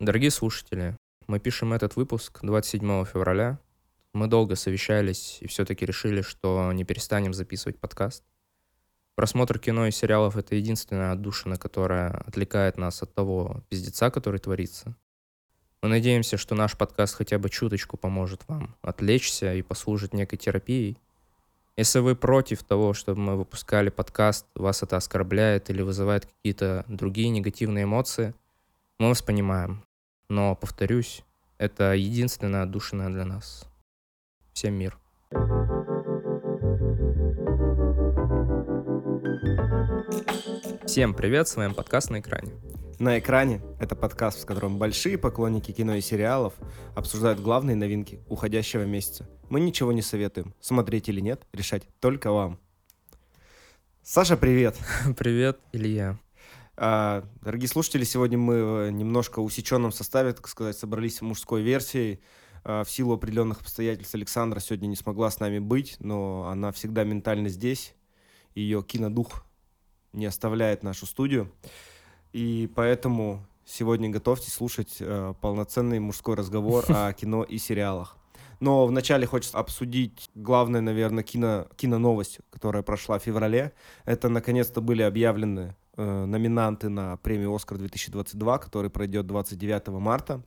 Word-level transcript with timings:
Дорогие 0.00 0.30
слушатели, 0.30 0.96
мы 1.26 1.40
пишем 1.40 1.74
этот 1.74 1.94
выпуск 1.94 2.38
27 2.40 3.04
февраля. 3.04 3.58
Мы 4.14 4.28
долго 4.28 4.56
совещались 4.56 5.36
и 5.42 5.46
все-таки 5.46 5.84
решили, 5.84 6.22
что 6.22 6.72
не 6.72 6.84
перестанем 6.84 7.34
записывать 7.34 7.78
подкаст. 7.78 8.24
Просмотр 9.14 9.58
кино 9.58 9.88
и 9.88 9.90
сериалов— 9.90 10.36
это 10.38 10.54
единственная 10.54 11.12
отдушина, 11.12 11.58
которая 11.58 12.12
отвлекает 12.26 12.78
нас 12.78 13.02
от 13.02 13.12
того 13.12 13.62
пиздеца, 13.68 14.10
который 14.10 14.40
творится. 14.40 14.96
Мы 15.82 15.90
надеемся, 15.90 16.38
что 16.38 16.54
наш 16.54 16.78
подкаст 16.78 17.16
хотя 17.16 17.38
бы 17.38 17.50
чуточку 17.50 17.98
поможет 17.98 18.48
вам 18.48 18.74
отвлечься 18.80 19.52
и 19.52 19.60
послужит 19.60 20.14
некой 20.14 20.38
терапией. 20.38 20.96
Если 21.76 21.98
вы 21.98 22.16
против 22.16 22.64
того, 22.64 22.94
чтобы 22.94 23.20
мы 23.20 23.36
выпускали 23.36 23.90
подкаст, 23.90 24.46
вас 24.54 24.82
это 24.82 24.96
оскорбляет 24.96 25.68
или 25.68 25.82
вызывает 25.82 26.24
какие-то 26.24 26.86
другие 26.88 27.28
негативные 27.28 27.84
эмоции, 27.84 28.32
мы 28.98 29.08
вас 29.08 29.20
понимаем. 29.20 29.84
Но, 30.30 30.54
повторюсь, 30.54 31.24
это 31.58 31.92
единственная 31.92 32.62
отдушина 32.62 33.12
для 33.12 33.24
нас. 33.24 33.68
Всем 34.52 34.74
мир. 34.74 34.96
Всем 40.86 41.14
привет, 41.14 41.48
с 41.48 41.56
вами 41.56 41.72
подкаст 41.72 42.10
на 42.10 42.20
экране. 42.20 42.52
На 43.00 43.18
экране— 43.18 43.60
это 43.80 43.96
подкаст, 43.96 44.44
в 44.44 44.46
котором 44.46 44.78
большие 44.78 45.18
поклонники 45.18 45.72
кино 45.72 45.96
и 45.96 46.00
сериалов 46.00 46.54
обсуждают 46.94 47.40
главные 47.40 47.74
новинки 47.74 48.20
уходящего 48.28 48.84
месяца. 48.84 49.28
Мы 49.48 49.58
ничего 49.58 49.90
не 49.90 50.00
советуем. 50.00 50.54
Смотреть 50.60 51.08
или 51.08 51.20
нет, 51.20 51.44
решать 51.52 51.82
только 51.98 52.30
вам. 52.30 52.60
Саша, 54.04 54.36
привет. 54.36 54.78
Привет, 55.18 55.58
Илья. 55.72 56.20
А, 56.82 57.24
дорогие 57.42 57.68
слушатели, 57.68 58.04
сегодня 58.04 58.38
мы 58.38 58.64
в 58.64 58.90
немножко 58.90 59.40
усеченном 59.40 59.92
составе, 59.92 60.32
так 60.32 60.48
сказать, 60.48 60.78
собрались 60.78 61.20
в 61.20 61.24
мужской 61.24 61.60
версии. 61.60 62.20
А, 62.64 62.84
в 62.84 62.90
силу 62.90 63.12
определенных 63.12 63.60
обстоятельств 63.60 64.14
Александра 64.14 64.60
сегодня 64.60 64.86
не 64.86 64.96
смогла 64.96 65.30
с 65.30 65.40
нами 65.40 65.58
быть, 65.58 65.96
но 65.98 66.48
она 66.50 66.72
всегда 66.72 67.04
ментально 67.04 67.50
здесь. 67.50 67.94
Ее 68.54 68.82
кинодух 68.82 69.44
не 70.14 70.24
оставляет 70.24 70.82
нашу 70.82 71.04
студию. 71.04 71.52
И 72.32 72.70
поэтому 72.74 73.46
сегодня 73.66 74.08
готовьтесь 74.08 74.54
слушать 74.54 74.96
э, 75.00 75.34
полноценный 75.42 75.98
мужской 75.98 76.34
разговор 76.34 76.86
о 76.88 77.12
кино 77.20 77.42
и 77.42 77.58
сериалах. 77.58 78.16
Но 78.58 78.86
вначале 78.86 79.26
хочется 79.26 79.58
обсудить 79.58 80.30
главное, 80.34 80.80
наверное, 80.80 81.24
кино, 81.24 81.66
киноновость, 81.76 82.38
которая 82.48 82.82
прошла 82.82 83.18
в 83.18 83.22
феврале. 83.22 83.74
Это, 84.06 84.30
наконец-то, 84.30 84.80
были 84.80 85.02
объявлены 85.02 85.76
э, 86.00 86.24
номинанты 86.26 86.88
на 86.88 87.16
премию 87.18 87.54
«Оскар 87.54 87.78
2022», 87.78 88.58
который 88.58 88.90
пройдет 88.90 89.26
29 89.26 89.88
марта. 89.88 90.42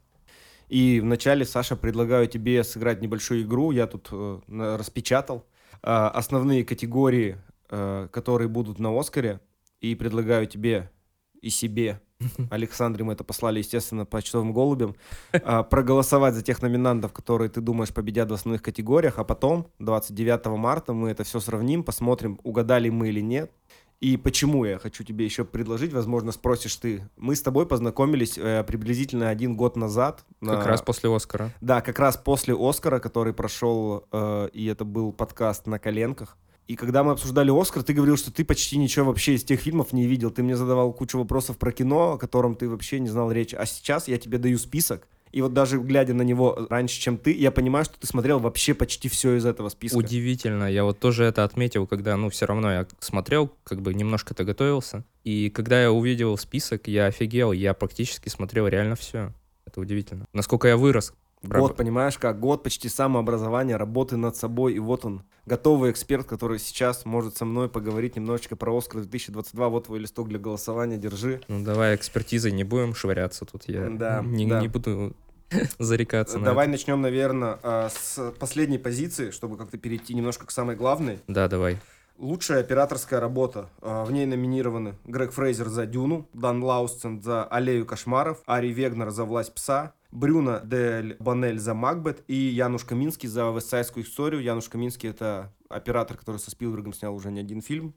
И 0.69 0.99
вначале, 0.99 1.45
Саша, 1.45 1.75
предлагаю 1.75 2.27
тебе 2.27 2.63
сыграть 2.63 3.01
небольшую 3.01 3.43
игру. 3.43 3.71
Я 3.71 3.87
тут 3.87 4.09
э, 4.11 4.39
распечатал 4.77 5.45
э, 5.81 5.91
основные 5.91 6.65
категории, 6.65 7.37
э, 7.69 8.07
которые 8.11 8.47
будут 8.47 8.79
на 8.79 8.97
«Оскаре». 8.97 9.39
И 9.81 9.95
предлагаю 9.95 10.47
тебе 10.47 10.89
и 11.41 11.49
себе, 11.49 12.01
Александре 12.49 13.03
мы 13.03 13.13
это 13.13 13.23
послали, 13.23 13.59
естественно, 13.59 14.05
почтовым 14.05 14.53
голубям, 14.53 14.95
а, 15.31 15.63
проголосовать 15.63 16.35
за 16.35 16.41
тех 16.41 16.61
номинантов, 16.61 17.13
которые 17.13 17.49
ты 17.49 17.61
думаешь 17.61 17.93
победят 17.93 18.29
в 18.29 18.33
основных 18.33 18.61
категориях, 18.61 19.19
а 19.19 19.23
потом, 19.23 19.67
29 19.79 20.45
марта, 20.57 20.93
мы 20.93 21.09
это 21.09 21.23
все 21.23 21.39
сравним, 21.39 21.83
посмотрим, 21.83 22.39
угадали 22.43 22.89
мы 22.89 23.09
или 23.09 23.21
нет. 23.21 23.51
И 24.03 24.17
почему 24.17 24.65
я 24.65 24.79
хочу 24.79 25.05
тебе 25.05 25.23
еще 25.23 25.45
предложить, 25.45 25.93
возможно, 25.93 26.33
спросишь 26.33 26.75
ты. 26.75 27.07
Мы 27.15 27.37
с 27.37 27.41
тобой 27.41 27.65
познакомились 27.65 28.37
э, 28.37 28.61
приблизительно 28.65 29.29
один 29.29 29.55
год 29.55 29.77
назад. 29.77 30.25
Как 30.41 30.59
на... 30.59 30.63
раз 30.65 30.81
после 30.81 31.09
Оскара. 31.09 31.53
Да, 31.61 31.79
как 31.79 31.99
раз 31.99 32.17
после 32.17 32.53
Оскара, 32.53 32.99
который 32.99 33.33
прошел, 33.33 34.03
э, 34.11 34.49
и 34.51 34.65
это 34.65 34.83
был 34.83 35.13
подкаст 35.13 35.67
на 35.67 35.79
коленках. 35.79 36.35
И 36.67 36.75
когда 36.75 37.05
мы 37.05 37.13
обсуждали 37.13 37.49
«Оскар», 37.57 37.81
ты 37.81 37.93
говорил, 37.93 38.17
что 38.17 38.29
ты 38.29 38.43
почти 38.43 38.77
ничего 38.77 39.05
вообще 39.05 39.35
из 39.35 39.45
тех 39.45 39.61
фильмов 39.61 39.93
не 39.93 40.05
видел. 40.05 40.31
Ты 40.31 40.43
мне 40.43 40.57
задавал 40.57 40.91
кучу 40.91 41.17
вопросов 41.17 41.57
про 41.57 41.71
кино, 41.71 42.11
о 42.11 42.17
котором 42.17 42.55
ты 42.55 42.67
вообще 42.67 42.99
не 42.99 43.07
знал 43.07 43.31
речи. 43.31 43.55
А 43.55 43.65
сейчас 43.65 44.09
я 44.09 44.17
тебе 44.17 44.37
даю 44.37 44.57
список. 44.57 45.07
И 45.33 45.41
вот 45.41 45.51
даже 45.51 45.79
глядя 45.79 46.13
на 46.13 46.21
него 46.21 46.67
раньше, 46.69 47.01
чем 47.01 47.17
ты, 47.17 47.35
я 47.35 47.51
понимаю, 47.51 47.85
что 47.85 47.99
ты 47.99 48.05
смотрел 48.05 48.37
вообще 48.39 48.75
почти 48.75 49.09
все 49.09 49.35
из 49.35 49.45
этого 49.45 49.69
списка. 49.69 49.97
Удивительно. 49.97 50.71
Я 50.71 50.83
вот 50.83 50.99
тоже 50.99 51.23
это 51.23 51.43
отметил, 51.43 51.87
когда, 51.87 52.15
ну, 52.15 52.29
все 52.29 52.45
равно 52.45 52.71
я 52.71 52.87
смотрел, 52.99 53.51
как 53.63 53.81
бы 53.81 53.95
немножко-то 53.95 54.43
готовился. 54.43 55.03
И 55.23 55.49
когда 55.49 55.81
я 55.81 55.91
увидел 55.91 56.37
список, 56.37 56.87
я 56.87 57.07
офигел. 57.07 57.51
Я 57.51 57.73
практически 57.73 58.29
смотрел 58.29 58.67
реально 58.67 58.95
все. 58.95 59.33
Это 59.65 59.81
удивительно. 59.81 60.25
Насколько 60.33 60.67
я 60.67 60.77
вырос 60.77 61.13
Год, 61.43 61.75
понимаешь, 61.75 62.17
как 62.17 62.39
год 62.39 62.63
почти 62.63 62.87
самообразования, 62.87 63.77
работы 63.77 64.15
над 64.15 64.35
собой, 64.35 64.73
и 64.73 64.79
вот 64.79 65.03
он, 65.05 65.23
готовый 65.45 65.91
эксперт, 65.91 66.25
который 66.25 66.57
сейчас 66.57 67.05
может 67.05 67.35
со 67.37 67.45
мной 67.45 67.67
поговорить 67.67 68.15
немножечко 68.15 68.55
про 68.55 68.75
Оскар 68.75 69.01
2022. 69.01 69.69
Вот 69.69 69.85
твой 69.85 69.99
листок 69.99 70.29
для 70.29 70.39
голосования, 70.39 70.97
держи. 70.97 71.41
Ну 71.49 71.63
давай 71.63 71.95
экспертизой 71.95 72.51
не 72.51 72.63
будем 72.63 72.95
швыряться 72.95 73.45
тут, 73.45 73.63
я 73.67 73.89
да, 73.89 74.21
не, 74.23 74.47
да. 74.47 74.61
не 74.61 74.69
буду 74.69 75.13
зарекаться. 75.79 76.39
Давай 76.39 76.67
начнем, 76.67 77.01
наверное, 77.01 77.59
а, 77.61 77.89
с 77.89 78.31
последней 78.39 78.77
позиции, 78.77 79.31
чтобы 79.31 79.57
как-то 79.57 79.77
перейти 79.77 80.13
немножко 80.13 80.45
к 80.45 80.51
самой 80.51 80.75
главной. 80.75 81.19
Да, 81.27 81.47
давай. 81.47 81.79
Лучшая 82.17 82.59
операторская 82.59 83.19
работа. 83.19 83.69
А, 83.81 84.05
в 84.05 84.11
ней 84.11 84.25
номинированы 84.25 84.95
Грег 85.05 85.31
Фрейзер 85.31 85.67
за 85.67 85.85
«Дюну», 85.85 86.29
Дан 86.33 86.63
Лаустен 86.63 87.21
за 87.21 87.43
«Аллею 87.43 87.85
кошмаров», 87.85 88.41
Ари 88.45 88.69
Вегнер 88.69 89.09
за 89.09 89.25
«Власть 89.25 89.53
пса», 89.53 89.93
Брюна 90.13 90.61
Дель 90.63 91.17
Банель 91.19 91.57
за 91.57 91.73
Макбет 91.73 92.23
и 92.27 92.35
Януш 92.35 92.85
Каминский 92.85 93.27
за 93.27 93.49
Вестсайдскую 93.49 94.05
историю. 94.05 94.43
Януш 94.43 94.69
Каминский— 94.69 95.09
это 95.11 95.51
оператор, 95.69 96.17
который 96.17 96.37
со 96.37 96.51
Спилбергом 96.51 96.93
снял 96.93 97.15
уже 97.15 97.31
не 97.31 97.39
один 97.39 97.61
фильм. 97.61 97.95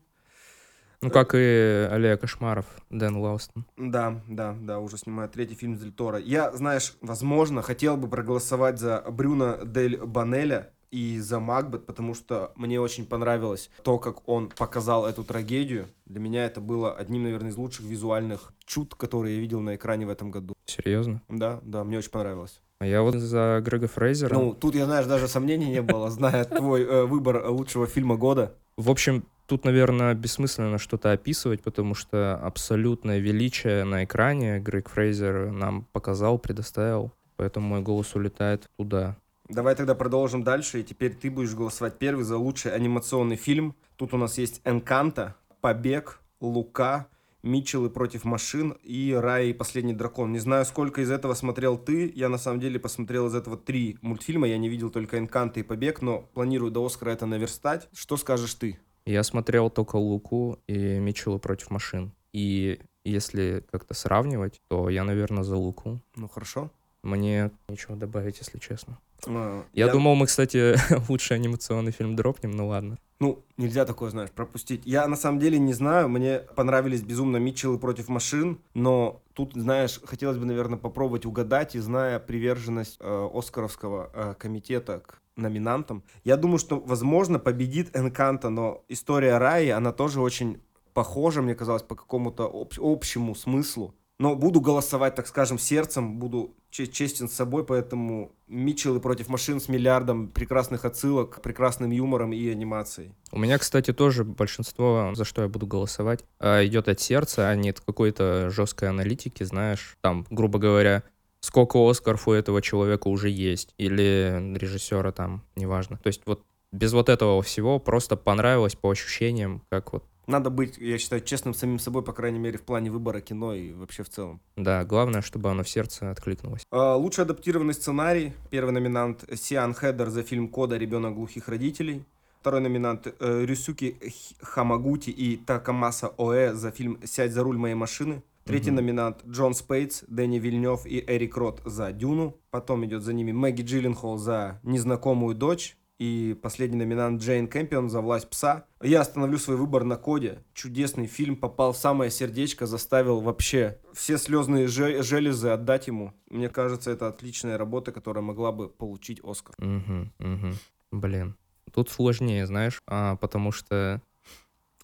Ну, 1.03 1.11
как 1.11 1.35
и 1.35 1.89
Аллея 1.91 2.17
кошмаров, 2.17 2.65
Дэн 2.89 3.17
Лаустон. 3.19 3.67
Да, 3.77 4.23
да, 4.29 4.57
да, 4.59 4.79
уже 4.79 4.97
снимает 4.97 5.33
третий 5.33 5.55
фильм 5.55 5.77
Дель 5.77 5.93
Торо. 5.93 6.19
Я, 6.19 6.53
знаешь, 6.53 6.97
возможно, 7.03 7.61
хотел 7.61 7.99
бы 7.99 8.09
проголосовать 8.09 8.79
за 8.79 9.05
Брюна 9.11 9.61
Дель 9.67 9.99
Банеля, 9.99 10.73
и 10.91 11.19
за 11.19 11.41
Макбет, 11.41 11.87
потому 11.87 12.15
что 12.15 12.53
мне 12.57 12.81
очень 12.81 13.07
понравилось 13.07 13.71
то, 13.83 13.99
как 13.99 14.29
он 14.29 14.49
показал 14.49 15.07
эту 15.07 15.25
трагедию. 15.25 15.89
Для 16.07 16.21
меня 16.21 16.45
это 16.45 16.61
было 16.61 16.93
одним, 16.93 17.25
наверное, 17.25 17.51
из 17.51 17.57
лучших 17.57 17.87
визуальных 17.87 18.53
чуд, 18.65 18.95
которые 18.95 19.37
я 19.37 19.41
видел 19.41 19.61
на 19.61 19.77
экране 19.77 20.07
в 20.07 20.11
этом 20.11 20.31
году. 20.31 20.55
Серьезно? 20.67 21.23
Да, 21.29 21.61
да, 21.63 21.85
мне 21.85 21.99
очень 21.99 22.11
понравилось. 22.11 22.61
А 22.79 22.87
я 22.87 23.03
вот 23.03 23.15
за 23.15 23.63
Грега 23.65 23.89
Фрейзера. 23.89 24.35
Ну, 24.35 24.53
тут, 24.53 24.75
я, 24.75 24.85
знаешь, 24.85 25.07
даже 25.07 25.29
сомнений 25.29 25.71
не 25.71 25.83
было, 25.83 26.11
зная 26.11 26.45
твой 26.45 26.83
э, 26.83 27.05
выбор 27.05 27.49
лучшего 27.49 27.87
фильма 27.87 28.17
года. 28.17 28.55
В 28.77 28.91
общем, 28.91 29.25
тут, 29.47 29.65
наверное, 29.65 30.13
бессмысленно 30.15 30.77
что-то 30.79 31.13
описывать, 31.13 31.63
потому 31.63 31.95
что 31.95 32.37
абсолютное 32.37 33.19
величие 33.19 33.85
на 33.85 34.05
экране 34.05 34.59
Грег 34.59 34.91
Фрейзер 34.91 35.53
нам 35.53 35.87
показал, 35.93 36.39
предоставил. 36.39 37.13
Поэтому 37.37 37.69
мой 37.69 37.81
голос 37.81 38.15
улетает 38.15 38.67
туда. 38.79 39.17
Давай 39.49 39.75
тогда 39.77 39.95
продолжим 39.95 40.43
дальше, 40.43 40.81
и 40.81 40.85
теперь 40.85 41.15
ты 41.15 41.31
будешь 41.31 41.55
голосовать 41.55 41.99
первый 41.99 42.25
за 42.25 42.37
лучший 42.37 42.75
анимационный 42.75 43.37
фильм. 43.37 43.77
Тут 43.97 44.13
у 44.13 44.17
нас 44.17 44.39
есть 44.39 44.61
«Энканта», 44.65 45.37
«Побег», 45.61 46.21
«Лука», 46.41 47.07
Митчеллы 47.47 47.91
против 47.91 48.25
машин 48.25 48.77
и 48.83 49.13
Рай 49.13 49.51
и 49.51 49.53
последний 49.53 49.93
дракон. 49.93 50.33
Не 50.33 50.41
знаю, 50.41 50.65
сколько 50.65 51.01
из 51.01 51.11
этого 51.13 51.35
смотрел 51.35 51.79
ты. 51.79 52.13
Я 52.15 52.29
на 52.29 52.39
самом 52.39 52.59
деле 52.59 52.81
посмотрел 52.81 53.29
из 53.29 53.35
этого 53.37 53.57
три 53.57 53.99
мультфильма. 54.03 54.49
Я 54.49 54.59
не 54.59 54.69
видел 54.69 54.91
только 54.91 55.17
Энканта 55.19 55.61
и 55.61 55.63
Побег, 55.63 56.03
но 56.03 56.23
планирую 56.35 56.73
до 56.73 56.85
Оскара 56.85 57.11
это 57.11 57.25
наверстать. 57.25 57.89
Что 57.93 58.17
скажешь 58.17 58.55
ты? 58.55 58.81
Я 59.05 59.23
смотрел 59.23 59.71
только 59.71 59.95
Луку 59.95 60.59
и 60.67 60.99
Митчеллы 60.99 61.39
против 61.39 61.71
машин. 61.71 62.13
И 62.33 62.81
если 63.05 63.65
как-то 63.71 63.95
сравнивать, 63.95 64.61
то 64.67 64.91
я, 64.91 65.05
наверное, 65.05 65.45
за 65.45 65.57
Луку. 65.57 66.01
Ну 66.17 66.29
хорошо. 66.29 66.73
Мне 67.07 67.53
нечего 67.69 67.95
добавить, 67.95 68.39
если 68.39 68.59
честно. 68.59 68.99
А, 69.27 69.65
я, 69.73 69.87
я 69.87 69.93
думал, 69.93 70.17
мы, 70.17 70.27
кстати, 70.27 70.77
лучший 71.09 71.37
анимационный 71.37 71.93
фильм 71.93 72.17
дропнем, 72.17 72.51
ну 72.51 72.67
ладно. 72.67 72.99
Ну, 73.21 73.45
нельзя 73.57 73.85
такое, 73.87 74.11
знаешь, 74.11 74.31
пропустить. 74.31 74.83
Я 74.85 75.07
на 75.07 75.17
самом 75.17 75.39
деле 75.39 75.59
не 75.59 75.73
знаю, 75.73 76.09
мне 76.09 76.41
понравились 76.57 77.03
безумно 77.03 77.37
Митчеллы 77.37 77.79
против 77.79 78.09
машин, 78.09 78.59
но 78.75 79.23
тут, 79.35 79.53
знаешь, 79.55 80.01
хотелось 80.05 80.37
бы, 80.37 80.47
наверное, 80.47 80.79
попробовать 80.79 81.27
угадать, 81.27 81.77
и 81.77 81.79
зная 81.79 82.19
приверженность 82.19 82.97
э, 82.99 83.29
Оскаровского 83.33 84.11
э, 84.13 84.35
комитета 84.37 85.01
к 85.07 85.21
номинантам, 85.37 86.03
я 86.25 86.37
думаю, 86.37 86.59
что, 86.59 86.81
возможно, 86.81 87.39
победит 87.39 87.97
Энканта, 87.97 88.51
но 88.51 88.83
история 88.89 89.39
Раи, 89.39 89.69
она 89.69 89.93
тоже 89.93 90.21
очень 90.21 90.61
похожа, 90.93 91.41
мне 91.41 91.55
казалось, 91.55 91.83
по 91.83 91.95
какому-то 91.95 92.47
об- 92.47 92.73
общему 92.81 93.35
смыслу. 93.37 93.95
Но 94.19 94.35
буду 94.35 94.61
голосовать, 94.61 95.15
так 95.15 95.27
скажем, 95.27 95.59
сердцем, 95.59 96.19
буду 96.19 96.55
честен 96.71 97.29
с 97.29 97.35
собой, 97.35 97.65
поэтому 97.65 98.33
Митчеллы 98.49 99.01
против 99.01 99.29
машин 99.29 99.61
с 99.61 99.69
миллиардом 99.69 100.29
прекрасных 100.29 100.85
отсылок, 100.85 101.43
прекрасным 101.43 101.91
юмором 101.91 102.33
и 102.33 102.49
анимацией. 102.49 103.13
У 103.33 103.39
меня, 103.39 103.59
кстати, 103.59 103.93
тоже 103.93 104.25
большинство, 104.25 105.13
за 105.15 105.25
что 105.25 105.43
я 105.43 105.49
буду 105.49 105.67
голосовать, 105.67 106.25
а, 106.39 106.65
идет 106.65 106.89
от 106.89 107.01
сердца, 107.01 107.49
а 107.49 107.55
не 107.55 107.71
от 107.71 107.81
какой-то 107.81 108.49
жесткой 108.51 108.89
аналитики, 108.89 109.43
знаешь. 109.43 109.97
Там, 110.01 110.27
грубо 110.31 110.59
говоря, 110.59 111.03
сколько 111.41 111.79
Оскаров 111.79 112.29
у 112.29 112.33
этого 112.33 112.63
человека 112.63 113.09
уже 113.09 113.29
есть, 113.29 113.75
или 113.79 114.55
режиссера 114.57 115.13
там, 115.13 115.43
неважно. 115.57 115.99
То 116.03 116.07
есть 116.07 116.23
вот 116.27 116.43
без 116.73 116.93
вот 116.93 117.09
этого 117.09 117.43
всего 117.43 117.79
просто 117.79 118.17
понравилось 118.17 118.75
по 118.75 118.91
ощущениям, 118.91 119.63
как 119.71 119.93
вот 119.93 120.05
надо 120.27 120.51
быть, 120.51 120.79
я 120.79 120.99
считаю, 120.99 121.23
честным 121.23 121.55
самим 121.55 121.79
собой, 121.79 122.03
по 122.03 122.13
крайней 122.13 122.39
мере, 122.39 122.59
в 122.59 122.63
плане 122.63 122.91
выбора 122.91 123.21
кино 123.21 123.55
и 123.55 123.73
вообще 123.73 124.03
в 124.03 124.09
целом. 124.09 124.41
Да, 124.57 124.85
главное, 124.85 125.23
чтобы 125.23 125.51
оно 125.51 125.63
в 125.63 125.69
сердце 125.69 126.11
откликнулось. 126.11 126.63
А, 126.71 126.97
лучший 126.97 127.25
адаптированный 127.25 127.75
сценарий. 127.75 128.33
Первый 128.51 128.73
номинант 128.73 129.25
Сиан 129.35 129.75
Хедер 129.75 130.11
за 130.11 130.23
фильм 130.23 130.49
«Кода. 130.49 130.77
Ребенок 130.77 131.15
глухих 131.15 131.49
родителей». 131.49 132.05
Второй 132.41 132.61
номинант 132.61 133.09
э, 133.19 133.45
Рюсюки 133.45 133.97
Хамагути 134.41 135.11
и 135.11 135.37
Такамаса 135.37 136.13
Оэ 136.17 136.55
за 136.55 136.71
фильм 136.71 137.01
«Сядь 137.05 137.33
за 137.33 137.43
руль 137.43 137.57
моей 137.57 137.75
машины». 137.75 138.23
Третий 138.45 138.71
угу. 138.71 138.77
номинант 138.77 139.25
Джон 139.27 139.55
Спейтс, 139.55 140.05
Дэнни 140.07 140.39
Вильнев 140.39 140.87
и 140.87 141.03
Эрик 141.05 141.37
Рот 141.37 141.61
за 141.65 141.91
«Дюну». 141.91 142.37
Потом 142.51 142.85
идет 142.85 143.03
за 143.03 143.13
ними 143.13 143.33
Мэгги 143.33 143.63
Джилленхол 143.63 144.19
за 144.19 144.61
«Незнакомую 144.63 145.35
дочь» 145.35 145.77
и 145.99 146.39
последний 146.43 146.79
номинант 146.79 147.23
Джейн 147.23 147.49
Кэмпион 147.49 147.89
за 147.89 148.01
«Власть 148.01 148.29
пса». 148.29 148.67
Я 148.83 149.01
остановлю 149.01 149.39
свой 149.39 149.57
выбор 149.57 149.85
на 149.85 149.97
коде. 149.97 150.45
Чудесный 150.53 151.07
фильм, 151.07 151.37
попал 151.37 151.73
в 151.73 151.77
самое 151.77 152.11
сердечко, 152.11 152.67
заставил 152.67 153.21
вообще 153.21 153.79
все 153.93 154.19
слезные 154.19 154.67
железы 154.69 155.49
отдать 155.49 155.87
ему. 155.87 156.13
Мне 156.29 156.49
кажется, 156.49 156.91
это 156.91 157.09
отличная 157.09 157.57
работа, 157.57 157.93
которая 157.93 158.23
могла 158.23 158.53
бы 158.53 158.69
получить 158.69 159.21
Оскар. 159.25 159.55
Угу, 159.59 160.11
угу. 160.19 160.53
Блин. 160.93 161.37
Тут 161.73 161.91
сложнее, 161.91 162.47
знаешь, 162.47 162.81
а, 162.87 163.17
потому 163.17 163.53
что 163.53 164.01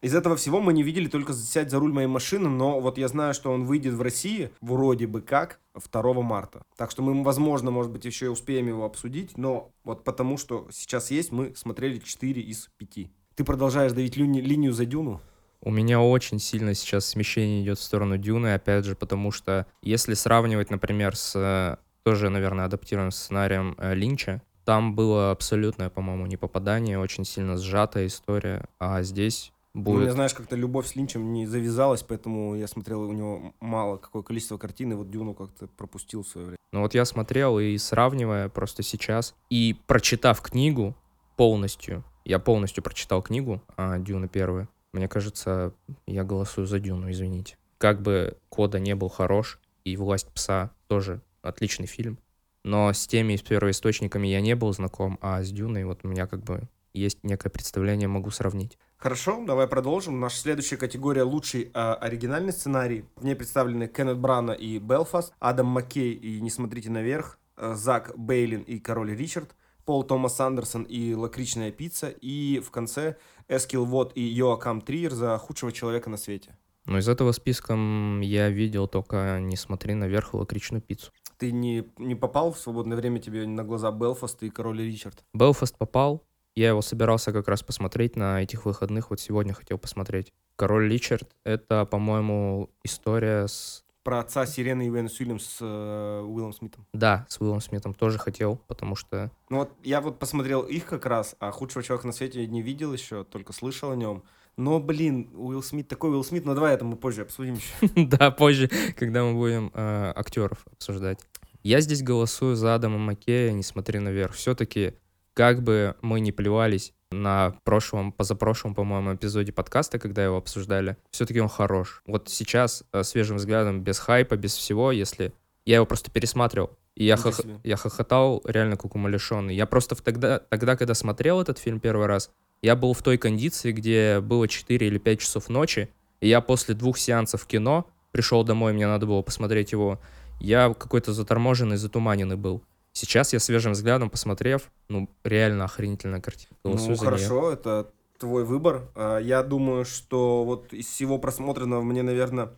из 0.02 0.14
этого 0.16 0.36
всего 0.36 0.60
мы 0.60 0.72
не 0.72 0.82
видели 0.82 1.06
только 1.06 1.32
сядь 1.32 1.70
за 1.70 1.78
руль 1.78 1.92
моей 1.92 2.08
машины, 2.08 2.48
но 2.48 2.80
вот 2.80 2.98
я 2.98 3.06
знаю, 3.06 3.34
что 3.34 3.52
он 3.52 3.64
выйдет 3.64 3.94
в 3.94 4.02
России 4.02 4.50
вроде 4.60 5.06
бы 5.06 5.20
как 5.20 5.60
2 5.74 6.12
марта. 6.22 6.62
Так 6.76 6.90
что 6.90 7.02
мы, 7.02 7.22
возможно, 7.22 7.70
может 7.70 7.92
быть, 7.92 8.04
еще 8.04 8.26
и 8.26 8.28
успеем 8.28 8.66
его 8.66 8.84
обсудить, 8.84 9.38
но 9.38 9.70
вот 9.84 10.02
потому 10.02 10.36
что 10.36 10.66
сейчас 10.72 11.12
есть, 11.12 11.30
мы 11.30 11.54
смотрели 11.54 11.98
4 11.98 12.42
из 12.42 12.68
5. 12.78 13.10
Ты 13.36 13.44
продолжаешь 13.44 13.92
давить 13.92 14.16
лини- 14.16 14.40
линию 14.40 14.72
за 14.72 14.86
Дюну? 14.86 15.20
У 15.64 15.70
меня 15.70 16.00
очень 16.00 16.40
сильно 16.40 16.74
сейчас 16.74 17.06
смещение 17.06 17.62
идет 17.62 17.78
в 17.78 17.82
сторону 17.82 18.18
Дюны, 18.18 18.54
опять 18.54 18.84
же, 18.84 18.96
потому 18.96 19.30
что 19.30 19.66
если 19.82 20.14
сравнивать, 20.14 20.70
например, 20.70 21.14
с 21.14 21.36
э, 21.36 21.76
тоже, 22.02 22.28
наверное, 22.28 22.64
адаптированным 22.64 23.12
сценарием 23.12 23.76
э, 23.78 23.94
Линча, 23.94 24.42
там 24.64 24.96
было 24.96 25.30
абсолютное, 25.30 25.88
по-моему, 25.88 26.26
непопадание, 26.26 26.98
очень 26.98 27.24
сильно 27.24 27.56
сжатая 27.56 28.06
история, 28.06 28.64
а 28.80 29.02
здесь 29.02 29.52
будет. 29.74 29.94
Ну, 29.94 30.02
мне, 30.02 30.12
знаешь, 30.12 30.34
как-то 30.34 30.56
любовь 30.56 30.86
с 30.86 30.96
Линчем 30.96 31.32
не 31.32 31.46
завязалась, 31.46 32.02
поэтому 32.02 32.54
я 32.54 32.66
смотрел 32.66 33.02
у 33.02 33.12
него 33.12 33.54
мало 33.60 33.96
какое 33.96 34.22
количество 34.22 34.58
картин, 34.58 34.92
и 34.92 34.94
вот 34.94 35.10
Дюну 35.10 35.34
как-то 35.34 35.66
пропустил 35.66 36.22
в 36.22 36.28
свое 36.28 36.46
время. 36.48 36.58
Ну 36.72 36.80
вот 36.80 36.94
я 36.94 37.04
смотрел 37.04 37.58
и 37.58 37.76
сравнивая 37.78 38.48
просто 38.48 38.82
сейчас, 38.82 39.34
и 39.50 39.76
прочитав 39.86 40.40
книгу 40.40 40.96
полностью, 41.36 42.04
я 42.24 42.38
полностью 42.38 42.82
прочитал 42.82 43.22
книгу 43.22 43.62
а, 43.76 43.98
Дюна 43.98 44.28
первую, 44.28 44.68
мне 44.92 45.08
кажется, 45.08 45.74
я 46.06 46.24
голосую 46.24 46.66
за 46.66 46.78
Дюну, 46.78 47.10
извините. 47.10 47.56
Как 47.78 48.02
бы 48.02 48.38
Кода 48.48 48.78
не 48.78 48.94
был 48.94 49.08
хорош, 49.08 49.58
и 49.84 49.96
«Власть 49.96 50.28
пса» 50.28 50.70
тоже 50.86 51.20
отличный 51.42 51.86
фильм, 51.86 52.18
но 52.64 52.92
с 52.92 53.06
теми 53.06 53.36
первоисточниками 53.36 54.28
я 54.28 54.40
не 54.40 54.54
был 54.54 54.72
знаком, 54.72 55.18
а 55.20 55.42
с 55.42 55.50
Дюной 55.50 55.84
вот 55.84 56.00
у 56.04 56.08
меня 56.08 56.26
как 56.26 56.44
бы 56.44 56.68
есть 56.94 57.24
некое 57.24 57.50
представление, 57.50 58.06
могу 58.06 58.30
сравнить. 58.30 58.78
Хорошо, 59.02 59.42
давай 59.44 59.66
продолжим. 59.66 60.20
Наша 60.20 60.36
следующая 60.36 60.76
категория 60.76 61.24
лучший 61.24 61.72
э, 61.74 61.94
оригинальный 61.94 62.52
сценарий. 62.52 63.04
В 63.16 63.24
ней 63.24 63.34
представлены 63.34 63.88
Кеннет 63.88 64.16
Брана 64.16 64.52
и 64.52 64.78
Белфаст, 64.78 65.34
Адам 65.40 65.66
Маккей 65.66 66.12
и 66.12 66.40
Не 66.40 66.50
смотрите 66.50 66.88
наверх, 66.88 67.40
э, 67.56 67.74
Зак 67.74 68.16
Бейлин 68.16 68.62
и 68.62 68.78
Король 68.78 69.16
Ричард, 69.16 69.56
Пол 69.84 70.04
Томас 70.04 70.38
Андерсон 70.38 70.84
и 70.84 71.14
Лакричная 71.14 71.72
пицца, 71.72 72.10
и 72.10 72.60
в 72.60 72.70
конце 72.70 73.16
Эскил 73.48 73.86
Вот 73.86 74.12
и 74.14 74.22
Йоакам 74.22 74.80
Триер 74.80 75.10
за 75.10 75.36
худшего 75.36 75.72
человека 75.72 76.08
на 76.08 76.16
свете. 76.16 76.56
Ну, 76.86 76.96
из 76.96 77.08
этого 77.08 77.32
списка 77.32 77.74
я 78.20 78.50
видел 78.50 78.86
только 78.86 79.40
«Не 79.40 79.56
смотри 79.56 79.94
наверх» 79.94 80.34
и 80.34 80.36
«Лакричную 80.36 80.80
пиццу». 80.80 81.10
Ты 81.38 81.50
не, 81.50 81.88
не 81.98 82.14
попал 82.14 82.52
в 82.52 82.58
свободное 82.58 82.96
время 82.96 83.18
тебе 83.18 83.48
на 83.48 83.64
глаза 83.64 83.90
Белфаст 83.90 84.44
и 84.44 84.50
Король 84.50 84.80
Ричард? 84.80 85.24
Белфаст 85.34 85.76
попал, 85.76 86.24
я 86.54 86.68
его 86.68 86.82
собирался 86.82 87.32
как 87.32 87.48
раз 87.48 87.62
посмотреть 87.62 88.16
на 88.16 88.42
этих 88.42 88.64
выходных, 88.64 89.10
вот 89.10 89.20
сегодня 89.20 89.54
хотел 89.54 89.78
посмотреть. 89.78 90.32
«Король 90.56 90.90
Ричард»— 90.90 91.28
это, 91.44 91.84
по-моему, 91.86 92.70
история 92.84 93.46
с... 93.46 93.84
Про 94.02 94.18
отца 94.18 94.46
Сирены 94.46 94.86
и 94.86 94.90
Венус 94.90 95.20
Уильямс 95.20 95.44
с 95.44 95.58
э, 95.60 96.20
Уиллом 96.22 96.52
Смитом. 96.52 96.86
Да, 96.92 97.24
с 97.28 97.40
Уиллом 97.40 97.60
Смитом 97.60 97.94
тоже 97.94 98.18
хотел, 98.18 98.56
потому 98.66 98.96
что... 98.96 99.30
Ну 99.48 99.58
вот 99.58 99.72
я 99.84 100.00
вот 100.00 100.18
посмотрел 100.18 100.62
их 100.62 100.86
как 100.86 101.06
раз, 101.06 101.36
а 101.38 101.52
«Худшего 101.52 101.84
человека 101.84 102.08
на 102.08 102.12
свете» 102.12 102.44
не 102.46 102.62
видел 102.62 102.92
еще, 102.92 103.22
только 103.24 103.52
слышал 103.52 103.92
о 103.92 103.96
нем. 103.96 104.24
Но, 104.56 104.80
блин, 104.80 105.30
Уилл 105.34 105.62
Смит 105.62 105.88
такой 105.88 106.10
Уилл 106.10 106.24
Смит, 106.24 106.44
но 106.44 106.54
давай 106.54 106.74
это 106.74 106.84
мы 106.84 106.96
позже 106.96 107.22
обсудим 107.22 107.54
еще. 107.54 107.88
Да, 108.08 108.30
позже, 108.30 108.68
когда 108.98 109.24
мы 109.24 109.34
будем 109.34 109.70
э, 109.72 110.12
актеров 110.14 110.66
обсуждать. 110.70 111.20
Я 111.62 111.80
здесь 111.80 112.02
голосую 112.02 112.56
за 112.56 112.74
Адама 112.74 112.98
Маккея, 112.98 113.52
не 113.52 113.62
смотри 113.62 114.00
наверх. 114.00 114.34
Все-таки 114.34 114.94
как 115.34 115.62
бы 115.62 115.96
мы 116.02 116.20
не 116.20 116.32
плевались 116.32 116.92
на 117.10 117.54
прошлом, 117.64 118.12
позапрошлом, 118.12 118.74
по-моему, 118.74 119.14
эпизоде 119.14 119.52
подкаста, 119.52 119.98
когда 119.98 120.24
его 120.24 120.36
обсуждали, 120.36 120.96
все-таки 121.10 121.40
он 121.40 121.48
хорош. 121.48 122.02
Вот 122.06 122.28
сейчас, 122.28 122.84
э, 122.92 123.02
свежим 123.02 123.36
взглядом, 123.36 123.82
без 123.82 123.98
хайпа, 123.98 124.36
без 124.36 124.54
всего, 124.54 124.92
если... 124.92 125.32
Я 125.64 125.76
его 125.76 125.86
просто 125.86 126.10
пересматривал, 126.10 126.70
и 126.96 127.04
я, 127.04 127.16
хох... 127.16 127.40
я 127.62 127.76
хохотал 127.76 128.42
реально 128.44 128.76
как 128.76 128.96
умалишенный. 128.96 129.54
Я 129.54 129.66
просто 129.66 129.94
тогда, 129.94 130.40
тогда, 130.40 130.76
когда 130.76 130.94
смотрел 130.94 131.40
этот 131.40 131.58
фильм 131.58 131.78
первый 131.78 132.06
раз, 132.06 132.30
я 132.62 132.74
был 132.74 132.94
в 132.94 133.02
той 133.02 133.16
кондиции, 133.16 133.70
где 133.70 134.20
было 134.20 134.48
4 134.48 134.84
или 134.84 134.98
5 134.98 135.20
часов 135.20 135.48
ночи, 135.48 135.88
и 136.20 136.28
я 136.28 136.40
после 136.40 136.74
двух 136.74 136.98
сеансов 136.98 137.46
кино 137.46 137.86
пришел 138.10 138.42
домой, 138.42 138.72
мне 138.72 138.88
надо 138.88 139.06
было 139.06 139.22
посмотреть 139.22 139.70
его, 139.70 140.00
я 140.40 140.74
какой-то 140.74 141.12
заторможенный, 141.12 141.76
затуманенный 141.76 142.36
был. 142.36 142.62
Сейчас 142.92 143.32
я 143.32 143.40
свежим 143.40 143.72
взглядом 143.72 144.10
посмотрев, 144.10 144.70
ну, 144.88 145.08
реально 145.24 145.64
охренительная 145.64 146.20
картина. 146.20 146.56
ну, 146.64 146.96
хорошо, 146.96 147.42
нее. 147.42 147.54
это 147.54 147.90
твой 148.18 148.44
выбор. 148.44 148.90
А, 148.94 149.18
я 149.18 149.42
думаю, 149.42 149.84
что 149.84 150.44
вот 150.44 150.72
из 150.72 150.86
всего 150.86 151.18
просмотренного 151.18 151.82
мне, 151.82 152.02
наверное, 152.02 152.50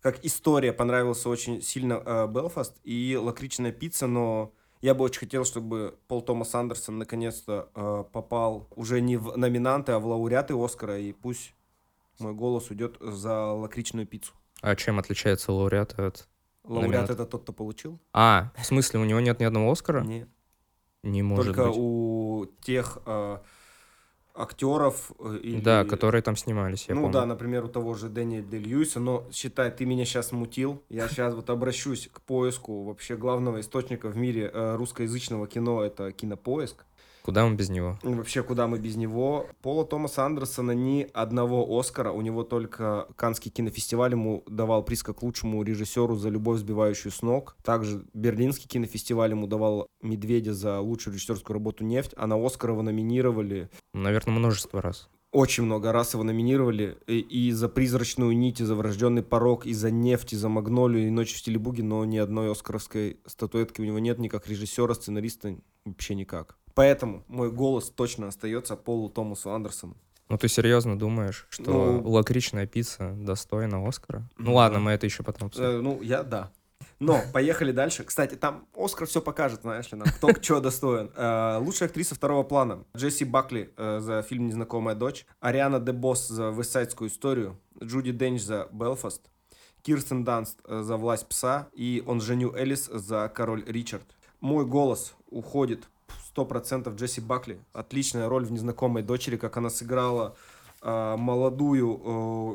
как 0.00 0.24
история 0.24 0.72
понравился 0.72 1.28
очень 1.28 1.62
сильно 1.62 2.02
э, 2.04 2.26
Белфаст 2.26 2.76
и 2.82 3.16
лакричная 3.16 3.70
пицца, 3.70 4.08
но 4.08 4.52
я 4.80 4.94
бы 4.94 5.04
очень 5.04 5.20
хотел, 5.20 5.44
чтобы 5.44 5.94
Пол 6.08 6.22
Томас 6.22 6.54
Андерсон 6.56 6.98
наконец-то 6.98 7.68
э, 7.74 8.04
попал 8.12 8.66
уже 8.74 9.00
не 9.00 9.16
в 9.16 9.36
номинанты, 9.36 9.92
а 9.92 10.00
в 10.00 10.06
лауреаты 10.06 10.54
Оскара, 10.54 10.98
и 10.98 11.12
пусть 11.12 11.54
мой 12.18 12.34
голос 12.34 12.70
уйдет 12.70 12.96
за 13.00 13.52
лакричную 13.52 14.08
пиццу. 14.08 14.32
А 14.60 14.74
чем 14.74 14.98
отличается 14.98 15.52
лауреат 15.52 15.98
от 16.00 16.28
Лауреат 16.64 17.10
это 17.10 17.26
тот, 17.26 17.42
кто 17.42 17.52
получил? 17.52 17.98
А, 18.12 18.52
в 18.56 18.64
смысле, 18.64 19.00
у 19.00 19.04
него 19.04 19.20
нет 19.20 19.40
ни 19.40 19.44
одного 19.44 19.72
Оскара? 19.72 20.02
Нет. 20.02 20.28
Не 21.02 21.22
может 21.22 21.46
Только 21.46 21.66
быть. 21.68 21.76
у 21.76 22.46
тех 22.60 22.98
э, 23.06 23.38
актеров... 24.34 25.10
Э, 25.18 25.38
или... 25.42 25.60
Да, 25.60 25.84
которые 25.84 26.22
там 26.22 26.36
снимались, 26.36 26.86
я 26.88 26.94
Ну 26.94 27.02
помню. 27.02 27.14
да, 27.14 27.26
например, 27.26 27.64
у 27.64 27.68
того 27.68 27.94
же 27.94 28.08
Дэниеля 28.08 28.44
Де 28.44 28.58
Льюиса, 28.58 29.00
но 29.00 29.26
считай, 29.32 29.70
ты 29.70 29.84
меня 29.84 30.04
сейчас 30.04 30.30
мутил. 30.32 30.82
Я 30.88 31.08
сейчас 31.08 31.34
вот 31.34 31.50
обращусь 31.50 32.08
к 32.12 32.20
поиску 32.20 32.84
вообще 32.84 33.16
главного 33.16 33.60
источника 33.60 34.08
в 34.08 34.16
мире 34.16 34.50
э, 34.52 34.76
русскоязычного 34.76 35.48
кино, 35.48 35.82
это 35.82 36.12
Кинопоиск. 36.12 36.84
Куда 37.22 37.46
мы 37.46 37.54
без 37.54 37.70
него? 37.70 37.98
Вообще, 38.02 38.42
куда 38.42 38.66
мы 38.66 38.78
без 38.78 38.96
него? 38.96 39.46
Пола 39.62 39.84
Томаса 39.84 40.24
Андерсона 40.24 40.72
ни 40.72 41.08
одного 41.14 41.78
Оскара, 41.78 42.10
у 42.10 42.20
него 42.20 42.42
только 42.42 43.06
Канский 43.16 43.50
кинофестиваль 43.50 44.12
ему 44.12 44.42
давал 44.48 44.84
приз 44.84 45.02
как 45.02 45.22
лучшему 45.22 45.62
режиссеру 45.62 46.16
за 46.16 46.28
«Любовь, 46.30 46.58
сбивающую 46.58 47.12
с 47.12 47.22
ног». 47.22 47.56
Также 47.62 48.04
Берлинский 48.12 48.68
кинофестиваль 48.68 49.30
ему 49.30 49.46
давал 49.46 49.86
«Медведя» 50.02 50.52
за 50.52 50.80
лучшую 50.80 51.14
режиссерскую 51.14 51.54
работу 51.54 51.84
«Нефть», 51.84 52.12
а 52.16 52.26
на 52.26 52.44
Оскар 52.44 52.70
его 52.70 52.82
номинировали... 52.82 53.70
Наверное, 53.94 54.34
множество 54.34 54.82
раз 54.82 55.08
очень 55.32 55.64
много 55.64 55.92
раз 55.92 56.12
его 56.12 56.22
номинировали 56.22 56.98
и, 57.06 57.18
и 57.18 57.52
за 57.52 57.68
«Призрачную 57.68 58.36
нить», 58.36 58.60
и 58.60 58.64
за 58.64 58.74
«Врожденный 58.74 59.22
порог», 59.22 59.66
и 59.66 59.72
за 59.72 59.90
«Нефть», 59.90 60.34
и 60.34 60.36
за 60.36 60.50
«Магнолию», 60.50 61.06
и 61.06 61.10
«Ночь 61.10 61.32
в 61.32 61.38
стиле 61.38 61.58
буги», 61.58 61.80
но 61.80 62.04
ни 62.04 62.18
одной 62.18 62.52
оскаровской 62.52 63.18
статуэтки 63.26 63.80
у 63.80 63.84
него 63.84 63.98
нет, 63.98 64.18
ни 64.18 64.28
как 64.28 64.46
режиссера, 64.46 64.92
сценариста, 64.94 65.56
вообще 65.86 66.14
никак. 66.14 66.58
Поэтому 66.74 67.24
мой 67.28 67.50
голос 67.50 67.90
точно 67.90 68.28
остается 68.28 68.76
Полу 68.76 69.08
Томасу 69.08 69.50
Андерсону. 69.50 69.96
Ну 70.28 70.38
ты 70.38 70.48
серьезно 70.48 70.98
думаешь, 70.98 71.46
что 71.50 71.70
ну, 71.70 72.08
лакричная 72.08 72.66
пицца 72.66 73.12
достойна 73.16 73.86
Оскара? 73.86 74.28
Ну 74.38 74.54
ладно, 74.54 74.78
мы 74.78 74.92
это 74.92 75.04
еще 75.04 75.22
потом 75.22 75.48
обсудим. 75.48 75.68
Э, 75.68 75.80
ну, 75.80 76.00
я 76.00 76.22
да. 76.22 76.50
Но 77.00 77.20
поехали 77.32 77.72
дальше. 77.72 78.04
Кстати, 78.04 78.34
там 78.36 78.66
Оскар 78.74 79.06
все 79.06 79.20
покажет, 79.20 79.62
знаешь 79.62 79.90
ли, 79.92 79.98
нам, 79.98 80.08
кто 80.08 80.30
что 80.40 80.60
достоин. 80.60 81.10
Э, 81.16 81.58
лучшая 81.60 81.88
актриса 81.88 82.14
второго 82.14 82.44
плана. 82.44 82.84
Джесси 82.96 83.24
Бакли 83.24 83.72
э, 83.76 83.98
за 84.00 84.22
фильм 84.22 84.46
«Незнакомая 84.46 84.94
дочь». 84.94 85.26
Ариана 85.40 85.80
Де 85.80 85.92
Босс 85.92 86.28
за 86.28 86.48
«Вестсайдскую 86.50 87.10
историю». 87.10 87.58
Джуди 87.82 88.12
Денч 88.12 88.40
за 88.40 88.68
«Белфаст». 88.72 89.28
Кирстен 89.82 90.24
Данст 90.24 90.60
э, 90.64 90.82
за 90.82 90.96
«Власть 90.96 91.28
пса» 91.28 91.68
и 91.74 92.02
он 92.06 92.20
Женю 92.20 92.54
Элис 92.54 92.86
за 92.86 93.28
«Король 93.28 93.64
Ричард». 93.66 94.06
Мой 94.40 94.64
голос 94.64 95.14
уходит 95.26 95.88
100% 96.34 96.94
Джесси 96.96 97.20
Бакли. 97.20 97.58
Отличная 97.72 98.28
роль 98.28 98.44
в 98.44 98.52
«Незнакомой 98.52 99.02
дочери», 99.02 99.36
как 99.36 99.56
она 99.56 99.70
сыграла 99.70 100.36
э, 100.82 101.16
молодую 101.16 102.00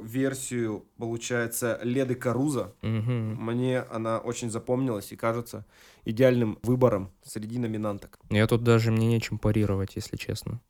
э, 0.03 0.07
версию, 0.07 0.85
получается, 0.97 1.79
Леды 1.83 2.15
Каруза. 2.15 2.73
Мгм. 2.81 3.35
Мне 3.43 3.81
она 3.81 4.19
очень 4.19 4.49
запомнилась 4.49 5.11
и 5.11 5.15
кажется 5.15 5.65
идеальным 6.05 6.57
выбором 6.63 7.11
среди 7.23 7.59
номинанток. 7.59 8.19
Я 8.29 8.47
тут 8.47 8.63
даже 8.63 8.91
мне 8.91 9.07
нечем 9.07 9.37
парировать, 9.37 9.95
если 9.95 10.15
честно. 10.17 10.61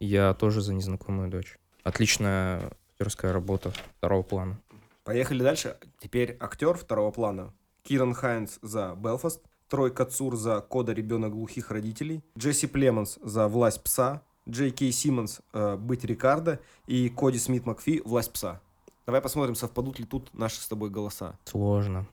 Я 0.00 0.34
тоже 0.34 0.60
за 0.60 0.74
незнакомую 0.74 1.28
дочь. 1.28 1.58
Отличная 1.82 2.72
актерская 2.92 3.32
работа 3.32 3.72
второго 3.98 4.22
плана. 4.22 4.60
Поехали 5.04 5.42
дальше. 5.42 5.76
Теперь 6.00 6.36
актер 6.40 6.74
второго 6.76 7.10
плана. 7.10 7.52
Киран 7.82 8.12
Хайнс 8.12 8.58
за 8.60 8.94
«Белфаст», 8.96 9.40
Трой 9.68 9.90
Кацур 9.90 10.36
за 10.36 10.60
«CODA: 10.60 10.92
ребенок 10.92 11.32
глухих 11.32 11.70
родителей», 11.70 12.22
Джесси 12.36 12.66
Племонс 12.66 13.18
за 13.22 13.48
«Власть 13.48 13.82
пса», 13.82 14.22
Джей 14.48 14.70
Кей 14.70 14.92
Симмонс 14.92 15.40
э, 15.52 15.76
«Быть 15.76 16.04
Рикардо» 16.04 16.58
и 16.86 17.10
Коди 17.10 17.38
Смит 17.38 17.66
Макфи 17.66 18.00
«Власть 18.04 18.32
пса». 18.32 18.60
Давай 19.04 19.20
посмотрим, 19.20 19.54
совпадут 19.54 19.98
ли 19.98 20.06
тут 20.06 20.32
наши 20.32 20.60
с 20.60 20.68
тобой 20.68 20.90
голоса. 20.90 21.38
Сложно. 21.44 22.06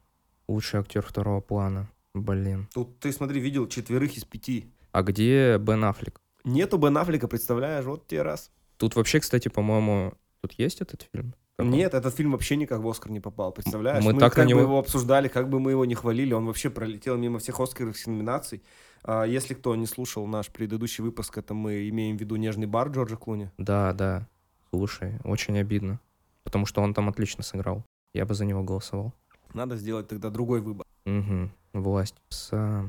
Лучший 0.47 0.81
актер 0.81 1.01
второго 1.01 1.41
плана. 1.41 1.89
Блин. 2.13 2.67
Тут 2.73 2.99
ты, 2.99 3.11
смотри, 3.11 3.39
видел 3.39 3.67
четверых 3.67 4.17
из 4.17 4.25
пяти. 4.25 4.65
А 4.91 5.01
где 5.03 5.57
Бен 5.57 5.83
Аффлек? 5.83 6.21
Нету 6.43 6.77
Бен 6.77 6.97
Аффлека, 6.97 7.27
представляешь, 7.27 7.85
вот 7.85 8.07
тебе 8.07 8.21
раз. 8.21 8.51
Тут 8.77 8.95
вообще, 8.95 9.19
кстати, 9.19 9.47
по-моему, 9.47 10.13
тут 10.41 10.53
есть 10.53 10.81
этот 10.81 11.07
фильм? 11.11 11.33
Как 11.57 11.65
он? 11.67 11.71
Нет, 11.71 11.93
этот 11.93 12.13
фильм 12.13 12.31
вообще 12.33 12.57
никак 12.57 12.81
в 12.81 12.87
Оскар 12.87 13.11
не 13.11 13.19
попал, 13.21 13.51
представляешь? 13.51 14.03
Мы 14.03 14.11
так 14.13 14.21
на 14.21 14.29
как 14.29 14.47
него- 14.47 14.59
бы 14.59 14.65
его 14.65 14.79
обсуждали, 14.79 15.27
как 15.29 15.49
бы 15.49 15.59
мы 15.59 15.71
его 15.71 15.85
не 15.85 15.95
хвалили, 15.95 16.33
он 16.33 16.45
вообще 16.45 16.69
пролетел 16.69 17.17
мимо 17.17 17.39
всех 17.39 17.59
оскаровских 17.59 18.07
номинаций. 18.07 18.61
А, 19.03 19.23
если 19.23 19.53
кто 19.53 19.75
не 19.75 19.85
слушал 19.85 20.27
наш 20.27 20.49
предыдущий 20.49 21.03
выпуск, 21.03 21.37
это 21.37 21.53
мы 21.53 21.87
имеем 21.89 22.17
в 22.17 22.19
виду 22.19 22.35
«Нежный 22.35 22.67
бар» 22.67 22.89
Джорджа 22.89 23.15
Клуни. 23.15 23.49
Да, 23.57 23.93
да. 23.93 24.27
Слушай, 24.71 25.13
очень 25.23 25.57
обидно. 25.57 25.99
Потому 26.43 26.65
что 26.65 26.81
он 26.81 26.93
там 26.93 27.07
отлично 27.07 27.43
сыграл. 27.43 27.83
Я 28.13 28.25
бы 28.25 28.33
за 28.33 28.43
него 28.45 28.61
голосовал. 28.63 29.13
Надо 29.53 29.77
сделать 29.77 30.07
тогда 30.09 30.29
другой 30.29 30.59
выбор. 30.59 30.85
Угу. 31.05 31.49
Власть 31.73 32.15
пса. 32.27 32.85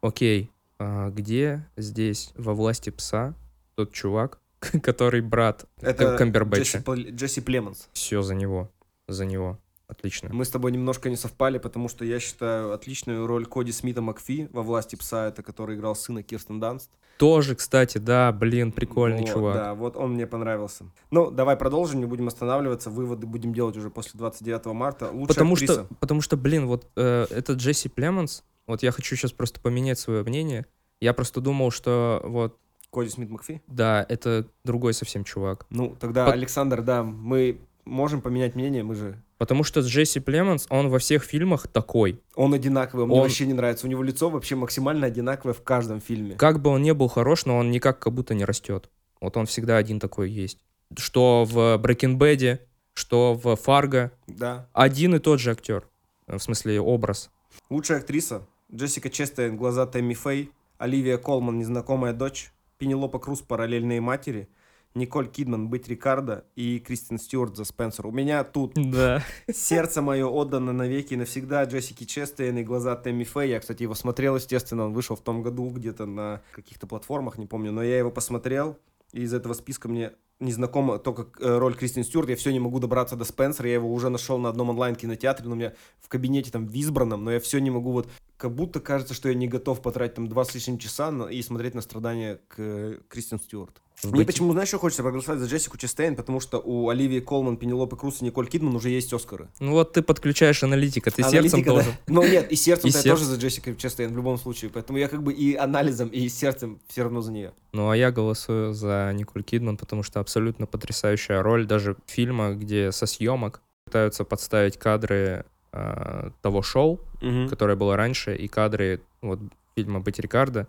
Окей. 0.00 0.50
А 0.78 1.10
где 1.10 1.66
здесь 1.76 2.32
во 2.36 2.54
власти 2.54 2.90
пса 2.90 3.34
тот 3.74 3.92
чувак, 3.92 4.40
который 4.82 5.20
брат 5.20 5.66
Это 5.80 6.16
Камбербэтча? 6.16 6.78
Джесси, 6.78 7.10
Джесси 7.10 7.40
Племонс. 7.40 7.88
Все 7.92 8.22
за 8.22 8.34
него. 8.34 8.70
За 9.08 9.24
него. 9.24 9.58
Отлично. 9.88 10.30
Мы 10.32 10.44
с 10.44 10.48
тобой 10.50 10.72
немножко 10.72 11.08
не 11.08 11.16
совпали, 11.16 11.58
потому 11.58 11.88
что 11.88 12.04
я 12.04 12.18
считаю 12.18 12.72
отличную 12.72 13.26
роль 13.26 13.46
Коди 13.46 13.70
Смита 13.70 14.02
Макфи 14.02 14.48
во 14.52 14.62
«Власти 14.62 14.96
пса», 14.96 15.28
это 15.28 15.44
который 15.44 15.76
играл 15.76 15.94
сына 15.94 16.24
Кирстен 16.24 16.58
Данст. 16.58 16.90
Тоже, 17.18 17.54
кстати, 17.54 17.98
да, 17.98 18.32
блин, 18.32 18.72
прикольный 18.72 19.20
Вот, 19.20 19.28
чувак. 19.28 19.54
Да, 19.54 19.74
вот 19.74 19.96
он 19.96 20.14
мне 20.14 20.26
понравился. 20.26 20.86
Ну, 21.10 21.30
давай 21.30 21.56
продолжим, 21.56 22.00
не 22.00 22.06
будем 22.06 22.26
останавливаться. 22.26 22.90
Выводы 22.90 23.26
будем 23.26 23.54
делать 23.54 23.76
уже 23.76 23.90
после 23.90 24.18
29 24.18 24.66
марта. 24.66 25.06
Лучшая 25.06 25.28
Потому 25.28 25.54
актриса. 25.54 25.72
что, 25.72 25.94
потому 26.00 26.20
что, 26.20 26.36
блин, 26.36 26.66
вот 26.66 26.88
э, 26.96 27.26
этот 27.30 27.58
Джесси 27.58 27.88
Племонс, 27.88 28.42
вот 28.66 28.82
я 28.82 28.90
хочу 28.90 29.14
сейчас 29.14 29.30
просто 29.32 29.60
поменять 29.60 30.00
свое 30.00 30.24
мнение. 30.24 30.66
Я 31.00 31.14
просто 31.14 31.40
думал, 31.40 31.70
что 31.70 32.20
вот, 32.24 32.58
Коди 32.96 33.10
Смит 33.10 33.28
Макфи? 33.28 33.60
да, 33.66 34.06
это 34.08 34.46
другой 34.64 34.94
совсем 34.94 35.22
чувак. 35.22 35.66
Ну, 35.68 35.94
тогда, 36.00 36.24
По- 36.24 36.32
Александр, 36.32 36.80
да, 36.80 37.02
мы 37.02 37.58
можем 37.84 38.22
поменять 38.22 38.54
мнение, 38.54 38.82
мы 38.82 38.94
же... 38.94 39.22
Потому 39.36 39.64
что 39.64 39.80
Джесси 39.80 40.18
Племонс, 40.18 40.66
он 40.70 40.88
во 40.88 40.98
всех 40.98 41.22
фильмах 41.22 41.66
такой. 41.68 42.22
Он 42.36 42.54
одинаковый, 42.54 43.04
мне 43.04 43.16
Он- 43.16 43.22
вообще 43.24 43.44
не 43.44 43.52
нравится. 43.52 43.86
У 43.86 43.90
него 43.90 44.02
лицо 44.02 44.30
вообще 44.30 44.54
максимально 44.54 45.06
одинаковое 45.08 45.52
в 45.52 45.62
каждом 45.62 46.00
фильме. 46.00 46.36
Как 46.36 46.62
бы 46.62 46.70
он 46.70 46.80
не 46.80 46.94
был 46.94 47.08
хорош, 47.08 47.44
но 47.44 47.58
он 47.58 47.70
никак 47.70 47.98
как 47.98 48.14
будто 48.14 48.32
не 48.32 48.46
растет. 48.46 48.88
Вот 49.20 49.36
он 49.36 49.44
всегда 49.44 49.76
один 49.76 50.00
такой 50.00 50.30
есть. 50.30 50.58
Что 50.96 51.44
в 51.44 51.58
Bad, 51.78 52.60
что 52.94 53.34
в 53.34 53.56
Фарго. 53.56 54.10
Да. 54.26 54.68
Один 54.72 55.14
и 55.16 55.18
тот 55.18 55.38
же 55.38 55.50
актер. 55.50 55.86
В 56.26 56.38
смысле, 56.38 56.80
образ. 56.80 57.30
Лучшая 57.68 57.98
актриса. 57.98 58.46
Джессика 58.74 59.10
Честейн, 59.10 59.58
глаза 59.58 59.84
Тэмми 59.86 60.14
Фэй. 60.14 60.50
Оливия 60.78 61.18
Колман, 61.18 61.58
незнакомая 61.58 62.14
дочь. 62.14 62.52
Пенелопа 62.78 63.18
Круз, 63.18 63.40
параллельные 63.42 64.00
матери. 64.00 64.48
Николь 64.94 65.28
Кидман, 65.28 65.68
быть 65.68 65.88
Рикардо. 65.88 66.46
И 66.54 66.78
Кристин 66.78 67.18
Стюарт 67.18 67.56
за 67.56 67.64
Спенсер. 67.64 68.06
У 68.06 68.12
меня 68.12 68.44
тут 68.44 68.72
Да. 68.74 69.22
сердце 69.52 70.00
мое 70.00 70.26
отдано 70.26 70.72
навеки 70.72 71.14
и 71.14 71.16
навсегда 71.16 71.64
Джессики 71.64 72.04
Честейн 72.04 72.56
и 72.58 72.62
глаза 72.64 72.96
Тэмми 72.96 73.24
Фэй. 73.24 73.50
Я, 73.50 73.60
кстати, 73.60 73.82
его 73.82 73.94
смотрел, 73.94 74.36
естественно, 74.36 74.86
он 74.86 74.94
вышел 74.94 75.16
в 75.16 75.20
том 75.20 75.42
году 75.42 75.68
где-то 75.68 76.06
на 76.06 76.42
каких-то 76.52 76.86
платформах, 76.86 77.36
не 77.36 77.46
помню, 77.46 77.72
но 77.72 77.82
я 77.82 77.98
его 77.98 78.10
посмотрел, 78.10 78.78
и 79.12 79.22
из 79.22 79.34
этого 79.34 79.52
списка 79.52 79.88
мне 79.88 80.12
незнакома 80.40 80.98
только 80.98 81.26
э, 81.40 81.58
роль 81.58 81.74
Кристин 81.74 82.04
Стюарт. 82.04 82.28
Я 82.28 82.36
все 82.36 82.52
не 82.52 82.60
могу 82.60 82.78
добраться 82.78 83.16
до 83.16 83.24
Спенсера, 83.24 83.68
я 83.68 83.74
его 83.74 83.92
уже 83.92 84.08
нашел 84.08 84.38
на 84.38 84.48
одном 84.48 84.70
онлайн-кинотеатре, 84.70 85.46
но 85.46 85.52
у 85.52 85.56
меня 85.56 85.74
в 86.00 86.08
кабинете 86.08 86.50
там 86.50 86.66
в 86.66 86.74
избранном, 86.74 87.24
но 87.24 87.32
я 87.32 87.40
все 87.40 87.58
не 87.58 87.70
могу 87.70 87.92
вот... 87.92 88.08
Как 88.36 88.54
будто 88.54 88.80
кажется, 88.80 89.14
что 89.14 89.30
я 89.30 89.34
не 89.34 89.48
готов 89.48 89.80
потратить 89.80 90.16
там 90.16 90.28
два 90.28 90.44
с 90.44 90.54
лишним 90.54 90.76
часа 90.78 91.10
и 91.30 91.40
смотреть 91.40 91.74
на 91.74 91.80
страдания 91.80 92.40
к 92.48 92.56
э, 92.58 92.98
Кристин 93.08 93.38
Стюарт. 93.38 93.80
В 94.02 94.12
Мне 94.12 94.26
почему, 94.26 94.52
знаешь, 94.52 94.68
что 94.68 94.78
хочется 94.78 95.02
проголосовать 95.02 95.40
за 95.40 95.46
Джессику 95.46 95.78
Честейн, 95.78 96.16
потому 96.16 96.38
что 96.38 96.58
у 96.58 96.90
Оливии 96.90 97.20
Колман, 97.20 97.56
Пенелопы 97.56 97.96
Круз 97.96 98.20
и 98.20 98.26
Николь 98.26 98.46
Кидман 98.46 98.74
уже 98.74 98.90
есть 98.90 99.10
Оскары. 99.12 99.48
Ну 99.58 99.72
вот 99.72 99.94
ты 99.94 100.02
подключаешь 100.02 100.62
аналитика, 100.62 101.10
ты 101.10 101.22
сердцем 101.22 101.38
Аналитика, 101.38 101.64
да. 101.64 101.72
должен. 101.72 101.92
Ну 102.06 102.22
нет, 102.22 102.52
и 102.52 102.56
сердцем 102.56 102.88
И 102.88 102.92
я 102.92 102.92
сердцем. 102.92 103.12
тоже 103.12 103.24
за 103.24 103.36
Джессикой 103.36 103.74
Честейн 103.74 104.12
в 104.12 104.16
любом 104.16 104.36
случае. 104.36 104.70
Поэтому 104.70 104.98
я 104.98 105.08
как 105.08 105.22
бы 105.22 105.32
и 105.32 105.54
анализом, 105.54 106.08
и 106.08 106.28
сердцем 106.28 106.78
все 106.88 107.04
равно 107.04 107.22
за 107.22 107.32
нее. 107.32 107.52
Ну 107.72 107.88
а 107.88 107.96
я 107.96 108.10
голосую 108.12 108.74
за 108.74 109.12
Николь 109.14 109.42
Кидман, 109.42 109.78
потому 109.78 110.02
что 110.02 110.20
абсолютно 110.20 110.66
потрясающая 110.66 111.42
роль 111.42 111.66
даже 111.66 111.96
фильма, 112.06 112.52
где 112.52 112.92
со 112.92 113.06
съемок 113.06 113.62
пытаются 113.86 114.24
подставить 114.24 114.76
кадры 114.78 115.46
а, 115.72 116.32
того 116.42 116.60
шоу, 116.60 117.00
которое 117.48 117.76
было 117.76 117.96
раньше, 117.96 118.36
и 118.36 118.46
кадры 118.46 119.00
вот 119.22 119.40
фильма 119.74 120.00
«Быть 120.00 120.18
Рикардо», 120.18 120.68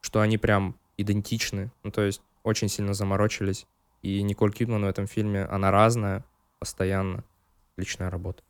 что 0.00 0.20
они 0.20 0.36
прям 0.36 0.76
идентичны. 0.98 1.70
Ну, 1.84 1.90
то 1.90 2.02
есть 2.02 2.20
очень 2.46 2.68
сильно 2.68 2.94
заморочились. 2.94 3.66
И 4.02 4.22
Николь 4.22 4.52
Кидман 4.52 4.84
в 4.84 4.88
этом 4.88 5.06
фильме, 5.06 5.44
она 5.44 5.70
разная, 5.70 6.24
постоянно. 6.58 7.24
Отличная 7.72 8.08
работа. 8.08 8.42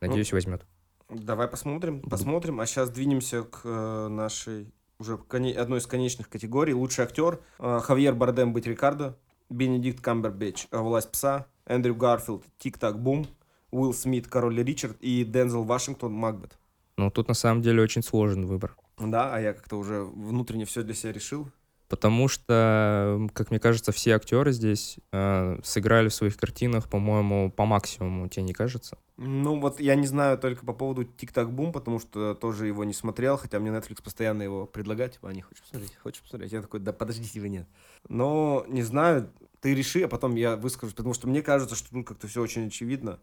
Надеюсь, 0.00 0.32
возьмет. 0.32 0.64
Давай 1.08 1.46
посмотрим, 1.46 2.00
посмотрим. 2.00 2.60
А 2.60 2.66
сейчас 2.66 2.90
двинемся 2.90 3.42
к 3.42 3.60
э, 3.64 4.08
нашей 4.08 4.72
уже 4.98 5.18
одной 5.30 5.78
из 5.78 5.86
конечных 5.86 6.28
категорий. 6.28 6.72
Лучший 6.72 7.04
актер. 7.04 7.40
Э, 7.58 7.80
Хавьер 7.82 8.14
Бардем 8.14 8.52
быть 8.52 8.66
Рикардо. 8.66 9.18
Бенедикт 9.50 10.00
Камбербэтч 10.00 10.68
Власть 10.70 11.12
пса. 11.12 11.46
Эндрю 11.66 11.94
Гарфилд 11.94 12.44
Тик-так 12.58 13.00
бум. 13.00 13.26
Уилл 13.70 13.92
Смит 13.92 14.26
Король 14.28 14.62
Ричард 14.62 14.96
и 15.00 15.24
Дензел 15.24 15.64
Вашингтон 15.64 16.12
Макбет. 16.12 16.58
Ну, 16.96 17.10
тут 17.10 17.28
на 17.28 17.34
самом 17.34 17.62
деле 17.62 17.82
очень 17.82 18.02
сложный 18.02 18.46
выбор. 18.46 18.76
Да, 18.98 19.34
а 19.34 19.40
я 19.40 19.52
как-то 19.52 19.76
уже 19.76 20.02
внутренне 20.04 20.64
все 20.64 20.82
для 20.82 20.94
себя 20.94 21.12
решил. 21.12 21.48
Потому 21.92 22.26
что, 22.26 23.28
как 23.34 23.50
мне 23.50 23.60
кажется, 23.60 23.92
все 23.92 24.12
актеры 24.12 24.52
здесь 24.52 24.96
э, 25.12 25.58
сыграли 25.62 26.08
в 26.08 26.14
своих 26.14 26.38
картинах, 26.38 26.88
по-моему, 26.88 27.50
по 27.50 27.66
максимуму, 27.66 28.28
тебе 28.28 28.44
не 28.44 28.54
кажется? 28.54 28.96
Ну 29.18 29.60
вот 29.60 29.78
я 29.78 29.94
не 29.94 30.06
знаю 30.06 30.38
только 30.38 30.64
по 30.64 30.72
поводу 30.72 31.04
Тик-так 31.04 31.52
Бум, 31.52 31.70
потому 31.70 31.98
что 31.98 32.34
тоже 32.34 32.66
его 32.66 32.84
не 32.84 32.94
смотрел, 32.94 33.36
хотя 33.36 33.60
мне 33.60 33.68
Netflix 33.68 34.02
постоянно 34.02 34.40
его 34.40 34.64
предлагает. 34.64 35.12
Типа, 35.12 35.28
а 35.28 35.34
не 35.34 35.42
хочешь 35.42 35.60
посмотреть? 35.64 35.94
Хочешь 36.02 36.22
посмотреть? 36.22 36.52
Я 36.52 36.62
такой, 36.62 36.80
да 36.80 36.94
подождите 36.94 37.38
вы, 37.40 37.50
нет. 37.50 37.68
Но 38.08 38.64
не 38.68 38.80
знаю, 38.80 39.30
ты 39.60 39.74
реши, 39.74 40.00
а 40.00 40.08
потом 40.08 40.34
я 40.34 40.56
выскажусь, 40.56 40.94
потому 40.94 41.12
что 41.12 41.28
мне 41.28 41.42
кажется, 41.42 41.76
что 41.76 41.88
ну 41.94 42.04
как-то 42.04 42.26
все 42.26 42.40
очень 42.40 42.68
очевидно. 42.68 43.20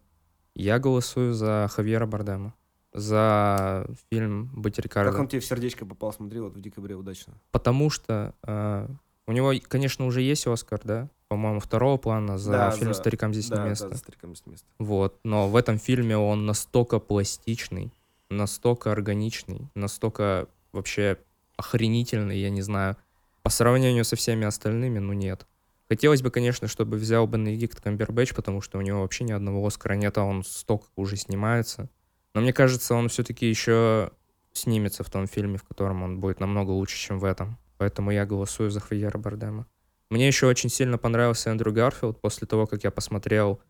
Я 0.54 0.78
голосую 0.78 1.34
за 1.34 1.68
Хавьера 1.72 2.06
Бардема. 2.06 2.54
За 3.00 3.86
фильм 4.12 4.50
«Быть 4.54 4.78
Рикардо». 4.78 5.12
Как 5.12 5.20
он 5.22 5.28
тебе 5.28 5.40
в 5.40 5.46
сердечко 5.46 5.86
попал, 5.86 6.12
смотри, 6.14 6.40
вот 6.40 6.54
в 6.56 6.62
декабре 6.62 6.96
удачно. 6.96 7.34
Потому 7.52 7.90
что 7.90 8.34
э, 8.44 8.88
у 9.28 9.32
него, 9.32 9.54
конечно, 9.68 10.06
уже 10.06 10.22
есть 10.22 10.46
Оскар, 10.48 10.82
да? 10.84 11.10
По-моему, 11.28 11.60
второго 11.60 11.98
плана 11.98 12.38
за 12.38 12.52
Да, 12.52 12.72
фильм 12.72 12.94
за- 12.94 13.00
«Старикам 13.00 13.34
здесь 13.34 13.50
да, 13.50 13.64
не 13.64 13.70
место». 13.70 13.88
да, 13.88 13.96
за 13.96 14.00
стариком 14.00 14.32
есть 14.32 14.46
место. 14.48 14.68
Вот. 14.80 15.20
Но 15.24 15.48
в 15.48 15.56
этом 15.56 15.78
фильме 15.80 16.18
он 16.18 16.46
настолько 16.46 17.00
пластичный, 17.00 17.94
настолько 18.30 18.92
органичный, 18.92 19.70
настолько 19.76 20.48
вообще 20.74 21.18
охренительный, 21.56 22.40
я 22.40 22.50
не 22.50 22.62
знаю. 22.62 22.98
По 23.44 23.50
сравнению 23.50 24.04
со 24.06 24.16
всеми 24.16 24.46
остальными, 24.46 25.00
ну 25.00 25.14
нет. 25.14 25.46
Хотелось 25.88 26.22
бы, 26.22 26.30
конечно, 26.32 26.68
чтобы 26.68 26.98
взял 26.98 27.26
Бенедикт 27.28 27.82
Камбербэтч, 27.82 28.34
потому 28.36 28.62
что 28.62 28.78
у 28.78 28.82
него 28.82 29.02
вообще 29.02 29.24
ни 29.24 29.32
одного 29.32 29.66
Оскара 29.66 29.94
нет, 29.96 30.18
а 30.18 30.24
он 30.24 30.44
столько 30.44 30.86
уже 30.96 31.16
снимается. 31.16 31.90
Но 32.34 32.42
мне 32.42 32.54
кажется, 32.54 32.96
он 32.96 33.10
все-таки 33.10 33.48
еще 33.48 34.12
снимется 34.54 35.04
в 35.04 35.10
том 35.10 35.28
фильме, 35.28 35.58
в 35.58 35.64
котором 35.64 36.04
он 36.04 36.20
будет 36.20 36.40
намного 36.40 36.72
лучше, 36.72 36.98
чем 36.98 37.20
в 37.20 37.26
этом. 37.26 37.58
Поэтому 37.78 38.12
я 38.12 38.26
голосую 38.26 38.72
за 38.72 38.80
Хавьера 38.80 39.18
Бардема. 39.18 39.66
Мне 40.10 40.28
еще 40.28 40.48
очень 40.48 40.70
сильно 40.70 40.98
понравился 40.98 41.50
Эндрю 41.50 41.72
Гарфилд 41.72 42.20
после 42.20 42.48
того, 42.48 42.66
как 42.66 42.84
я 42.84 42.92
посмотрел 42.92 43.62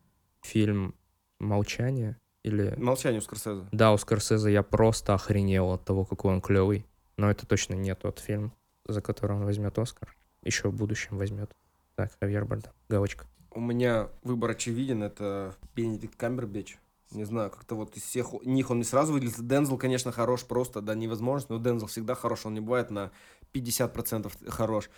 фильм 0.42 0.94
«Молчание». 1.38 2.18
Или... 2.42 2.74
Молчание 2.78 3.18
у 3.18 3.22
Скорсезе. 3.22 3.66
Да, 3.72 3.92
у 3.92 3.98
Скорсезе 3.98 4.50
я 4.50 4.62
просто 4.62 5.14
охренел 5.14 5.72
от 5.72 5.84
того, 5.84 6.06
какой 6.06 6.32
он 6.32 6.40
клевый. 6.40 6.86
Но 7.18 7.30
это 7.30 7.46
точно 7.46 7.74
не 7.74 7.94
тот 7.94 8.18
фильм, 8.18 8.54
за 8.86 9.02
который 9.02 9.36
он 9.36 9.44
возьмет 9.44 9.78
Оскар. 9.78 10.16
Еще 10.42 10.68
в 10.68 10.74
будущем 10.74 11.18
возьмет. 11.18 11.54
Так, 11.96 12.12
Хавьер 12.18 12.46
Бардем. 12.46 12.72
Галочка. 12.88 13.26
У 13.50 13.60
меня 13.60 14.08
выбор 14.22 14.52
очевиден, 14.52 15.02
это 15.02 15.54
Бенедикт 15.74 16.16
Камбербэтч. 16.16 16.78
Не 17.12 17.24
знаю, 17.24 17.50
как-то 17.50 17.74
вот 17.74 17.96
из 17.96 18.02
всех 18.02 18.32
них 18.44 18.70
он 18.70 18.78
не 18.78 18.84
сразу 18.84 19.12
выделился. 19.12 19.42
Дензел, 19.42 19.76
конечно, 19.78 20.12
хорош 20.12 20.44
просто 20.44 20.80
до 20.80 20.94
невозможности, 20.94 21.52
но 21.52 21.58
Дензел 21.58 21.88
всегда 21.88 22.14
хорош, 22.14 22.46
он 22.46 22.54
не 22.54 22.60
бывает 22.60 22.90
на 22.90 23.10
50% 23.52 24.30
хорош. 24.48 24.90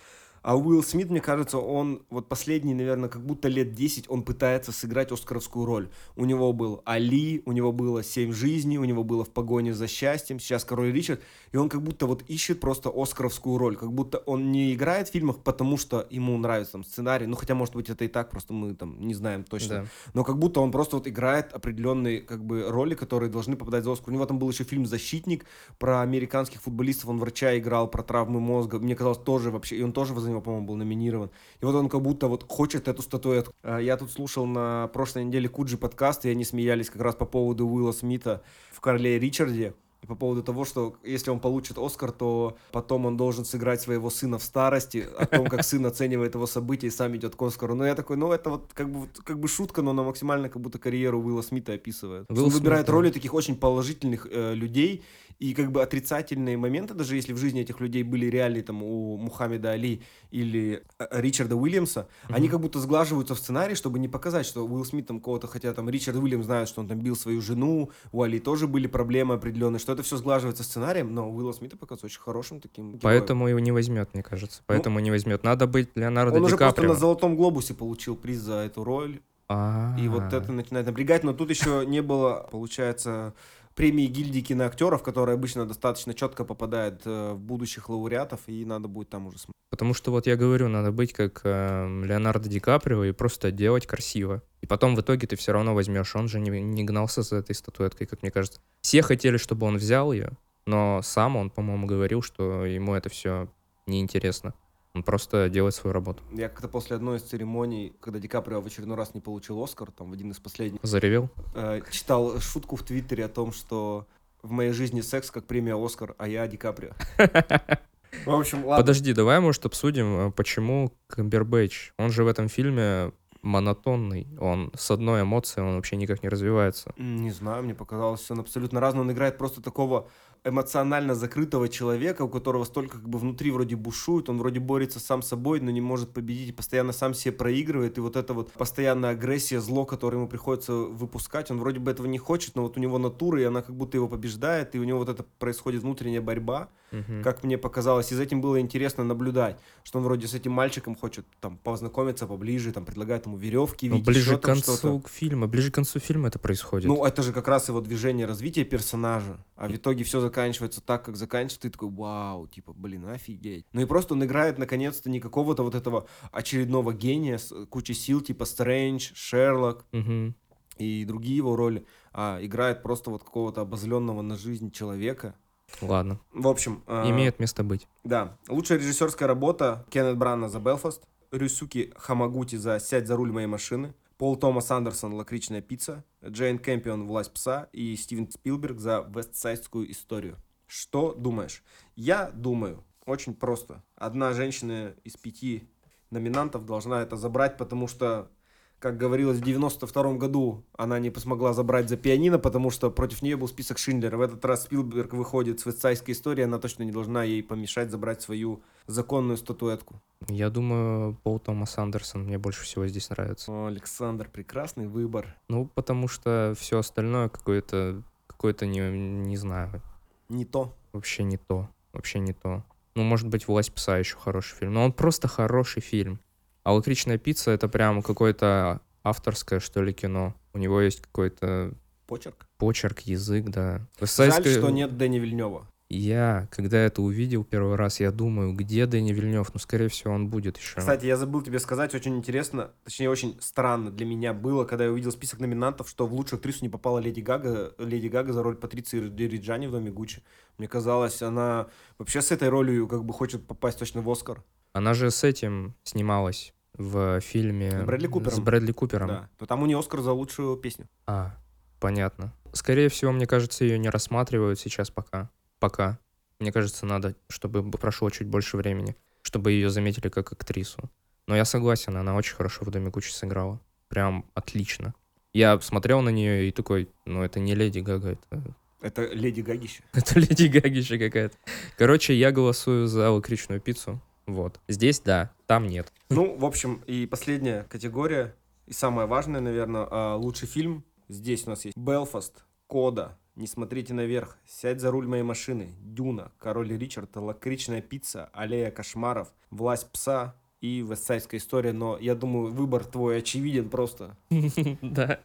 А 0.43 0.57
Уилл 0.57 0.83
Смит, 0.83 1.09
мне 1.09 1.21
кажется, 1.21 1.59
он 1.59 2.03
вот 2.11 2.29
последние, 2.29 2.75
наверное, 2.75 3.09
как 3.09 3.25
будто 3.25 3.49
лет 3.49 3.75
10 3.75 4.11
он 4.11 4.23
пытается 4.25 4.73
сыграть 4.73 5.13
оскаровскую 5.13 5.65
роль. 5.67 5.89
У 6.17 6.25
него 6.25 6.53
был 6.53 6.83
Али, 6.85 7.43
у 7.47 7.53
него 7.53 7.73
было 7.73 8.03
«Семь 8.03 8.33
жизней», 8.33 8.79
у 8.79 8.85
него 8.85 9.05
было 9.05 9.25
«В 9.25 9.31
погоне 9.31 9.73
за 9.73 9.87
счастьем», 9.87 10.41
сейчас 10.41 10.65
«Король 10.65 10.93
Ричард», 10.93 11.21
и 11.53 11.57
он 11.57 11.69
как 11.69 11.83
будто 11.83 12.07
вот 12.07 12.23
ищет 12.29 12.61
просто 12.61 12.91
оскаровскую 12.95 13.57
роль, 13.57 13.77
как 13.77 13.93
будто 13.93 14.19
он 14.19 14.51
не 14.51 14.75
играет 14.75 15.09
в 15.09 15.13
фильмах, 15.13 15.39
потому 15.39 15.77
что 15.77 16.07
ему 16.11 16.37
нравится 16.39 16.73
там 16.73 16.85
сценарий, 16.85 17.27
ну 17.27 17.37
хотя, 17.37 17.55
может 17.55 17.75
быть, 17.75 17.89
это 17.89 18.05
и 18.05 18.09
так, 18.09 18.31
просто 18.31 18.53
мы 18.53 18.75
там 18.75 19.01
не 19.07 19.15
знаем 19.15 19.45
точно, 19.45 19.69
Да. 19.69 19.87
но 20.15 20.25
как 20.25 20.39
будто 20.39 20.61
он 20.61 20.73
просто 20.73 20.97
вот 20.97 21.07
играет 21.07 21.53
определенные 21.53 22.21
как 22.21 22.45
бы 22.45 22.67
роли, 22.69 22.95
которые 22.95 23.31
должны 23.31 23.55
попадать 23.55 23.85
за 23.85 23.93
Оскар. 23.93 24.11
У 24.11 24.13
него 24.15 24.27
там 24.27 24.39
был 24.41 24.51
еще 24.51 24.65
фильм 24.65 24.87
«Защитник» 24.87 25.45
про 25.79 26.01
американских 26.01 26.61
футболистов, 26.63 27.11
он 27.11 27.19
врача 27.19 27.57
играл, 27.57 27.89
про 27.89 28.03
травмы 28.03 28.41
мозга, 28.41 28.81
мне 28.81 28.97
казалось, 28.97 29.19
тоже 29.19 29.51
вообще, 29.51 29.77
и 29.77 29.83
он 29.83 29.93
тоже 29.93 30.19
за 30.19 30.32
него, 30.33 30.43
по-моему, 30.43 30.67
был 30.67 30.77
номинирован. 30.77 31.31
И 31.61 31.65
вот 31.65 31.75
он 31.75 31.89
как 31.89 32.03
будто 32.03 32.29
вот 32.29 32.45
хочет 32.49 32.89
эту 32.89 33.03
статуэтку. 33.03 33.55
А, 33.63 33.79
Я 33.79 33.97
тут 33.97 34.11
слушал 34.11 34.47
на 34.47 34.89
прошлой 34.89 35.25
неделе 35.25 35.49
Куджи 35.49 35.77
подкаст, 35.77 36.25
и 36.25 36.31
они 36.31 36.45
смеялись 36.45 36.91
как 36.91 37.03
раз 37.03 37.15
по 37.15 37.25
поводу 37.25 37.67
Уилла 37.67 37.93
Смита 37.93 38.43
в 38.73 38.81
«Короле 38.81 39.19
Ричарде», 39.19 39.75
и 40.03 40.07
по 40.07 40.17
поводу 40.17 40.43
того, 40.43 40.65
что 40.65 40.97
если 41.05 41.31
он 41.31 41.39
получит 41.39 41.79
Оскар, 41.79 42.11
то 42.11 42.57
потом 42.73 43.07
он 43.07 43.17
должен 43.17 43.45
сыграть 43.45 43.81
своего 43.81 44.11
сына 44.11 44.39
в 44.39 44.43
старости, 44.43 45.07
о 45.17 45.27
том, 45.27 45.47
как 45.47 45.63
сын 45.65 45.87
оценивает 45.87 46.35
его 46.35 46.47
события 46.47 46.89
и 46.89 46.91
сам 46.91 47.17
идет 47.17 47.37
к 47.37 47.43
Оскару. 47.43 47.75
Но 47.75 47.87
я 47.87 47.95
такой, 47.95 48.17
ну 48.17 48.33
это 48.33 48.51
вот 48.51 48.73
как 48.75 48.91
бы, 48.91 49.09
как 49.25 49.39
бы 49.39 49.47
шутка, 49.47 49.81
но 49.81 49.93
она 49.93 50.03
максимально 50.03 50.49
как 50.49 50.61
будто 50.61 50.79
карьеру 50.79 51.23
Уилла 51.23 51.43
Смита 51.43 51.75
описывает. 51.75 52.29
Уилл 52.29 52.45
он 52.45 52.51
Смит, 52.51 52.61
выбирает 52.63 52.87
да. 52.87 52.93
роли 52.93 53.11
таких 53.11 53.33
очень 53.33 53.55
положительных 53.57 54.27
э, 54.31 54.55
людей, 54.55 55.05
и 55.43 55.55
как 55.55 55.73
бы 55.73 55.83
отрицательные 55.83 56.57
моменты, 56.57 56.95
даже 56.95 57.17
если 57.17 57.33
в 57.33 57.37
жизни 57.37 57.63
этих 57.63 57.81
людей 57.81 58.05
были 58.05 58.27
реальные, 58.27 58.63
там, 58.63 58.83
у 58.83 59.17
Мухаммеда 59.17 59.73
Али 59.73 60.03
или 60.31 60.85
э, 61.01 61.21
Ричарда 61.21 61.57
Уильямса, 61.57 62.09
они 62.29 62.49
как 62.49 62.61
будто 62.61 62.79
сглаживаются 62.79 63.35
в 63.35 63.41
сценарии, 63.41 63.75
чтобы 63.75 63.99
не 63.99 64.09
показать, 64.09 64.47
что 64.47 64.65
Уилл 64.65 64.85
Смит 64.85 65.09
там 65.09 65.21
кого-то, 65.21 65.49
хотя 65.49 65.73
там 65.75 65.91
Ричард 65.91 66.17
Уильямс 66.17 66.47
знает, 66.47 66.69
что 66.69 66.81
он 66.81 66.87
там 66.87 67.01
бил 67.01 67.17
свою 67.17 67.41
жену, 67.41 67.91
у 68.13 68.23
Али 68.23 68.39
тоже 68.39 68.69
были 68.69 68.87
проблемы 68.87 69.35
определенные, 69.35 69.81
что 69.81 69.92
это 69.93 70.03
все 70.03 70.17
сглаживается 70.17 70.65
сценарием, 70.65 71.15
но 71.15 71.31
Уилла 71.31 71.53
Смита 71.53 71.77
показывается 71.77 72.07
очень 72.07 72.21
хорошим 72.21 72.61
таким 72.61 72.89
героем. 72.89 73.01
Поэтому 73.03 73.49
его 73.49 73.59
не 73.59 73.73
возьмет, 73.73 74.13
мне 74.15 74.23
кажется. 74.23 74.63
Поэтому 74.67 75.01
не 75.01 75.11
возьмет. 75.11 75.45
Надо 75.45 75.67
быть 75.67 75.91
Леонардо 75.95 76.37
он 76.37 76.41
Ди 76.43 76.47
уже 76.47 76.57
просто 76.57 76.83
на 76.83 76.95
Золотом 76.95 77.37
Глобусе 77.37 77.75
получил 77.75 78.17
приз 78.17 78.39
за 78.39 78.55
эту 78.55 78.85
роль, 78.85 79.21
А, 79.49 79.95
и 79.99 80.09
вот 80.09 80.33
это 80.33 80.51
начинает 80.53 80.87
напрягать, 80.87 81.25
но 81.25 81.33
тут 81.33 81.51
еще 81.51 81.85
не 81.87 82.03
было, 82.03 82.49
получается, 82.51 83.35
премии 83.75 84.07
гильдии 84.07 84.41
киноактеров, 84.41 85.03
которая 85.03 85.37
обычно 85.37 85.67
достаточно 85.67 86.15
четко 86.15 86.45
попадает 86.45 87.03
э, 87.05 87.33
в 87.33 87.41
будущих 87.41 87.89
лауреатов, 87.89 88.41
и 88.47 88.65
надо 88.65 88.89
будет 88.89 89.09
там 89.11 89.27
уже 89.27 89.39
смотреть. 89.39 89.53
Потому 89.71 89.95
что 89.95 90.11
вот 90.11 90.27
я 90.27 90.37
говорю, 90.37 90.69
надо 90.69 90.93
быть 90.93 91.15
как 91.15 91.41
эм, 91.45 92.05
Леонардо 92.05 92.49
Ди 92.49 92.61
Каприо 92.61 93.05
и 93.05 93.13
просто 93.13 93.51
делать 93.51 93.87
красиво. 93.87 94.43
И 94.61 94.67
потом 94.67 94.95
в 94.95 95.01
итоге 95.01 95.27
ты 95.27 95.37
все 95.37 95.53
равно 95.53 95.75
возьмешь. 95.75 96.15
Он 96.15 96.29
же 96.29 96.41
не, 96.41 96.51
не 96.51 96.85
гнался 96.85 97.23
за 97.23 97.37
этой 97.37 97.55
статуэткой, 97.55 98.07
как 98.07 98.21
мне 98.21 98.31
кажется. 98.31 98.61
Все 98.83 99.01
хотели, 99.01 99.39
чтобы 99.39 99.67
он 99.67 99.79
взял 99.79 100.13
ее, 100.13 100.33
но 100.67 101.01
сам 101.03 101.37
он, 101.37 101.49
по-моему, 101.49 101.87
говорил, 101.87 102.21
что 102.21 102.67
ему 102.67 102.95
это 102.95 103.09
все 103.09 103.49
неинтересно. 103.87 104.53
Он 104.95 105.03
просто 105.03 105.49
делает 105.49 105.75
свою 105.75 105.95
работу. 105.95 106.23
Я 106.33 106.51
как-то 106.51 106.69
после 106.69 106.97
одной 106.97 107.17
из 107.17 107.23
церемоний, 107.23 107.95
когда 108.01 108.19
Ди 108.19 108.29
Каприо 108.29 108.61
в 108.61 108.67
очередной 108.67 108.97
раз 108.97 109.15
не 109.15 109.21
получил 109.23 109.63
Оскар, 109.63 109.91
там 109.91 110.11
в 110.11 110.13
один 110.13 110.31
из 110.33 110.39
последних, 110.39 110.81
Заревел? 110.83 111.31
э, 111.55 111.81
читал 111.91 112.39
шутку 112.41 112.77
в 112.77 112.83
Твиттере 112.83 113.25
о 113.25 113.29
том, 113.29 113.53
что 113.53 114.07
в 114.43 114.51
моей 114.51 114.73
жизни 114.73 115.01
секс 115.01 115.31
как 115.31 115.47
премия 115.47 115.83
Оскар, 115.83 116.15
а 116.19 116.29
я 116.29 116.47
Ди 116.47 116.59
Каприо. 116.59 116.91
В 118.27 118.31
общем, 118.35 118.67
ладно. 118.67 118.83
Подожди, 118.83 119.15
давай, 119.15 119.41
может, 119.41 119.65
обсудим, 119.65 120.29
э, 120.29 120.31
почему 120.31 120.93
Камбербэтч, 121.07 121.93
он 121.97 122.11
же 122.11 122.25
в 122.25 122.27
этом 122.27 122.51
фильме 122.51 123.13
монотонный, 123.41 124.29
он 124.39 124.71
с 124.77 124.91
одной 124.91 125.23
эмоцией, 125.23 125.67
он 125.67 125.77
вообще 125.77 125.97
никак 125.97 126.23
не 126.23 126.29
развивается. 126.29 126.93
Не 126.99 127.31
знаю, 127.31 127.63
мне 127.63 127.75
показалось, 127.75 128.31
он 128.31 128.41
абсолютно 128.41 128.79
разный. 128.79 129.01
Он 129.01 129.11
играет 129.11 129.39
просто 129.39 129.63
такого 129.63 130.09
эмоционально 130.45 131.15
закрытого 131.15 131.69
человека, 131.69 132.23
у 132.23 132.29
которого 132.29 132.65
столько 132.65 132.99
как 132.99 133.09
бы 133.09 133.19
внутри 133.19 133.51
вроде 133.51 133.77
бушует, 133.77 134.29
он 134.29 134.39
вроде 134.39 134.59
борется 134.61 134.99
сам 134.99 135.23
с 135.23 135.29
собой, 135.29 135.61
но 135.61 135.71
не 135.71 135.81
может 135.81 136.11
победить, 136.11 136.49
и 136.49 136.53
постоянно 136.53 136.93
сам 136.93 137.15
себе 137.15 137.33
проигрывает, 137.33 137.97
и 137.99 138.01
вот 138.01 138.17
эта 138.17 138.35
вот 138.35 138.51
постоянная 138.53 139.11
агрессия, 139.11 139.61
зло, 139.61 139.85
которое 139.85 140.17
ему 140.19 140.29
приходится 140.29 140.73
выпускать, 140.73 141.51
он 141.51 141.59
вроде 141.61 141.79
бы 141.79 141.91
этого 141.91 142.07
не 142.07 142.19
хочет, 142.19 142.57
но 142.57 142.63
вот 142.63 142.77
у 142.77 142.81
него 142.81 142.99
натура, 142.99 143.41
и 143.41 143.45
она 143.45 143.63
как 143.63 143.77
будто 143.77 143.97
его 143.97 144.09
побеждает, 144.09 144.75
и 144.75 144.79
у 144.79 144.85
него 144.85 144.99
вот 144.99 145.09
это 145.09 145.25
происходит 145.39 145.83
внутренняя 145.83 146.21
борьба, 146.21 146.69
Мгм. 146.91 147.23
как 147.23 147.43
мне 147.43 147.57
показалось, 147.57 148.13
и 148.13 148.15
за 148.15 148.23
этим 148.25 148.43
было 148.43 148.61
интересно 148.61 149.03
наблюдать, 149.03 149.57
что 149.83 149.99
он 149.99 150.05
вроде 150.05 150.27
с 150.27 150.35
этим 150.35 150.53
мальчиком 150.53 150.95
хочет 150.95 151.25
там 151.41 151.57
познакомиться 151.57 152.27
поближе, 152.27 152.71
там 152.71 152.85
предлагает 152.85 153.25
ему 153.25 153.39
веревки, 153.39 153.89
Ну, 153.89 153.95
видеть, 153.95 154.07
ближе 154.07 154.37
к 154.37 154.43
концу 154.43 155.03
фильма, 155.09 155.47
ближе 155.47 155.71
к 155.71 155.75
концу 155.75 156.01
фильма 156.01 156.29
это 156.29 156.39
происходит. 156.39 156.89
Ну, 156.89 157.03
это 157.03 157.23
же 157.23 157.33
как 157.33 157.49
раз 157.49 157.69
его 157.69 157.81
движение 157.81 158.27
развития 158.27 158.65
персонажа. 158.65 159.39
А 159.57 159.69
в 159.69 159.75
итоге 159.75 160.05
все 160.05 160.21
заканчивается 160.37 160.81
так, 160.81 161.05
как 161.05 161.17
заканчивается. 161.17 161.61
Ты 161.61 161.71
такой, 161.71 161.91
вау, 161.91 162.47
типа, 162.49 162.73
блин, 162.73 163.07
офигеть. 163.07 163.67
Ну 163.73 163.83
и 163.83 163.85
просто 163.85 164.15
он 164.15 164.25
играет, 164.25 164.59
наконец-то, 164.59 165.11
не 165.11 165.21
какого-то 165.21 165.63
вот 165.63 165.75
этого 165.75 166.07
очередного 166.33 166.93
гения 166.95 167.37
с 167.39 167.53
кучей 167.67 167.95
сил, 167.95 168.21
типа 168.23 168.45
Стрэндж, 168.47 169.11
Шерлок 169.15 169.85
Мгм. 169.93 170.35
и 170.79 171.05
другие 171.05 171.37
его 171.37 171.55
роли, 171.55 171.85
а 172.15 172.39
играет 172.41 172.83
просто 172.83 173.11
вот 173.11 173.23
какого-то 173.25 173.61
обозленного 173.61 174.23
на 174.23 174.37
жизнь 174.37 174.71
человека. 174.71 175.35
Ладно, 175.81 176.19
В 176.33 176.49
общем, 176.49 176.83
а, 176.87 177.09
имеет 177.11 177.39
место 177.41 177.63
быть. 177.63 177.87
да. 178.05 178.37
Лучшая 178.49 178.79
режиссерская 178.79 179.29
работа 179.29 179.85
Кеннет 179.91 180.17
Брана 180.17 180.49
за 180.49 180.59
Белфаст, 180.61 181.03
Рюсуки 181.31 181.93
Хамагути 181.97 182.57
за 182.57 182.79
«Сядь 182.79 183.07
за 183.07 183.17
руль 183.17 183.33
моей 183.33 183.47
машины», 183.47 183.95
Пол 184.23 184.37
Томас 184.37 184.71
Андерсон 184.71 185.15
«Лакричная 185.15 185.61
пицца», 185.63 186.05
Джейн 186.25 186.61
Кэмпион 186.61 187.09
«Власть 187.09 187.33
пса» 187.33 187.69
и 187.73 187.97
Стивен 187.97 188.31
Спилберг 188.31 188.79
за 188.79 189.05
«Вестсайдскую 189.13 189.91
историю». 189.91 190.37
Что 190.69 191.13
думаешь? 191.13 191.65
Я 191.97 192.31
думаю, 192.31 192.85
очень 193.05 193.35
просто. 193.35 193.83
Одна 193.97 194.33
женщина 194.33 194.95
из 195.03 195.17
пяти 195.17 195.69
номинантов 196.11 196.65
должна 196.65 197.03
это 197.03 197.17
забрать, 197.17 197.57
потому 197.57 197.89
что, 197.89 198.31
как 198.79 198.97
говорилось, 198.97 199.39
в 199.39 199.45
92 199.45 200.15
году 200.15 200.65
она 200.79 201.01
не 201.01 201.11
смогла 201.11 201.53
забрать 201.53 201.89
за 201.89 201.97
пианино, 201.97 202.39
потому 202.39 202.71
что 202.71 202.93
против 202.93 203.23
нее 203.23 203.37
был 203.37 203.49
список 203.49 203.79
Шиндлера. 203.79 204.17
В 204.19 204.21
этот 204.21 204.45
раз 204.45 204.63
Спилберг 204.63 205.15
выходит 205.15 205.59
с 205.59 205.67
«Вестсайдской 205.67 206.15
историей», 206.15 206.45
она 206.45 206.61
точно 206.61 206.85
не 206.85 206.93
должна 206.93 207.25
ей 207.25 207.43
помешать 207.43 207.91
забрать 207.91 208.23
свою 208.23 208.63
законную 208.87 209.37
статуэтку. 209.37 210.01
Я 210.29 210.51
думаю, 210.51 211.15
Пол 211.23 211.39
Томас 211.39 211.77
Андерсон 211.79 212.25
мне 212.25 212.39
больше 212.39 212.65
всего 212.65 212.87
здесь 212.87 213.11
нравится. 213.11 213.51
О, 213.53 213.67
Александр, 213.67 214.29
прекрасный 214.29 214.87
выбор. 214.89 215.35
Ну, 215.49 215.67
потому 215.67 216.09
что 216.09 216.55
все 216.59 216.79
остальное 216.79 217.29
какое-то, 217.29 218.03
какое-то 218.27 218.67
не, 218.67 218.81
не 218.81 219.37
знаю, 219.37 219.83
Не 220.29 220.45
то. 220.45 220.75
вообще 220.93 221.23
не 221.25 221.37
то, 221.37 221.69
вообще 221.93 222.19
не 222.19 222.33
то. 222.33 222.65
Ну, 222.95 223.03
может 223.05 223.29
быть, 223.29 223.49
«Власть 223.49 223.73
пса» 223.73 223.97
еще 223.99 224.17
хороший 224.19 224.55
фильм, 224.57 224.75
но 224.75 224.85
он 224.85 224.93
просто 224.93 225.27
хороший 225.29 225.81
фильм. 225.81 226.21
А 226.63 226.73
«Лакричная 226.75 227.19
пицца»— 227.19 227.51
это 227.53 227.67
прям 227.69 228.03
какое-то 228.03 228.81
авторское, 229.03 229.61
что 229.61 229.83
ли, 229.83 229.93
кино. 229.93 230.35
У 230.53 230.59
него 230.59 230.81
есть 230.81 231.01
какой-то 231.01 231.73
Почерк. 232.07 232.47
почерк, 232.59 233.01
язык, 233.01 233.47
да. 233.47 233.79
Жаль, 233.79 233.87
Вестсайдская- 234.01 234.59
что 234.59 234.71
нет 234.71 234.97
Дэни 234.97 235.19
Вильнева. 235.19 235.67
Я, 235.95 236.49
когда 236.51 236.79
это 236.79 237.03
увидел 237.03 237.45
первый 237.45 237.77
раз, 237.77 238.01
я 238.01 238.11
думаю, 238.11 238.55
где 238.55 238.87
Дэнни 238.87 239.13
Вильнев? 239.13 239.53
Ну, 239.53 239.61
скорее 239.61 239.89
всего, 239.89 240.15
он 240.15 240.29
будет 240.29 240.57
еще. 240.57 240.77
Кстати, 240.79 241.05
я 241.05 241.19
забыл 241.19 241.43
тебе 241.43 241.59
сказать, 241.59 241.95
очень 241.95 242.17
интересно, 242.17 242.71
точнее, 242.85 243.11
очень 243.11 243.37
странно 243.41 243.91
для 243.91 244.07
меня 244.07 244.33
было, 244.33 244.65
когда 244.65 244.85
я 244.85 244.91
увидел 244.91 245.13
список 245.13 245.41
номинантов, 245.41 245.91
что 245.91 246.07
в 246.07 246.15
лучшую 246.15 246.39
актрису 246.39 246.65
не 246.65 246.71
попала 246.71 246.99
Леди 246.99 247.21
Гага, 247.21 247.75
Леди 247.79 248.09
Гага 248.09 248.33
за 248.33 248.43
роль 248.43 248.57
Патриции 248.57 249.01
Риджани 249.01 249.67
в 249.67 249.73
Доме 249.73 249.91
Гуччи. 249.91 250.23
Мне 250.57 250.67
казалось, 250.67 251.21
она 251.21 251.69
вообще 251.99 252.23
с 252.23 252.33
этой 252.33 252.49
ролью 252.49 252.89
как 252.89 253.05
бы 253.05 253.13
хочет 253.13 253.47
попасть 253.47 253.79
точно 253.79 254.01
в 254.01 254.11
Оскар. 254.11 254.43
Она 254.73 254.95
же 254.95 255.11
с 255.11 255.23
этим 255.25 255.75
снималась 255.85 256.55
в 256.75 257.21
фильме 257.21 257.71
С 257.71 257.85
Брэдли 257.85 258.07
Купером. 258.07 258.35
С 258.35 258.41
Брэдли 258.41 258.73
Купером. 258.73 259.09
Да. 259.09 259.29
То 259.37 259.45
там 259.45 259.63
у 259.63 259.67
нее 259.67 259.79
Оскар 259.79 260.01
за 260.01 260.13
лучшую 260.13 260.57
песню. 260.57 260.89
А, 261.07 261.37
понятно. 261.81 262.33
Скорее 262.55 262.89
всего, 262.89 263.13
мне 263.13 263.27
кажется, 263.27 263.65
ее 263.65 263.79
не 263.79 263.91
рассматривают 263.91 264.59
сейчас 264.59 264.91
пока. 264.91 265.31
Пока. 265.63 266.01
Мне 266.41 266.51
кажется, 266.51 266.87
надо, 266.87 267.15
чтобы 267.29 267.63
прошло 267.71 268.11
чуть 268.11 268.27
больше 268.27 268.57
времени, 268.57 268.97
чтобы 269.23 269.53
ее 269.53 269.71
заметили 269.71 270.09
как 270.09 270.33
актрису. 270.33 270.91
Но 271.29 271.37
я 271.37 271.45
согласен, 271.45 271.97
она 271.97 272.17
очень 272.17 272.35
хорошо 272.35 272.65
в 272.65 272.71
Доме 272.73 272.91
Гуччи 272.91 273.13
сыграла. 273.13 273.61
Прям 273.87 274.25
отлично. 274.35 274.93
Я 275.33 275.61
смотрел 275.61 276.01
на 276.01 276.09
нее 276.09 276.49
и 276.49 276.51
такой, 276.51 276.89
ну 277.07 277.23
это 277.23 277.39
не 277.39 277.55
Леди 277.55 277.79
Гага, 277.79 278.19
это, 278.31 278.57
Это 278.81 279.07
Леди 279.15 279.41
Гагища. 279.41 279.85
это 279.93 280.19
Леди 280.19 280.49
Гагища 280.49 280.99
какая-то. 280.99 281.37
Короче, 281.79 282.13
я 282.13 282.33
голосую 282.33 282.89
за 282.89 283.13
лакричную 283.13 283.61
пиццу. 283.61 284.03
Вот. 284.27 284.59
Здесь 284.67 284.99
да, 284.99 285.31
там 285.47 285.69
нет. 285.69 285.93
Ну, 286.11 286.37
в 286.37 286.45
общем, 286.45 286.83
и 286.89 287.07
последняя 287.07 287.69
категория, 287.71 288.35
и 288.67 288.73
самая 288.73 289.07
важная, 289.07 289.41
наверное, 289.41 289.87
а, 289.89 290.17
лучший 290.17 290.49
фильм. 290.49 290.83
Здесь 291.09 291.47
у 291.47 291.51
нас 291.51 291.65
есть 291.65 291.77
Белфаст, 291.77 292.43
Кода, 292.67 293.17
Не 293.35 293.47
смотрите 293.47 293.95
наверх, 293.95 294.37
Сядь 294.47 294.81
за 294.81 294.91
руль 294.91 295.07
моей 295.07 295.23
машины, 295.23 295.75
Дюна, 295.81 296.33
Король 296.39 296.77
Ричард, 296.77 297.17
Лакричная 297.17 297.81
пицца, 297.81 298.29
Аллея 298.35 298.71
кошмаров, 298.71 299.33
Власть 299.51 299.91
пса 299.91 300.35
и 300.61 300.83
Вестсайдская 300.83 301.41
история. 301.41 301.73
Но 301.73 301.97
я 301.99 302.15
думаю, 302.15 302.53
выбор 302.53 302.85
твой 302.85 303.19
очевиден 303.19 303.71
просто. 303.71 304.17
Да. 304.83 305.21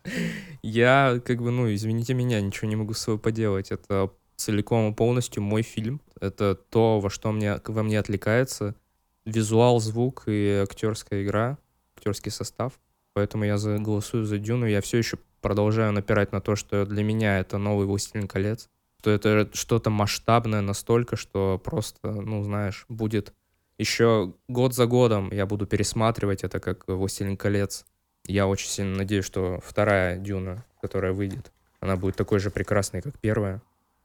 Я, 0.61 1.21
как 1.25 1.41
бы, 1.41 1.51
ну, 1.51 1.73
извините 1.73 2.13
меня, 2.13 2.39
ничего 2.39 2.69
не 2.69 2.77
могу 2.77 2.93
с 2.93 2.99
собой 2.99 3.19
поделать. 3.19 3.71
Это 3.71 4.09
целиком 4.37 4.91
и 4.91 4.95
полностью 4.95 5.43
мой 5.43 5.61
фильм. 5.61 5.99
Это 6.21 6.55
то, 6.55 7.01
во 7.01 7.09
что 7.09 7.33
мне, 7.33 7.59
во 7.65 7.83
мне 7.83 7.99
отвлекается. 7.99 8.75
Визуал, 9.25 9.81
звук 9.81 10.23
и 10.27 10.63
актерская 10.63 11.23
игра, 11.23 11.57
актерский 11.97 12.31
состав. 12.31 12.79
Поэтому 13.13 13.43
я 13.43 13.57
голосую 13.57 14.23
за 14.23 14.37
Дюну. 14.37 14.65
Я 14.65 14.79
все 14.79 14.97
еще 14.97 15.17
продолжаю 15.41 15.91
напирать 15.93 16.31
на 16.31 16.41
то, 16.41 16.55
что 16.55 16.85
для 16.85 17.03
меня 17.03 17.39
это 17.39 17.57
новый 17.57 17.85
«Властелин 17.85 18.27
колец». 18.27 18.69
Что 18.99 19.11
это 19.11 19.49
что-то 19.53 19.89
масштабное 19.89 20.61
настолько, 20.61 21.15
что 21.15 21.61
просто, 21.63 22.11
ну, 22.11 22.43
знаешь, 22.43 22.85
будет 22.89 23.33
еще 23.77 24.33
год 24.47 24.73
за 24.73 24.87
годом 24.87 25.31
я 25.31 25.45
буду 25.45 25.67
пересматривать 25.67 26.43
это 26.43 26.59
как 26.59 26.87
«Властелин 26.87 27.37
колец». 27.37 27.85
Я 28.25 28.47
очень 28.47 28.69
сильно 28.69 28.97
надеюсь, 28.97 29.25
что 29.25 29.59
вторая 29.63 30.17
Дюна, 30.17 30.65
которая 30.81 31.13
выйдет, 31.13 31.51
она 31.79 31.95
будет 31.95 32.15
такой 32.15 32.39
же 32.39 32.49
прекрасной, 32.49 33.01
как 33.01 33.19
первая. 33.19 33.61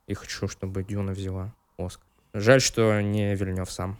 И 0.06 0.14
хочу, 0.14 0.46
чтобы 0.46 0.84
Дюна 0.84 1.12
взяла 1.12 1.54
Оскар. 1.78 2.06
Жаль, 2.34 2.60
что 2.60 3.00
не 3.00 3.34
Вильнев 3.34 3.70
сам. 3.70 3.98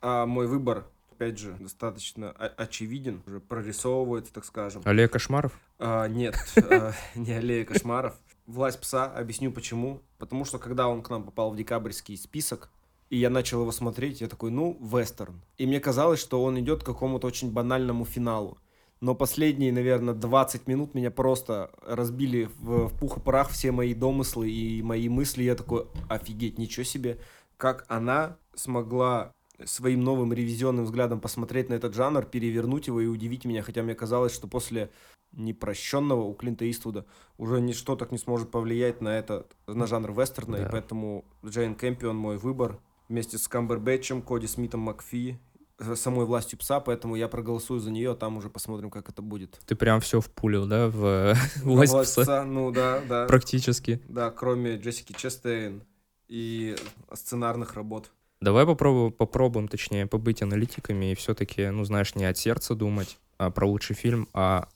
А 0.00 0.26
мой 0.26 0.46
выбор, 0.46 0.84
опять 1.22 1.38
же, 1.38 1.56
достаточно 1.60 2.30
очевиден, 2.32 3.22
уже 3.26 3.40
прорисовывается, 3.40 4.32
так 4.32 4.44
скажем. 4.44 4.82
Аллея 4.84 5.08
кошмаров? 5.08 5.58
А, 5.78 6.08
нет, 6.08 6.36
а, 6.56 6.92
не 7.14 7.32
аллея 7.32 7.64
кошмаров. 7.64 8.14
Власть 8.46 8.80
пса, 8.80 9.04
объясню 9.04 9.52
почему. 9.52 10.02
Потому 10.18 10.44
что 10.44 10.58
когда 10.58 10.88
он 10.88 11.02
к 11.02 11.10
нам 11.10 11.22
попал 11.22 11.52
в 11.52 11.56
декабрьский 11.56 12.16
список, 12.16 12.70
и 13.08 13.18
я 13.18 13.30
начал 13.30 13.60
его 13.60 13.70
смотреть, 13.70 14.20
я 14.20 14.28
такой, 14.28 14.50
ну, 14.50 14.76
вестерн. 14.80 15.40
И 15.58 15.66
мне 15.66 15.78
казалось, 15.78 16.18
что 16.18 16.42
он 16.42 16.58
идет 16.58 16.82
к 16.82 16.86
какому-то 16.86 17.26
очень 17.26 17.52
банальному 17.52 18.04
финалу. 18.04 18.58
Но 19.00 19.14
последние, 19.14 19.72
наверное, 19.72 20.14
20 20.14 20.66
минут 20.66 20.94
меня 20.94 21.10
просто 21.10 21.70
разбили 21.82 22.48
в, 22.58 22.88
в 22.88 22.98
пух 22.98 23.18
и 23.18 23.20
прах 23.20 23.50
все 23.50 23.70
мои 23.70 23.94
домыслы 23.94 24.50
и 24.50 24.82
мои 24.82 25.08
мысли. 25.08 25.42
Я 25.42 25.54
такой, 25.54 25.86
офигеть, 26.08 26.58
ничего 26.58 26.84
себе, 26.84 27.18
как 27.56 27.84
она 27.88 28.36
смогла 28.54 29.32
своим 29.66 30.02
новым 30.02 30.32
ревизионным 30.32 30.84
взглядом 30.84 31.20
посмотреть 31.20 31.68
на 31.68 31.74
этот 31.74 31.94
жанр, 31.94 32.24
перевернуть 32.24 32.86
его 32.86 33.00
и 33.00 33.06
удивить 33.06 33.44
меня. 33.44 33.62
Хотя 33.62 33.82
мне 33.82 33.94
казалось, 33.94 34.34
что 34.34 34.48
после 34.48 34.90
непрощенного 35.32 36.22
у 36.22 36.34
Клинта 36.34 36.70
Иствуда 36.70 37.06
уже 37.38 37.60
ничто 37.60 37.96
так 37.96 38.12
не 38.12 38.18
сможет 38.18 38.50
повлиять 38.50 39.00
на 39.00 39.16
это, 39.16 39.46
на 39.66 39.86
жанр 39.86 40.12
вестерна. 40.12 40.58
Да. 40.58 40.66
И 40.66 40.70
поэтому 40.70 41.24
Джейн 41.44 41.74
Кэмпион 41.74 42.16
мой 42.16 42.38
выбор. 42.38 42.80
Вместе 43.08 43.36
с 43.36 43.46
Камбербэтчем, 43.48 44.22
Коди 44.22 44.46
Смитом 44.46 44.80
Макфи, 44.80 45.38
э, 45.78 45.96
самой 45.96 46.24
властью 46.24 46.58
пса, 46.58 46.80
поэтому 46.80 47.14
я 47.14 47.28
проголосую 47.28 47.80
за 47.80 47.90
нее, 47.90 48.12
а 48.12 48.14
там 48.14 48.38
уже 48.38 48.48
посмотрим, 48.48 48.90
как 48.90 49.10
это 49.10 49.20
будет. 49.20 49.60
Ты 49.66 49.74
прям 49.74 50.00
все 50.00 50.20
впулил, 50.20 50.66
да, 50.66 50.88
в 50.88 51.34
власть 51.62 51.92
«Власть 51.92 52.12
пса? 52.12 52.22
пса», 52.22 52.44
ну 52.44 52.70
да, 52.70 53.02
да. 53.06 53.26
Практически. 53.26 54.00
Да, 54.08 54.30
кроме 54.30 54.76
Джессики 54.76 55.12
Честейн 55.12 55.82
и 56.28 56.74
сценарных 57.12 57.74
работ. 57.74 58.12
Давай 58.42 58.66
попробуем, 58.66 59.12
попробуем, 59.12 59.68
точнее, 59.68 60.06
побыть 60.06 60.42
аналитиками 60.42 61.12
и 61.12 61.14
все-таки, 61.14 61.68
ну, 61.68 61.84
знаешь, 61.84 62.16
не 62.16 62.24
от 62.24 62.36
сердца 62.36 62.74
думать 62.74 63.18
а 63.38 63.50
про 63.50 63.66
лучший 63.66 63.94
фильм, 63.94 64.28
а 64.32 64.68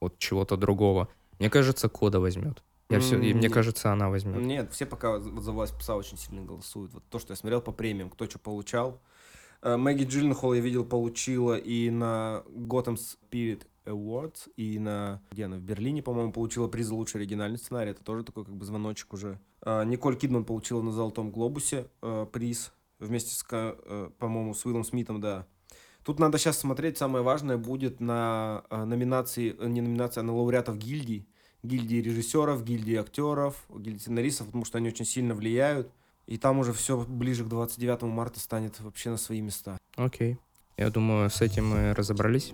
от 0.00 0.18
чего-то 0.18 0.56
другого. 0.56 1.08
Мне 1.38 1.50
кажется, 1.50 1.90
Кода 1.90 2.20
возьмет. 2.20 2.62
Я 2.88 3.00
все, 3.00 3.18
и 3.18 3.32
М, 3.32 3.38
мне 3.38 3.50
кажется, 3.50 3.92
она 3.92 4.08
возьмет. 4.08 4.40
Нет, 4.40 4.72
все 4.72 4.86
пока 4.86 5.20
за 5.20 5.40
за 5.40 5.52
власть 5.52 5.76
пса 5.78 5.94
очень 5.94 6.16
сильно 6.16 6.42
голосуют. 6.42 6.94
Вот 6.94 7.02
то, 7.10 7.18
что 7.18 7.32
я 7.32 7.36
смотрел 7.36 7.60
по 7.60 7.70
премиям, 7.70 8.08
кто 8.08 8.24
что 8.24 8.38
получал. 8.38 9.00
Э, 9.60 9.76
Мэгги 9.76 10.04
Джилленхол, 10.04 10.54
я 10.54 10.60
видел, 10.60 10.84
получила 10.84 11.56
и 11.58 11.90
на 11.90 12.42
Gotham 12.48 12.96
Spirit 12.96 13.66
Awards, 13.84 14.50
и 14.56 14.78
на... 14.78 15.20
Где 15.30 15.44
она? 15.44 15.56
В 15.56 15.62
Берлине, 15.62 16.02
по-моему, 16.02 16.32
получила 16.32 16.66
приз 16.66 16.86
за 16.86 16.94
лучший 16.94 17.20
оригинальный 17.20 17.58
сценарий. 17.58 17.90
Это 17.90 18.02
тоже 18.02 18.24
такой 18.24 18.46
как 18.46 18.54
бы 18.54 18.64
звоночек 18.64 19.12
уже. 19.12 19.38
А, 19.60 19.84
Николь 19.84 20.16
Кидман 20.16 20.44
получила 20.44 20.80
на 20.80 20.92
Золотом 20.92 21.30
Глобусе 21.30 21.88
э, 22.00 22.26
приз 22.32 22.72
вместе 23.02 23.34
с, 23.34 23.44
э, 23.50 24.10
по-моему, 24.18 24.54
с 24.54 24.64
Уиллом 24.64 24.84
Смитом, 24.84 25.20
да. 25.20 25.46
Тут 26.04 26.18
надо 26.18 26.38
сейчас 26.38 26.58
смотреть, 26.58 26.98
самое 26.98 27.24
важное 27.24 27.56
будет 27.56 28.00
на 28.00 28.64
э, 28.70 28.84
номинации, 28.84 29.56
э, 29.58 29.68
не 29.68 29.80
номинации, 29.80 30.20
а 30.20 30.22
на 30.22 30.34
лауреатов 30.34 30.78
гильдий. 30.78 31.28
Гильдии 31.62 32.00
режиссеров, 32.00 32.64
гильдии 32.64 32.96
актеров, 32.96 33.54
гильдии 33.72 34.00
сценаристов, 34.00 34.46
потому 34.46 34.64
что 34.64 34.78
они 34.78 34.88
очень 34.88 35.04
сильно 35.04 35.34
влияют. 35.34 35.92
И 36.26 36.38
там 36.38 36.58
уже 36.58 36.72
все 36.72 36.98
ближе 36.98 37.44
к 37.44 37.48
29 37.48 38.02
марта 38.02 38.40
станет 38.40 38.80
вообще 38.80 39.10
на 39.10 39.16
свои 39.16 39.40
места. 39.40 39.78
Окей. 39.96 40.38
Я 40.76 40.90
думаю, 40.90 41.30
с 41.30 41.40
этим 41.40 41.68
мы 41.68 41.94
разобрались. 41.94 42.52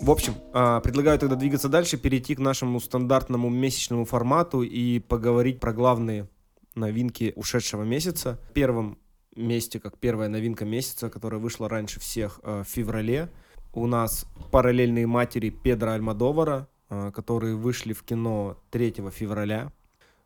В 0.00 0.10
общем, 0.10 0.34
а, 0.54 0.80
предлагаю 0.80 1.18
тогда 1.18 1.36
двигаться 1.36 1.68
дальше, 1.68 1.98
перейти 1.98 2.34
к 2.34 2.38
нашему 2.38 2.80
стандартному 2.80 3.50
месячному 3.50 4.06
формату 4.06 4.62
и 4.62 4.98
поговорить 4.98 5.60
про 5.60 5.74
главные 5.74 6.26
новинки 6.74 7.34
ушедшего 7.36 7.82
месяца. 7.82 8.38
В 8.48 8.52
первом 8.54 8.98
месте, 9.36 9.78
как 9.78 9.98
первая 9.98 10.30
новинка 10.30 10.64
месяца, 10.64 11.10
которая 11.10 11.38
вышла 11.38 11.68
раньше 11.68 12.00
всех 12.00 12.40
э, 12.42 12.62
в 12.66 12.68
феврале, 12.68 13.28
у 13.74 13.86
нас 13.86 14.26
параллельные 14.50 15.06
матери 15.06 15.50
Педро 15.50 15.90
Альмадовара, 15.90 16.66
э, 16.88 17.12
которые 17.14 17.54
вышли 17.54 17.92
в 17.92 18.02
кино 18.02 18.56
3 18.70 19.10
февраля. 19.10 19.70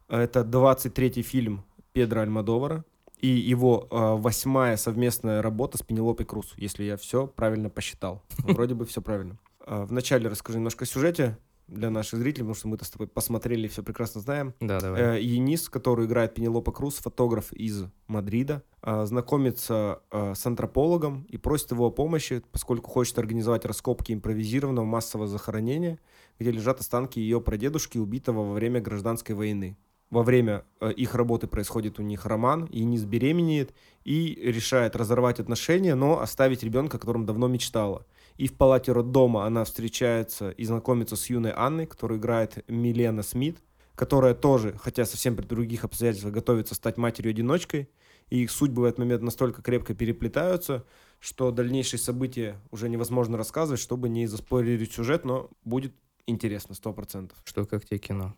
Это 0.09 0.43
23-й 0.43 1.23
фильм 1.23 1.65
Педро 1.93 2.21
Альмадовара 2.21 2.85
и 3.21 3.27
его 3.27 3.89
э, 3.91 3.97
восьмая 4.21 4.77
совместная 4.77 5.43
работа 5.43 5.79
с 5.79 5.83
Пенелопой 5.83 6.27
Круз, 6.27 6.53
если 6.57 6.85
я 6.85 6.97
все 6.97 7.27
правильно 7.27 7.71
посчитал. 7.71 8.23
Вроде 8.39 8.75
бы 8.75 8.87
все 8.87 9.03
правильно. 9.03 9.37
Э, 9.67 9.85
Вначале 9.85 10.29
расскажу 10.29 10.59
немножко 10.59 10.85
о 10.85 10.87
сюжете 10.87 11.39
для 11.67 11.91
наших 11.91 12.19
зрителей, 12.19 12.43
потому 12.43 12.55
что 12.55 12.69
мы-то 12.69 12.85
с 12.85 12.91
тобой 12.91 13.07
посмотрели 13.09 13.67
и 13.67 13.69
все 13.69 13.83
прекрасно 13.83 14.21
знаем. 14.21 14.55
Да, 14.61 14.81
давай. 14.81 15.17
Э, 15.17 15.23
Енис, 15.23 15.69
который 15.69 16.07
играет 16.07 16.35
Пенелопа 16.35 16.73
Круз, 16.73 16.97
фотограф 16.97 17.53
из 17.53 17.85
Мадрида, 18.07 18.63
э, 18.83 19.07
знакомится 19.07 20.03
э, 20.11 20.35
с 20.35 20.45
антропологом 20.47 21.23
и 21.29 21.39
просит 21.39 21.71
его 21.71 21.87
о 21.87 21.91
помощи, 21.91 22.43
поскольку 22.53 22.91
хочет 22.91 23.19
организовать 23.19 23.65
раскопки 23.65 24.13
импровизированного 24.13 24.85
массового 24.85 25.27
захоронения, 25.27 25.99
где 26.39 26.51
лежат 26.51 26.81
останки 26.81 27.19
ее 27.19 27.41
прадедушки, 27.41 27.99
убитого 27.99 28.45
во 28.45 28.53
время 28.53 28.81
гражданской 28.81 29.35
войны. 29.35 29.77
Во 30.11 30.23
время 30.23 30.65
э, 30.81 30.93
их 30.93 31.15
работы 31.15 31.47
происходит 31.47 31.99
у 31.99 32.03
них 32.03 32.27
роман, 32.27 32.69
Енис 32.71 33.05
беременеет 33.05 33.75
и 34.05 34.39
решает 34.45 34.97
разорвать 34.97 35.41
отношения, 35.41 35.95
но 35.95 36.21
оставить 36.21 36.63
ребенка, 36.63 36.99
о 36.99 37.01
котором 37.01 37.25
давно 37.25 37.49
мечтала. 37.49 38.07
И 38.37 38.49
в 38.49 38.57
палате 38.57 38.93
роддома 38.93 39.47
она 39.47 39.65
встречается 39.65 40.51
и 40.51 40.65
знакомится 40.65 41.17
с 41.17 41.31
юной 41.31 41.53
Анной, 41.53 41.87
которую 41.87 42.19
играет 42.19 42.65
Милена 42.69 43.23
Смит, 43.23 43.59
которая 43.95 44.35
тоже, 44.35 44.77
хотя 44.83 45.05
совсем 45.05 45.37
при 45.37 45.47
других 45.47 45.85
обстоятельствах, 45.85 46.35
готовится 46.35 46.75
стать 46.75 46.97
матерью-одиночкой. 46.97 47.89
И 48.31 48.43
их 48.43 48.51
судьбы 48.51 48.83
в 48.83 48.85
этот 48.87 48.99
момент 48.99 49.23
настолько 49.23 49.63
крепко 49.63 49.95
переплетаются, 49.95 50.85
что 51.21 51.51
дальнейшие 51.51 52.01
события 52.01 52.59
уже 52.71 52.89
невозможно 52.89 53.37
рассказывать, 53.37 53.81
чтобы 53.81 54.09
не 54.09 54.27
заспойлерить 54.27 54.93
сюжет, 54.93 55.25
но 55.25 55.51
будет 55.65 55.95
интересно, 56.27 56.75
сто 56.75 56.93
процентов. 56.93 57.39
Что, 57.45 57.67
как 57.67 57.85
тебе 57.85 57.99
кино? 57.99 58.35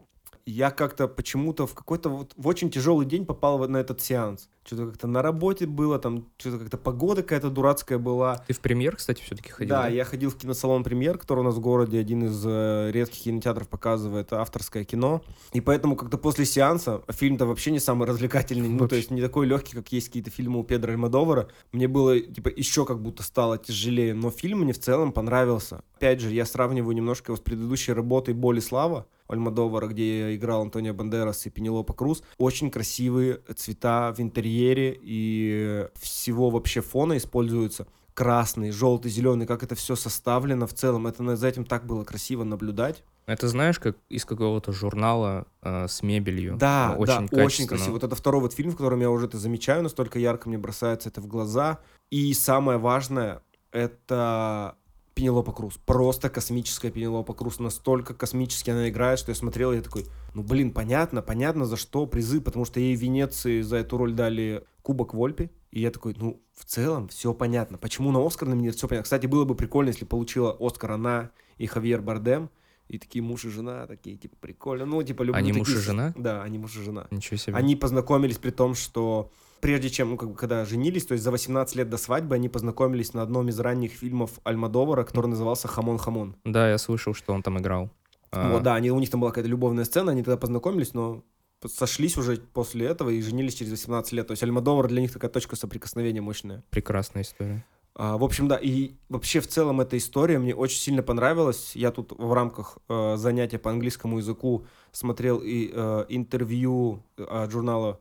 Я 0.47 0.71
как-то 0.71 1.09
почему-то 1.09 1.67
в 1.67 1.75
какой-то 1.75 2.09
вот 2.09 2.33
в 2.37 2.47
очень 2.47 2.71
тяжелый 2.71 3.05
день 3.05 3.27
попал 3.27 3.59
в- 3.59 3.69
на 3.69 3.79
этот 3.79 4.01
сеанс. 4.01 4.49
Что-то 4.65 4.87
как-то 4.87 5.07
на 5.09 5.21
работе 5.21 5.67
было, 5.67 5.99
там 5.99 6.29
что-то 6.39 6.59
как-то 6.59 6.77
погода 6.77 7.23
какая-то 7.23 7.51
дурацкая 7.51 7.99
была. 7.99 8.45
Ты 8.47 8.53
в 8.53 8.61
премьер, 8.61 8.95
кстати, 8.97 9.23
все-таки 9.23 9.51
ходил? 9.51 9.71
Да, 9.75 9.89
я 9.89 10.05
ходил 10.05 10.31
в 10.31 10.37
киносалон 10.37 10.85
«Премьер», 10.85 11.19
который 11.19 11.41
у 11.41 11.43
нас 11.43 11.55
в 11.57 11.61
городе, 11.61 11.99
один 11.99 12.25
из 12.27 12.43
э, 12.47 12.91
редких 12.93 13.25
кинотеатров 13.25 13.69
показывает 13.69 14.33
авторское 14.33 14.85
кино. 14.85 15.23
И 15.53 15.61
поэтому 15.61 15.97
как-то 15.97 16.17
после 16.19 16.45
сеанса, 16.45 17.03
а 17.07 17.13
фильм-то 17.13 17.47
вообще 17.47 17.71
не 17.73 17.79
самый 17.81 18.07
развлекательный, 18.09 18.69
ну, 18.69 18.87
то 18.89 18.97
есть 18.97 19.11
не 19.11 19.21
такой 19.23 19.47
легкий, 19.47 19.75
как 19.75 19.91
есть 19.93 20.09
какие-то 20.09 20.31
фильмы 20.31 20.61
у 20.61 20.65
Педро 20.65 20.93
Альмадовара. 20.93 21.49
Мне 21.73 21.87
было, 21.89 22.19
типа, 22.21 22.49
еще 22.49 22.85
как 22.85 23.01
будто 23.03 23.23
стало 23.25 23.59
тяжелее, 23.59 24.15
но 24.15 24.31
фильм 24.31 24.61
мне 24.61 24.73
в 24.73 24.79
целом 24.81 25.13
понравился. 25.13 25.83
Опять 25.97 26.21
же, 26.21 26.31
я 26.33 26.45
сравниваю 26.45 26.95
немножко 26.95 27.31
его 27.33 27.37
с 27.37 27.41
предыдущей 27.41 27.93
работой 27.93 28.35
«Боль 28.35 28.59
и 28.59 28.61
слава», 28.61 29.07
Альмадовара, 29.29 29.87
где 29.87 30.35
играл 30.35 30.62
Антонио 30.62 30.95
Бандерас 30.95 31.47
и 31.47 31.51
Пенелопа 31.51 31.95
Круз. 31.95 32.23
Очень 32.39 32.71
красивые 32.71 33.41
цвета 33.57 34.12
в 34.12 34.21
интерьере 34.21 34.99
и 35.01 35.89
всего 35.95 36.51
вообще 36.51 36.81
фона 36.81 37.17
используются 37.17 37.87
красный, 38.15 38.71
желтый, 38.71 39.11
зеленый, 39.11 39.47
как 39.47 39.62
это 39.62 39.75
все 39.75 39.95
составлено 39.95 40.67
в 40.67 40.73
целом. 40.73 41.07
Это 41.07 41.37
за 41.37 41.49
этим 41.49 41.65
так 41.67 41.87
было 41.87 42.03
красиво 42.03 42.45
наблюдать. 42.45 43.05
Это 43.27 43.49
знаешь, 43.49 43.79
как 43.79 43.97
из 44.09 44.25
какого-то 44.25 44.73
журнала 44.73 45.47
э, 45.61 45.87
с 45.89 46.03
мебелью. 46.03 46.57
Да, 46.57 46.95
ну, 46.95 47.03
очень 47.03 47.29
да, 47.29 47.45
очень 47.45 47.67
красиво. 47.67 47.93
Вот 47.93 48.05
это 48.05 48.15
второй 48.15 48.41
вот 48.41 48.55
фильм, 48.55 48.71
в 48.71 48.77
котором 48.77 49.01
я 49.01 49.11
уже 49.11 49.27
это 49.27 49.37
замечаю, 49.37 49.83
настолько 49.83 50.19
ярко 50.19 50.49
мне 50.49 50.59
бросается 50.59 51.09
это 51.09 51.21
в 51.21 51.27
глаза. 51.27 51.81
И 52.11 52.33
самое 52.35 52.79
важное, 52.79 53.43
это 53.73 54.77
Пенелопа 55.17 55.51
Круз. 55.53 55.81
Просто 55.87 56.29
космическая 56.29 56.91
Пенелопа 56.91 57.33
Круз. 57.33 57.59
Настолько 57.59 58.13
космически 58.13 58.69
она 58.69 58.91
играет, 58.91 59.19
что 59.19 59.31
я 59.31 59.35
смотрел, 59.35 59.73
и 59.73 59.77
я 59.77 59.83
такой, 59.83 60.05
ну 60.35 60.43
блин, 60.43 60.73
понятно, 60.73 61.23
понятно 61.23 61.65
за 61.65 61.79
что 61.79 62.07
призы, 62.07 62.43
потому 62.43 62.67
что 62.67 62.81
ей 62.81 62.95
в 62.95 63.01
Венеции 63.01 63.63
за 63.63 63.77
эту 63.77 63.97
роль 63.97 64.13
дали 64.13 64.65
Кубок 64.83 65.15
Вольпи. 65.15 65.51
И 65.71 65.81
я 65.81 65.91
такой, 65.91 66.15
ну, 66.19 66.43
в 66.55 66.67
целом 66.67 67.09
все 67.09 67.33
понятно. 67.33 67.79
Почему 67.79 68.13
на 68.13 68.25
Оскар 68.25 68.47
номинировать, 68.47 68.77
все 68.77 68.89
понятно. 68.89 69.05
Кстати, 69.05 69.27
было 69.27 69.47
бы 69.47 69.55
прикольно, 69.55 69.89
если 69.89 70.05
получила 70.05 70.55
Оскар 70.61 70.93
она 70.93 71.31
и 71.57 71.67
Хавьер 71.67 72.03
Бардем. 72.03 72.51
И 72.89 72.99
такие 72.99 73.23
муж 73.23 73.47
и 73.47 73.49
жена, 73.49 73.87
такие, 73.87 74.17
типа, 74.17 74.37
прикольно. 74.39 74.85
Ну, 74.85 75.03
типа, 75.03 75.23
люблю 75.23 75.39
Они 75.39 75.49
такие... 75.49 75.61
муж 75.61 75.75
и 75.75 75.79
жена? 75.79 76.13
Да, 76.15 76.43
они 76.43 76.59
муж 76.59 76.77
и 76.77 76.83
жена. 76.83 77.09
Ничего 77.11 77.39
себе. 77.39 77.57
Они 77.57 77.75
познакомились 77.75 78.37
при 78.37 78.51
том, 78.51 78.75
что 78.75 79.33
прежде 79.61 79.90
чем, 79.90 80.11
ну, 80.11 80.16
как 80.16 80.31
бы, 80.31 80.35
когда 80.35 80.64
женились, 80.64 81.07
то 81.07 81.12
есть 81.12 81.25
за 81.25 81.31
18 81.31 81.77
лет 81.77 81.88
до 81.88 81.97
свадьбы, 81.97 82.35
они 82.35 82.49
познакомились 82.49 83.14
на 83.14 83.23
одном 83.23 83.49
из 83.49 83.59
ранних 83.59 83.92
фильмов 83.92 84.33
Альмадовара, 84.45 85.05
который 85.05 85.27
назывался 85.27 85.69
«Хамон-хамон». 85.69 86.37
Да, 86.45 86.71
я 86.71 86.79
слышал, 86.79 87.14
что 87.14 87.33
он 87.33 87.42
там 87.42 87.59
играл. 87.59 87.90
А. 88.33 88.53
Вот, 88.53 88.62
да, 88.62 88.75
они, 88.75 88.90
у 88.90 88.99
них 88.99 89.11
там 89.11 89.21
была 89.21 89.31
какая-то 89.31 89.49
любовная 89.49 89.85
сцена, 89.85 90.12
они 90.12 90.23
тогда 90.23 90.37
познакомились, 90.37 90.95
но 90.95 91.23
сошлись 91.66 92.16
уже 92.16 92.37
после 92.37 92.87
этого 92.87 93.11
и 93.11 93.21
женились 93.23 93.55
через 93.55 93.73
18 93.73 94.12
лет. 94.12 94.27
То 94.27 94.33
есть 94.33 94.42
Альмадовар 94.42 94.88
для 94.88 95.01
них 95.01 95.12
такая 95.12 95.31
точка 95.31 95.57
соприкосновения 95.57 96.21
мощная. 96.21 96.62
Прекрасная 96.71 97.23
история. 97.23 97.64
А, 97.99 98.19
в 98.19 98.25
общем, 98.25 98.47
да, 98.47 98.57
и 98.57 98.92
вообще 99.09 99.40
в 99.40 99.49
целом 99.49 99.81
эта 99.81 99.97
история 99.97 100.38
мне 100.38 100.55
очень 100.55 100.79
сильно 100.79 101.03
понравилась. 101.03 101.75
Я 101.75 101.90
тут 101.90 102.12
в 102.12 102.33
рамках 102.35 102.77
э, 102.88 103.16
занятия 103.16 103.59
по 103.59 103.71
английскому 103.71 104.19
языку 104.19 104.66
смотрел 104.92 105.38
и 105.38 105.71
э, 105.73 106.05
интервью 106.11 107.03
от 107.16 107.51
журнала 107.51 107.99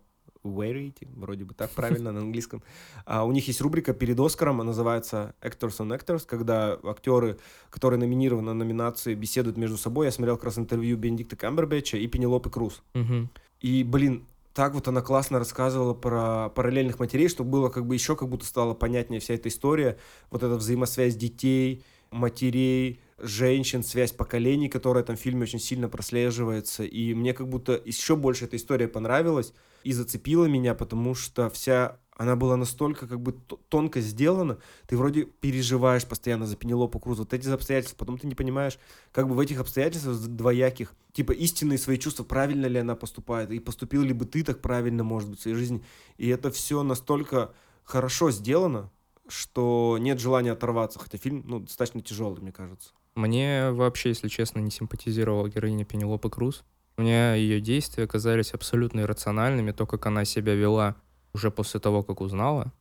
Variety, 0.49 1.07
вроде 1.15 1.45
бы 1.45 1.53
так 1.53 1.71
правильно 1.71 2.11
на 2.11 2.19
английском. 2.19 2.63
А 3.05 3.23
у 3.23 3.31
них 3.31 3.47
есть 3.47 3.61
рубрика 3.61 3.93
перед 3.93 4.19
Оскаром, 4.19 4.61
она 4.61 4.69
называется 4.69 5.35
Actors 5.41 5.77
on 5.79 5.97
Actors, 5.97 6.25
когда 6.25 6.79
актеры, 6.83 7.37
которые 7.69 7.99
номинированы 7.99 8.47
на 8.47 8.53
номинации, 8.53 9.13
беседуют 9.13 9.57
между 9.57 9.77
собой. 9.77 10.07
Я 10.07 10.11
смотрел 10.11 10.35
как 10.37 10.45
раз 10.45 10.57
интервью 10.57 10.97
Бенедикта 10.97 11.35
Камбербэтча 11.35 11.97
и 11.97 12.07
Пенелопы 12.07 12.49
Круз. 12.49 12.81
Угу. 12.93 13.29
И, 13.61 13.83
блин, 13.83 14.25
так 14.55 14.73
вот 14.73 14.87
она 14.87 15.01
классно 15.01 15.37
рассказывала 15.37 15.93
про 15.93 16.49
параллельных 16.49 16.97
матерей, 16.97 17.27
чтобы 17.27 17.51
было 17.51 17.69
как 17.69 17.85
бы 17.85 17.93
еще 17.93 18.15
как 18.15 18.29
будто 18.29 18.45
стало 18.45 18.73
понятнее 18.73 19.19
вся 19.19 19.33
эта 19.33 19.49
история, 19.49 19.97
вот 20.31 20.43
эта 20.43 20.55
взаимосвязь 20.55 21.15
детей, 21.15 21.83
матерей, 22.09 23.01
женщин, 23.17 23.83
связь 23.83 24.11
поколений, 24.11 24.69
которая 24.69 25.03
там 25.03 25.15
в 25.15 25.19
фильме 25.19 25.43
очень 25.43 25.59
сильно 25.59 25.89
прослеживается. 25.89 26.83
И 26.83 27.13
мне 27.13 27.33
как 27.33 27.47
будто 27.47 27.81
еще 27.83 28.15
больше 28.15 28.45
эта 28.45 28.57
история 28.57 28.87
понравилась 28.87 29.53
и 29.83 29.93
зацепила 29.93 30.45
меня, 30.45 30.75
потому 30.75 31.15
что 31.15 31.49
вся 31.49 31.99
она 32.17 32.35
была 32.35 32.55
настолько 32.55 33.07
как 33.07 33.19
бы 33.19 33.33
тонко 33.69 33.99
сделана, 33.99 34.57
ты 34.87 34.95
вроде 34.95 35.25
переживаешь 35.25 36.05
постоянно 36.05 36.45
за 36.45 36.55
Пенелопу 36.55 36.99
Круз, 36.99 37.19
вот 37.19 37.33
эти 37.33 37.47
обстоятельства, 37.49 37.97
потом 37.97 38.17
ты 38.17 38.25
не 38.25 38.35
понимаешь, 38.35 38.79
как 39.11 39.27
бы 39.27 39.35
в 39.35 39.39
этих 39.39 39.59
обстоятельствах 39.59 40.17
двояких, 40.17 40.93
типа 41.11 41.33
истинные 41.33 41.77
свои 41.77 41.97
чувства, 41.97 42.23
правильно 42.23 42.67
ли 42.67 42.79
она 42.79 42.95
поступает, 42.95 43.51
и 43.51 43.59
поступил 43.59 44.01
ли 44.03 44.13
бы 44.13 44.25
ты 44.25 44.43
так 44.43 44.61
правильно, 44.61 45.03
может 45.03 45.29
быть, 45.29 45.39
в 45.39 45.41
своей 45.41 45.57
жизни. 45.57 45.83
И 46.17 46.29
это 46.29 46.51
все 46.51 46.83
настолько 46.83 47.53
хорошо 47.83 48.31
сделано, 48.31 48.91
что 49.27 49.97
нет 49.99 50.19
желания 50.19 50.53
оторваться, 50.53 50.99
хотя 50.99 51.17
фильм, 51.17 51.43
ну, 51.45 51.59
достаточно 51.59 52.01
тяжелый, 52.01 52.39
мне 52.39 52.53
кажется. 52.53 52.91
Мне 53.15 53.71
вообще, 53.71 54.09
если 54.09 54.27
честно, 54.27 54.59
не 54.59 54.71
симпатизировала 54.71 55.47
героиня 55.47 55.85
Пенелопы 55.85 56.29
Круз. 56.29 56.63
Мне 56.97 57.37
ее 57.37 57.61
действия 57.61 58.07
казались 58.07 58.53
абсолютно 58.53 59.01
иррациональными, 59.01 59.71
то, 59.71 59.85
как 59.85 60.05
она 60.05 60.25
себя 60.25 60.53
вела 60.53 60.95
уже 61.33 61.51
после 61.51 61.79
того, 61.79 62.03
как 62.03 62.21
узнала 62.21 62.71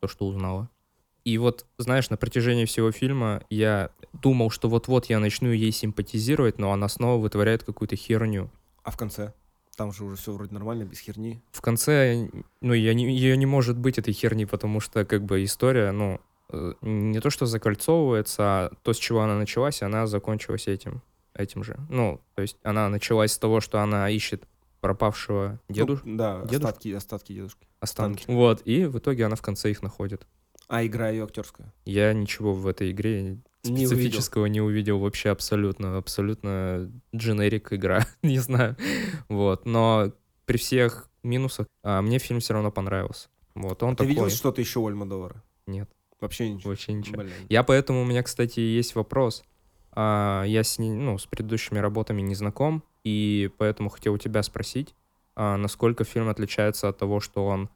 то, 0.00 0.08
что 0.08 0.26
узнала. 0.26 0.68
И 1.24 1.38
вот, 1.38 1.64
знаешь, 1.78 2.10
на 2.10 2.16
протяжении 2.16 2.66
всего 2.66 2.92
фильма 2.92 3.42
я 3.48 3.90
думал, 4.12 4.50
что 4.50 4.68
вот-вот 4.68 5.06
я 5.06 5.18
начну 5.18 5.50
ей 5.50 5.72
симпатизировать, 5.72 6.58
но 6.58 6.72
она 6.72 6.88
снова 6.88 7.20
вытворяет 7.20 7.64
какую-то 7.64 7.96
херню. 7.96 8.50
А 8.82 8.90
в 8.90 8.96
конце? 8.96 9.32
Там 9.76 9.92
же 9.92 10.04
уже 10.04 10.16
все 10.16 10.32
вроде 10.32 10.52
нормально, 10.52 10.84
без 10.84 11.00
херни. 11.00 11.42
В 11.50 11.60
конце, 11.62 12.28
ну, 12.60 12.74
я 12.74 12.94
не, 12.94 13.06
ее 13.16 13.36
не 13.36 13.46
может 13.46 13.78
быть, 13.78 13.98
этой 13.98 14.12
херни, 14.12 14.44
потому 14.44 14.80
что, 14.80 15.04
как 15.04 15.24
бы, 15.24 15.42
история, 15.42 15.90
ну, 15.90 16.20
не 16.80 17.20
то, 17.20 17.30
что 17.30 17.46
закольцовывается, 17.46 18.42
а 18.42 18.72
то, 18.82 18.92
с 18.92 18.96
чего 18.96 19.20
она 19.20 19.36
началась, 19.36 19.82
она 19.82 20.06
закончилась 20.06 20.68
этим, 20.68 21.02
этим 21.34 21.64
же. 21.64 21.76
Ну, 21.88 22.20
то 22.34 22.42
есть 22.42 22.56
она 22.62 22.88
началась 22.88 23.32
с 23.32 23.38
того, 23.38 23.60
что 23.60 23.80
она 23.80 24.08
ищет 24.10 24.46
пропавшего 24.80 25.60
дедушку. 25.68 26.08
Ну, 26.08 26.16
да, 26.18 26.40
дедушку? 26.42 26.66
остатки, 26.66 26.92
остатки 26.92 27.32
дедушки. 27.32 27.66
Останки. 27.80 28.24
Вот, 28.28 28.62
и 28.64 28.84
в 28.84 28.98
итоге 28.98 29.26
она 29.26 29.36
в 29.36 29.42
конце 29.42 29.70
их 29.70 29.82
находит. 29.82 30.26
А 30.68 30.84
игра 30.84 31.08
ее 31.08 31.24
актерская? 31.24 31.72
Я 31.84 32.12
ничего 32.12 32.52
в 32.52 32.66
этой 32.66 32.90
игре 32.90 33.38
специфического 33.62 34.46
не 34.46 34.60
увидел. 34.60 34.72
не 34.72 34.74
увидел 34.74 34.98
вообще 34.98 35.30
абсолютно. 35.30 35.96
Абсолютно 35.96 36.90
дженерик 37.14 37.72
игра, 37.72 38.06
не 38.22 38.38
знаю. 38.38 38.76
Вот, 39.28 39.66
но 39.66 40.12
при 40.44 40.58
всех 40.58 41.08
минусах 41.22 41.66
а, 41.82 42.02
мне 42.02 42.18
фильм 42.18 42.40
все 42.40 42.54
равно 42.54 42.70
понравился. 42.70 43.28
Вот, 43.54 43.82
он 43.82 43.96
Ты 43.96 44.04
такой... 44.04 44.08
видел 44.08 44.30
что-то 44.30 44.60
еще 44.60 44.80
у 44.80 44.86
Альмадовара? 44.86 45.42
Нет. 45.66 45.90
Вообще 46.20 46.50
ничего? 46.50 46.70
Вообще 46.70 46.92
ничего. 46.92 47.22
Блин. 47.22 47.32
Я 47.48 47.62
поэтому, 47.62 48.02
у 48.02 48.04
меня, 48.04 48.22
кстати, 48.22 48.60
есть 48.60 48.94
вопрос. 48.94 49.44
А, 49.92 50.44
я 50.44 50.64
с, 50.64 50.78
ну, 50.78 51.18
с 51.18 51.26
предыдущими 51.26 51.78
работами 51.78 52.22
не 52.22 52.34
знаком, 52.34 52.82
и 53.04 53.50
поэтому 53.58 53.90
хотел 53.90 54.14
у 54.14 54.18
тебя 54.18 54.42
спросить, 54.42 54.94
а, 55.36 55.56
насколько 55.56 56.04
фильм 56.04 56.28
отличается 56.28 56.88
от 56.88 56.98
того, 56.98 57.20
что 57.20 57.46
он 57.46 57.68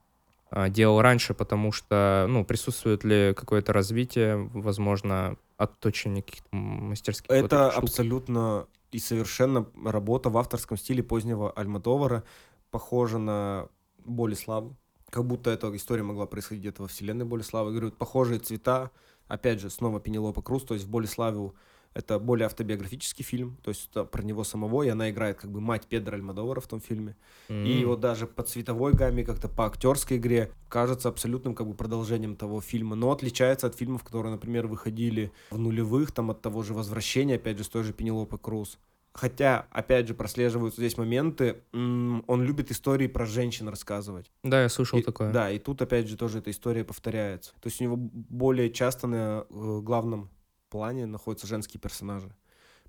а, 0.51 0.69
делал 0.69 1.01
раньше, 1.01 1.35
потому 1.35 1.73
что, 1.73 2.27
ну, 2.29 2.45
присутствует 2.45 3.05
ли 3.05 3.35
какое-то 3.35 3.73
развитие, 3.73 4.37
возможно, 4.55 5.37
отточение 5.57 6.23
каких-то 6.23 6.49
мастерских 6.55 7.31
Это 7.31 7.73
вот 7.75 7.85
абсолютно 7.85 8.67
и 8.91 8.99
совершенно 8.99 9.67
работа 9.85 10.31
в 10.31 10.39
авторском 10.39 10.77
стиле 10.77 11.03
позднего 11.03 11.51
Альмадовара, 11.51 12.25
похожа 12.71 13.19
на 13.19 13.69
Болеславу. 14.05 14.77
Как 15.11 15.25
будто 15.25 15.51
эта 15.51 15.75
история 15.75 16.03
могла 16.03 16.27
происходить 16.27 16.63
где-то 16.63 16.83
во 16.83 16.89
вселенной 16.89 17.25
Болеславы. 17.25 17.71
Говорю, 17.71 17.93
похожие 17.93 18.41
цвета, 18.41 18.91
опять 19.27 19.61
же, 19.61 19.71
снова 19.71 20.01
Пенелопа 20.01 20.43
Круз, 20.43 20.65
то 20.65 20.75
есть 20.75 20.87
в 20.87 20.91
Болеславе 20.91 21.53
это 21.95 22.19
более 22.19 22.47
автобиографический 22.47 23.25
фильм, 23.25 23.57
то 23.63 23.71
есть 23.71 23.89
это 23.91 24.05
про 24.05 24.23
него 24.23 24.45
самого, 24.45 24.83
и 24.83 24.89
она 24.89 25.11
играет 25.11 25.39
как 25.39 25.51
бы 25.51 25.61
мать 25.61 25.87
Педро 25.87 26.15
Альмадовара 26.15 26.61
в 26.61 26.67
том 26.67 26.81
фильме. 26.81 27.17
Mm-hmm. 27.49 27.67
И 27.67 27.85
вот 27.85 28.01
даже 28.01 28.27
по 28.27 28.43
цветовой 28.43 28.93
гамме, 28.93 29.25
как-то 29.25 29.49
по 29.49 29.67
актерской 29.67 30.19
игре 30.19 30.53
кажется 30.69 31.09
абсолютным 31.09 31.55
как 31.55 31.67
бы 31.67 31.75
продолжением 31.75 32.37
того 32.37 32.61
фильма, 32.61 32.95
но 32.95 33.11
отличается 33.11 33.67
от 33.67 33.75
фильмов, 33.75 34.05
которые, 34.05 34.33
например, 34.33 34.67
выходили 34.67 35.33
в 35.51 35.59
нулевых, 35.59 36.13
там 36.13 36.31
от 36.31 36.41
того 36.41 36.63
же 36.63 36.75
«Возвращения», 36.75 37.37
опять 37.37 37.59
же, 37.59 37.65
с 37.65 37.69
той 37.69 37.83
же 37.83 37.93
Пенелопы 37.93 38.39
Круз. 38.39 38.79
Хотя, 39.19 39.67
опять 39.73 40.07
же, 40.07 40.15
прослеживаются 40.15 40.81
здесь 40.81 40.97
моменты, 40.97 41.57
он 41.73 42.45
любит 42.45 42.71
истории 42.71 43.09
про 43.09 43.27
женщин 43.27 43.69
рассказывать. 43.69 44.31
Да, 44.45 44.63
я 44.63 44.69
слышал 44.69 45.01
и, 45.01 45.03
такое. 45.03 45.33
Да, 45.33 45.51
и 45.51 45.59
тут, 45.59 45.83
опять 45.83 46.07
же, 46.07 46.17
тоже 46.17 46.39
эта 46.39 46.53
история 46.53 46.85
повторяется. 46.85 47.51
То 47.61 47.67
есть 47.67 47.81
у 47.81 47.85
него 47.85 47.97
более 47.97 48.71
часто 48.71 49.09
на 49.09 49.45
э, 49.51 49.81
главном 49.83 50.31
плане 50.71 51.07
находятся 51.07 51.49
женские 51.49 51.81
персонажи. 51.81 52.33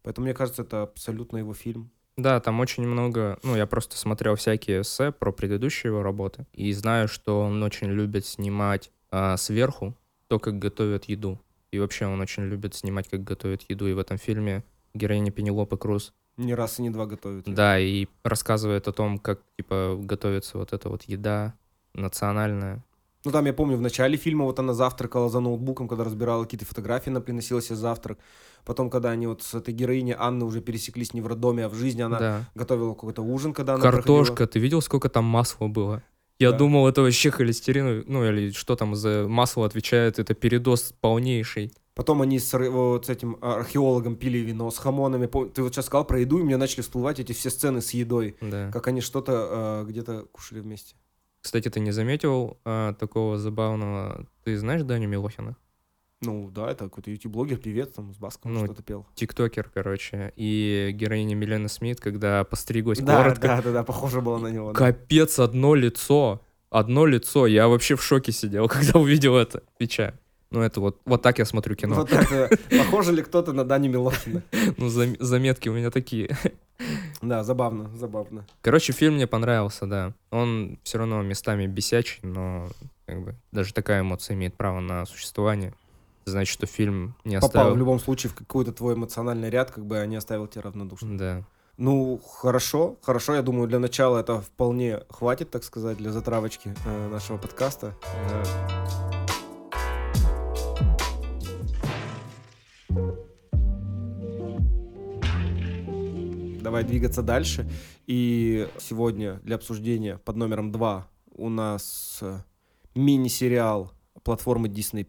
Поэтому, 0.04 0.26
мне 0.26 0.36
кажется, 0.36 0.62
это 0.62 0.84
абсолютно 0.84 1.38
его 1.38 1.56
фильм. 1.56 1.90
Да, 2.16 2.40
там 2.40 2.60
очень 2.60 2.88
много, 2.88 3.40
ну, 3.42 3.56
я 3.56 3.66
просто 3.66 3.98
смотрел 3.98 4.36
всякие 4.36 4.82
эссе 4.82 5.12
про 5.12 5.32
предыдущие 5.32 5.90
его 5.90 6.04
работы, 6.04 6.46
и 6.54 6.72
знаю, 6.74 7.08
что 7.08 7.42
он 7.42 7.64
очень 7.64 7.88
любит 7.88 8.28
снимать 8.28 8.92
а, 9.10 9.36
сверху 9.36 9.98
то, 10.28 10.38
как 10.38 10.60
готовят 10.60 11.06
еду. 11.06 11.42
И 11.72 11.80
вообще 11.80 12.06
он 12.06 12.22
очень 12.22 12.44
любит 12.44 12.76
снимать, 12.76 13.08
как 13.08 13.24
готовят 13.24 13.64
еду. 13.68 13.88
И 13.88 13.94
в 13.94 13.98
этом 13.98 14.20
фильме 14.20 14.64
героиня 14.94 15.32
Пенелопы 15.32 15.78
Круз 15.78 16.14
не 16.40 16.56
раз 16.56 16.80
и 16.80 16.82
не 16.82 16.90
два 16.90 17.06
готовит. 17.06 17.46
Да, 17.46 17.80
и 17.80 18.08
рассказывает 18.24 18.88
о 18.88 18.92
том, 18.92 19.20
как, 19.20 19.42
типа, 19.58 19.98
готовится 20.00 20.58
вот 20.58 20.74
эта 20.74 20.90
вот 20.90 21.04
еда 21.04 21.54
национальная. 21.94 22.84
Ну, 23.26 23.32
там 23.32 23.46
я 23.46 23.54
помню, 23.54 23.76
в 23.76 23.82
начале 23.82 24.16
фильма 24.18 24.46
вот 24.46 24.60
она 24.60 24.74
завтракала 24.74 25.30
за 25.30 25.42
ноутбуком, 25.42 25.90
когда 25.90 26.06
разбирала 26.06 26.44
какие-то 26.44 26.66
фотографии, 26.66 27.10
она 27.10 27.20
приносила 27.20 27.62
себе 27.62 27.76
завтрак. 27.76 28.18
Потом, 28.64 28.90
когда 28.90 29.10
они 29.10 29.28
вот 29.28 29.44
с 29.44 29.54
этой 29.54 29.74
героиней 29.74 30.16
Анны 30.18 30.46
уже 30.46 30.62
пересеклись 30.62 31.14
не 31.14 31.20
в 31.20 31.28
роддоме, 31.28 31.66
а 31.66 31.70
в 31.70 31.76
жизни, 31.76 32.02
она 32.02 32.20
да. 32.20 32.50
готовила 32.56 32.94
какой-то 32.94 33.22
ужин, 33.22 33.54
когда 33.54 33.74
она 33.74 33.84
Картошка, 33.84 34.36
проходила. 34.36 34.48
ты 34.48 34.60
видел, 34.60 34.82
сколько 34.82 35.10
там 35.10 35.26
масла 35.26 35.68
было? 35.68 36.02
Я 36.40 36.52
да. 36.52 36.58
думал, 36.58 36.88
это 36.88 37.02
вообще 37.02 37.30
холестерин, 37.32 38.06
ну 38.08 38.26
или 38.26 38.52
что 38.52 38.78
там 38.78 38.96
за 38.96 39.28
масло 39.28 39.66
отвечает, 39.66 40.20
это 40.20 40.34
передоз 40.34 40.94
полнейший. 41.02 41.74
Потом 41.96 42.22
они 42.22 42.40
с, 42.40 42.54
вот 42.58 43.06
с 43.08 43.10
этим 43.10 43.38
археологом 43.42 44.16
пили 44.16 44.38
вино 44.38 44.72
с 44.72 44.78
хамонами. 44.78 45.26
Ты 45.28 45.64
вот 45.64 45.74
сейчас 45.74 45.86
сказал 45.88 46.06
про 46.06 46.20
еду, 46.20 46.40
и 46.40 46.44
мне 46.44 46.56
начали 46.58 46.82
всплывать 46.82 47.20
эти 47.20 47.34
все 47.34 47.50
сцены 47.50 47.82
с 47.82 47.92
едой. 47.92 48.38
Да. 48.42 48.72
Как 48.72 48.88
они 48.88 49.02
что-то 49.02 49.84
э, 49.84 49.90
где-то 49.90 50.26
кушали 50.32 50.62
вместе. 50.62 50.96
Кстати, 51.42 51.70
ты 51.70 51.80
не 51.80 51.92
заметил 51.92 52.58
а, 52.66 52.94
такого 52.94 53.38
забавного... 53.38 54.26
Ты 54.44 54.58
знаешь 54.58 54.84
Даню 54.84 55.08
Милохина? 55.08 55.56
Ну 56.22 56.50
да, 56.52 56.70
это 56.72 56.86
какой-то 56.86 57.12
ютуб-блогер, 57.12 57.58
певец 57.58 57.94
там 57.94 58.14
с 58.14 58.18
Баском 58.18 58.54
Ну, 58.54 58.66
что-то 58.66 58.84
пел. 58.84 59.08
Тиктокер, 59.16 59.72
короче. 59.74 60.34
И 60.36 60.92
героиня 60.94 61.36
Милена 61.36 61.70
Смит, 61.70 62.02
когда 62.02 62.44
постриглась 62.44 63.00
Да, 63.00 63.24
коротко. 63.24 63.48
да, 63.48 63.62
да, 63.62 63.72
да, 63.72 63.84
похоже 63.84 64.20
было 64.20 64.38
на 64.38 64.48
него. 64.48 64.74
да. 64.74 64.78
Капец, 64.78 65.40
одно 65.40 65.76
лицо. 65.76 66.42
Одно 66.70 67.06
лицо. 67.06 67.48
Я 67.48 67.70
вообще 67.70 67.96
в 67.96 68.04
шоке 68.04 68.34
сидел, 68.34 68.68
когда 68.70 69.00
увидел 69.00 69.38
это. 69.38 69.64
Твича. 69.78 70.14
Ну, 70.52 70.62
это 70.62 70.82
вот, 70.82 71.00
вот 71.06 71.22
так 71.22 71.38
я 71.38 71.46
смотрю 71.46 71.76
кино. 71.76 71.96
Вот 71.96 72.12
это, 72.12 72.50
похоже 72.70 73.12
ли 73.12 73.22
кто-то 73.22 73.54
на 73.54 73.64
Дани 73.64 73.88
Милохина? 73.88 74.42
Ну, 74.78 74.88
зам- 74.88 75.18
заметки 75.20 75.70
у 75.70 75.74
меня 75.74 75.92
такие. 75.92 76.38
Да, 77.22 77.44
забавно, 77.44 77.90
забавно. 77.98 78.46
Короче, 78.62 78.94
фильм 78.94 79.16
мне 79.16 79.28
понравился, 79.28 79.86
да. 79.86 80.14
Он 80.32 80.80
все 80.84 81.00
равно 81.00 81.22
местами 81.22 81.68
бесячий, 81.68 82.20
но 82.24 82.70
как 83.06 83.22
бы 83.22 83.36
даже 83.52 83.74
такая 83.74 84.00
эмоция 84.00 84.36
имеет 84.36 84.56
право 84.56 84.80
на 84.80 85.06
существование. 85.06 85.74
Значит, 86.24 86.54
что 86.54 86.68
фильм 86.68 87.16
не 87.26 87.36
Попал 87.36 87.48
оставил... 87.50 87.76
в 87.76 87.78
любом 87.78 88.00
случае 88.00 88.30
в 88.32 88.36
какой-то 88.36 88.72
твой 88.72 88.94
эмоциональный 88.94 89.50
ряд, 89.50 89.72
как 89.72 89.86
бы, 89.86 90.00
а 90.00 90.06
не 90.06 90.16
оставил 90.16 90.48
тебя 90.48 90.62
равнодушным. 90.62 91.18
Да. 91.18 91.44
Ну, 91.76 92.22
хорошо, 92.26 92.96
хорошо, 93.02 93.36
я 93.36 93.42
думаю, 93.42 93.68
для 93.68 93.80
начала 93.80 94.20
это 94.20 94.40
вполне 94.42 95.02
хватит, 95.10 95.50
так 95.50 95.66
сказать, 95.66 95.98
для 95.98 96.12
затравочки 96.12 96.74
э, 96.86 97.10
нашего 97.10 97.38
подкаста. 97.38 97.96
Э, 98.04 99.19
Давай 106.62 106.84
двигаться 106.84 107.22
дальше. 107.22 107.70
И 108.06 108.68
сегодня 108.80 109.40
для 109.44 109.56
обсуждения 109.56 110.18
под 110.18 110.36
номером 110.36 110.72
два 110.72 111.08
у 111.36 111.50
нас 111.50 112.20
э, 112.22 112.40
мини-сериал 112.96 113.94
платформы 114.24 114.68
Disney+, 114.68 115.06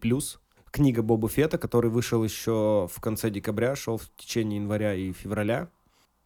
книга 0.71 1.03
Боба 1.03 1.29
Фета, 1.29 1.59
который 1.59 1.91
вышел 1.91 2.23
еще 2.23 2.89
в 2.93 3.01
конце 3.01 3.31
декабря, 3.31 3.75
шел 3.75 3.99
в 3.99 4.09
течение 4.17 4.61
января 4.61 4.95
и 4.95 5.13
февраля. 5.13 5.69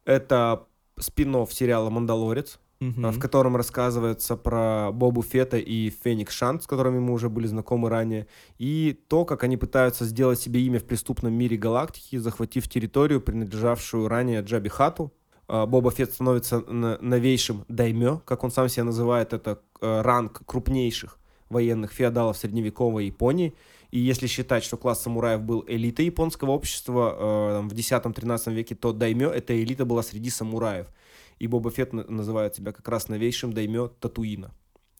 Это 0.04 0.66
спин 0.98 1.46
сериала 1.46 1.88
«Мандалорец», 1.88 2.60
А, 3.02 3.10
в 3.10 3.18
котором 3.18 3.56
рассказывается 3.56 4.36
про 4.36 4.90
Бобу 4.92 5.22
Фета 5.22 5.58
и 5.58 5.90
Феникс 5.90 6.34
Шант, 6.34 6.62
с 6.64 6.66
которыми 6.66 6.98
мы 6.98 7.12
уже 7.12 7.28
были 7.28 7.46
знакомы 7.46 7.88
ранее, 7.88 8.26
и 8.58 8.98
то, 9.08 9.24
как 9.24 9.44
они 9.44 9.56
пытаются 9.56 10.04
сделать 10.04 10.40
себе 10.40 10.60
имя 10.62 10.78
в 10.80 10.84
преступном 10.84 11.32
мире 11.32 11.56
галактики, 11.56 12.16
захватив 12.16 12.68
территорию, 12.68 13.20
принадлежавшую 13.20 14.08
ранее 14.08 14.42
Джаби 14.42 14.68
Хату. 14.68 15.12
А, 15.46 15.66
Боба 15.66 15.90
Фет 15.90 16.12
становится 16.12 16.60
новейшим 16.60 17.64
даймё, 17.68 18.20
как 18.24 18.44
он 18.44 18.50
сам 18.50 18.68
себя 18.68 18.84
называет, 18.84 19.32
это 19.32 19.60
э, 19.80 20.00
ранг 20.02 20.42
крупнейших 20.46 21.18
военных 21.50 21.92
феодалов 21.92 22.36
средневековой 22.36 23.06
Японии. 23.06 23.54
И 23.90 24.00
если 24.00 24.26
считать, 24.26 24.64
что 24.64 24.76
класс 24.76 25.02
самураев 25.02 25.42
был 25.42 25.64
элитой 25.68 26.06
японского 26.06 26.50
общества 26.50 27.16
э, 27.16 27.68
в 27.68 27.72
10-13 27.72 28.52
веке, 28.52 28.74
то 28.74 28.92
даймё— 28.92 29.30
эта 29.30 29.62
элита 29.62 29.84
была 29.84 30.02
среди 30.02 30.30
самураев. 30.30 30.88
И 31.38 31.46
Боба 31.46 31.70
Фетт 31.70 31.92
на- 31.92 32.04
называет 32.04 32.54
себя 32.54 32.72
как 32.72 32.86
раз 32.88 33.08
новейшим 33.08 33.52
даймё 33.52 33.88
Татуина. 33.88 34.52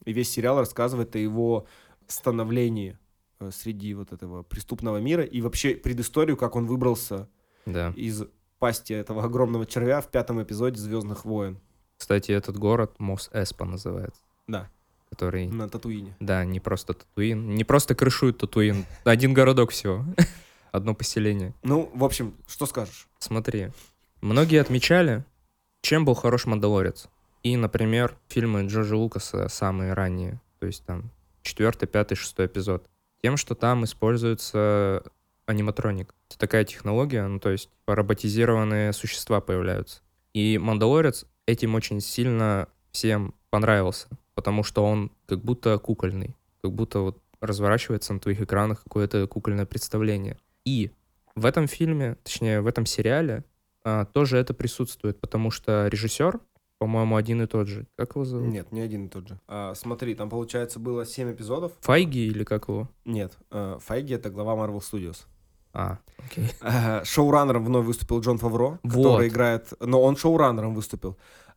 И 0.04 0.12
весь 0.12 0.30
сериал 0.30 0.58
рассказывает 0.58 1.14
о 1.14 1.18
его 1.18 1.66
становлении 2.06 2.98
э, 3.40 3.50
среди 3.52 3.94
вот 3.94 4.12
этого 4.12 4.42
преступного 4.42 4.98
мира 4.98 5.22
и 5.24 5.40
вообще 5.40 5.74
предысторию, 5.74 6.36
как 6.36 6.56
он 6.56 6.66
выбрался 6.66 7.28
Да. 7.66 7.92
из 7.96 8.22
пасти 8.58 8.92
этого 8.92 9.24
огромного 9.24 9.66
червя 9.66 10.00
в 10.00 10.10
пятом 10.10 10.42
эпизоде 10.42 10.78
«Звездных 10.80 11.24
войн». 11.24 11.58
Кстати, 11.96 12.32
этот 12.32 12.56
город 12.58 12.94
Мос 12.98 13.30
Эспа 13.32 13.64
называется. 13.64 14.20
Да, 14.46 14.68
Который... 15.10 15.46
на 15.48 15.68
Татуине. 15.68 16.16
Да, 16.20 16.44
не 16.44 16.60
просто 16.60 16.94
Татуин. 16.94 17.54
Не 17.54 17.64
просто 17.64 17.94
крышует 17.94 18.38
Татуин. 18.38 18.84
Один 19.04 19.32
городок 19.34 19.70
всего. 19.70 20.04
Одно 20.72 20.94
поселение. 20.94 21.54
Ну, 21.62 21.90
в 21.94 22.04
общем, 22.04 22.34
что 22.46 22.66
скажешь? 22.66 23.06
Смотри, 23.18 23.70
многие 24.20 24.60
отмечали, 24.60 25.24
чем 25.84 26.06
был 26.06 26.14
хорош 26.14 26.46
«Мандалорец». 26.46 27.08
И, 27.42 27.58
например, 27.58 28.16
фильмы 28.28 28.66
Джорджа 28.66 28.96
Лукаса 28.96 29.48
самые 29.48 29.92
ранние, 29.92 30.40
то 30.58 30.66
есть 30.66 30.82
там 30.86 31.10
четвертый, 31.42 31.86
пятый, 31.86 32.14
шестой 32.14 32.46
эпизод, 32.46 32.88
тем, 33.22 33.36
что 33.36 33.54
там 33.54 33.84
используется 33.84 35.02
аниматроник. 35.44 36.14
Это 36.30 36.38
такая 36.38 36.64
технология, 36.64 37.26
ну 37.26 37.38
то 37.38 37.50
есть 37.50 37.68
роботизированные 37.86 38.94
существа 38.94 39.42
появляются. 39.42 40.00
И 40.32 40.56
«Мандалорец» 40.56 41.26
этим 41.46 41.74
очень 41.74 42.00
сильно 42.00 42.66
всем 42.90 43.34
понравился, 43.50 44.08
потому 44.34 44.62
что 44.62 44.86
он 44.86 45.12
как 45.26 45.40
будто 45.44 45.78
кукольный, 45.78 46.34
как 46.62 46.72
будто 46.72 47.00
вот 47.00 47.18
разворачивается 47.42 48.14
на 48.14 48.20
твоих 48.20 48.40
экранах 48.40 48.82
какое-то 48.84 49.26
кукольное 49.26 49.66
представление. 49.66 50.38
И 50.64 50.92
в 51.34 51.44
этом 51.44 51.66
фильме, 51.66 52.16
точнее, 52.22 52.62
в 52.62 52.66
этом 52.66 52.86
сериале 52.86 53.44
а, 53.84 54.06
тоже 54.06 54.38
это 54.38 54.54
присутствует, 54.54 55.20
потому 55.20 55.50
что 55.50 55.88
режиссер, 55.88 56.40
по-моему, 56.78 57.16
один 57.16 57.42
и 57.42 57.46
тот 57.46 57.68
же. 57.68 57.86
Как 57.96 58.14
его 58.16 58.24
зовут? 58.24 58.48
Нет, 58.48 58.72
не 58.72 58.80
один 58.80 59.06
и 59.06 59.08
тот 59.08 59.28
же. 59.28 59.38
А, 59.46 59.74
смотри, 59.74 60.14
там, 60.14 60.28
получается, 60.28 60.78
было 60.80 61.06
7 61.06 61.32
эпизодов. 61.32 61.72
Файги 61.80 62.26
или 62.26 62.44
как 62.44 62.68
его? 62.68 62.88
Нет, 63.04 63.36
э, 63.50 63.78
Файги— 63.80 64.14
это 64.14 64.30
глава 64.30 64.54
Marvel 64.54 64.80
Studios. 64.80 65.26
А, 65.72 65.98
окей. 66.18 66.46
Э, 66.60 67.04
Шоураннером 67.04 67.64
вновь 67.64 67.86
выступил 67.86 68.20
Джон 68.20 68.38
Фавро, 68.38 68.78
Вот. 68.82 69.02
который 69.02 69.28
играет... 69.28 69.72
Но 69.80 70.02
он 70.02 70.16
шоураннером 70.16 70.74
выступил. 70.74 71.16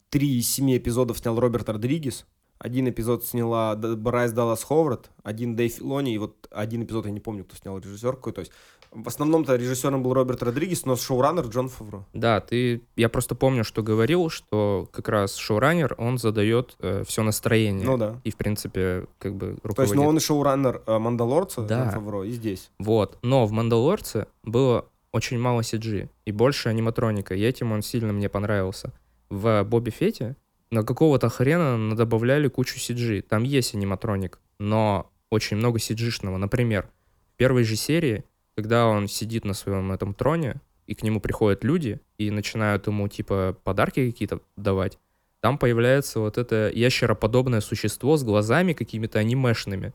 Три 0.09 0.39
из 0.39 0.49
семи 0.49 0.77
эпизодов 0.77 1.17
снял 1.19 1.39
Роберт 1.39 1.69
Родригес. 1.69 2.25
Один 2.59 2.89
эпизод 2.89 3.25
сняла 3.25 3.75
Брайс 3.75 4.31
Даллас 4.31 4.63
Ховард, 4.63 5.11
один 5.23 5.55
Дэйв 5.55 5.73
Филони, 5.73 6.13
и 6.13 6.17
вот 6.17 6.47
один 6.51 6.83
эпизод, 6.83 7.05
я 7.05 7.11
не 7.11 7.19
помню, 7.19 7.43
кто 7.43 7.55
снял 7.55 7.77
режиссер 7.77 8.15
какой. 8.15 8.33
То 8.33 8.39
есть 8.39 8.51
в 8.91 9.07
основном-то 9.07 9.55
режиссером 9.55 10.01
был 10.01 10.13
Роберт 10.13 10.41
Родригес, 10.41 10.85
но 10.85 10.95
шоураннер 10.95 11.45
Джон 11.47 11.69
Фавро. 11.69 12.05
Да, 12.13 12.39
ты, 12.39 12.81
я 12.95 13.09
просто 13.09 13.35
помню, 13.35 13.63
что 13.63 13.83
говорил, 13.83 14.29
что 14.29 14.87
как 14.91 15.09
раз 15.09 15.35
шоураннер, 15.35 15.93
он 15.97 16.17
задает 16.17 16.77
все 17.05 17.21
настроение. 17.21 17.85
Ну 17.85 17.97
да. 17.97 18.19
И, 18.23 18.31
в 18.31 18.37
принципе, 18.37 19.05
как 19.19 19.35
бы 19.35 19.57
руководит. 19.61 19.75
То 19.75 19.81
есть, 19.83 19.95
ну 19.95 20.05
он 20.05 20.17
и 20.17 20.19
шоураннер 20.19 20.81
э, 20.87 20.97
Мандалорца, 20.97 21.61
Да. 21.61 21.83
Джон 21.83 21.91
Фавро, 21.91 22.23
и 22.23 22.31
здесь. 22.31 22.71
Вот. 22.79 23.17
Но 23.21 23.45
в 23.45 23.51
«Мандалорце» 23.51 24.27
было 24.43 24.85
очень 25.11 25.37
мало 25.37 25.61
CG 25.61 26.09
и 26.25 26.31
больше 26.31 26.69
аниматроника, 26.69 27.35
и 27.35 27.41
этим 27.41 27.71
он 27.73 27.81
сильно 27.81 28.13
мне 28.13 28.29
понравился. 28.29 28.93
В 29.29 29.63
«Бобби 29.63 29.89
Фете» 29.89 30.37
на 30.71 30.83
какого-то 30.83 31.29
хрена 31.29 31.95
добавляли 31.95 32.47
кучу 32.47 32.77
CG. 32.77 33.21
Там 33.21 33.43
есть 33.43 33.73
аниматроник, 33.75 34.39
но 34.59 35.09
очень 35.29 35.57
много 35.57 35.79
CG-шного. 35.79 36.37
Например, 36.37 36.89
в 37.33 37.37
первой 37.37 37.63
же 37.63 37.75
серии, 37.75 38.23
когда 38.55 38.87
он 38.87 39.07
сидит 39.07 39.45
на 39.45 39.53
своем 39.53 39.91
этом 39.91 40.13
троне, 40.13 40.61
и 40.85 40.95
к 40.95 41.03
нему 41.03 41.19
приходят 41.19 41.63
люди 41.63 41.99
и 42.17 42.31
начинают 42.31 42.87
ему, 42.87 43.07
типа, 43.07 43.57
подарки 43.63 44.09
какие-то 44.09 44.39
давать, 44.55 44.97
там 45.41 45.57
появляется 45.57 46.19
вот 46.19 46.37
это 46.37 46.71
ящероподобное 46.73 47.61
существо 47.61 48.17
с 48.17 48.23
глазами 48.23 48.73
какими-то 48.73 49.19
анимешными. 49.19 49.93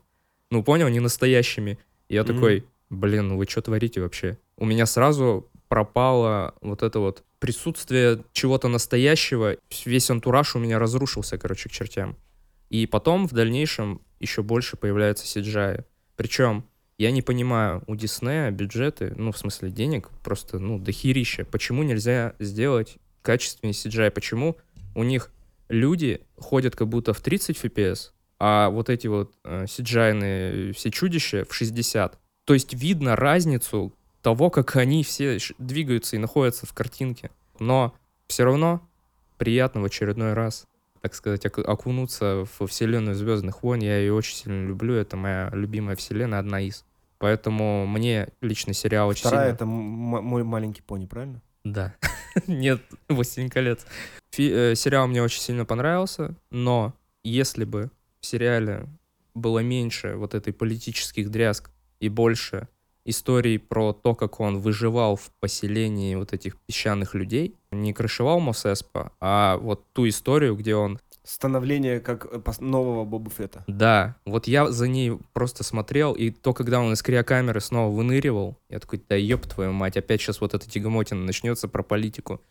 Ну, 0.51 0.63
понял, 0.63 0.87
не 0.89 0.99
настоящими. 0.99 1.77
И 2.09 2.15
я 2.15 2.23
Мгм. 2.23 2.33
такой, 2.33 2.65
блин, 2.89 3.29
ну 3.29 3.37
вы 3.37 3.45
что 3.45 3.61
творите 3.61 4.01
вообще? 4.01 4.37
У 4.57 4.65
меня 4.65 4.85
сразу 4.85 5.49
пропало 5.67 6.53
вот 6.61 6.83
это 6.83 6.99
вот 6.99 7.23
присутствие 7.43 8.23
чего-то 8.31 8.69
настоящего. 8.69 9.57
Весь 9.83 10.09
антураж 10.09 10.55
у 10.55 10.59
меня 10.59 10.79
разрушился, 10.79 11.37
короче, 11.37 11.67
к 11.67 11.73
чертям. 11.73 12.15
И 12.69 12.87
потом 12.87 13.27
в 13.27 13.33
дальнейшем 13.33 14.01
еще 14.21 14.43
больше 14.43 14.77
появляется 14.77 15.25
CGI. 15.25 15.83
Причем 16.15 16.63
я 16.97 17.11
не 17.11 17.21
понимаю, 17.21 17.83
у 17.87 17.97
Диснея 17.97 18.49
бюджеты, 18.49 19.13
ну, 19.17 19.33
в 19.33 19.37
смысле 19.37 19.71
денег, 19.71 20.07
просто, 20.23 20.57
ну, 20.57 20.79
дохерища. 20.79 21.43
Почему 21.43 21.83
нельзя 21.83 22.33
сделать 22.39 22.95
качественный 23.21 23.73
CGI? 23.73 24.11
Почему 24.11 24.55
у 24.95 25.03
них 25.03 25.29
люди 25.67 26.21
ходят 26.37 26.77
как 26.77 26.87
будто 26.87 27.11
в 27.11 27.19
30 27.19 27.57
FPS, 27.61 28.11
а 28.39 28.69
вот 28.69 28.89
эти 28.89 29.07
вот 29.07 29.33
э, 29.43 29.65
CGI-ные 29.65 30.71
все 30.71 30.91
чудища 30.91 31.43
в 31.43 31.53
60? 31.53 32.17
То 32.45 32.53
есть 32.53 32.73
видно 32.73 33.17
разницу 33.17 33.93
того, 34.23 34.49
как 34.49 34.75
они 34.77 35.03
все 35.03 35.37
двигаются 35.59 36.15
и 36.15 36.19
находятся 36.19 36.65
в 36.65 36.73
картинке. 36.73 37.29
Но 37.59 37.93
все 38.27 38.45
равно 38.45 38.81
приятно 39.37 39.81
в 39.81 39.85
очередной 39.85 40.33
раз, 40.33 40.65
так 41.01 41.13
сказать, 41.13 41.45
оку- 41.45 41.61
окунуться 41.61 42.47
в 42.57 42.65
вселенную 42.67 43.15
Звездных 43.15 43.61
войн. 43.61 43.81
Я 43.81 43.97
ее 43.97 44.13
очень 44.13 44.35
сильно 44.35 44.65
люблю. 44.65 44.95
Это 44.95 45.17
моя 45.17 45.49
любимая 45.53 45.95
вселенная, 45.97 46.39
одна 46.39 46.61
из. 46.61 46.85
Поэтому 47.19 47.85
мне 47.85 48.29
лично 48.41 48.73
сериал 48.73 49.09
очень 49.09 49.21
Вторая 49.21 49.47
сильно... 49.47 49.55
это 49.55 49.65
мой 49.65 50.43
маленький 50.43 50.81
пони, 50.81 51.05
правильно? 51.05 51.41
Да. 51.63 51.93
Нет, 52.47 52.81
«Властелин 53.09 53.49
колец». 53.49 53.85
Фи- 54.31 54.51
э, 54.51 54.75
сериал 54.75 55.07
мне 55.07 55.21
очень 55.21 55.41
сильно 55.41 55.65
понравился, 55.65 56.35
но 56.49 56.93
если 57.23 57.65
бы 57.65 57.91
в 58.19 58.25
сериале 58.25 58.87
было 59.33 59.59
меньше 59.59 60.15
вот 60.15 60.33
этой 60.33 60.53
политических 60.53 61.29
дрязг 61.29 61.69
и 61.99 62.09
больше 62.09 62.67
историй 63.05 63.59
про 63.59 63.93
то, 63.93 64.15
как 64.15 64.39
он 64.39 64.59
выживал 64.59 65.15
в 65.15 65.31
поселении 65.39 66.15
вот 66.15 66.33
этих 66.33 66.57
песчаных 66.57 67.15
людей. 67.15 67.55
Не 67.71 67.93
крышевал 67.93 68.39
Мосеспа, 68.39 69.11
а 69.19 69.57
вот 69.57 69.85
ту 69.93 70.07
историю, 70.07 70.55
где 70.55 70.75
он 70.75 70.99
Становление 71.25 72.01
как 72.01 72.27
э, 72.29 72.41
нового 72.59 73.05
Боба 73.05 73.31
Фетта. 73.31 73.63
Да, 73.67 74.17
вот 74.25 74.45
я 74.45 74.69
за 74.69 74.89
ней 74.89 75.17
просто 75.31 75.63
смотрел, 75.63 76.11
и 76.11 76.31
то, 76.31 76.53
когда 76.53 76.81
он 76.81 76.91
из 76.91 77.01
криокамеры 77.01 77.61
снова 77.61 77.95
выныривал, 77.95 78.57
я 78.67 78.79
такой, 78.79 79.01
да 79.07 79.15
ёб 79.15 79.47
твою 79.47 79.71
мать, 79.71 79.95
опять 79.95 80.19
сейчас 80.19 80.41
вот 80.41 80.53
эта 80.53 80.69
тягомотина 80.69 81.23
начнется 81.23 81.69
про 81.69 81.81
политику. 81.81 82.41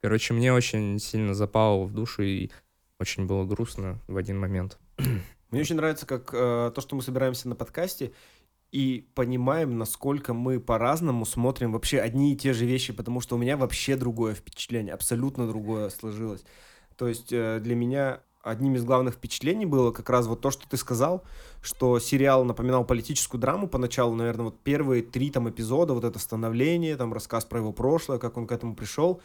Короче, 0.00 0.32
мне 0.32 0.50
очень 0.50 0.98
сильно 0.98 1.34
запало 1.34 1.84
в 1.84 1.92
душу, 1.92 2.22
и 2.22 2.48
очень 2.98 3.26
было 3.26 3.44
грустно 3.44 3.98
в 4.08 4.16
один 4.16 4.38
момент. 4.38 4.78
Мне 5.50 5.60
очень 5.60 5.76
нравится, 5.76 6.06
как 6.06 6.30
э, 6.32 6.72
то, 6.74 6.80
что 6.80 6.96
мы 6.96 7.02
собираемся 7.02 7.50
на 7.50 7.54
подкасте 7.54 8.12
и 8.72 9.06
понимаем, 9.14 9.76
насколько 9.76 10.32
мы 10.32 10.58
по-разному 10.58 11.26
смотрим 11.26 11.72
вообще 11.72 12.00
одни 12.00 12.32
и 12.32 12.36
те 12.36 12.54
же 12.54 12.64
вещи, 12.64 12.94
потому 12.94 13.20
что 13.20 13.36
у 13.36 13.38
меня 13.38 13.58
вообще 13.58 13.96
другое 13.96 14.34
впечатление, 14.34 14.94
абсолютно 14.94 15.46
другое 15.46 15.90
сложилось. 15.90 16.42
То 16.96 17.06
есть 17.06 17.32
э, 17.32 17.60
для 17.60 17.74
меня 17.74 18.20
одним 18.42 18.74
из 18.74 18.84
главных 18.84 19.14
впечатлений 19.14 19.66
было 19.66 19.92
как 19.92 20.08
раз 20.08 20.26
вот 20.26 20.40
то, 20.40 20.50
что 20.50 20.66
ты 20.66 20.78
сказал, 20.78 21.22
что 21.60 21.98
сериал 21.98 22.44
напоминал 22.44 22.86
политическую 22.86 23.40
драму 23.40 23.68
поначалу, 23.68 24.14
наверное, 24.14 24.46
вот 24.46 24.58
первые 24.60 25.02
три 25.02 25.30
там 25.30 25.50
эпизода, 25.50 25.92
вот 25.92 26.04
это 26.04 26.18
становление, 26.18 26.96
там 26.96 27.12
рассказ 27.12 27.44
про 27.44 27.58
его 27.58 27.72
прошлое, 27.72 28.18
как 28.18 28.38
он 28.38 28.46
к 28.46 28.52
этому 28.52 28.74
пришел, 28.74 29.20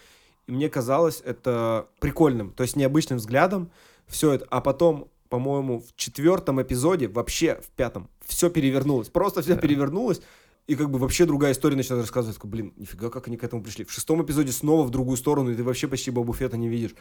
и 0.45 0.51
мне 0.51 0.69
казалось 0.69 1.21
это 1.23 1.87
прикольным, 2.01 2.51
то 2.51 2.63
есть 2.63 2.75
необычным 2.75 3.17
взглядом, 3.17 3.71
все 4.07 4.33
это, 4.33 4.45
а 4.49 4.59
потом 4.59 5.09
по-моему, 5.29 5.79
в 5.79 5.95
четвертом 5.95 6.61
эпизоде, 6.61 7.07
вообще 7.07 7.55
в 7.55 7.69
пятом, 7.71 8.09
все 8.27 8.49
перевернулось. 8.49 9.09
Просто 9.09 9.41
все 9.41 9.55
Да. 9.55 9.61
перевернулось. 9.61 10.21
И 10.67 10.75
как 10.75 10.89
бы 10.91 10.99
вообще 10.99 11.25
другая 11.25 11.53
история 11.53 11.77
начинает 11.77 12.03
рассказывать. 12.03 12.35
Такой, 12.35 12.49
Блин, 12.49 12.73
нифига, 12.75 13.09
как 13.09 13.27
они 13.27 13.37
к 13.37 13.43
этому 13.43 13.63
пришли. 13.63 13.85
В 13.85 13.91
шестом 13.91 14.21
эпизоде 14.23 14.51
снова 14.51 14.83
в 14.85 14.89
другую 14.89 15.15
сторону, 15.17 15.49
и 15.51 15.55
ты 15.55 15.63
вообще 15.63 15.87
почти 15.87 16.11
Бобу 16.11 16.33
Фетта 16.33 16.57
не 16.57 16.67
видишь. 16.67 16.93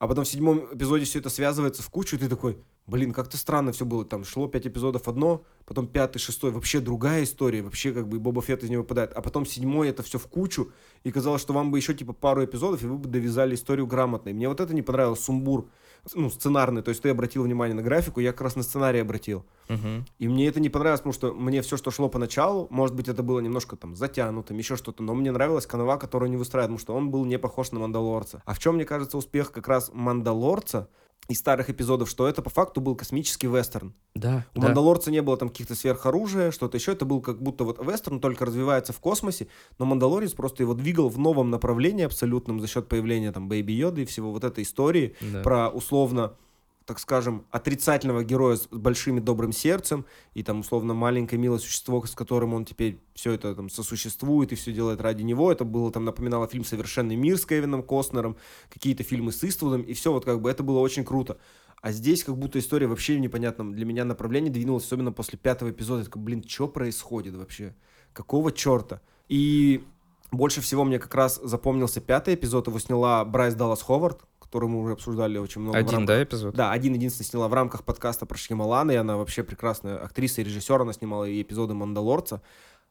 А 0.00 0.08
потом 0.08 0.24
в 0.24 0.28
седьмом 0.28 0.66
эпизоде 0.72 1.04
все 1.04 1.20
это 1.20 1.30
связывается 1.30 1.80
в 1.80 1.88
кучу, 1.88 2.16
и 2.16 2.18
ты 2.18 2.28
такой, 2.28 2.58
блин, 2.88 3.12
как-то 3.12 3.36
странно 3.36 3.70
все 3.70 3.84
было. 3.84 4.04
Там 4.04 4.24
шло 4.24 4.48
пять 4.48 4.66
эпизодов 4.66 5.06
одно, 5.06 5.44
потом 5.64 5.86
пятый, 5.86 6.18
шестой, 6.18 6.50
вообще 6.50 6.80
другая 6.80 7.22
история, 7.22 7.62
вообще 7.62 7.92
как 7.92 8.08
бы 8.08 8.18
Боба 8.18 8.42
Фетт 8.42 8.64
из 8.64 8.70
него 8.70 8.82
выпадает. 8.82 9.12
А 9.12 9.22
потом 9.22 9.46
седьмой 9.46 9.88
это 9.88 10.02
все 10.02 10.18
в 10.18 10.26
кучу, 10.26 10.72
и 11.04 11.12
казалось, 11.12 11.40
что 11.40 11.52
вам 11.52 11.70
бы 11.70 11.78
еще 11.78 11.94
типа 11.94 12.12
пару 12.12 12.44
эпизодов, 12.44 12.82
и 12.82 12.86
вы 12.86 12.98
бы 12.98 13.08
довязали 13.08 13.54
историю 13.54 13.86
грамотно. 13.86 14.30
И 14.30 14.32
мне 14.32 14.48
вот 14.48 14.58
это 14.60 14.74
не 14.74 14.82
понравилось, 14.82 15.20
сумбур, 15.20 15.70
ну, 16.14 16.30
сценарный. 16.30 16.82
То 16.82 16.90
есть 16.90 17.02
ты 17.02 17.08
обратил 17.08 17.44
внимание 17.44 17.74
на 17.74 17.82
графику, 17.82 18.20
я 18.20 18.32
как 18.32 18.42
раз 18.42 18.56
на 18.56 18.62
сценарий 18.62 19.00
обратил. 19.00 19.44
Мгм. 19.68 20.04
И 20.18 20.28
мне 20.28 20.48
это 20.48 20.60
не 20.60 20.68
понравилось, 20.68 21.00
потому 21.00 21.14
что 21.14 21.32
мне 21.32 21.62
все, 21.62 21.76
что 21.76 21.90
шло 21.90 22.08
поначалу, 22.08 22.66
может 22.70 22.94
быть, 22.94 23.08
это 23.08 23.22
было 23.22 23.40
немножко 23.40 23.76
там 23.76 23.96
затянутым, 23.96 24.58
еще 24.58 24.76
что-то, 24.76 25.02
но 25.02 25.14
мне 25.14 25.32
нравилась 25.32 25.66
канава, 25.66 25.96
которую 25.96 26.30
не 26.30 26.36
выстраивает, 26.36 26.68
потому 26.68 26.80
что 26.80 26.94
он 26.94 27.10
был 27.10 27.24
не 27.24 27.38
похож 27.38 27.72
на 27.72 27.80
Мандалорца. 27.80 28.42
А 28.44 28.54
в 28.54 28.58
чем, 28.58 28.74
мне 28.74 28.84
кажется, 28.84 29.16
успех 29.16 29.52
как 29.52 29.68
раз 29.68 29.90
Мандалорца 29.92 30.88
из 31.28 31.38
старых 31.38 31.70
эпизодов, 31.70 32.10
что 32.10 32.28
это 32.28 32.42
по 32.42 32.50
факту 32.50 32.82
был 32.82 32.96
космический 32.96 33.46
вестерн. 33.46 33.94
Да, 34.14 34.44
У 34.54 34.60
да. 34.60 34.66
Мандалорца 34.66 35.10
не 35.10 35.22
было 35.22 35.38
там 35.38 35.48
каких-то 35.48 35.74
сверхоружия, 35.74 36.50
что-то 36.50 36.76
еще. 36.76 36.92
Это 36.92 37.06
был 37.06 37.22
как 37.22 37.42
будто 37.42 37.64
вот 37.64 37.78
вестерн, 37.82 38.20
только 38.20 38.44
развивается 38.44 38.92
в 38.92 39.00
космосе, 39.00 39.48
но 39.78 39.86
Мандалорец 39.86 40.32
просто 40.34 40.62
его 40.62 40.74
двигал 40.74 41.08
в 41.08 41.18
новом 41.18 41.50
направлении 41.50 42.04
абсолютном 42.04 42.60
за 42.60 42.66
счет 42.66 42.88
появления 42.88 43.32
там 43.32 43.48
Бэйби 43.48 43.72
Йоды 43.72 44.02
и 44.02 44.04
всего 44.04 44.32
вот 44.32 44.44
этой 44.44 44.64
истории 44.64 45.14
Да. 45.32 45.40
про 45.42 45.70
условно 45.70 46.34
так 46.86 46.98
скажем, 46.98 47.46
отрицательного 47.50 48.24
героя 48.24 48.56
с 48.56 48.66
большим 48.66 49.18
и 49.18 49.20
добрым 49.20 49.52
сердцем, 49.52 50.04
и 50.34 50.42
там, 50.42 50.60
условно, 50.60 50.94
маленькое 50.94 51.40
милое 51.40 51.58
существо, 51.58 52.04
с 52.04 52.14
которым 52.14 52.54
он 52.54 52.64
теперь 52.64 53.00
все 53.14 53.32
это 53.32 53.54
там 53.54 53.70
сосуществует 53.70 54.52
и 54.52 54.54
все 54.54 54.72
делает 54.72 55.00
ради 55.00 55.22
него. 55.22 55.50
Это 55.50 55.64
было 55.64 55.90
там 55.90 56.04
напоминало 56.04 56.46
фильм 56.46 56.64
«Совершенный 56.64 57.16
мир» 57.16 57.38
с 57.38 57.46
Кевином 57.46 57.82
Костнером, 57.82 58.36
какие-то 58.70 59.02
фильмы 59.02 59.32
с 59.32 59.42
Иствудом, 59.42 59.82
и 59.82 59.94
все 59.94 60.12
вот 60.12 60.24
как 60.24 60.40
бы 60.40 60.50
это 60.50 60.62
было 60.62 60.80
очень 60.80 61.04
круто. 61.04 61.38
А 61.80 61.92
здесь 61.92 62.24
как 62.24 62.38
будто 62.38 62.58
история 62.58 62.86
вообще 62.86 63.16
в 63.16 63.20
непонятном 63.20 63.74
для 63.74 63.84
меня 63.84 64.04
направлении 64.04 64.48
двинулась, 64.48 64.84
особенно 64.84 65.12
после 65.12 65.38
пятого 65.38 65.70
эпизода. 65.70 66.00
Я 66.00 66.04
такой, 66.06 66.22
блин, 66.22 66.42
что 66.46 66.66
происходит 66.66 67.34
вообще? 67.34 67.74
Какого 68.14 68.52
черта? 68.52 69.02
И 69.28 69.84
больше 70.32 70.60
всего 70.60 70.84
мне 70.84 70.98
как 70.98 71.14
раз 71.14 71.40
запомнился 71.42 72.00
пятый 72.00 72.34
эпизод. 72.34 72.68
Его 72.68 72.78
сняла 72.78 73.24
Брайс 73.24 73.54
Даллас 73.54 73.82
Ховард, 73.82 74.22
которую 74.54 74.70
мы 74.70 74.80
уже 74.82 74.92
обсуждали 74.92 75.36
очень 75.38 75.62
много. 75.62 75.78
Один, 75.78 75.90
рамках- 75.90 76.06
да, 76.06 76.22
эпизод? 76.22 76.54
Да, 76.54 76.70
один 76.70 76.94
единственный 76.94 77.26
сняла 77.26 77.48
в 77.48 77.54
рамках 77.54 77.82
подкаста 77.82 78.24
про 78.24 78.38
Шьямалана, 78.38 78.92
и 78.92 78.94
она 78.94 79.16
вообще 79.16 79.42
прекрасная 79.42 79.96
актриса 79.96 80.42
и 80.42 80.44
режиссер, 80.44 80.80
она 80.80 80.92
снимала 80.92 81.24
и 81.24 81.42
эпизоды 81.42 81.74
«Мандалорца». 81.74 82.40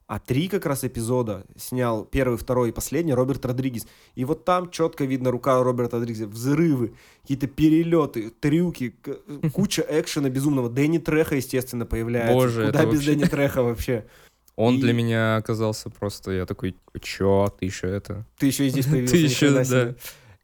А 0.07 0.19
три 0.19 0.49
как 0.49 0.65
раз 0.65 0.83
эпизода 0.83 1.45
снял 1.55 2.03
первый, 2.03 2.37
второй 2.37 2.69
и 2.69 2.71
последний 2.73 3.13
Роберт 3.13 3.45
Родригес. 3.45 3.87
И 4.15 4.25
вот 4.25 4.43
там 4.43 4.69
четко 4.71 5.05
видно 5.05 5.31
рука 5.31 5.63
Роберта 5.63 5.99
Родригеса. 5.99 6.27
Взрывы, 6.27 6.95
какие-то 7.21 7.47
перелеты, 7.47 8.29
трюки, 8.41 8.93
куча 9.53 9.85
экшена 9.89 10.29
безумного. 10.29 10.69
Дэнни 10.69 10.97
Треха, 10.97 11.37
естественно, 11.37 11.85
появляется. 11.85 12.33
Боже, 12.33 12.65
Куда 12.65 12.83
без 12.85 12.95
вообще- 12.95 13.11
Дэнни 13.11 13.23
Треха 13.29 13.63
вообще? 13.63 14.05
Он 14.57 14.75
И- 14.75 14.81
для 14.81 14.91
меня 14.91 15.37
оказался 15.37 15.89
просто, 15.89 16.31
я 16.31 16.45
такой, 16.45 16.75
чё, 17.01 17.47
ты 17.57 17.65
еще 17.65 17.87
это? 17.87 18.25
Ты 18.37 18.47
еще 18.47 18.67
и 18.67 18.69
здесь 18.69 18.85
появился. 18.91 19.13
Ты 19.15 19.21
еще, 19.21 19.49
да. 19.63 19.95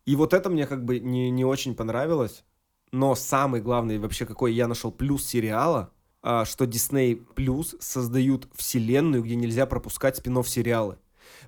И 0.10 0.16
вот 0.16 0.34
это 0.34 0.50
мне 0.50 0.66
как 0.66 0.84
бы 0.86 1.00
не, 1.00 1.30
не 1.30 1.46
очень 1.46 1.76
понравилось. 1.76 2.44
Но 2.92 3.14
самый 3.14 3.62
главный 3.62 4.00
вообще, 4.00 4.26
какой 4.26 4.54
я 4.54 4.68
нашел 4.68 4.92
плюс 4.92 5.24
сериала, 5.24 5.92
а, 6.24 6.46
что 6.46 6.66
Disney 6.66 7.22
Plus 7.36 7.76
создают 7.80 8.48
вселенную, 8.56 9.22
где 9.22 9.36
нельзя 9.36 9.68
пропускать 9.68 10.18
спин 10.18 10.44
сериалы. 10.44 10.98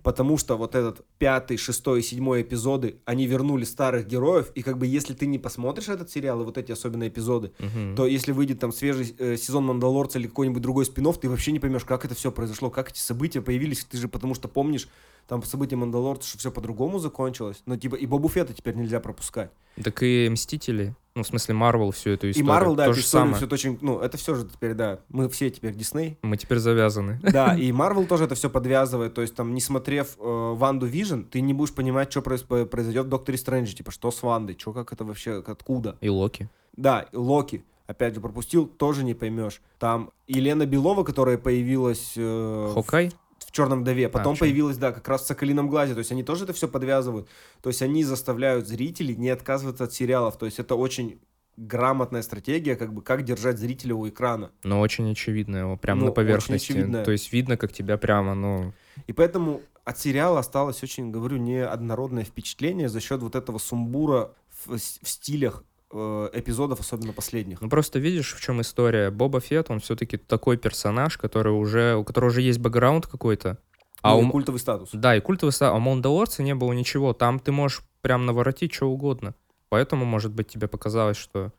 Потому 0.03 0.37
что 0.37 0.57
вот 0.57 0.75
этот 0.75 1.03
пятый, 1.17 1.57
шестой 1.57 2.01
и 2.01 2.03
седьмой 2.03 2.43
эпизоды, 2.43 2.97
они 3.05 3.25
вернули 3.25 3.63
старых 3.63 4.05
героев, 4.05 4.51
и 4.53 4.61
как 4.61 4.77
бы 4.77 4.85
если 4.85 5.15
ты 5.15 5.25
не 5.25 5.39
посмотришь 5.39 5.89
этот 5.89 6.11
сериал 6.11 6.41
и 6.41 6.45
вот 6.45 6.59
эти 6.59 6.71
особенно 6.71 7.07
эпизоды, 7.07 7.53
Мгм. 7.57 7.95
то 7.95 8.05
если 8.05 8.31
выйдет 8.31 8.59
там 8.59 8.71
свежий 8.71 9.15
э, 9.17 9.37
сезон 9.37 9.65
Мандалорца 9.65 10.19
или 10.19 10.27
какой-нибудь 10.27 10.61
другой 10.61 10.85
спин 10.85 11.11
ты 11.19 11.27
вообще 11.29 11.51
не 11.51 11.59
поймешь, 11.59 11.83
как 11.83 12.05
это 12.05 12.13
все 12.13 12.31
произошло, 12.31 12.69
как 12.69 12.91
эти 12.91 12.99
события 12.99 13.41
появились. 13.41 13.83
Ты 13.85 13.97
же 13.97 14.07
потому 14.07 14.35
что 14.35 14.47
помнишь 14.47 14.87
там 15.31 15.41
события 15.43 15.77
Мандалорца, 15.77 16.27
что 16.27 16.37
все 16.39 16.51
по-другому 16.51 16.99
закончилось. 16.99 17.63
Но 17.65 17.77
типа 17.77 17.95
и 17.95 18.05
Бобу 18.05 18.27
Фетта 18.27 18.53
теперь 18.53 18.75
нельзя 18.75 18.99
пропускать. 18.99 19.49
Так 19.81 20.03
и 20.03 20.27
Мстители, 20.29 20.93
ну, 21.15 21.23
в 21.23 21.27
смысле, 21.27 21.53
Марвел 21.53 21.91
всю 21.91 22.09
эту 22.09 22.27
и 22.27 22.31
историю. 22.31 22.49
Марвел, 22.49 22.75
да, 22.75 22.83
то 22.83 22.91
эту 22.91 22.99
же 22.99 23.05
историю 23.05 23.27
самое. 23.27 23.47
все 23.47 23.53
очень... 23.53 23.77
Ну, 23.79 24.01
это 24.01 24.17
все 24.17 24.35
же 24.35 24.45
теперь, 24.45 24.73
да, 24.73 24.99
мы 25.07 25.29
все 25.29 25.49
теперь 25.49 25.73
Дисней. 25.73 26.17
Мы 26.21 26.35
теперь 26.35 26.57
завязаны. 26.57 27.21
Да, 27.31 27.57
и 27.57 27.71
Марвел 27.71 28.07
тоже 28.07 28.25
это 28.25 28.35
все 28.35 28.49
подвязывает. 28.49 29.13
То 29.13 29.21
есть, 29.21 29.33
там, 29.33 29.53
не 29.53 29.61
смотрев 29.61 30.17
э, 30.19 30.53
WandaVision, 30.53 31.21
ты 31.21 31.39
не 31.39 31.53
будешь 31.53 31.73
понимать, 31.73 32.11
что 32.11 32.21
произойдет 32.21 33.05
в 33.05 33.09
Докторе 33.09 33.37
Стрэнджи. 33.37 33.73
Типа, 33.73 33.91
что 33.91 34.11
с 34.11 34.21
Вандой, 34.23 34.57
что, 34.59 34.73
как 34.73 34.91
это 34.91 35.05
вообще, 35.05 35.41
откуда. 35.47 35.97
И 36.01 36.09
Локи. 36.09 36.49
Да, 36.75 37.05
и 37.09 37.15
Локи, 37.15 37.63
опять 37.87 38.15
же, 38.15 38.19
пропустил, 38.19 38.67
тоже 38.67 39.05
не 39.05 39.13
поймешь. 39.13 39.61
Там 39.79 40.11
Елена 40.27 40.65
Белова, 40.65 41.05
которая 41.05 41.37
появилась 41.37 42.15
э, 42.17 42.71
Hawkeye? 42.73 43.13
в 43.30 43.30
Черной 43.51 43.83
Вдове, 43.83 44.09
потом 44.09 44.35
А, 44.35 44.37
появилась, 44.37 44.77
да, 44.77 44.91
как 44.91 45.07
раз 45.07 45.23
в 45.23 45.27
Соколином 45.27 45.69
глазе. 45.69 45.93
То 45.93 45.99
есть 45.99 46.11
они 46.11 46.23
тоже 46.23 46.45
это 46.45 46.53
все 46.53 46.67
подвязывают. 46.67 47.27
То 47.61 47.69
есть 47.69 47.81
они 47.81 48.03
заставляют 48.03 48.67
зрителей 48.67 49.15
не 49.15 49.29
отказываться 49.29 49.85
от 49.85 49.93
сериалов. 49.93 50.37
То 50.37 50.45
есть 50.45 50.59
это 50.59 50.75
очень 50.75 51.19
грамотная 51.57 52.21
стратегия, 52.21 52.75
как 52.75 52.93
бы 52.93 53.01
как 53.01 53.23
держать 53.23 53.57
зрителя 53.57 53.95
у 53.95 54.07
экрана. 54.07 54.51
Но 54.63 54.79
очень 54.79 55.11
очевидно 55.11 55.57
его, 55.57 55.77
прям 55.77 55.99
Ну, 55.99 56.05
на 56.05 56.11
поверхности. 56.11 56.73
То 57.03 57.11
есть 57.11 57.31
видно, 57.33 57.57
как 57.57 57.73
тебя 57.73 57.97
прямо, 57.97 58.33
ну... 58.33 58.73
И 59.07 59.13
поэтому 59.13 59.61
от 59.83 59.99
сериала 59.99 60.39
осталось 60.39 60.81
очень, 60.83 61.11
говорю, 61.11 61.37
неоднородное 61.37 62.23
впечатление 62.23 62.89
за 62.89 62.99
счет 62.99 63.21
вот 63.21 63.35
этого 63.35 63.57
сумбура 63.57 64.33
в, 64.65 64.77
в 64.77 65.09
стилях 65.09 65.63
эпизодов, 65.93 66.79
особенно 66.79 67.13
последних. 67.13 67.61
Ну 67.61 67.69
просто 67.69 67.99
видишь, 67.99 68.33
в 68.33 68.41
чем 68.41 68.61
история. 68.61 69.11
Боба 69.11 69.39
Фетт, 69.39 69.69
он 69.69 69.79
все-таки 69.79 70.17
такой 70.17 70.57
персонаж, 70.57 71.17
который 71.17 71.53
уже, 71.53 71.95
у 71.95 72.03
которого 72.03 72.29
уже 72.29 72.41
есть 72.41 72.59
бэкграунд 72.59 73.07
какой-то. 73.07 73.57
А 74.01 74.15
Ну, 74.15 74.27
у, 74.27 74.31
культовый 74.31 74.59
статус. 74.59 74.89
Да, 74.93 75.15
и 75.15 75.19
культовый 75.19 75.53
став. 75.53 75.73
А 75.73 75.77
у 75.77 75.79
Мандалорца 75.79 76.43
не 76.43 76.55
было 76.55 76.73
ничего. 76.73 77.13
Там 77.13 77.39
ты 77.39 77.51
можешь 77.51 77.81
прям 78.01 78.25
наворотить 78.25 78.73
что 78.73 78.89
угодно. 78.89 79.35
Поэтому, 79.69 80.05
может 80.05 80.33
быть, 80.33 80.47
тебе 80.47 80.67
показалось, 80.67 81.17
что 81.17 81.53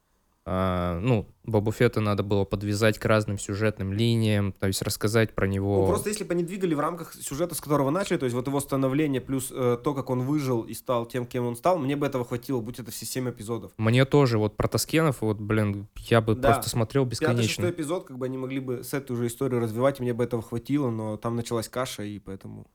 а, 0.44 0.98
ну, 0.98 1.28
Бобу 1.44 1.70
Фетта 1.70 2.00
надо 2.00 2.24
было 2.24 2.44
подвязать 2.44 2.98
к 2.98 3.04
разным 3.04 3.38
сюжетным 3.38 3.92
линиям, 3.92 4.52
то 4.52 4.66
есть 4.66 4.82
рассказать 4.82 5.34
про 5.34 5.46
него. 5.46 5.82
Ну, 5.82 5.86
просто 5.86 6.08
если 6.08 6.24
бы 6.24 6.34
они 6.34 6.42
двигали 6.42 6.74
в 6.74 6.80
рамках 6.80 7.14
сюжета, 7.14 7.54
с 7.54 7.60
которого 7.60 7.90
начали, 7.90 8.16
то 8.18 8.24
есть 8.24 8.34
вот 8.34 8.48
его 8.48 8.58
становление 8.58 9.20
плюс 9.20 9.50
э, 9.52 9.78
то, 9.82 9.94
как 9.94 10.10
он 10.10 10.22
выжил 10.22 10.62
и 10.62 10.74
стал 10.74 11.06
тем, 11.06 11.26
кем 11.26 11.46
он 11.46 11.54
стал, 11.54 11.78
мне 11.78 11.94
бы 11.94 12.06
этого 12.06 12.24
хватило, 12.24 12.60
будь 12.60 12.80
это 12.80 12.90
все 12.90 13.06
семь 13.06 13.30
эпизодов. 13.30 13.70
Мне 13.76 14.04
тоже 14.04 14.38
вот 14.38 14.56
про 14.56 14.66
Тоскенов, 14.66 15.20
вот, 15.20 15.38
блин, 15.38 15.86
я 16.08 16.20
бы 16.20 16.34
Да. 16.34 16.52
просто 16.54 16.70
смотрел 16.70 17.04
Пятый, 17.04 17.12
бесконечно. 17.20 17.48
шестой 17.48 17.70
эпизод, 17.70 18.04
как 18.06 18.18
бы 18.18 18.26
они 18.26 18.36
могли 18.36 18.58
бы 18.58 18.82
с 18.82 18.92
этой 18.94 19.12
уже 19.12 19.28
историю 19.28 19.60
развивать, 19.60 20.00
мне 20.00 20.12
бы 20.12 20.24
этого 20.24 20.42
хватило, 20.42 20.90
но 20.90 21.16
там 21.16 21.36
началась 21.36 21.68
каша, 21.68 22.02
и 22.02 22.18
поэтому... 22.18 22.66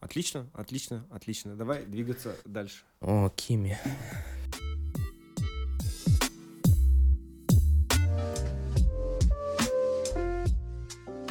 Отлично, 0.00 0.48
отлично, 0.54 1.04
отлично. 1.10 1.56
Давай 1.56 1.84
двигаться 1.84 2.36
дальше. 2.44 2.84
О, 3.00 3.30
Кими. 3.34 3.76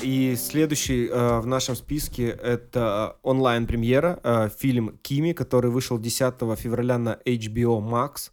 И 0.02 0.36
следующий 0.38 1.08
э, 1.08 1.40
в 1.40 1.48
нашем 1.48 1.76
списке 1.76 2.28
это 2.30 3.18
онлайн-премьера, 3.24 4.20
э, 4.24 4.50
фильм 4.56 4.98
«Кими», 5.02 5.34
который 5.34 5.72
вышел 5.72 5.98
10 5.98 6.36
февраля 6.58 6.98
на 6.98 7.20
HBO 7.26 7.82
Max. 7.82 8.32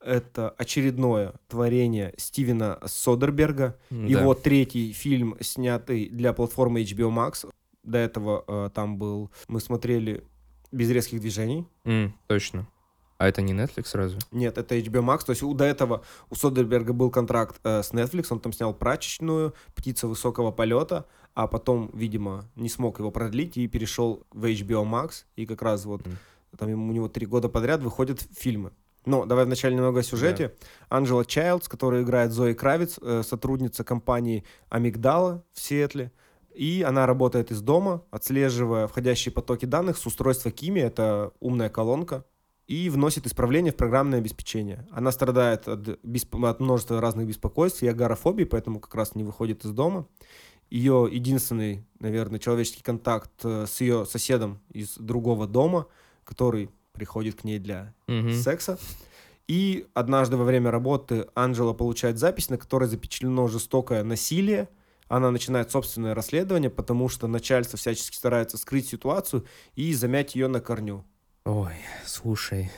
Это 0.00 0.50
очередное 0.50 1.34
творение 1.48 2.14
Стивена 2.18 2.78
Содерберга. 2.84 3.78
М, 3.90 4.06
Его 4.06 4.34
да. 4.34 4.40
третий 4.40 4.92
фильм, 4.92 5.36
снятый 5.40 6.08
для 6.08 6.32
платформы 6.32 6.82
HBO 6.82 7.10
Max. 7.10 7.48
До 7.84 7.98
этого 7.98 8.44
э, 8.46 8.70
там 8.74 8.98
был... 8.98 9.30
Мы 9.48 9.60
смотрели 9.60 10.24
«Без 10.72 10.90
резких 10.90 11.20
движений». 11.20 11.66
М, 11.84 12.12
точно. 12.26 12.66
А 13.24 13.28
это 13.28 13.40
не 13.40 13.54
Netflix 13.54 13.96
разве? 13.96 14.18
Нет, 14.32 14.58
это 14.58 14.76
HBO 14.76 15.02
Max. 15.02 15.24
То 15.24 15.30
есть 15.30 15.42
у, 15.42 15.54
до 15.54 15.64
этого 15.64 16.02
у 16.28 16.34
Содерберга 16.34 16.92
был 16.92 17.10
контракт 17.10 17.56
э, 17.64 17.82
с 17.82 17.90
Netflix, 17.92 18.26
он 18.28 18.38
там 18.38 18.52
снял 18.52 18.74
«Прачечную», 18.74 19.54
«Птица 19.74 20.06
высокого 20.08 20.50
полета», 20.50 21.06
а 21.32 21.46
потом, 21.46 21.90
видимо, 21.94 22.44
не 22.54 22.68
смог 22.68 22.98
его 22.98 23.10
продлить 23.10 23.56
и 23.56 23.66
перешел 23.66 24.26
в 24.30 24.44
HBO 24.44 24.84
Max. 24.84 25.24
И 25.36 25.46
как 25.46 25.62
раз 25.62 25.86
вот 25.86 26.04
Мгм. 26.06 26.18
там 26.58 26.90
у 26.90 26.92
него 26.92 27.08
три 27.08 27.24
года 27.24 27.48
подряд 27.48 27.82
выходят 27.82 28.20
фильмы. 28.36 28.72
Но 29.06 29.24
давай 29.24 29.46
вначале 29.46 29.74
немного 29.74 30.00
о 30.00 30.02
сюжете. 30.02 30.52
Анджела 30.90 31.24
Чайлдс, 31.24 31.66
которая 31.66 32.02
играет 32.02 32.30
Зои 32.30 32.52
Кравиц, 32.52 32.98
э, 33.00 33.22
сотрудница 33.26 33.84
компании 33.84 34.44
Амигдала 34.68 35.42
в 35.54 35.60
Сиэтле. 35.60 36.12
И 36.54 36.84
она 36.86 37.06
работает 37.06 37.50
из 37.50 37.62
дома, 37.62 38.02
отслеживая 38.10 38.86
входящие 38.86 39.32
потоки 39.32 39.64
данных 39.64 39.96
с 39.96 40.04
устройства 40.04 40.50
Кими, 40.50 40.80
это 40.80 41.32
умная 41.40 41.70
колонка, 41.70 42.26
и 42.66 42.88
вносит 42.90 43.26
исправления 43.26 43.72
в 43.72 43.76
программное 43.76 44.18
обеспечение. 44.18 44.86
Она 44.90 45.12
страдает 45.12 45.68
от, 45.68 45.80
бесп- 46.02 46.48
от 46.48 46.60
множества 46.60 47.00
разных 47.00 47.26
беспокойств 47.26 47.82
и 47.82 47.88
агорафобии, 47.88 48.44
поэтому 48.44 48.80
как 48.80 48.94
раз 48.94 49.14
не 49.14 49.24
выходит 49.24 49.64
из 49.64 49.70
дома. 49.72 50.06
Ее 50.70 51.08
единственный, 51.10 51.84
наверное, 52.00 52.38
человеческий 52.38 52.82
контакт 52.82 53.30
э, 53.44 53.66
с 53.66 53.80
ее 53.80 54.06
соседом 54.06 54.60
из 54.70 54.96
другого 54.96 55.46
дома, 55.46 55.86
который 56.24 56.70
приходит 56.92 57.40
к 57.40 57.44
ней 57.44 57.58
для 57.58 57.92
Мгм. 58.06 58.32
секса. 58.32 58.78
И 59.46 59.86
однажды 59.92 60.38
во 60.38 60.44
время 60.44 60.70
работы 60.70 61.26
Анджела 61.34 61.74
получает 61.74 62.18
запись, 62.18 62.48
на 62.48 62.56
которой 62.56 62.88
запечатлено 62.88 63.46
жестокое 63.46 64.02
насилие. 64.02 64.70
Она 65.08 65.30
начинает 65.30 65.70
собственное 65.70 66.14
расследование, 66.14 66.70
потому 66.70 67.10
что 67.10 67.26
начальство 67.26 67.78
всячески 67.78 68.16
старается 68.16 68.56
скрыть 68.56 68.88
ситуацию 68.88 69.44
и 69.74 69.92
замять 69.92 70.34
ее 70.34 70.48
на 70.48 70.60
корню. 70.60 71.04
Ой, 71.44 71.74
слушай. 72.06 72.70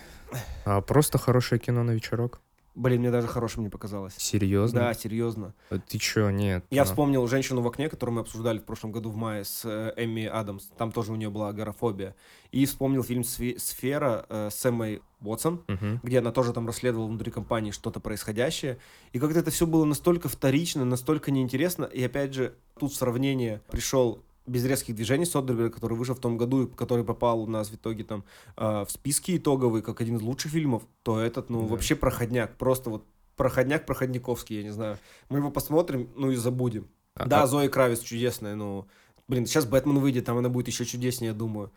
А 0.65 0.81
просто 0.81 1.19
хорошее 1.19 1.61
кино 1.61 1.85
на 1.85 1.93
вечерок? 1.93 2.41
Блин, 2.75 3.01
мне 3.01 3.11
даже 3.13 3.27
хорошим 3.29 3.63
не 3.63 3.71
показалось. 3.71 4.15
Серьезно? 4.19 4.81
Да, 4.81 4.95
серьезно. 4.95 5.55
А 5.71 5.79
Ты 5.79 5.99
чё, 5.99 6.29
нет. 6.31 6.65
Я 6.71 6.83
а. 6.83 6.85
вспомнил 6.85 7.27
«Женщину 7.27 7.63
в 7.63 7.67
окне», 7.69 7.89
которую 7.89 8.17
мы 8.17 8.21
обсуждали 8.23 8.59
в 8.59 8.65
прошлом 8.65 8.91
году 8.93 9.09
в 9.09 9.17
мае 9.17 9.45
с 9.45 9.63
э, 9.65 9.95
Эмми 9.97 10.27
Адамс. 10.27 10.67
Там 10.77 10.93
тоже 10.93 11.13
у 11.13 11.17
нее 11.17 11.31
была 11.31 11.49
агорафобия. 11.51 12.15
И 12.51 12.67
вспомнил 12.67 13.03
фильм 13.03 13.23
«Сфе- 13.23 13.59
«Сфера» 13.59 14.27
э, 14.29 14.51
с 14.53 14.63
Эммой 14.67 15.01
Уотсон, 15.21 15.63
Мгм. 15.69 16.01
где 16.03 16.19
она 16.19 16.33
тоже 16.33 16.53
там 16.53 16.67
расследовала 16.67 17.07
внутри 17.07 17.31
компании 17.31 17.71
что-то 17.71 18.01
происходящее. 18.01 18.79
И 19.13 19.19
как-то 19.21 19.39
это 19.39 19.51
все 19.51 19.67
было 19.67 19.85
настолько 19.87 20.29
вторично, 20.29 20.85
настолько 20.85 21.31
неинтересно. 21.31 21.85
И 21.85 22.03
опять 22.03 22.35
же, 22.35 22.57
тут 22.79 22.93
сравнение 22.93 23.63
пришел 23.71 24.23
без 24.47 24.65
резких 24.65 24.95
движений 24.95 25.25
Содерберг, 25.27 25.75
который 25.75 25.97
вышел 25.97 26.15
в 26.15 26.21
том 26.21 26.37
году, 26.37 26.65
и 26.65 26.75
который 26.75 27.05
попал 27.05 27.41
у 27.43 27.47
нас 27.47 27.69
в 27.69 27.75
итоге 27.75 28.05
там 28.05 28.25
э, 28.57 28.85
в 28.85 28.91
списки 28.91 29.37
итоговые, 29.37 29.83
как 29.83 30.01
один 30.01 30.17
из 30.17 30.23
лучших 30.23 30.53
фильмов, 30.53 30.83
то 31.03 31.19
этот, 31.21 31.51
ну, 31.51 31.63
Да. 31.63 31.67
вообще 31.69 31.95
проходняк. 31.97 32.57
Просто 32.57 32.91
вот 32.91 33.05
проходняк 33.37 33.87
проходниковский, 33.87 34.57
я 34.59 34.63
не 34.63 34.71
знаю. 34.71 34.99
Мы 35.29 35.39
его 35.39 35.51
посмотрим, 35.51 36.09
ну 36.17 36.31
и 36.31 36.37
забудем. 36.37 36.87
А- 37.15 37.27
да, 37.27 37.43
а- 37.43 37.47
Зои 37.47 37.69
Кравец 37.69 38.01
чудесная, 38.01 38.55
но... 38.55 38.87
Блин, 39.29 39.47
сейчас 39.47 39.67
Бэтмен 39.67 39.99
выйдет, 39.99 40.25
там 40.25 40.39
она 40.39 40.49
будет 40.49 40.69
еще 40.69 40.85
чудеснее, 40.85 41.33
я 41.33 41.35
думаю. 41.37 41.71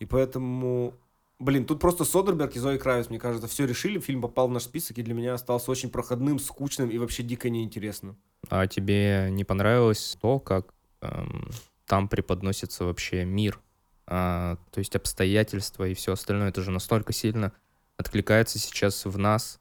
И 0.00 0.04
поэтому... 0.06 0.94
Блин, 1.38 1.64
тут 1.66 1.78
просто 1.78 2.04
Содерберг 2.04 2.56
и 2.56 2.58
Зои 2.58 2.78
Кравец, 2.78 3.10
мне 3.10 3.20
кажется, 3.20 3.46
все 3.46 3.64
решили, 3.64 4.00
фильм 4.00 4.20
попал 4.20 4.48
в 4.48 4.50
наш 4.50 4.64
список, 4.64 4.98
и 4.98 5.02
для 5.02 5.14
меня 5.14 5.34
остался 5.34 5.70
очень 5.70 5.88
проходным, 5.88 6.40
скучным 6.40 6.90
и 6.90 6.98
вообще 6.98 7.22
дико 7.22 7.48
неинтересным. 7.48 8.16
А 8.48 8.66
тебе 8.66 9.28
не 9.30 9.44
понравилось 9.44 10.16
то, 10.20 10.40
как 10.40 10.74
эм, 11.00 11.48
там 11.88 12.08
преподносится 12.08 12.84
вообще 12.84 13.24
мир? 13.24 13.60
А, 14.06 14.56
то 14.70 14.78
есть 14.78 14.94
обстоятельства 14.94 15.88
и 15.88 15.94
все 15.94 16.12
остальное. 16.12 16.48
Это 16.48 16.62
же 16.62 16.70
настолько 16.70 17.12
сильно 17.12 17.52
откликается 17.96 18.58
сейчас 18.58 19.04
в 19.04 19.18
нас. 19.18 19.60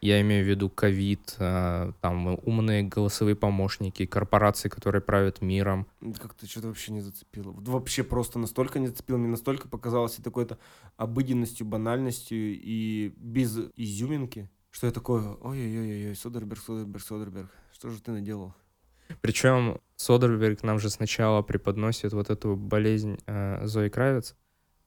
Я 0.00 0.20
имею 0.22 0.44
в 0.44 0.48
виду 0.48 0.70
ковид, 0.70 1.36
а, 1.38 1.92
там 2.00 2.38
умные 2.44 2.84
голосовые 2.84 3.36
помощники, 3.36 4.06
корпорации, 4.06 4.68
которые 4.68 5.02
правят 5.02 5.42
миром. 5.42 5.86
Как-то 6.18 6.46
что-то 6.46 6.68
вообще 6.68 6.92
не 6.92 7.00
зацепило. 7.00 7.52
Вообще 7.52 8.02
просто 8.02 8.38
настолько 8.38 8.78
не 8.78 8.86
зацепило, 8.86 9.18
мне 9.18 9.28
настолько 9.28 9.68
показалось 9.68 10.14
это 10.14 10.24
какой-то 10.24 10.58
обыденностью, 10.96 11.66
банальностью 11.66 12.38
и 12.38 13.12
без 13.16 13.58
изюминки, 13.76 14.48
что 14.70 14.86
я 14.86 14.92
такой, 14.92 15.20
ой-ой-ой, 15.20 16.16
Содерберг, 16.16 16.60
Содерберг, 16.60 17.02
Содерберг, 17.02 17.50
что 17.72 17.90
же 17.90 18.00
ты 18.00 18.12
наделал? 18.12 18.54
Причем 19.20 19.80
Содерберг 19.96 20.62
нам 20.62 20.78
же 20.78 20.90
сначала 20.90 21.42
преподносит 21.42 22.12
вот 22.12 22.30
эту 22.30 22.56
болезнь 22.56 23.18
э, 23.26 23.66
Зои 23.66 23.88
Кравец. 23.88 24.34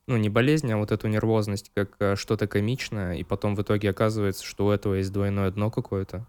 Ну, 0.06 0.16
не 0.16 0.28
болезнь, 0.28 0.70
а 0.70 0.76
вот 0.76 0.92
эту 0.92 1.08
нервозность, 1.08 1.70
как 1.74 1.96
э, 1.98 2.16
что-то 2.16 2.46
комичное, 2.46 3.14
и 3.14 3.24
потом 3.24 3.54
в 3.54 3.62
итоге 3.62 3.90
оказывается, 3.90 4.44
что 4.44 4.66
у 4.66 4.70
этого 4.70 4.94
есть 4.94 5.12
двойное 5.12 5.50
дно 5.50 5.70
какое-то, 5.70 6.26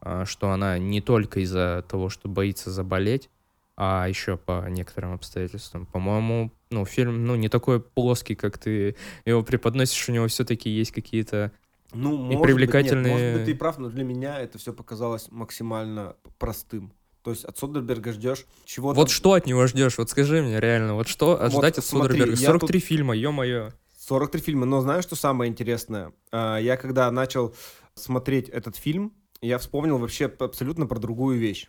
а, 0.00 0.24
что 0.24 0.50
она 0.50 0.78
не 0.78 1.00
только 1.00 1.40
из-за 1.40 1.84
того, 1.88 2.08
что 2.08 2.28
боится 2.28 2.70
заболеть, 2.70 3.28
а 3.76 4.06
еще 4.08 4.36
по 4.36 4.66
некоторым 4.68 5.12
обстоятельствам. 5.14 5.86
По-моему, 5.86 6.50
ну, 6.70 6.84
фильм, 6.84 7.26
ну, 7.26 7.34
не 7.36 7.48
такой 7.48 7.80
плоский, 7.80 8.34
как 8.34 8.58
ты 8.58 8.96
его 9.24 9.42
преподносишь, 9.42 10.08
у 10.08 10.12
него 10.12 10.26
все-таки 10.28 10.70
есть 10.70 10.92
какие-то... 10.92 11.52
Ну, 11.92 12.16
может 12.16 12.40
быть, 12.40 12.50
привлекательные- 12.50 13.02
нет, 13.02 13.12
может 13.12 13.32
быть, 13.34 13.44
ты 13.46 13.54
прав, 13.54 13.78
но 13.78 13.88
для 13.88 14.04
меня 14.04 14.38
это 14.38 14.58
все 14.58 14.72
показалось 14.72 15.28
максимально 15.30 16.14
простым. 16.38 16.92
То 17.22 17.30
есть 17.30 17.44
от 17.44 17.58
Содерберга 17.58 18.12
ждешь 18.12 18.46
чего-то... 18.64 18.98
Вот 18.98 19.10
что 19.10 19.34
от 19.34 19.46
него 19.46 19.66
ждешь? 19.66 19.98
Вот 19.98 20.08
скажи 20.10 20.40
мне 20.42 20.58
реально, 20.60 20.94
вот 20.94 21.06
что 21.08 21.36
Вот 21.40 21.52
ждать 21.52 21.78
от 21.78 21.84
смотри, 21.84 22.12
Содерберга? 22.18 22.40
я 22.40 22.46
43 22.48 22.80
фильма, 22.80 23.14
ё-моё. 23.16 23.70
43 23.98 24.40
фильма. 24.40 24.66
Но 24.66 24.80
знаешь, 24.80 25.04
что 25.04 25.16
самое 25.16 25.50
интересное? 25.50 26.12
А, 26.32 26.56
Я 26.58 26.76
когда 26.76 27.10
начал 27.10 27.54
смотреть 27.94 28.48
этот 28.48 28.76
фильм, 28.76 29.12
я 29.42 29.58
вспомнил 29.58 29.98
вообще 29.98 30.26
абсолютно 30.26 30.86
про 30.86 30.98
другую 30.98 31.38
вещь. 31.38 31.68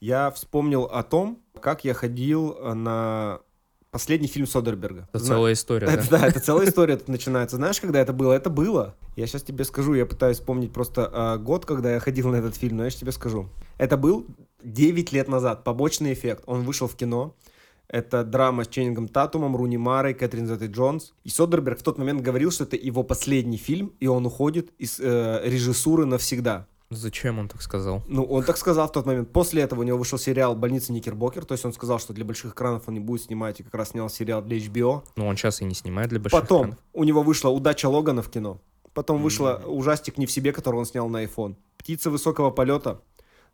Я 0.00 0.30
вспомнил 0.30 0.82
о 0.84 1.02
том, 1.02 1.40
как 1.60 1.84
я 1.84 1.94
ходил 1.94 2.56
э, 2.58 2.74
на 2.74 3.40
последний 3.92 4.26
фильм 4.26 4.46
Содерберга. 4.48 5.08
Это 5.12 5.18
Зна- 5.20 5.34
целая 5.36 5.52
история, 5.52 5.86
Это, 5.86 6.10
да? 6.10 6.18
да, 6.18 6.26
это 6.26 6.40
целая 6.40 6.66
история 6.68 6.96
тут 6.96 7.08
начинается. 7.08 7.56
Знаешь, 7.56 7.80
когда 7.80 8.00
это 8.00 8.12
было? 8.12 8.32
Это 8.32 8.50
было. 8.50 8.96
Я 9.16 9.26
сейчас 9.26 9.42
тебе 9.42 9.64
скажу, 9.64 9.94
я 9.94 10.06
пытаюсь 10.06 10.38
вспомнить 10.38 10.72
просто 10.72 11.08
а, 11.12 11.36
год, 11.38 11.66
когда 11.66 11.92
я 11.92 12.00
ходил 12.00 12.30
на 12.30 12.36
этот 12.36 12.56
фильм, 12.56 12.78
но 12.78 12.84
я 12.84 12.90
сейчас 12.90 13.00
тебе 13.00 13.12
скажу. 13.12 13.48
Это 13.78 13.96
был 13.96 14.26
9 14.64 15.12
лет 15.12 15.28
назад, 15.28 15.64
побочный 15.64 16.12
эффект. 16.12 16.42
Он 16.46 16.62
вышел 16.62 16.88
в 16.88 16.96
кино. 16.96 17.34
Это 17.88 18.24
драма 18.24 18.64
с 18.64 18.68
Ченнингом 18.68 19.08
Татумом, 19.08 19.54
Руни 19.54 19.76
Марой, 19.76 20.14
Кэтрин 20.14 20.46
Зеттой 20.46 20.68
Джонс. 20.68 21.12
И 21.24 21.28
Содерберг 21.28 21.78
в 21.80 21.82
тот 21.82 21.98
момент 21.98 22.22
говорил, 22.22 22.50
что 22.50 22.64
это 22.64 22.76
его 22.76 23.02
последний 23.02 23.58
фильм, 23.58 23.92
и 24.00 24.06
он 24.06 24.24
уходит 24.24 24.70
из 24.78 24.98
э, 24.98 25.42
режиссуры 25.44 26.06
навсегда. 26.06 26.66
Зачем 26.94 27.38
он 27.38 27.48
так 27.48 27.62
сказал? 27.62 28.02
Ну, 28.06 28.22
он 28.24 28.44
так 28.44 28.56
сказал 28.56 28.86
в 28.88 28.92
тот 28.92 29.06
момент. 29.06 29.32
После 29.32 29.62
этого 29.62 29.80
у 29.80 29.82
него 29.82 29.98
вышел 29.98 30.18
сериал 30.18 30.54
«Больница 30.54 30.92
Никербокер», 30.92 31.44
то 31.44 31.52
есть 31.52 31.64
он 31.64 31.72
сказал, 31.72 31.98
что 31.98 32.12
для 32.12 32.24
больших 32.24 32.52
экранов 32.52 32.84
он 32.86 32.94
не 32.94 33.00
будет 33.00 33.22
снимать, 33.22 33.60
и 33.60 33.62
как 33.62 33.74
раз 33.74 33.90
снял 33.90 34.10
сериал 34.10 34.42
для 34.42 34.58
HBO. 34.58 35.02
Ну, 35.16 35.26
он 35.26 35.36
сейчас 35.36 35.62
и 35.62 35.64
не 35.64 35.74
снимает 35.74 36.10
для 36.10 36.20
больших 36.20 36.40
Потом 36.40 36.60
экранов. 36.62 36.78
у 36.92 37.04
него 37.04 37.22
вышла 37.22 37.48
«Удача 37.48 37.88
Логана» 37.88 38.22
в 38.22 38.30
кино. 38.30 38.60
Потом 38.94 39.22
вышла 39.22 39.62
ужастик 39.66 40.18
«Не 40.18 40.26
в 40.26 40.30
себе», 40.30 40.52
который 40.52 40.76
он 40.76 40.84
снял 40.84 41.08
на 41.08 41.24
iPhone. 41.24 41.56
«Птица 41.78 42.10
высокого 42.10 42.50
полета», 42.50 43.00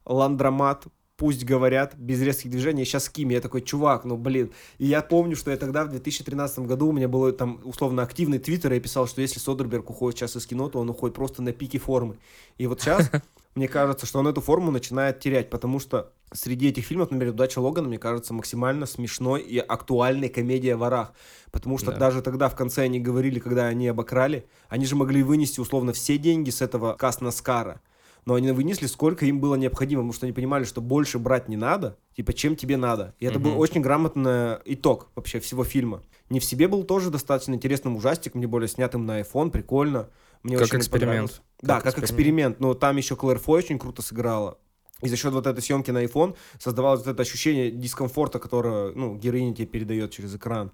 «Ландромат», 0.04 0.86
«Пусть 1.18 1.44
говорят», 1.44 1.96
«Без 1.96 2.22
резких 2.22 2.48
движений», 2.48 2.84
сейчас 2.84 3.08
Кими. 3.08 3.34
Я 3.34 3.40
такой, 3.40 3.60
чувак, 3.60 4.04
ну 4.04 4.16
блин. 4.16 4.52
И 4.78 4.86
я 4.86 5.02
помню, 5.02 5.34
что 5.34 5.50
я 5.50 5.56
тогда 5.56 5.84
в 5.84 5.88
2013 5.90 6.60
году, 6.60 6.88
у 6.88 6.92
меня 6.92 7.08
был 7.08 7.32
там 7.32 7.60
условно 7.64 8.04
активный 8.04 8.38
твиттер, 8.38 8.72
и 8.72 8.76
я 8.76 8.80
писал, 8.80 9.08
что 9.08 9.20
если 9.20 9.40
Содерберг 9.40 9.90
уходит 9.90 10.16
сейчас 10.16 10.36
из 10.36 10.46
кино, 10.46 10.68
то 10.68 10.78
он 10.78 10.88
уходит 10.88 11.16
просто 11.16 11.42
на 11.42 11.52
пике 11.52 11.78
формы. 11.78 12.18
И 12.56 12.68
вот 12.68 12.80
сейчас 12.80 13.10
мне 13.56 13.66
кажется, 13.66 14.06
что 14.06 14.20
он 14.20 14.28
эту 14.28 14.40
форму 14.40 14.70
начинает 14.70 15.18
терять, 15.18 15.50
потому 15.50 15.80
что 15.80 16.12
среди 16.32 16.68
этих 16.68 16.84
фильмов, 16.84 17.10
например, 17.10 17.34
«Удача 17.34 17.58
Логана», 17.58 17.88
мне 17.88 17.98
кажется, 17.98 18.32
максимально 18.32 18.86
смешной 18.86 19.40
и 19.40 19.58
актуальной 19.58 20.28
комедия 20.28 20.74
о 20.74 20.76
ворах. 20.76 21.12
Потому 21.50 21.78
что 21.78 21.90
Да. 21.90 21.96
даже 21.98 22.22
тогда 22.22 22.48
в 22.48 22.54
конце 22.54 22.82
они 22.82 23.00
говорили, 23.00 23.40
когда 23.40 23.66
они 23.66 23.88
обокрали, 23.88 24.46
они 24.68 24.86
же 24.86 24.94
могли 24.94 25.24
вынести 25.24 25.58
условно 25.58 25.92
все 25.92 26.16
деньги 26.16 26.50
с 26.50 26.62
этого 26.62 26.94
Каст-Наскара. 26.96 27.80
Но 28.28 28.34
они 28.34 28.52
вынесли, 28.52 28.84
сколько 28.84 29.24
им 29.24 29.40
было 29.40 29.54
необходимо, 29.54 30.02
потому 30.02 30.12
что 30.12 30.26
они 30.26 30.34
понимали, 30.34 30.64
что 30.64 30.82
больше 30.82 31.18
брать 31.18 31.48
не 31.48 31.56
надо, 31.56 31.96
типа, 32.14 32.34
чем 32.34 32.56
тебе 32.56 32.76
надо. 32.76 33.14
И 33.20 33.24
это 33.24 33.38
был 33.38 33.52
Мгм. 33.52 33.58
очень 33.60 33.80
грамотный 33.80 34.58
итог 34.66 35.08
вообще 35.14 35.40
всего 35.40 35.64
фильма. 35.64 36.02
«Не 36.28 36.38
в 36.38 36.44
себе» 36.44 36.68
был 36.68 36.82
тоже 36.84 37.08
достаточно 37.08 37.54
интересным 37.54 37.96
ужастиком, 37.96 38.42
тем 38.42 38.50
более 38.50 38.68
снятым 38.68 39.06
на 39.06 39.22
iPhone, 39.22 39.50
прикольно. 39.50 40.10
Мне 40.42 40.58
Как 40.58 40.66
очень 40.66 40.80
эксперимент. 40.80 41.40
Да, 41.62 41.76
Как 41.76 41.84
как 41.84 42.04
эксперимент. 42.04 42.10
эксперимент. 42.10 42.60
Но 42.60 42.74
там 42.74 42.98
еще 42.98 43.16
Клэр 43.16 43.38
Фой 43.38 43.60
очень 43.60 43.78
круто 43.78 44.02
сыграла. 44.02 44.58
И 45.00 45.08
за 45.08 45.16
счет 45.16 45.32
вот 45.32 45.46
этой 45.46 45.62
съемки 45.62 45.90
на 45.90 46.04
iPhone 46.04 46.36
создавалось 46.58 47.00
вот 47.06 47.10
это 47.10 47.22
ощущение 47.22 47.70
дискомфорта, 47.70 48.38
которое, 48.38 48.92
ну, 48.92 49.14
героиня 49.16 49.54
тебе 49.54 49.66
передает 49.68 50.10
через 50.10 50.34
экран. 50.36 50.70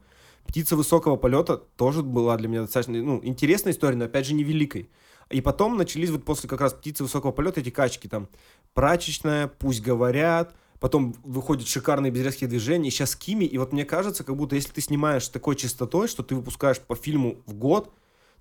«Птица 0.48 0.74
высокого 0.74 1.14
полета» 1.14 1.58
тоже 1.76 2.02
была 2.02 2.36
для 2.36 2.48
меня 2.48 2.62
достаточно, 2.62 3.00
ну, 3.00 3.20
интересная 3.22 3.72
история, 3.72 3.94
но, 3.96 4.06
опять 4.06 4.26
же, 4.26 4.34
не 4.34 4.42
великой. 4.42 4.90
И 5.30 5.40
потом 5.40 5.76
начались 5.76 6.10
вот 6.10 6.24
после 6.24 6.48
как 6.48 6.60
раз 6.60 6.74
«Птицы 6.74 7.02
высокого 7.02 7.32
полета» 7.32 7.60
эти 7.60 7.70
качки 7.70 8.08
там. 8.08 8.28
Прачечная, 8.74 9.48
пусть 9.48 9.82
говорят, 9.82 10.54
потом 10.80 11.14
выходит 11.24 11.66
шикарные 11.66 12.12
без 12.12 12.24
резких 12.24 12.48
движений, 12.48 12.90
сейчас 12.90 13.16
Кими, 13.16 13.44
и 13.44 13.56
вот 13.58 13.72
мне 13.72 13.84
кажется, 13.84 14.24
как 14.24 14.36
будто 14.36 14.56
если 14.56 14.72
ты 14.72 14.80
снимаешь 14.80 15.28
такой 15.28 15.56
частотой, 15.56 16.08
что 16.08 16.22
ты 16.22 16.34
выпускаешь 16.34 16.80
по 16.80 16.94
фильму 16.94 17.42
в 17.46 17.54
год, 17.54 17.92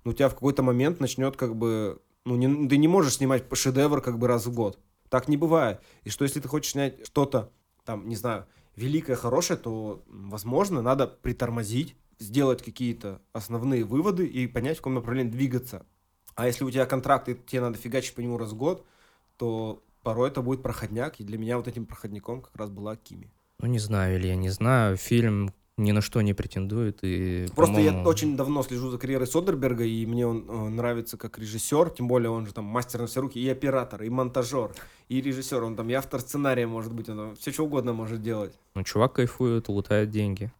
ну, 0.04 0.10
у 0.10 0.14
тебя 0.14 0.28
в 0.28 0.34
какой-то 0.34 0.62
момент 0.62 1.00
начнет 1.00 1.36
как 1.36 1.56
бы, 1.56 2.00
ну, 2.24 2.36
не, 2.36 2.68
ты 2.68 2.76
не 2.76 2.88
можешь 2.88 3.14
снимать 3.14 3.44
шедевр 3.54 4.00
как 4.02 4.18
бы 4.18 4.28
раз 4.28 4.46
в 4.46 4.52
год. 4.52 4.78
Так 5.08 5.28
не 5.28 5.36
бывает. 5.36 5.80
И 6.02 6.10
что 6.10 6.24
если 6.24 6.40
ты 6.40 6.48
хочешь 6.48 6.72
снять 6.72 7.06
что-то, 7.06 7.50
там, 7.84 8.08
не 8.08 8.16
знаю, 8.16 8.46
великое, 8.76 9.16
хорошее, 9.16 9.58
то, 9.58 10.02
возможно, 10.06 10.82
надо 10.82 11.06
притормозить, 11.06 11.96
сделать 12.18 12.62
какие-то 12.62 13.22
основные 13.32 13.84
выводы 13.84 14.26
и 14.26 14.46
понять, 14.46 14.76
в 14.76 14.80
каком 14.80 14.94
направлении 14.94 15.30
двигаться. 15.30 15.86
А 16.34 16.46
если 16.46 16.64
у 16.64 16.70
тебя 16.70 16.86
контракт, 16.86 17.28
и 17.28 17.34
тебе 17.34 17.60
надо 17.60 17.78
фигачить 17.78 18.14
по 18.14 18.20
нему 18.20 18.38
раз 18.38 18.52
в 18.52 18.56
год, 18.56 18.84
то 19.36 19.82
порой 20.02 20.28
это 20.28 20.42
будет 20.42 20.62
проходняк. 20.62 21.20
И 21.20 21.24
для 21.24 21.38
меня 21.38 21.56
вот 21.56 21.68
этим 21.68 21.86
проходником 21.86 22.42
как 22.42 22.54
раз 22.56 22.70
была 22.70 22.96
Кими. 22.96 23.30
Ну, 23.60 23.68
не 23.68 23.78
знаю, 23.78 24.16
или 24.16 24.28
я 24.28 24.36
не 24.36 24.50
знаю. 24.50 24.96
Фильм 24.96 25.52
ни 25.76 25.92
на 25.92 26.00
что 26.00 26.20
не 26.20 26.34
претендует. 26.34 26.98
И, 27.02 27.48
Просто 27.54 27.80
я 27.80 28.02
очень 28.02 28.36
давно 28.36 28.62
слежу 28.62 28.90
за 28.90 28.98
карьерой 28.98 29.26
Содерберга, 29.26 29.84
и 29.84 30.06
мне 30.06 30.26
он 30.26 30.44
э, 30.48 30.68
нравится 30.68 31.16
как 31.16 31.38
режиссер, 31.38 31.90
тем 31.90 32.06
более 32.06 32.30
он 32.30 32.46
же 32.46 32.54
там 32.54 32.64
мастер 32.64 33.00
на 33.00 33.06
все 33.06 33.20
руки, 33.20 33.40
и 33.40 33.48
оператор, 33.48 34.02
и 34.02 34.08
монтажер, 34.08 34.72
и 35.08 35.20
режиссер, 35.20 35.62
он 35.62 35.74
там 35.74 35.88
и 35.90 35.94
автор 35.94 36.20
сценария, 36.20 36.66
может 36.66 36.92
быть, 36.92 37.08
он 37.08 37.34
все 37.36 37.50
что 37.50 37.64
угодно 37.64 37.92
может 37.92 38.22
делать. 38.22 38.56
Ну, 38.74 38.84
чувак 38.84 39.14
кайфует, 39.14 39.68
лутает 39.68 40.10
деньги. 40.10 40.52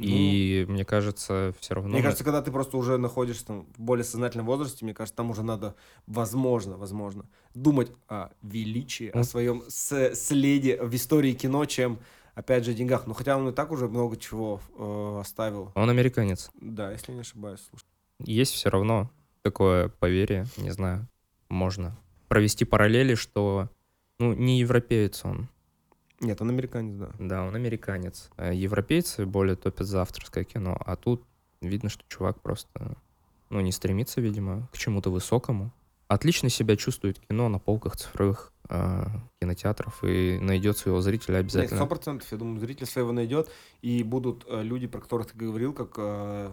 Ну, 0.00 0.06
и 0.06 0.64
мне 0.66 0.84
кажется, 0.84 1.54
все 1.60 1.74
равно... 1.74 1.90
Мне 1.90 2.02
кажется, 2.02 2.24
когда 2.24 2.40
ты 2.40 2.50
просто 2.50 2.76
уже 2.76 2.96
находишься 2.96 3.46
там, 3.46 3.66
в 3.76 3.80
более 3.80 4.04
сознательном 4.04 4.46
возрасте, 4.46 4.84
мне 4.84 4.94
кажется, 4.94 5.16
там 5.16 5.30
уже 5.30 5.42
надо, 5.42 5.74
возможно, 6.06 6.76
возможно, 6.76 7.26
думать 7.54 7.92
о 8.08 8.30
величии, 8.42 9.08
о 9.08 9.22
своем 9.24 9.62
следе 9.68 10.82
в 10.82 10.94
истории 10.94 11.32
кино, 11.32 11.64
чем 11.66 11.98
опять 12.34 12.64
же, 12.64 12.72
деньгах. 12.72 13.06
Ну, 13.06 13.14
хотя 13.14 13.36
он 13.36 13.48
и 13.48 13.52
так 13.52 13.70
уже 13.70 13.88
много 13.88 14.16
чего 14.16 14.60
э, 14.76 15.18
оставил. 15.20 15.72
Он 15.74 15.90
американец. 15.90 16.50
Да, 16.54 16.90
если 16.92 17.12
не 17.12 17.20
ошибаюсь. 17.20 17.60
Слушай. 17.68 17.84
Есть 18.20 18.54
все 18.54 18.70
равно 18.70 19.10
такое 19.42 19.88
поверье, 19.88 20.46
не 20.56 20.70
знаю, 20.70 21.08
можно 21.48 21.96
провести 22.28 22.64
параллели, 22.64 23.14
что, 23.14 23.68
ну, 24.18 24.32
не 24.34 24.60
европеец 24.60 25.24
он. 25.24 25.48
Нет, 26.20 26.40
он 26.42 26.50
американец, 26.50 26.96
да. 26.96 27.10
Да, 27.18 27.44
он 27.44 27.54
американец. 27.54 28.30
А 28.36 28.52
европейцы 28.52 29.24
более 29.24 29.56
топят 29.56 29.86
за 29.86 30.02
авторское 30.02 30.44
кино, 30.44 30.76
а 30.84 30.96
тут 30.96 31.24
видно, 31.62 31.88
что 31.88 32.04
чувак 32.08 32.40
просто, 32.40 32.96
ну, 33.48 33.60
не 33.60 33.72
стремится, 33.72 34.20
видимо, 34.20 34.68
к 34.72 34.78
чему-то 34.78 35.10
высокому. 35.10 35.72
Отлично 36.08 36.48
себя 36.48 36.76
чувствует 36.76 37.20
кино 37.20 37.48
на 37.48 37.58
полках 37.58 37.96
цифровых 37.96 38.52
э, 38.68 39.06
кинотеатров 39.40 40.02
и 40.02 40.38
найдет 40.40 40.76
своего 40.76 41.00
зрителя 41.00 41.38
обязательно. 41.38 41.76
Сто 41.76 41.86
процентов, 41.86 42.30
я 42.32 42.38
думаю, 42.38 42.58
зритель 42.60 42.86
своего 42.86 43.12
найдет, 43.12 43.48
и 43.80 44.02
будут 44.02 44.44
э, 44.48 44.62
люди, 44.62 44.86
про 44.86 45.00
которых 45.00 45.30
ты 45.30 45.38
говорил, 45.38 45.72
как, 45.72 45.94
э, 45.96 46.52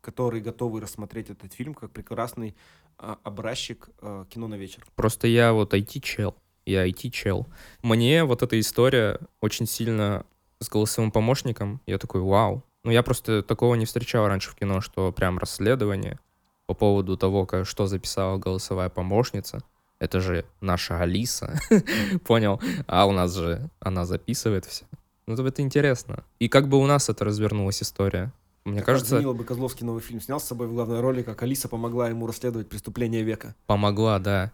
которые 0.00 0.42
готовы 0.42 0.80
рассмотреть 0.80 1.30
этот 1.30 1.52
фильм 1.52 1.74
как 1.74 1.90
прекрасный 1.90 2.56
э, 2.98 3.16
образчик 3.22 3.90
э, 4.00 4.24
кино 4.28 4.48
на 4.48 4.54
вечер. 4.54 4.84
Просто 4.94 5.26
я 5.28 5.52
вот 5.52 5.74
IT-чел, 5.74 6.34
я 6.66 6.86
IT-чел. 6.88 7.46
Мне 7.82 8.24
вот 8.24 8.42
эта 8.42 8.58
история 8.58 9.18
очень 9.40 9.66
сильно 9.66 10.24
с 10.60 10.68
голосовым 10.68 11.10
помощником, 11.10 11.80
я 11.86 11.98
такой, 11.98 12.20
вау. 12.20 12.64
Ну, 12.84 12.90
я 12.90 13.02
просто 13.02 13.42
такого 13.42 13.74
не 13.74 13.86
встречал 13.86 14.28
раньше 14.28 14.50
в 14.50 14.54
кино, 14.56 14.80
что 14.80 15.10
прям 15.12 15.38
расследование 15.38 16.18
по 16.66 16.74
поводу 16.74 17.16
того, 17.16 17.46
как, 17.46 17.66
что 17.66 17.86
записала 17.86 18.38
голосовая 18.38 18.88
помощница— 18.88 19.62
это 19.98 20.20
же 20.20 20.44
наша 20.60 21.00
Алиса, 21.00 21.58
понял? 22.24 22.60
А 22.86 23.06
у 23.06 23.12
нас 23.12 23.34
же 23.34 23.70
она 23.80 24.04
записывает 24.04 24.64
все. 24.64 24.84
Ну, 25.26 25.34
это 25.34 25.62
интересно. 25.62 26.24
И 26.38 26.48
как 26.48 26.68
бы 26.68 26.78
у 26.78 26.86
нас 26.86 27.08
это 27.08 27.24
развернулась 27.24 27.82
история? 27.82 28.32
Мне 28.64 28.78
как 28.78 28.86
кажется... 28.86 29.16
Данила 29.16 29.32
бы 29.32 29.44
Козловский 29.44 29.86
новый 29.86 30.02
фильм 30.02 30.20
снял 30.20 30.40
с 30.40 30.44
собой 30.44 30.66
в 30.66 30.74
главной 30.74 31.00
роли, 31.00 31.22
как 31.22 31.42
Алиса 31.42 31.68
помогла 31.68 32.08
ему 32.08 32.26
расследовать 32.26 32.68
преступление 32.68 33.22
века. 33.22 33.54
Помогла, 33.66 34.18
да. 34.18 34.52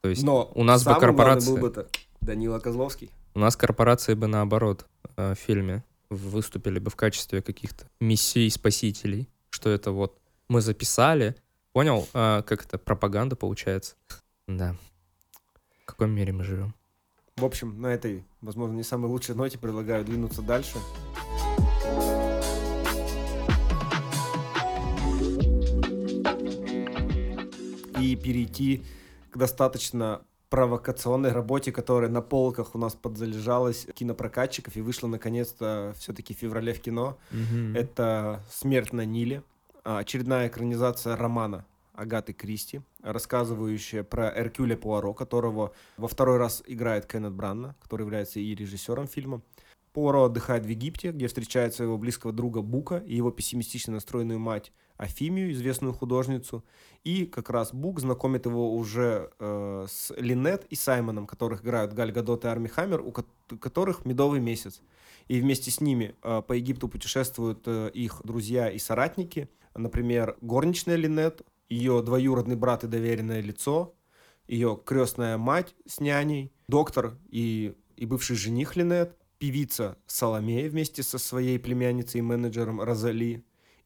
То 0.00 0.08
есть 0.08 0.22
Но 0.22 0.50
у 0.54 0.64
нас 0.64 0.84
бы 0.84 0.94
корпорация... 0.94 1.54
был 1.54 1.70
бы 1.70 1.86
Данила 2.20 2.58
Козловский. 2.58 3.10
У 3.34 3.38
нас 3.38 3.56
корпорации 3.56 4.14
бы 4.14 4.26
наоборот 4.26 4.86
э, 5.16 5.34
в 5.34 5.38
фильме 5.38 5.82
выступили 6.10 6.78
бы 6.78 6.90
в 6.90 6.96
качестве 6.96 7.42
каких-то 7.42 7.86
миссий 8.00 8.48
спасителей, 8.50 9.28
что 9.50 9.70
это 9.70 9.90
вот 9.90 10.18
мы 10.48 10.60
записали, 10.60 11.36
понял, 11.72 12.06
а, 12.12 12.42
как 12.42 12.64
это 12.64 12.78
пропаганда 12.78 13.36
получается. 13.36 13.96
Да. 14.46 14.76
В 15.82 15.86
каком 15.86 16.10
мире 16.10 16.32
мы 16.32 16.44
живем? 16.44 16.74
В 17.36 17.44
общем, 17.44 17.80
на 17.80 17.88
этой, 17.88 18.24
возможно, 18.40 18.74
не 18.74 18.84
самой 18.84 19.10
лучшей 19.10 19.34
ноте 19.34 19.58
предлагаю 19.58 20.04
двинуться 20.04 20.42
дальше. 20.42 20.78
И 28.00 28.16
перейти 28.16 28.84
достаточно 29.36 30.22
провокационной 30.50 31.32
работе, 31.32 31.72
которая 31.72 32.10
на 32.10 32.22
полках 32.22 32.74
у 32.74 32.78
нас 32.78 32.94
подзалежалась 32.94 33.86
кинопрокатчиков 33.94 34.76
и 34.76 34.80
вышла 34.80 35.08
наконец-то 35.08 35.94
все-таки 35.98 36.34
в 36.34 36.38
феврале 36.38 36.72
в 36.74 36.80
кино. 36.80 37.18
Mm-hmm. 37.32 37.76
Это 37.76 38.42
«Смерть 38.50 38.92
на 38.92 39.04
Ниле», 39.04 39.42
очередная 39.82 40.48
экранизация 40.48 41.16
романа 41.16 41.66
Агаты 41.92 42.32
Кристи, 42.32 42.82
рассказывающая 43.02 44.02
про 44.02 44.32
Эркюля 44.36 44.76
Пуаро, 44.76 45.14
которого 45.14 45.72
во 45.96 46.08
второй 46.08 46.38
раз 46.38 46.62
играет 46.66 47.06
Кеннет 47.06 47.32
Бранна, 47.32 47.76
который 47.80 48.02
является 48.02 48.40
и 48.40 48.54
режиссером 48.54 49.06
фильма. 49.06 49.42
Пуаро 49.92 50.24
отдыхает 50.24 50.66
в 50.66 50.68
Египте, 50.68 51.12
где 51.12 51.28
встречает 51.28 51.74
своего 51.74 51.98
близкого 51.98 52.32
друга 52.32 52.62
Бука 52.62 52.98
и 52.98 53.14
его 53.14 53.30
пессимистично 53.30 53.94
настроенную 53.94 54.40
мать 54.40 54.72
Афимию, 54.96 55.52
известную 55.52 55.92
художницу. 55.92 56.64
И 57.02 57.26
как 57.26 57.50
раз 57.50 57.74
Бук 57.74 58.00
знакомит 58.00 58.46
его 58.46 58.74
уже 58.74 59.30
э, 59.38 59.86
с 59.88 60.14
Линет 60.16 60.66
и 60.70 60.76
Саймоном, 60.76 61.26
которых 61.26 61.64
играют 61.64 61.92
Галь 61.92 62.12
Гадот 62.12 62.44
и 62.44 62.48
Арми 62.48 62.68
Хаммер, 62.68 63.00
у 63.00 63.12
которых 63.58 64.04
медовый 64.04 64.40
месяц. 64.40 64.80
И 65.28 65.40
вместе 65.40 65.70
с 65.70 65.80
ними 65.80 66.14
э, 66.22 66.42
по 66.46 66.52
Египту 66.52 66.88
путешествуют 66.88 67.62
э, 67.66 67.90
их 67.92 68.20
друзья 68.24 68.70
и 68.70 68.78
соратники. 68.78 69.48
Например, 69.74 70.36
горничная 70.40 70.96
Линет, 70.96 71.42
ее 71.68 72.02
двоюродный 72.02 72.56
брат 72.56 72.84
и 72.84 72.88
доверенное 72.88 73.40
лицо, 73.40 73.94
ее 74.46 74.78
крестная 74.84 75.38
мать 75.38 75.74
с 75.86 76.00
няней, 76.00 76.52
доктор 76.68 77.18
и, 77.30 77.74
и 77.96 78.06
бывший 78.06 78.36
жених 78.36 78.76
Линет, 78.76 79.16
певица 79.38 79.98
Соломея 80.06 80.70
вместе 80.70 81.02
со 81.02 81.18
своей 81.18 81.58
племянницей 81.58 82.20
и 82.20 82.22
менеджером 82.22 82.80
Розали, 82.80 83.44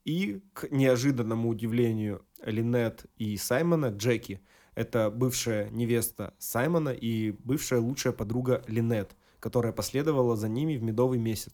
и, 0.08 0.40
к 0.54 0.70
неожиданному 0.70 1.50
удивлению 1.50 2.24
Линет 2.42 3.04
и 3.18 3.36
Саймона, 3.36 3.86
Джеки, 3.86 4.40
это 4.74 5.10
бывшая 5.10 5.68
невеста 5.68 6.32
Саймона 6.38 6.88
и 6.88 7.32
бывшая 7.44 7.80
лучшая 7.80 8.14
подруга 8.14 8.64
Линет, 8.68 9.14
которая 9.38 9.72
последовала 9.72 10.34
за 10.34 10.48
ними 10.48 10.78
в 10.78 10.82
медовый 10.82 11.18
месяц. 11.18 11.52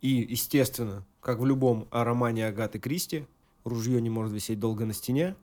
И, 0.00 0.26
естественно, 0.30 1.06
как 1.20 1.40
в 1.40 1.44
любом 1.44 1.88
романе 1.90 2.46
Агаты 2.46 2.78
Кристи, 2.78 3.26
ружье 3.64 4.00
не 4.00 4.08
может 4.08 4.32
висеть 4.32 4.58
долго 4.58 4.86
на 4.86 4.94
стене, 4.94 5.36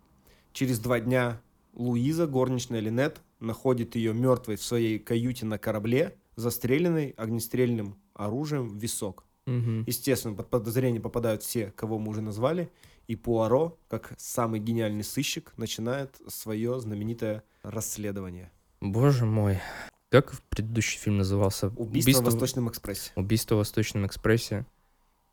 Через 0.58 0.80
два 0.80 1.00
дня 1.00 1.40
Луиза, 1.76 2.26
горничная 2.26 2.80
Линет, 2.80 3.22
находит 3.40 3.96
ее 3.96 4.16
мертвой 4.16 4.56
в 4.56 4.64
своей 4.64 4.98
каюте 4.98 5.46
на 5.46 5.60
корабле, 5.60 6.18
застреленной 6.36 7.12
огнестрельным 7.12 7.96
оружием 8.16 8.68
в 8.68 8.76
висок. 8.76 9.27
Угу. 9.48 9.86
Естественно, 9.88 10.36
под 10.36 10.50
подозрение 10.50 11.02
попадают 11.02 11.42
все, 11.42 11.72
кого 11.72 11.98
мы 11.98 12.10
уже 12.10 12.22
назвали, 12.22 12.70
и 13.08 13.16
Пуаро, 13.16 13.78
как 13.88 14.14
самый 14.18 14.60
гениальный 14.60 15.06
сыщик, 15.06 15.54
начинает 15.56 16.20
свое 16.28 16.80
знаменитое 16.80 17.44
расследование. 17.64 18.52
Боже 18.82 19.26
мой. 19.26 19.60
Как 20.10 20.34
предыдущий 20.50 21.00
фильм 21.00 21.18
назывался? 21.18 21.68
Убийство, 21.68 21.84
Убийство 21.84 22.22
в 22.22 22.26
Восточном 22.26 22.70
экспрессе. 22.70 23.12
Убийство 23.16 23.56
в 23.56 23.58
Восточном 23.60 24.06
экспрессе. 24.06 24.66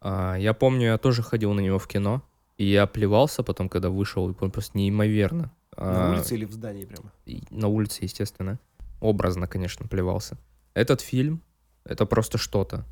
А, 0.00 0.36
я 0.36 0.54
помню, 0.54 0.86
я 0.86 0.98
тоже 0.98 1.22
ходил 1.22 1.52
на 1.52 1.60
него 1.60 1.78
в 1.78 1.86
кино. 1.88 2.22
И 2.56 2.64
я 2.64 2.86
плевался 2.86 3.42
потом, 3.42 3.68
когда 3.68 3.90
вышел, 3.90 4.30
и 4.30 4.34
просто 4.34 4.78
неимоверно. 4.78 5.52
На 5.76 6.10
а, 6.10 6.12
улице 6.12 6.34
или 6.36 6.44
в 6.44 6.52
здании 6.52 6.84
прямо? 6.84 7.12
На 7.50 7.66
улице, 7.66 8.04
естественно. 8.04 8.60
Образно, 9.00 9.48
конечно, 9.48 9.88
плевался. 9.88 10.38
Этот 10.72 11.00
фильм— 11.00 11.42
это 11.84 12.06
просто 12.06 12.38
что-то. 12.38 12.84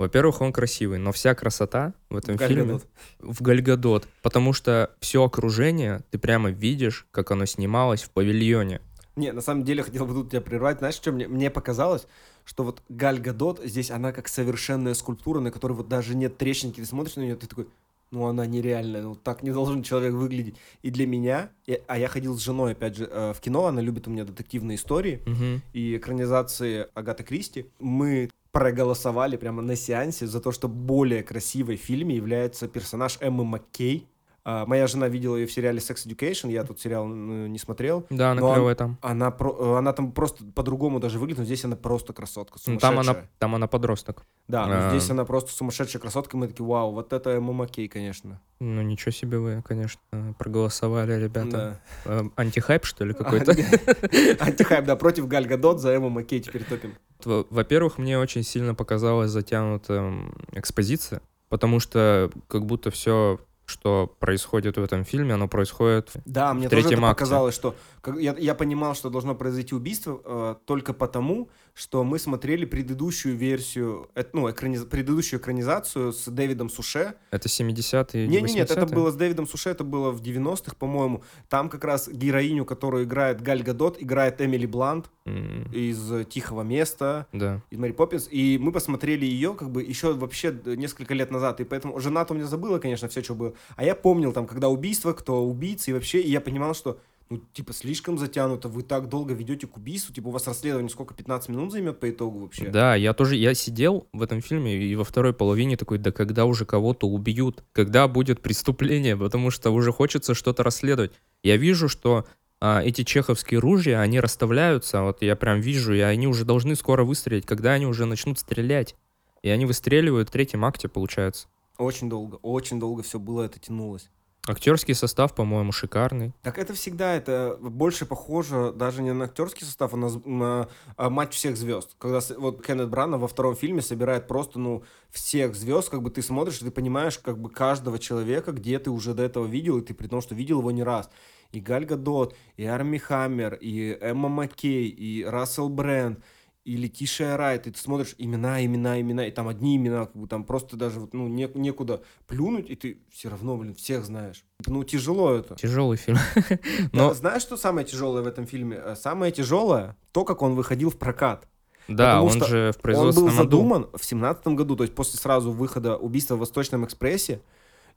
Во-первых, 0.00 0.40
он 0.40 0.50
красивый, 0.50 0.98
но 0.98 1.12
вся 1.12 1.34
красота 1.34 1.92
в 2.08 2.16
этом 2.16 2.38
в 2.38 2.40
фильме 2.40 2.80
в 3.18 3.42
Гальгадот, 3.42 4.08
потому 4.22 4.54
что 4.54 4.90
все 4.98 5.22
окружение 5.22 6.00
ты 6.10 6.18
прямо 6.18 6.48
видишь, 6.50 7.06
как 7.10 7.30
оно 7.32 7.44
снималось 7.44 8.02
в 8.02 8.08
павильоне. 8.10 8.80
Не, 9.16 9.32
на 9.32 9.42
самом 9.42 9.62
деле 9.62 9.82
хотел 9.82 10.06
бы 10.06 10.14
тут 10.14 10.30
тебя 10.30 10.40
прервать. 10.40 10.78
Знаешь, 10.78 10.94
что 10.94 11.12
мне, 11.12 11.28
мне 11.28 11.50
показалось? 11.50 12.06
Что 12.46 12.64
вот 12.64 12.82
Галь 12.88 13.20
Гадот 13.20 13.60
здесь, 13.62 13.90
она 13.90 14.12
как 14.12 14.28
совершенная 14.28 14.94
скульптура, 14.94 15.40
на 15.40 15.50
которой 15.50 15.72
вот 15.74 15.88
даже 15.88 16.16
нет 16.16 16.38
трещинки. 16.38 16.80
Ты 16.80 16.86
смотришь 16.86 17.16
на 17.16 17.20
нее, 17.20 17.36
ты 17.36 17.46
такой, 17.46 17.68
ну 18.10 18.24
она 18.26 18.46
нереальная, 18.46 19.02
ну 19.02 19.14
так 19.14 19.42
не 19.42 19.50
должен 19.50 19.82
человек 19.82 20.14
выглядеть. 20.14 20.54
И 20.80 20.90
для 20.90 21.06
меня, 21.06 21.50
я- 21.66 21.80
а 21.88 21.98
я 21.98 22.08
ходил 22.08 22.38
с 22.38 22.40
женой, 22.40 22.72
опять 22.72 22.96
же, 22.96 23.06
э, 23.10 23.34
в 23.36 23.40
кино, 23.40 23.66
она 23.66 23.82
любит 23.82 24.08
у 24.08 24.10
меня 24.10 24.24
детективные 24.24 24.76
истории 24.76 25.20
Мгм. 25.26 25.60
и 25.74 25.98
экранизации 25.98 26.86
Агаты 26.94 27.22
Кристи. 27.22 27.66
Мы 27.80 28.30
проголосовали 28.52 29.36
прямо 29.36 29.62
на 29.62 29.76
сеансе 29.76 30.26
за 30.26 30.40
то, 30.40 30.52
что 30.52 30.68
более 30.68 31.22
красивой 31.22 31.76
в 31.76 31.80
фильме 31.82 32.16
является 32.16 32.68
персонаж 32.68 33.18
Эммы 33.20 33.44
Маккей. 33.44 34.09
А, 34.42 34.64
моя 34.66 34.86
жена 34.86 35.08
видела 35.08 35.36
ее 35.36 35.46
в 35.46 35.52
сериале 35.52 35.78
Sex 35.80 36.06
Education, 36.06 36.50
я 36.50 36.64
тут 36.64 36.80
сериал 36.80 37.06
ну, 37.06 37.46
не 37.46 37.58
смотрел. 37.58 38.06
Да, 38.10 38.32
она 38.32 38.42
он- 38.42 38.54
клевая 38.54 38.74
там. 38.74 38.98
Она, 39.02 39.30
про- 39.30 39.74
она 39.76 39.92
там 39.92 40.12
просто 40.12 40.44
по-другому 40.54 40.98
даже 40.98 41.18
выглядит, 41.18 41.40
но 41.40 41.44
здесь 41.44 41.64
она 41.64 41.76
просто 41.76 42.12
красотка, 42.12 42.58
Ну, 42.66 42.78
там 42.78 42.94
она, 42.94 43.02
сумасшедшая. 43.02 43.30
там 43.38 43.54
она 43.54 43.66
подросток. 43.66 44.24
Да, 44.48 44.66
но 44.66 44.74
А. 44.86 44.90
здесь 44.90 45.08
она 45.10 45.24
просто 45.26 45.52
сумасшедшая 45.52 46.00
красотка, 46.00 46.36
и 46.36 46.40
мы 46.40 46.48
такие, 46.48 46.66
вау, 46.66 46.92
вот 46.92 47.12
это 47.12 47.30
Эмма 47.30 47.52
Маккей, 47.52 47.86
конечно. 47.88 48.40
Ну, 48.60 48.82
ничего 48.82 49.12
себе 49.12 49.38
вы, 49.38 49.62
конечно, 49.62 50.00
проголосовали, 50.38 51.12
ребята. 51.22 51.80
Да. 52.04 52.20
Э, 52.22 52.22
Антихайп, 52.36 52.84
что 52.84 53.04
ли, 53.04 53.12
какой-то? 53.14 53.52
Антихайп, 54.40 54.84
да, 54.86 54.96
против 54.96 55.28
Галь 55.28 55.46
Гадот, 55.46 55.80
за 55.80 55.90
Эмму 55.94 56.08
Маккей 56.08 56.40
теперь 56.40 56.64
топим. 56.64 56.94
Во- 57.24 57.46
Во-первых, 57.50 57.98
мне 57.98 58.18
очень 58.18 58.42
сильно 58.42 58.74
показалась 58.74 59.30
затянута 59.30 60.12
экспозиция, 60.52 61.20
потому 61.48 61.80
что 61.80 62.30
как 62.48 62.64
будто 62.66 62.90
все, 62.90 63.38
что 63.70 64.14
происходит 64.18 64.76
в 64.76 64.82
этом 64.82 65.04
фильме, 65.04 65.34
оно 65.34 65.48
происходит... 65.48 66.10
Да, 66.24 66.52
мне 66.52 66.66
В 66.66 66.70
тоже 66.70 66.88
это 66.88 66.94
акте. 66.96 67.06
показалось, 67.06 67.54
что 67.54 67.74
я, 68.18 68.34
я 68.36 68.54
понимал, 68.54 68.94
что 68.94 69.08
должно 69.10 69.34
произойти 69.34 69.74
убийство 69.74 70.20
э, 70.24 70.54
только 70.66 70.92
потому, 70.92 71.48
что 71.74 72.04
мы 72.04 72.18
смотрели 72.18 72.64
предыдущую 72.64 73.36
версию, 73.36 74.08
э, 74.14 74.24
ну, 74.32 74.48
экраниз- 74.50 74.84
предыдущую 74.84 75.40
экранизацию 75.40 76.12
с 76.12 76.26
Дэвидом 76.30 76.68
Суше. 76.70 77.14
Это 77.30 77.48
70-е, 77.48 78.26
Не, 78.28 78.40
не, 78.42 78.52
нет, 78.54 78.70
это 78.70 78.82
80-е? 78.82 78.94
было 78.94 79.10
с 79.10 79.14
Дэвидом 79.16 79.46
Суше, 79.46 79.70
это 79.70 79.84
было 79.84 80.10
в 80.10 80.20
90-х, 80.22 80.74
по-моему. 80.78 81.22
Там 81.48 81.68
как 81.68 81.84
раз 81.84 82.08
героиню, 82.08 82.64
которую 82.64 83.04
играет 83.04 83.40
Галь 83.40 83.62
Гадот, 83.62 83.96
играет 84.02 84.40
Эмили 84.40 84.66
Блант 84.66 85.10
М, 85.26 85.70
из 85.72 86.10
э, 86.12 86.24
«Тихого 86.24 86.62
места», 86.62 87.26
Да. 87.32 87.62
из 87.70 87.78
Мэри 87.78 87.92
Поппинс, 87.92 88.28
и 88.30 88.58
мы 88.60 88.72
посмотрели 88.72 89.24
ее 89.24 89.54
как 89.54 89.70
бы 89.70 89.82
еще 89.82 90.12
вообще 90.14 90.56
несколько 90.64 91.14
лет 91.14 91.30
назад, 91.30 91.60
и 91.60 91.64
поэтому 91.64 91.98
жена-то 92.00 92.34
у 92.34 92.36
меня 92.36 92.46
забыла, 92.46 92.78
конечно, 92.78 93.08
все, 93.08 93.22
что 93.22 93.34
было, 93.34 93.54
а 93.76 93.84
я 93.84 93.94
помнил 93.94 94.32
там, 94.32 94.46
когда 94.46 94.68
убийство, 94.68 95.12
кто 95.12 95.44
убийца, 95.44 95.90
и 95.90 95.94
вообще, 95.94 96.20
и 96.20 96.30
я 96.30 96.40
понимал, 96.40 96.74
что 96.74 96.98
ну, 97.30 97.38
типа, 97.52 97.72
слишком 97.72 98.18
затянуто, 98.18 98.68
вы 98.68 98.82
так 98.82 99.08
долго 99.08 99.34
ведете 99.34 99.68
к 99.68 99.76
убийству, 99.76 100.12
типа, 100.12 100.28
у 100.28 100.30
вас 100.32 100.48
расследование 100.48 100.90
сколько, 100.90 101.14
15 101.14 101.48
минут 101.50 101.70
займет 101.70 102.00
по 102.00 102.10
итогу 102.10 102.40
вообще? 102.40 102.68
Да, 102.68 102.96
я 102.96 103.14
тоже, 103.14 103.36
я 103.36 103.54
сидел 103.54 104.08
в 104.12 104.20
этом 104.20 104.40
фильме 104.40 104.76
и 104.76 104.96
во 104.96 105.04
второй 105.04 105.32
половине 105.32 105.76
такой, 105.76 105.98
да 105.98 106.10
когда 106.10 106.44
уже 106.44 106.64
кого-то 106.64 107.06
убьют, 107.06 107.62
когда 107.72 108.08
будет 108.08 108.42
преступление, 108.42 109.16
потому 109.16 109.52
что 109.52 109.70
уже 109.70 109.92
хочется 109.92 110.34
что-то 110.34 110.64
расследовать. 110.64 111.12
Я 111.44 111.56
вижу, 111.56 111.88
что 111.88 112.26
а, 112.60 112.82
эти 112.82 113.04
чеховские 113.04 113.60
ружья, 113.60 114.00
они 114.00 114.18
расставляются, 114.18 115.02
вот 115.02 115.22
я 115.22 115.36
прям 115.36 115.60
вижу, 115.60 115.94
и 115.94 116.00
они 116.00 116.26
уже 116.26 116.44
должны 116.44 116.74
скоро 116.74 117.04
выстрелить, 117.04 117.46
когда 117.46 117.74
они 117.74 117.86
уже 117.86 118.06
начнут 118.06 118.40
стрелять. 118.40 118.96
И 119.42 119.48
они 119.48 119.66
выстреливают 119.66 120.28
в 120.28 120.32
третьем 120.32 120.64
акте, 120.64 120.88
получается. 120.88 121.46
Очень 121.78 122.10
долго, 122.10 122.40
очень 122.42 122.80
долго 122.80 123.04
все 123.04 123.20
было, 123.20 123.44
это 123.44 123.60
тянулось. 123.60 124.10
Актерский 124.50 124.94
состав, 124.94 125.34
по-моему, 125.34 125.70
шикарный. 125.70 126.32
Так 126.42 126.58
это 126.58 126.74
всегда, 126.74 127.14
это 127.14 127.56
больше 127.60 128.04
похоже 128.04 128.72
даже 128.74 129.00
не 129.00 129.12
на 129.12 129.26
актерский 129.26 129.64
состав, 129.64 129.94
а 129.94 129.96
на, 129.96 130.10
на, 130.24 130.68
а, 130.96 131.08
матч 131.08 131.34
всех 131.34 131.56
звезд. 131.56 131.94
Когда 131.98 132.20
вот 132.36 132.64
Кеннет 132.66 132.88
Брана 132.88 133.16
во 133.16 133.28
втором 133.28 133.54
фильме 133.54 133.80
собирает 133.80 134.26
просто, 134.26 134.58
ну, 134.58 134.82
всех 135.10 135.54
звезд, 135.54 135.88
как 135.88 136.02
бы 136.02 136.10
ты 136.10 136.20
смотришь, 136.20 136.60
и 136.60 136.64
ты 136.64 136.70
понимаешь, 136.72 137.18
как 137.18 137.38
бы 137.38 137.48
каждого 137.48 137.98
человека, 137.98 138.50
где 138.52 138.78
ты 138.78 138.90
уже 138.90 139.14
до 139.14 139.22
этого 139.22 139.46
видел, 139.46 139.78
и 139.78 139.82
ты 139.82 139.94
при 139.94 140.08
том, 140.08 140.20
что 140.20 140.34
видел 140.34 140.58
его 140.58 140.72
не 140.72 140.82
раз. 140.82 141.10
И 141.52 141.60
Галь 141.60 141.84
Гадот, 141.84 142.34
и 142.56 142.64
Арми 142.64 142.98
Хаммер, 142.98 143.54
и 143.54 143.96
Эмма 144.00 144.28
Маккей, 144.28 144.88
и 144.88 145.24
Рассел 145.24 145.68
Брэнд, 145.68 146.20
и 146.64 146.76
Летишия 146.76 147.36
Райт, 147.36 147.66
и 147.66 147.70
ты 147.70 147.78
смотришь 147.80 148.14
имена, 148.18 148.62
имена, 148.64 149.00
имена, 149.00 149.26
и 149.26 149.30
там 149.30 149.48
одни 149.48 149.76
имена, 149.76 150.06
как 150.06 150.16
бы 150.16 150.26
там 150.28 150.44
просто 150.44 150.76
даже 150.76 151.00
вот, 151.00 151.14
ну, 151.14 151.26
не- 151.26 151.50
некуда 151.54 152.02
плюнуть, 152.26 152.68
и 152.68 152.76
ты 152.76 153.00
все 153.10 153.30
равно, 153.30 153.56
блин, 153.56 153.74
всех 153.74 154.04
знаешь. 154.04 154.44
Ну, 154.66 154.84
тяжело 154.84 155.32
это. 155.34 155.54
Тяжелый 155.56 155.96
фильм. 155.96 156.18
Но 156.92 157.08
Но, 157.08 157.14
знаешь, 157.14 157.42
что 157.42 157.56
самое 157.56 157.86
тяжелое 157.86 158.22
в 158.22 158.26
этом 158.26 158.46
фильме? 158.46 158.76
Э, 158.82 158.94
Самое 158.94 159.32
тяжелое 159.32 159.96
то, 160.12 160.24
как 160.24 160.42
он 160.42 160.54
выходил 160.54 160.90
в 160.90 160.98
прокат. 160.98 161.48
да, 161.88 162.16
потому 162.20 162.26
он 162.26 162.32
что 162.32 162.44
же 162.46 162.56
в 162.56 162.66
Он 162.66 162.72
был 162.74 162.82
производственном 162.82 163.28
аду. 163.30 163.36
задуман 163.42 163.88
в 163.96 164.04
семнадцатом 164.04 164.54
году, 164.54 164.76
то 164.76 164.84
есть 164.84 164.94
после 164.94 165.18
сразу 165.18 165.50
выхода 165.52 165.96
убийства 165.96 166.36
в 166.36 166.40
Восточном 166.40 166.84
экспрессе. 166.84 167.40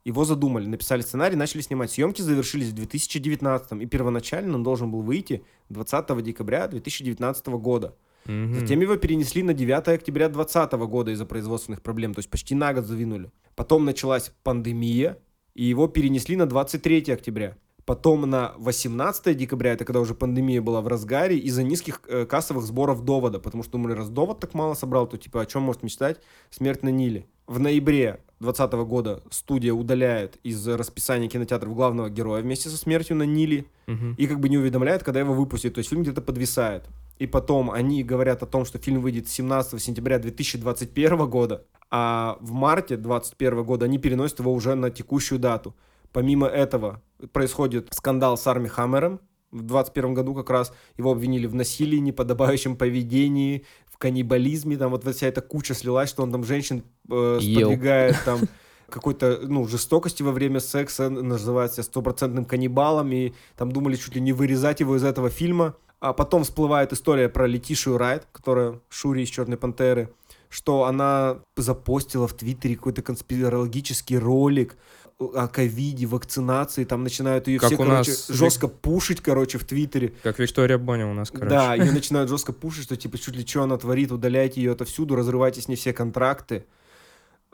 Его 0.06 0.24
задумали, 0.24 0.66
написали 0.66 1.00
сценарий, 1.02 1.34
начали 1.36 1.60
снимать. 1.62 1.90
Съемки 1.90 2.20
завершились 2.22 2.68
в 2.68 2.74
2019 2.74 3.72
и 3.82 3.86
первоначально 3.86 4.54
он 4.56 4.62
должен 4.62 4.90
был 4.90 5.00
выйти 5.02 5.44
20 5.70 6.22
декабря 6.22 6.66
2019 6.68 7.46
года. 7.46 7.94
Мгм. 8.26 8.54
Затем 8.54 8.80
его 8.80 8.96
перенесли 8.96 9.42
на 9.42 9.52
9 9.54 9.88
октября 9.94 10.28
2020 10.28 10.72
года 10.86 11.10
из-за 11.10 11.26
производственных 11.26 11.82
проблем, 11.82 12.14
то 12.14 12.20
есть 12.20 12.30
почти 12.30 12.54
на 12.54 12.72
год 12.72 12.86
задвинули. 12.86 13.30
Потом 13.54 13.84
началась 13.84 14.32
пандемия, 14.42 15.18
и 15.54 15.64
его 15.64 15.86
перенесли 15.88 16.36
на 16.36 16.46
23 16.46 17.12
октября. 17.12 17.56
Потом 17.84 18.22
на 18.22 18.54
18 18.56 19.36
декабря, 19.36 19.72
это 19.74 19.84
когда 19.84 20.00
уже 20.00 20.14
пандемия 20.14 20.62
была 20.62 20.80
в 20.80 20.88
разгаре, 20.88 21.36
из-за 21.36 21.62
низких 21.62 22.00
э, 22.08 22.24
кассовых 22.24 22.64
сборов 22.64 23.04
довода, 23.04 23.38
потому 23.38 23.62
что 23.62 23.72
думали, 23.72 23.92
раз 23.92 24.08
довод 24.08 24.40
так 24.40 24.54
мало 24.54 24.72
собрал, 24.72 25.06
то 25.06 25.18
типа 25.18 25.42
о 25.42 25.46
чем 25.46 25.62
может 25.62 25.82
мечтать 25.82 26.18
смерть 26.48 26.82
на 26.82 26.88
Ниле. 26.88 27.26
В 27.46 27.60
ноябре 27.60 28.20
2020 28.40 28.72
года 28.88 29.22
студия 29.30 29.74
удаляет 29.74 30.38
из 30.42 30.66
расписания 30.66 31.28
кинотеатров 31.28 31.74
главного 31.74 32.08
героя 32.08 32.40
вместе 32.42 32.70
со 32.70 32.78
смертью 32.78 33.16
на 33.16 33.24
Ниле 33.24 33.66
Мгм. 33.86 34.14
и 34.16 34.26
как 34.26 34.40
бы 34.40 34.48
не 34.48 34.56
уведомляет, 34.56 35.02
когда 35.02 35.20
его 35.20 35.34
выпустят. 35.34 35.74
То 35.74 35.80
есть 35.80 35.90
фильм 35.90 36.02
где-то 36.02 36.22
подвисает. 36.22 36.84
И 37.18 37.26
потом 37.26 37.70
они 37.70 38.02
говорят 38.02 38.42
о 38.42 38.46
том, 38.46 38.64
что 38.64 38.78
фильм 38.78 39.00
выйдет 39.00 39.28
17 39.28 39.80
сентября 39.80 40.18
2021 40.18 41.28
года, 41.28 41.64
а 41.90 42.38
в 42.40 42.52
марте 42.52 42.96
2021 42.96 43.64
года 43.64 43.84
они 43.84 43.98
переносят 43.98 44.40
его 44.40 44.52
уже 44.52 44.74
на 44.74 44.90
текущую 44.90 45.38
дату. 45.38 45.76
Помимо 46.12 46.46
этого 46.46 47.02
происходит 47.32 47.88
скандал 47.92 48.36
с 48.36 48.46
Арми 48.46 48.68
Хаммером. 48.68 49.20
В 49.50 49.58
2021 49.58 50.14
году 50.14 50.34
как 50.34 50.50
раз 50.50 50.72
его 50.96 51.12
обвинили 51.12 51.46
в 51.46 51.54
насилии, 51.54 51.98
неподобающем 51.98 52.76
поведении, 52.76 53.64
в 53.86 53.98
каннибализме. 53.98 54.76
Там 54.76 54.90
вот 54.90 55.04
вся 55.04 55.28
эта 55.28 55.40
куча 55.40 55.74
слилась, 55.74 56.10
что 56.10 56.24
он 56.24 56.32
там 56.32 56.42
женщин 56.42 56.82
э, 57.08 57.38
сподвигает 57.40 58.16
там 58.24 58.40
какой-то, 58.88 59.40
ну, 59.42 59.68
жестокости 59.68 60.24
во 60.24 60.32
время 60.32 60.58
секса, 60.58 61.08
называется 61.08 61.84
стопроцентным 61.84 62.44
каннибалом, 62.44 63.12
и 63.12 63.32
там 63.56 63.70
думали 63.70 63.94
чуть 63.94 64.16
ли 64.16 64.20
не 64.20 64.32
вырезать 64.32 64.80
его 64.80 64.96
из 64.96 65.04
этого 65.04 65.30
фильма. 65.30 65.76
А 66.04 66.12
потом 66.12 66.44
всплывает 66.44 66.92
история 66.92 67.30
про 67.30 67.46
Летишию 67.46 67.96
Райт, 67.96 68.26
которая 68.30 68.78
Шури 68.90 69.22
из 69.22 69.30
«Черной 69.30 69.56
пантеры», 69.56 70.12
что 70.50 70.84
она 70.84 71.38
запостила 71.56 72.28
в 72.28 72.34
Твиттере 72.34 72.76
какой-то 72.76 73.00
конспирологический 73.00 74.18
ролик 74.18 74.76
о 75.18 75.48
ковиде, 75.48 76.04
вакцинации, 76.04 76.84
там 76.84 77.04
начинают 77.04 77.48
ее 77.48 77.58
Как 77.58 77.68
все, 77.68 77.76
у 77.76 77.78
короче, 77.78 78.10
нас 78.10 78.28
жестко 78.28 78.68
пушить, 78.68 79.22
короче, 79.22 79.56
в 79.56 79.64
Твиттере. 79.64 80.12
Как 80.22 80.38
Виктория 80.38 80.76
Боня 80.76 81.08
у 81.08 81.14
нас, 81.14 81.30
короче. 81.30 81.48
Да, 81.48 81.74
ее 81.74 81.90
начинают 81.94 82.28
жестко 82.28 82.52
пушить, 82.52 82.84
что 82.84 82.98
типа 82.98 83.16
чуть 83.16 83.36
ли 83.36 83.46
что 83.46 83.62
она 83.62 83.78
творит, 83.78 84.12
удаляйте 84.12 84.60
ее 84.60 84.72
отовсюду, 84.72 85.16
разрывайте 85.16 85.62
с 85.62 85.68
ней 85.68 85.76
все 85.76 85.94
контракты. 85.94 86.66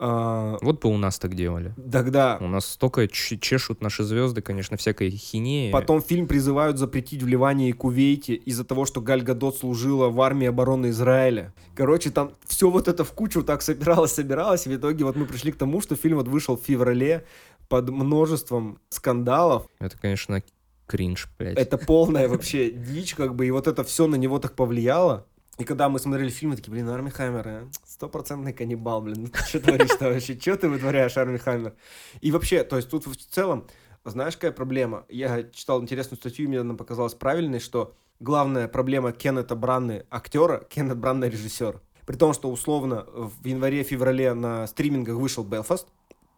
А, 0.03 0.57
Вот 0.61 0.81
бы 0.81 0.89
у 0.89 0.97
нас 0.97 1.19
так 1.19 1.35
делали. 1.35 1.75
Тогда 1.91 2.39
У 2.41 2.47
нас 2.47 2.65
столько 2.65 3.07
чешут 3.07 3.81
наши 3.81 4.03
звезды, 4.03 4.41
конечно, 4.41 4.75
всякой 4.75 5.11
хинеи. 5.11 5.71
Потом 5.71 6.01
фильм 6.01 6.27
призывают 6.27 6.79
запретить 6.79 7.21
в 7.21 7.27
Ливане 7.27 7.69
и 7.69 7.71
Кувейте 7.71 8.33
из-за 8.33 8.63
того, 8.63 8.85
что 8.85 8.99
Галь 8.99 9.21
Гадот 9.21 9.57
служила 9.57 10.09
в 10.09 10.19
армии 10.19 10.47
обороны 10.47 10.89
Израиля. 10.89 11.53
Короче, 11.75 12.09
там 12.09 12.31
все 12.47 12.71
вот 12.71 12.87
это 12.87 13.03
в 13.03 13.11
кучу 13.11 13.43
так 13.43 13.61
собиралось, 13.61 14.13
собиралось, 14.13 14.65
и 14.65 14.69
в 14.69 14.75
итоге 14.75 15.05
вот 15.05 15.15
мы 15.15 15.27
пришли 15.27 15.51
к 15.51 15.55
тому, 15.55 15.81
что 15.81 15.95
фильм 15.95 16.17
вот 16.17 16.27
вышел 16.27 16.57
в 16.57 16.61
феврале 16.61 17.23
под 17.69 17.89
множеством 17.89 18.79
скандалов. 18.89 19.67
Это, 19.79 19.99
конечно, 19.99 20.41
кринж, 20.87 21.29
блядь. 21.37 21.57
Это 21.57 21.77
полная 21.77 22.27
вообще 22.27 22.71
дичь, 22.71 23.13
как 23.13 23.35
бы, 23.35 23.45
и 23.45 23.51
вот 23.51 23.67
это 23.67 23.83
все 23.83 24.07
на 24.07 24.15
него 24.15 24.39
так 24.39 24.55
повлияло. 24.55 25.27
И 25.61 25.63
когда 25.63 25.89
мы 25.89 25.99
смотрели 25.99 26.29
фильм, 26.29 26.51
мы 26.51 26.57
такие, 26.57 26.71
блин, 26.71 26.89
Арми 26.89 27.11
Хаммер, 27.11 27.47
а? 27.47 27.67
стопроцентный 27.85 28.51
каннибал, 28.51 28.99
блин, 28.99 29.25
ну 29.25 29.27
ты 29.27 29.43
что 29.43 29.59
творишь-то 29.59 30.09
вообще? 30.09 30.35
Что 30.39 30.57
ты 30.57 30.67
вытворяешь, 30.67 31.15
Арми 31.17 31.37
Хаммер? 31.37 31.75
И 32.19 32.31
вообще, 32.31 32.63
то 32.63 32.77
есть 32.77 32.89
тут 32.89 33.05
в 33.05 33.15
целом, 33.15 33.67
знаешь, 34.03 34.33
какая 34.33 34.53
проблема? 34.53 35.05
Я 35.07 35.43
читал 35.43 35.79
интересную 35.79 36.17
статью, 36.17 36.45
и 36.45 36.47
мне 36.47 36.61
она 36.61 36.73
показалась 36.73 37.13
правильной, 37.13 37.59
что 37.59 37.93
главная 38.19 38.67
проблема 38.67 39.11
Кеннета 39.11 39.55
Бранны 39.55 40.07
актера, 40.09 40.65
Кеннет 40.67 40.97
Бранна 40.97 41.25
режиссер. 41.25 41.79
При 42.07 42.15
том, 42.15 42.33
что 42.33 42.49
условно 42.49 43.05
в 43.13 43.45
январе-феврале 43.45 44.33
на 44.33 44.65
стримингах 44.65 45.17
вышел 45.17 45.43
Белфаст, 45.43 45.89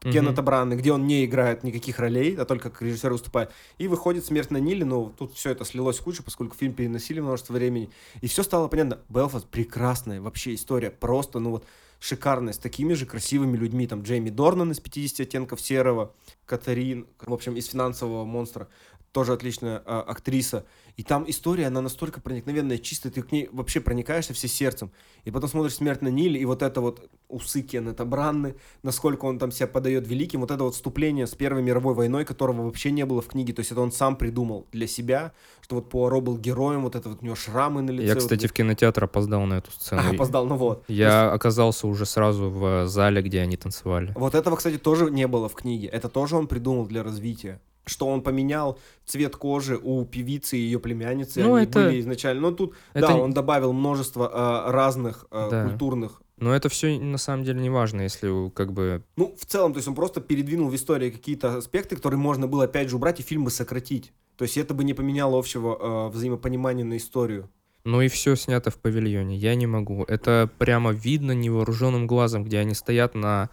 Мгм. 0.04 0.12
Кеннета 0.12 0.42
Брана, 0.42 0.76
где 0.76 0.92
он 0.92 1.08
не 1.08 1.26
играет 1.26 1.64
никаких 1.64 2.00
ролей, 2.00 2.36
а 2.36 2.46
только 2.46 2.70
как 2.70 2.82
режиссер 2.82 3.12
выступает. 3.12 3.52
И 3.78 3.88
выходит 3.88 4.26
«Смерть 4.26 4.52
на 4.52 4.58
Ниле», 4.58 4.86
но 4.86 5.14
тут 5.18 5.34
все 5.34 5.52
это 5.52 5.66
слилось 5.66 6.00
в 6.00 6.04
кучу, 6.04 6.24
поскольку 6.24 6.56
фильм 6.56 6.74
переносили 6.74 7.20
множество 7.20 7.54
времени. 7.54 7.90
И 8.22 8.28
все 8.28 8.44
стало 8.44 8.68
понятно. 8.68 9.00
Белфаст 9.10 9.48
прекрасная 9.48 10.22
вообще 10.22 10.56
история, 10.56 10.92
просто, 10.92 11.40
ну 11.40 11.52
вот, 11.52 11.66
шикарная, 12.00 12.52
с 12.52 12.58
такими 12.58 12.94
же 12.94 13.06
красивыми 13.06 13.56
людьми. 13.56 13.88
Там 13.88 14.02
Джейми 14.02 14.30
Дорнан 14.30 14.72
из 14.72 14.82
«50 14.82 15.22
оттенков 15.22 15.62
серого», 15.62 16.14
Катарин, 16.46 17.08
в 17.20 17.34
общем, 17.34 17.56
из 17.56 17.68
«Финансового 17.68 18.26
монстра», 18.26 18.68
тоже 19.14 19.32
отличная 19.34 19.82
а, 19.86 20.02
актриса. 20.02 20.66
И 20.98 21.04
там 21.04 21.24
история, 21.28 21.68
она 21.68 21.82
настолько 21.82 22.20
проникновенная, 22.20 22.78
чистая, 22.80 23.12
ты 23.12 23.22
к 23.22 23.32
ней 23.32 23.48
вообще 23.52 23.80
проникаешься 23.80 24.34
все 24.34 24.48
сердцем. 24.48 24.92
И 25.24 25.32
потом 25.32 25.50
смотришь 25.50 25.76
«Смерть 25.76 26.02
на 26.02 26.10
Ниле», 26.10 26.40
и 26.40 26.46
вот 26.46 26.62
это 26.62 26.82
вот 26.82 27.10
усы 27.30 27.62
Кеннета 27.62 28.06
Бранны, 28.06 28.56
насколько 28.82 29.26
он 29.26 29.40
там 29.40 29.52
себя 29.52 29.68
подает 29.68 30.08
великим, 30.08 30.42
вот 30.42 30.52
это 30.52 30.64
вот 30.64 30.74
вступление 30.76 31.26
с 31.28 31.36
Первой 31.36 31.62
мировой 31.62 31.94
войной, 31.94 32.26
которого 32.26 32.64
вообще 32.64 32.92
не 32.92 33.06
было 33.06 33.22
в 33.22 33.28
книге, 33.28 33.54
то 33.54 33.62
есть 33.62 33.72
это 33.72 33.82
он 33.82 33.92
сам 33.92 34.16
придумал 34.18 34.68
для 34.72 34.88
себя, 34.88 35.32
что 35.62 35.76
вот 35.76 35.90
Пуаро 35.90 36.20
был 36.20 36.38
героем, 36.38 36.82
вот 36.84 36.96
это 36.96 37.10
вот 37.10 37.22
у 37.22 37.26
него 37.26 37.36
шрамы 37.36 37.82
на 37.84 37.92
лице. 37.92 38.08
Я, 38.08 38.14
вот 38.16 38.24
кстати, 38.24 38.42
эти- 38.42 38.48
в 38.48 38.54
кинотеатр 38.54 39.04
опоздал 39.04 39.46
на 39.46 39.56
эту 39.60 39.72
сцену. 39.72 40.02
А, 40.06 40.10
опоздал, 40.12 40.46
ну 40.48 40.58
вот. 40.58 40.84
Я 40.88 41.32
оказался 41.32 41.88
уже 41.88 42.06
сразу 42.06 42.50
в 42.50 42.88
зале, 42.88 43.22
где 43.22 43.42
они 43.42 43.58
танцевали. 43.58 44.12
Вот 44.16 44.36
этого, 44.36 44.56
кстати, 44.56 44.78
тоже 44.78 45.10
не 45.12 45.28
было 45.28 45.50
в 45.50 45.54
книге. 45.54 45.88
Это 45.88 46.10
тоже 46.10 46.36
он 46.36 46.48
придумал 46.48 46.86
для 46.88 47.04
развития. 47.04 47.60
Что 47.86 48.08
он 48.08 48.22
поменял 48.22 48.80
цвет 49.06 49.36
кожи 49.36 49.78
у 49.78 50.06
певицы 50.06 50.58
и 50.58 50.62
ее 50.62 50.80
племянницы. 50.80 51.44
Ну, 51.44 51.56
Они 51.56 51.66
это- 51.66 51.84
были 51.86 52.00
изначально. 52.00 52.42
Ну, 52.50 52.52
тут, 52.56 52.76
Это 52.94 53.08
да, 53.08 53.16
он 53.16 53.34
добавил 53.34 53.74
множество 53.74 54.30
а, 54.34 54.72
разных 54.72 55.26
а, 55.32 55.50
Да. 55.50 55.68
культурных. 55.68 56.22
Но 56.38 56.54
это 56.54 56.68
все 56.70 56.98
на 57.00 57.18
самом 57.18 57.44
деле 57.44 57.62
не 57.62 57.70
важно, 57.70 58.02
если 58.02 58.50
как 58.50 58.74
бы... 58.74 59.04
Ну, 59.18 59.36
в 59.40 59.46
целом, 59.46 59.74
то 59.74 59.78
есть 59.78 59.88
он 59.88 59.96
просто 59.96 60.20
передвинул 60.22 60.70
в 60.70 60.76
истории 60.76 61.10
какие-то 61.10 61.58
аспекты, 61.58 61.96
которые 61.96 62.20
можно 62.20 62.48
было, 62.48 62.66
опять 62.66 62.90
же, 62.90 62.96
убрать 62.96 63.20
и 63.20 63.24
фильм 63.24 63.44
бы 63.46 63.52
сократить. 63.52 64.12
То 64.38 64.44
есть 64.44 64.58
это 64.58 64.74
бы 64.74 64.84
не 64.84 64.94
поменяло 64.94 65.38
общего 65.38 65.78
а, 65.80 66.10
взаимопонимания 66.10 66.84
на 66.86 66.98
историю. 66.98 67.50
Ну 67.86 68.02
и 68.02 68.08
все 68.08 68.36
снято 68.36 68.72
в 68.72 68.78
павильоне. 68.78 69.36
Я 69.36 69.56
не 69.56 69.68
могу. 69.68 70.06
Это 70.06 70.50
прямо 70.58 70.92
видно 70.92 71.34
невооруженным 71.34 72.08
глазом, 72.08 72.46
где 72.46 72.60
они 72.60 72.74
стоят 72.74 73.14
на, 73.14 73.50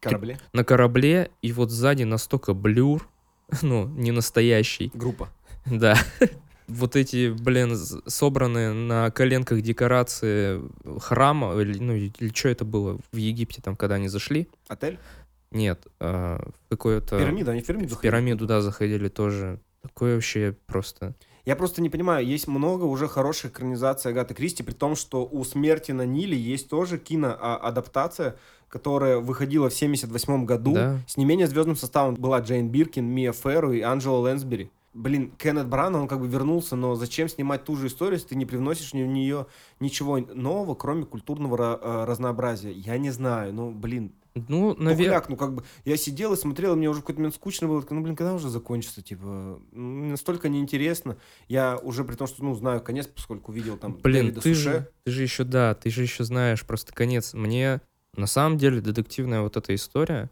Корабли. 0.00 0.38
на 0.54 0.64
корабле, 0.64 1.30
и 1.42 1.52
вот 1.52 1.70
сзади 1.70 2.04
настолько 2.04 2.54
блюр, 2.54 3.06
ну, 3.62 3.86
не 3.86 4.12
настоящий. 4.12 4.90
Группа. 4.94 5.28
Да. 5.66 5.96
Вот 6.68 6.96
эти, 6.96 7.30
блин, 7.30 7.76
собранные 7.76 8.72
на 8.72 9.12
коленках 9.12 9.62
декорации 9.62 10.60
храма, 10.98 11.56
или, 11.60 11.78
ну, 11.78 11.94
или 11.94 12.34
что 12.34 12.48
это 12.48 12.64
было 12.64 12.98
в 13.12 13.16
Египте, 13.16 13.62
там, 13.62 13.76
когда 13.76 13.94
они 13.94 14.08
зашли? 14.08 14.48
Отель? 14.66 14.98
Нет, 15.52 15.86
а, 16.00 16.40
в 16.42 16.68
какое-то... 16.68 17.20
Пирамида, 17.20 17.52
они 17.52 17.60
в 17.60 17.66
пирамиду 17.66 17.94
В 17.94 18.00
пирамиду, 18.00 18.46
да, 18.46 18.62
заходили 18.62 19.06
тоже. 19.08 19.60
Такое 19.80 20.16
вообще 20.16 20.56
просто... 20.66 21.14
Я 21.44 21.54
просто 21.54 21.80
не 21.80 21.88
понимаю, 21.88 22.26
есть 22.26 22.48
много 22.48 22.82
уже 22.82 23.06
хороших 23.06 23.52
экранизаций 23.52 24.10
Агаты 24.10 24.34
Кристи, 24.34 24.64
при 24.64 24.74
том, 24.74 24.96
что 24.96 25.24
у 25.24 25.44
«Смерти 25.44 25.92
на 25.92 26.04
Ниле» 26.04 26.36
есть 26.36 26.68
тоже 26.68 26.98
киноадаптация, 26.98 28.36
которая 28.68 29.18
выходила 29.18 29.68
в 29.70 29.74
78 29.74 30.44
году. 30.44 30.74
Да. 30.74 30.98
С 31.06 31.16
не 31.16 31.24
менее 31.24 31.46
звездным 31.46 31.76
составом 31.76 32.14
была 32.14 32.40
Джейн 32.40 32.68
Биркин, 32.68 33.04
Мия 33.04 33.32
Ферру 33.32 33.72
и 33.72 33.80
Анджела 33.80 34.18
Лэнсбери. 34.18 34.70
Блин, 34.94 35.30
Кеннет 35.36 35.66
Бран, 35.66 35.94
он 35.94 36.08
как 36.08 36.20
бы 36.20 36.26
вернулся, 36.26 36.74
но 36.74 36.94
зачем 36.94 37.28
снимать 37.28 37.64
ту 37.64 37.76
же 37.76 37.88
историю, 37.88 38.14
если 38.14 38.28
ты 38.28 38.34
не 38.34 38.46
привносишь 38.46 38.92
в 38.92 38.94
нее 38.94 39.46
ничего 39.78 40.18
нового, 40.18 40.74
кроме 40.74 41.04
культурного 41.04 41.78
э, 41.82 42.04
разнообразия? 42.06 42.72
Я 42.72 42.96
не 42.96 43.10
знаю, 43.10 43.52
ну, 43.52 43.70
блин, 43.72 44.12
Ну, 44.48 44.74
наверное... 44.78 45.22
Ну 45.28 45.36
как 45.36 45.54
бы 45.54 45.64
я 45.84 45.98
сидел 45.98 46.32
и 46.32 46.36
смотрел, 46.36 46.72
и 46.72 46.76
мне 46.76 46.88
уже 46.88 47.00
какой-то 47.00 47.20
момент 47.20 47.34
скучно 47.34 47.68
было, 47.68 47.84
ну 47.90 48.00
блин, 48.00 48.16
когда 48.16 48.32
уже 48.32 48.48
закончится, 48.48 49.02
типа, 49.02 49.60
м, 49.72 50.08
настолько 50.08 50.48
неинтересно. 50.48 51.18
Я 51.46 51.76
уже 51.76 52.02
при 52.02 52.14
том, 52.16 52.26
что, 52.26 52.42
ну, 52.42 52.54
знаю 52.54 52.80
конец, 52.80 53.06
поскольку 53.06 53.52
видел 53.52 53.76
там 53.76 53.98
Блин, 54.02 54.26
Дэвида 54.26 54.40
ты 54.40 54.54
Суше. 54.54 54.62
же, 54.70 54.88
ты 55.04 55.10
же 55.10 55.22
еще, 55.22 55.44
да, 55.44 55.74
ты 55.74 55.90
же 55.90 56.00
еще 56.02 56.24
знаешь 56.24 56.64
просто 56.64 56.94
конец. 56.94 57.34
Мне 57.34 57.82
на 58.16 58.26
самом 58.26 58.58
деле 58.58 58.80
детективная 58.80 59.42
вот 59.42 59.56
эта 59.56 59.74
история, 59.74 60.30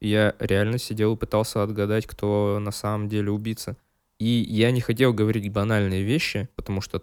я 0.00 0.34
реально 0.38 0.78
сидел 0.78 1.14
и 1.14 1.16
пытался 1.16 1.62
отгадать, 1.62 2.06
кто 2.06 2.58
на 2.60 2.70
самом 2.70 3.08
деле 3.08 3.30
убийца. 3.30 3.76
И 4.18 4.26
я 4.48 4.70
не 4.70 4.80
хотел 4.80 5.12
говорить 5.12 5.50
банальные 5.52 6.02
вещи, 6.02 6.48
потому 6.56 6.80
что 6.80 7.02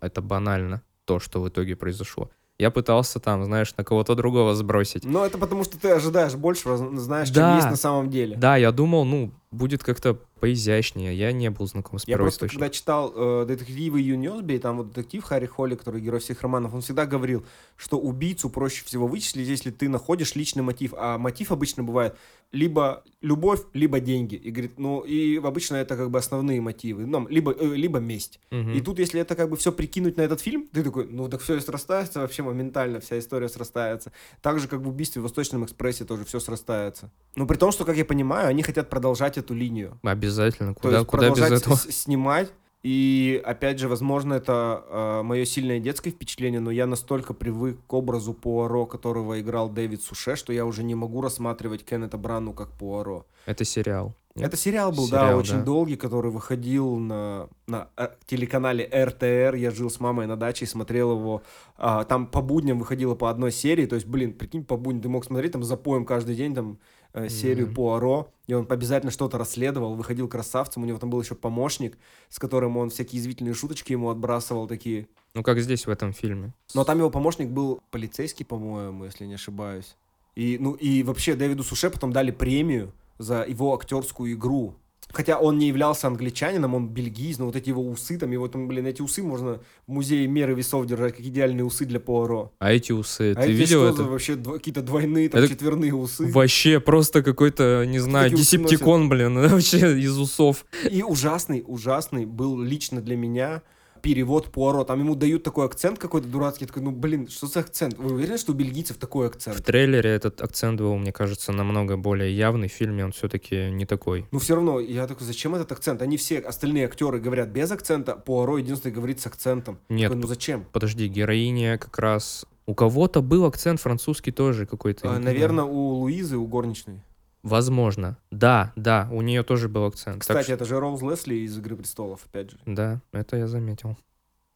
это 0.00 0.20
банально, 0.22 0.82
то, 1.04 1.18
что 1.20 1.40
в 1.40 1.48
итоге 1.48 1.76
произошло. 1.76 2.30
Я 2.58 2.70
пытался 2.70 3.20
там, 3.20 3.42
знаешь, 3.44 3.74
на 3.78 3.84
кого-то 3.84 4.14
другого 4.14 4.54
сбросить. 4.54 5.04
Но 5.04 5.24
это 5.24 5.38
потому, 5.38 5.64
что 5.64 5.78
ты 5.78 5.88
ожидаешь 5.90 6.34
большего, 6.34 6.76
знаешь, 6.98 7.30
Да. 7.30 7.52
чем 7.52 7.56
есть 7.56 7.70
на 7.70 7.76
самом 7.76 8.10
деле. 8.10 8.36
Да, 8.36 8.56
я 8.56 8.70
думал, 8.70 9.06
ну, 9.06 9.32
будет 9.50 9.82
как-то 9.82 10.14
поизящнее. 10.40 11.14
Я 11.14 11.32
не 11.32 11.50
был 11.50 11.66
знаком 11.66 11.98
с 11.98 12.06
Я 12.06 12.16
просто, 12.16 12.48
когда 12.48 12.70
читал 12.70 13.12
э, 13.14 13.44
детективы 13.46 14.00
Юниосби, 14.00 14.58
там 14.58 14.78
вот 14.78 14.92
детектив 14.92 15.22
Харри 15.22 15.46
Холли, 15.46 15.74
который 15.74 16.00
герой 16.00 16.20
всех 16.20 16.40
романов, 16.42 16.72
он 16.72 16.80
всегда 16.80 17.04
говорил, 17.04 17.44
что 17.76 17.98
убийцу 17.98 18.48
проще 18.48 18.84
всего 18.84 19.06
вычислить, 19.06 19.48
если 19.48 19.70
ты 19.70 19.88
находишь 19.88 20.34
личный 20.34 20.62
мотив. 20.62 20.94
А 20.96 21.18
мотив 21.18 21.52
обычно 21.52 21.82
бывает 21.82 22.16
либо 22.52 23.04
любовь, 23.20 23.60
либо 23.74 24.00
деньги. 24.00 24.34
И 24.34 24.50
говорит, 24.50 24.78
ну, 24.78 25.00
и 25.00 25.36
обычно 25.36 25.76
это 25.76 25.96
как 25.96 26.10
бы 26.10 26.18
основные 26.18 26.60
мотивы. 26.60 27.06
Ну, 27.06 27.28
либо, 27.28 27.52
э, 27.52 27.74
либо 27.74 27.98
месть. 27.98 28.40
Мгм. 28.50 28.72
И 28.72 28.80
тут, 28.80 28.98
если 28.98 29.20
это 29.20 29.36
как 29.36 29.50
бы 29.50 29.56
все 29.56 29.72
прикинуть 29.72 30.16
на 30.16 30.22
этот 30.22 30.40
фильм, 30.40 30.66
ты 30.72 30.82
такой, 30.82 31.06
ну 31.06 31.28
так 31.28 31.40
все 31.42 31.56
и 31.56 31.60
срастается 31.60 32.20
вообще 32.20 32.42
моментально, 32.42 33.00
вся 33.00 33.18
история 33.18 33.48
срастается. 33.48 34.12
Так 34.42 34.58
же, 34.58 34.68
как 34.68 34.80
в 34.80 34.88
убийстве 34.88 35.20
в 35.20 35.24
Восточном 35.24 35.64
экспрессе 35.64 36.04
тоже 36.04 36.24
все 36.24 36.40
срастается. 36.40 37.10
Но 37.36 37.46
при 37.46 37.56
том, 37.56 37.70
что, 37.72 37.84
как 37.84 37.96
я 37.96 38.04
понимаю, 38.04 38.48
они 38.48 38.62
хотят 38.62 38.90
продолжать 38.90 39.38
эту 39.40 39.54
линию. 39.54 39.98
Обязательно. 40.02 40.74
То 40.74 40.80
Куда, 40.80 40.96
есть 40.98 41.08
куда 41.08 41.28
без 41.30 41.38
продолжать 41.38 41.62
этого? 41.62 41.74
с- 41.74 41.90
снимать. 41.90 42.52
И 42.82 43.42
опять 43.44 43.78
же, 43.78 43.88
возможно, 43.88 44.32
это 44.34 45.20
мое 45.22 45.44
сильное 45.44 45.80
детское 45.80 46.10
впечатление, 46.10 46.60
но 46.60 46.70
я 46.70 46.86
настолько 46.86 47.34
привык 47.34 47.78
к 47.86 47.92
образу 47.92 48.32
Пуаро, 48.32 48.86
которого 48.86 49.38
играл 49.38 49.68
Дэвид 49.68 50.02
Суше, 50.02 50.34
что 50.34 50.50
я 50.54 50.64
уже 50.64 50.82
не 50.82 50.94
могу 50.94 51.20
рассматривать 51.20 51.84
Кеннета 51.84 52.16
Брану 52.16 52.54
как 52.54 52.70
Пуаро. 52.70 53.26
Это 53.44 53.66
сериал. 53.66 54.14
Нет? 54.36 54.46
Это 54.46 54.56
сериал 54.56 54.92
был, 54.92 55.08
да, 55.10 55.22
Сериал, 55.24 55.38
очень 55.38 55.56
да. 55.56 55.62
долгий, 55.64 55.96
который 55.96 56.30
выходил 56.30 56.96
на, 56.96 57.48
на 57.66 57.88
э, 57.96 58.10
телеканале 58.26 58.84
РТР. 58.86 59.56
Я 59.56 59.72
жил 59.72 59.90
с 59.90 59.98
мамой 59.98 60.26
на 60.28 60.36
даче 60.36 60.64
и 60.66 60.68
смотрел 60.68 61.12
его. 61.12 61.42
А, 61.76 62.04
там 62.04 62.28
по 62.28 62.40
будням 62.40 62.78
выходило 62.78 63.16
по 63.16 63.28
одной 63.28 63.50
серии. 63.50 63.86
То 63.86 63.96
есть, 63.96 64.06
блин, 64.06 64.32
прикинь, 64.32 64.64
по 64.64 64.76
будням 64.76 65.02
ты 65.02 65.08
мог 65.08 65.24
смотреть 65.24 65.52
там 65.52 65.64
за 65.64 65.76
поем 65.76 66.04
каждый 66.04 66.36
день 66.36 66.54
там 66.54 66.78
э, 67.12 67.28
серию 67.28 67.66
Мгм. 67.66 67.74
Пуаро. 67.74 68.32
И 68.46 68.54
он 68.54 68.66
обязательно 68.68 69.12
что-то 69.12 69.38
расследовал, 69.38 69.94
выходил 69.94 70.28
красавцем. 70.28 70.82
У 70.82 70.86
него 70.86 70.98
там 70.98 71.10
был 71.10 71.20
еще 71.20 71.34
помощник, 71.34 71.98
с 72.28 72.38
которым 72.38 72.76
он 72.76 72.90
всякие 72.90 73.20
извительные 73.20 73.54
шуточки 73.54 73.92
ему 73.92 74.10
отбрасывал 74.10 74.66
такие. 74.66 75.06
Ну, 75.34 75.42
как 75.42 75.60
здесь 75.60 75.86
в 75.86 75.90
этом 75.90 76.12
фильме. 76.12 76.52
Но 76.74 76.84
там 76.84 76.98
его 76.98 77.10
помощник 77.10 77.48
был 77.48 77.80
полицейский, 77.90 78.44
по-моему, 78.44 79.04
если 79.04 79.26
не 79.26 79.34
ошибаюсь. 79.34 79.96
И, 80.34 80.58
ну, 80.60 80.72
и 80.72 81.02
вообще 81.02 81.34
Дэвиду 81.34 81.62
Суше 81.62 81.90
потом 81.90 82.12
дали 82.12 82.30
премию 82.30 82.92
за 83.18 83.42
его 83.42 83.74
актерскую 83.74 84.32
игру. 84.32 84.74
Хотя 85.12 85.38
он 85.38 85.58
не 85.58 85.68
являлся 85.68 86.06
англичанином, 86.06 86.74
он 86.74 86.88
бельгиец, 86.88 87.38
но 87.38 87.46
вот 87.46 87.56
эти 87.56 87.70
его 87.70 87.82
усы, 87.86 88.18
там, 88.18 88.30
его 88.30 88.48
там, 88.48 88.68
блин, 88.68 88.86
эти 88.86 89.02
усы 89.02 89.22
можно 89.22 89.60
в 89.86 89.92
музее 89.92 90.26
меры 90.26 90.54
весов 90.54 90.86
держать, 90.86 91.16
как 91.16 91.24
идеальные 91.26 91.64
усы 91.64 91.84
для 91.84 92.00
Пуаро. 92.00 92.52
А 92.58 92.72
эти 92.72 92.92
усы, 92.92 93.32
А 93.32 93.42
ты 93.42 93.48
эти 93.48 93.50
видел 93.52 93.84
это? 93.84 94.04
вообще 94.04 94.34
дво- 94.34 94.54
какие-то 94.54 94.82
двойные, 94.82 95.28
там, 95.28 95.40
Это 95.40 95.48
четверные 95.52 95.94
усы? 95.94 96.30
Вообще 96.30 96.80
просто 96.80 97.22
какой-то, 97.22 97.84
не 97.86 97.98
знаю, 97.98 98.30
десептикон, 98.30 99.08
блин, 99.08 99.34
вообще 99.48 99.98
из 99.98 100.16
усов. 100.18 100.64
И 100.90 101.02
ужасный, 101.02 101.64
ужасный 101.66 102.24
был 102.26 102.60
лично 102.60 103.00
для 103.00 103.16
меня 103.16 103.62
перевод 104.02 104.46
Пуаро. 104.52 104.84
Там 104.84 105.00
ему 105.00 105.14
дают 105.14 105.42
такой 105.42 105.66
акцент 105.66 105.98
какой-то 105.98 106.28
дурацкий. 106.28 106.66
Такой, 106.66 106.82
ну, 106.82 106.90
блин, 106.90 107.28
что 107.28 107.46
за 107.46 107.60
акцент? 107.60 107.96
Вы 107.98 108.14
уверены, 108.14 108.38
что 108.38 108.52
у 108.52 108.54
бельгийцев 108.54 108.96
такой 108.96 109.26
В 109.26 109.30
акцент? 109.30 109.64
трейлере 109.64 110.10
этот 110.10 110.40
акцент 110.40 110.80
был, 110.80 110.96
мне 110.96 111.12
кажется, 111.12 111.52
намного 111.52 111.96
более 111.96 112.36
явный. 112.36 112.68
В 112.68 112.72
фильме 112.72 113.04
он 113.04 113.12
все-таки 113.12 113.70
не 113.70 113.86
такой. 113.86 114.26
Но 114.30 114.38
все 114.38 114.54
равно, 114.54 114.80
я 114.80 115.06
такой, 115.06 115.26
зачем 115.26 115.54
этот 115.54 115.72
акцент? 115.72 116.02
Они 116.02 116.16
все 116.16 116.38
остальные 116.38 116.86
актеры 116.86 117.20
говорят 117.20 117.48
без 117.48 117.70
акцента, 117.70 118.14
Пуаро 118.16 118.58
единственный 118.58 118.92
говорит 118.92 119.20
с 119.20 119.26
акцентом. 119.26 119.78
Нет, 119.88 120.08
Такой, 120.10 120.22
ну 120.22 120.28
зачем? 120.28 120.64
подожди, 120.72 121.08
героиня 121.08 121.78
как 121.78 121.98
раз... 121.98 122.46
У 122.66 122.74
кого-то 122.74 123.20
был 123.20 123.46
акцент 123.46 123.80
французский 123.80 124.30
тоже 124.30 124.64
какой-то. 124.64 125.12
А, 125.12 125.18
наверное, 125.18 125.64
у 125.64 125.94
Луизы, 125.94 126.36
у 126.36 126.46
горничной. 126.46 127.00
Возможно. 127.42 128.18
Да, 128.30 128.72
да, 128.76 129.08
у 129.10 129.22
нее 129.22 129.42
тоже 129.42 129.68
был 129.68 129.84
акцент. 129.86 130.20
Кстати, 130.20 130.44
что- 130.44 130.52
это 130.54 130.64
же 130.64 130.78
Роуз 130.78 131.00
Лесли 131.02 131.36
из 131.36 131.56
«Игры 131.56 131.76
престолов», 131.76 132.20
опять 132.26 132.50
же. 132.50 132.58
Да, 132.66 133.00
это 133.12 133.36
я 133.36 133.46
заметил. 133.46 133.96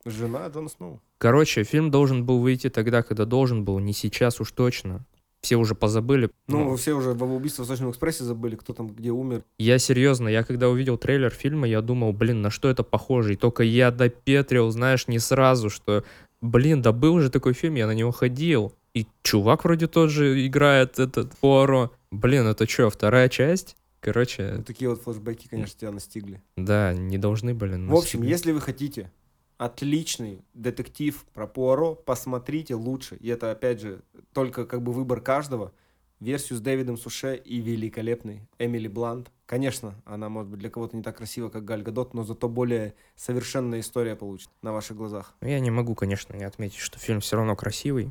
Жена 0.04 0.46
Джона 0.48 0.68
Сноу. 0.68 1.00
Короче, 1.18 1.64
фильм 1.64 1.90
должен 1.90 2.26
был 2.26 2.40
выйти 2.40 2.68
тогда, 2.68 3.02
когда 3.02 3.24
должен 3.24 3.64
был, 3.64 3.78
не 3.78 3.94
сейчас 3.94 4.38
уж 4.40 4.52
точно. 4.52 5.04
Все 5.40 5.56
уже 5.56 5.74
позабыли. 5.74 6.30
Ну, 6.46 6.74
все 6.76 6.92
уже 6.94 7.12
во 7.12 7.26
убийстве 7.26 7.64
в 7.64 7.68
Восточном 7.68 7.90
экспрессе 7.90 8.24
забыли, 8.24 8.56
кто 8.56 8.72
там 8.72 8.88
где 8.88 9.10
умер. 9.10 9.44
Я 9.58 9.78
серьезно, 9.78 10.28
я 10.28 10.42
когда 10.42 10.68
увидел 10.70 10.96
трейлер 10.98 11.30
фильма, 11.30 11.66
я 11.68 11.80
думал, 11.82 12.12
блин, 12.14 12.40
на 12.42 12.48
что 12.50 12.68
это 12.68 12.82
похоже? 12.82 13.34
И 13.34 13.36
только 13.36 13.62
я 13.62 13.90
допетрил, 13.90 14.70
знаешь, 14.70 15.06
не 15.06 15.18
сразу, 15.18 15.68
что, 15.68 16.02
блин, 16.40 16.80
да 16.82 16.92
был 16.92 17.20
же 17.20 17.30
такой 17.30 17.52
фильм, 17.52 17.74
я 17.74 17.86
на 17.86 17.92
него 17.92 18.10
ходил. 18.10 18.74
И 18.94 19.06
чувак 19.22 19.64
вроде 19.64 19.86
тот 19.86 20.08
же 20.10 20.46
играет 20.46 20.98
этот 20.98 21.32
Пуаро. 21.38 21.90
Блин, 22.20 22.46
это 22.46 22.68
что, 22.68 22.90
вторая 22.90 23.28
часть? 23.28 23.76
Короче, 24.00 24.54
Ну, 24.58 24.62
такие 24.64 24.88
вот 24.90 25.02
флешбеки, 25.02 25.48
конечно, 25.48 25.78
тебя 25.78 25.90
настигли. 25.90 26.42
да, 26.56 26.92
не 26.92 27.18
должны 27.18 27.54
были. 27.54 27.76
В 27.86 27.94
общем, 27.94 28.22
если 28.22 28.52
вы 28.52 28.60
хотите 28.60 29.10
отличный 29.56 30.42
детектив 30.52 31.24
про 31.32 31.46
Пуаро, 31.46 31.94
посмотрите 31.94 32.74
лучше. 32.74 33.16
И 33.16 33.28
это, 33.28 33.50
опять 33.50 33.80
же, 33.80 34.02
только 34.32 34.66
как 34.66 34.82
бы 34.82 34.92
выбор 34.92 35.20
каждого. 35.20 35.72
Версию 36.20 36.58
с 36.58 36.60
Дэвидом 36.62 36.96
Суше 36.96 37.36
и 37.36 37.60
великолепной 37.60 38.42
Эмили 38.58 38.88
Блант. 38.88 39.30
Конечно, 39.46 39.94
она 40.06 40.28
может 40.28 40.50
быть 40.50 40.60
для 40.60 40.70
кого-то 40.70 40.96
не 40.96 41.02
так 41.02 41.16
красива, 41.18 41.48
как 41.50 41.64
Галь 41.64 41.82
Гадот, 41.82 42.14
но 42.14 42.24
зато 42.24 42.48
более 42.48 42.94
совершенная 43.16 43.80
история 43.80 44.16
получит 44.16 44.48
на 44.62 44.72
ваших 44.72 44.96
глазах. 44.96 45.34
Я 45.42 45.60
не 45.60 45.70
могу, 45.70 45.94
конечно, 45.94 46.34
не 46.34 46.44
отметить, 46.44 46.78
что 46.78 46.98
фильм 46.98 47.20
все 47.20 47.36
равно 47.36 47.56
красивый. 47.56 48.10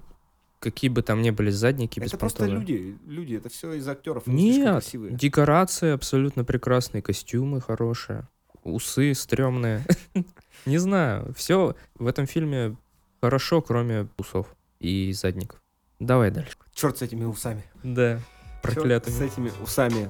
Какие 0.63 0.89
бы 0.89 1.01
там 1.01 1.21
ни 1.21 1.29
были 1.29 1.49
задники, 1.49 1.99
это 1.99 2.17
просто 2.17 2.45
люди, 2.45 2.97
люди, 3.05 3.35
это 3.35 3.49
все 3.49 3.73
из 3.73 3.85
актеров, 3.85 4.25
Нет, 4.27 4.85
декорации 5.11 5.91
абсолютно 5.91 6.45
прекрасные, 6.45 7.01
костюмы 7.01 7.59
хорошие, 7.59 8.29
усы 8.63 9.13
стрёмные. 9.13 9.85
Не 10.65 10.77
знаю, 10.77 11.33
все 11.35 11.75
в 11.95 12.07
этом 12.07 12.27
фильме 12.27 12.77
хорошо, 13.19 13.61
кроме 13.61 14.07
усов 14.17 14.55
и 14.79 15.11
задников. 15.11 15.61
Давай 15.99 16.31
дальше. 16.31 16.55
Черт 16.73 16.97
с 16.97 17.01
этими 17.01 17.25
усами. 17.25 17.65
Да, 17.83 18.21
проклятыми. 18.61 19.13
с 19.13 19.19
этими 19.19 19.51
усами. 19.61 20.09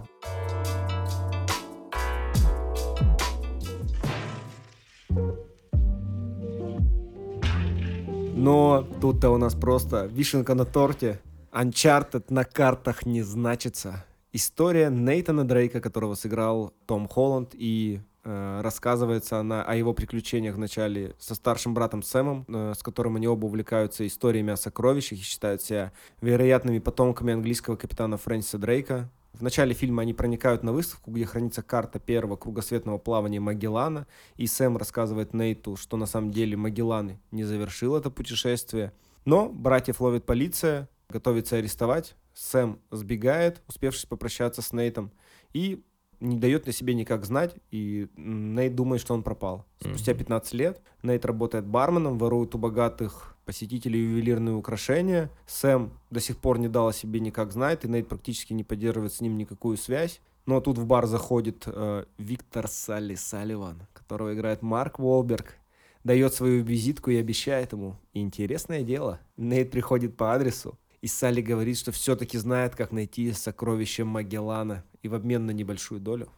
Но 8.44 8.86
тут-то 9.00 9.30
у 9.30 9.38
нас 9.38 9.56
просто 9.56 10.06
вишенка 10.08 10.54
на 10.54 10.66
торте. 10.66 11.22
Uncharted 11.54 12.26
на 12.28 12.44
картах 12.44 13.06
не 13.06 13.22
значится. 13.22 14.04
История 14.34 14.90
Нейтана 14.90 15.48
Дрейка, 15.48 15.80
которого 15.80 16.16
сыграл 16.16 16.74
Том 16.86 17.08
Холланд, 17.08 17.52
и 17.54 18.02
э, 18.26 18.60
рассказывается 18.62 19.40
она 19.40 19.64
о 19.64 19.76
его 19.76 19.94
приключениях 19.94 20.56
вначале 20.56 21.16
со 21.20 21.36
старшим 21.36 21.74
братом 21.74 22.04
Сэмом, 22.04 22.44
э, 22.50 22.74
с 22.78 22.84
которым 22.84 23.16
они 23.16 23.30
оба 23.30 23.46
увлекаются 23.46 24.06
историями 24.06 24.52
о 24.52 24.58
сокровищах 24.58 25.20
и 25.20 25.22
считают 25.22 25.62
себя 25.62 25.94
вероятными 26.20 26.80
потомками 26.80 27.32
английского 27.32 27.78
капитана 27.78 28.18
Фрэнсиса 28.18 28.58
Дрейка. 28.58 29.10
В 29.34 29.42
начале 29.42 29.74
фильма 29.74 30.04
они 30.04 30.14
проникают 30.14 30.62
на 30.64 30.72
выставку, 30.72 31.12
где 31.12 31.26
хранится 31.26 31.64
карта 31.64 32.00
первого 32.00 32.36
кругосветного 32.36 33.00
плавания 33.00 33.40
Магеллана, 33.40 34.06
и 34.36 34.46
Сэм 34.46 34.78
рассказывает 34.78 35.34
Нейту, 35.34 35.76
что 35.76 35.98
на 35.98 36.06
самом 36.06 36.32
деле 36.32 36.56
Магеллан 36.56 37.18
не 37.32 37.44
завершил 37.44 37.96
это 37.96 38.12
путешествие. 38.12 38.94
Но 39.26 39.50
братьев 39.50 40.02
ловит 40.02 40.26
полиция, 40.26 40.88
готовится 41.10 41.58
арестовать. 41.58 42.16
Сэм 42.36 42.80
сбегает, 42.92 43.62
успевшись 43.68 44.06
попрощаться 44.06 44.62
с 44.62 44.72
Нейтом, 44.72 45.12
и 45.54 45.84
не 46.20 46.38
дает 46.38 46.68
на 46.68 46.72
себе 46.72 46.94
никак 46.94 47.26
знать, 47.26 47.56
и 47.72 48.08
Нейт 48.16 48.76
думает, 48.76 49.02
что 49.02 49.14
он 49.14 49.24
пропал. 49.24 49.66
Спустя 49.80 50.14
Мгм. 50.14 50.20
15 50.20 50.54
лет 50.54 50.82
Нейт 51.02 51.26
работает 51.26 51.66
барменом, 51.66 52.18
ворует 52.18 52.56
у 52.56 52.58
богатых 52.58 53.33
посетителей 53.46 54.02
ювелирные 54.02 54.56
украшения. 54.56 55.30
Сэм 55.48 55.92
до 56.10 56.20
сих 56.20 56.38
пор 56.38 56.60
не 56.60 56.68
дал 56.68 56.88
о 56.88 56.94
себе 56.94 57.20
никак 57.20 57.52
знать, 57.52 57.86
и 57.86 57.88
Нейт 57.88 58.08
практически 58.08 58.54
не 58.54 58.64
поддерживает 58.64 59.14
с 59.14 59.22
ним 59.22 59.38
никакую 59.38 59.78
связь. 59.78 60.22
Но 60.46 60.60
тут 60.60 60.78
в 60.78 60.86
бар 60.86 61.06
заходит 61.06 61.64
э, 61.68 62.06
Виктор 62.18 62.68
Салли 62.68 63.16
Салливан, 63.16 63.88
которого 63.94 64.34
играет 64.34 64.62
Марк 64.62 65.00
Уолберг, 65.00 65.56
дает 66.04 66.34
свою 66.34 66.64
визитку 66.64 67.12
и 67.12 67.16
обещает 67.16 67.72
ему. 67.72 67.98
Интересное 68.14 68.84
дело, 68.84 69.22
Нейт 69.38 69.72
приходит 69.72 70.18
по 70.18 70.34
адресу, 70.34 70.78
и 71.02 71.08
Салли 71.08 71.42
говорит, 71.42 71.78
что 71.78 71.92
все-таки 71.92 72.38
знает, 72.38 72.76
как 72.76 72.92
найти 72.92 73.32
сокровище 73.32 74.04
Магеллана, 74.04 74.84
и 75.02 75.08
в 75.08 75.16
обмен 75.16 75.46
на 75.46 75.52
небольшую 75.52 76.02
долю, 76.02 76.30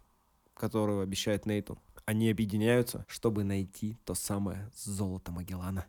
которую 0.54 1.02
обещает 1.02 1.46
Нейту, 1.46 1.80
они 2.06 2.30
объединяются, 2.30 3.06
чтобы 3.08 3.44
найти 3.44 3.98
то 4.06 4.14
самое 4.14 4.72
золото 4.76 5.32
Магеллана. 5.32 5.86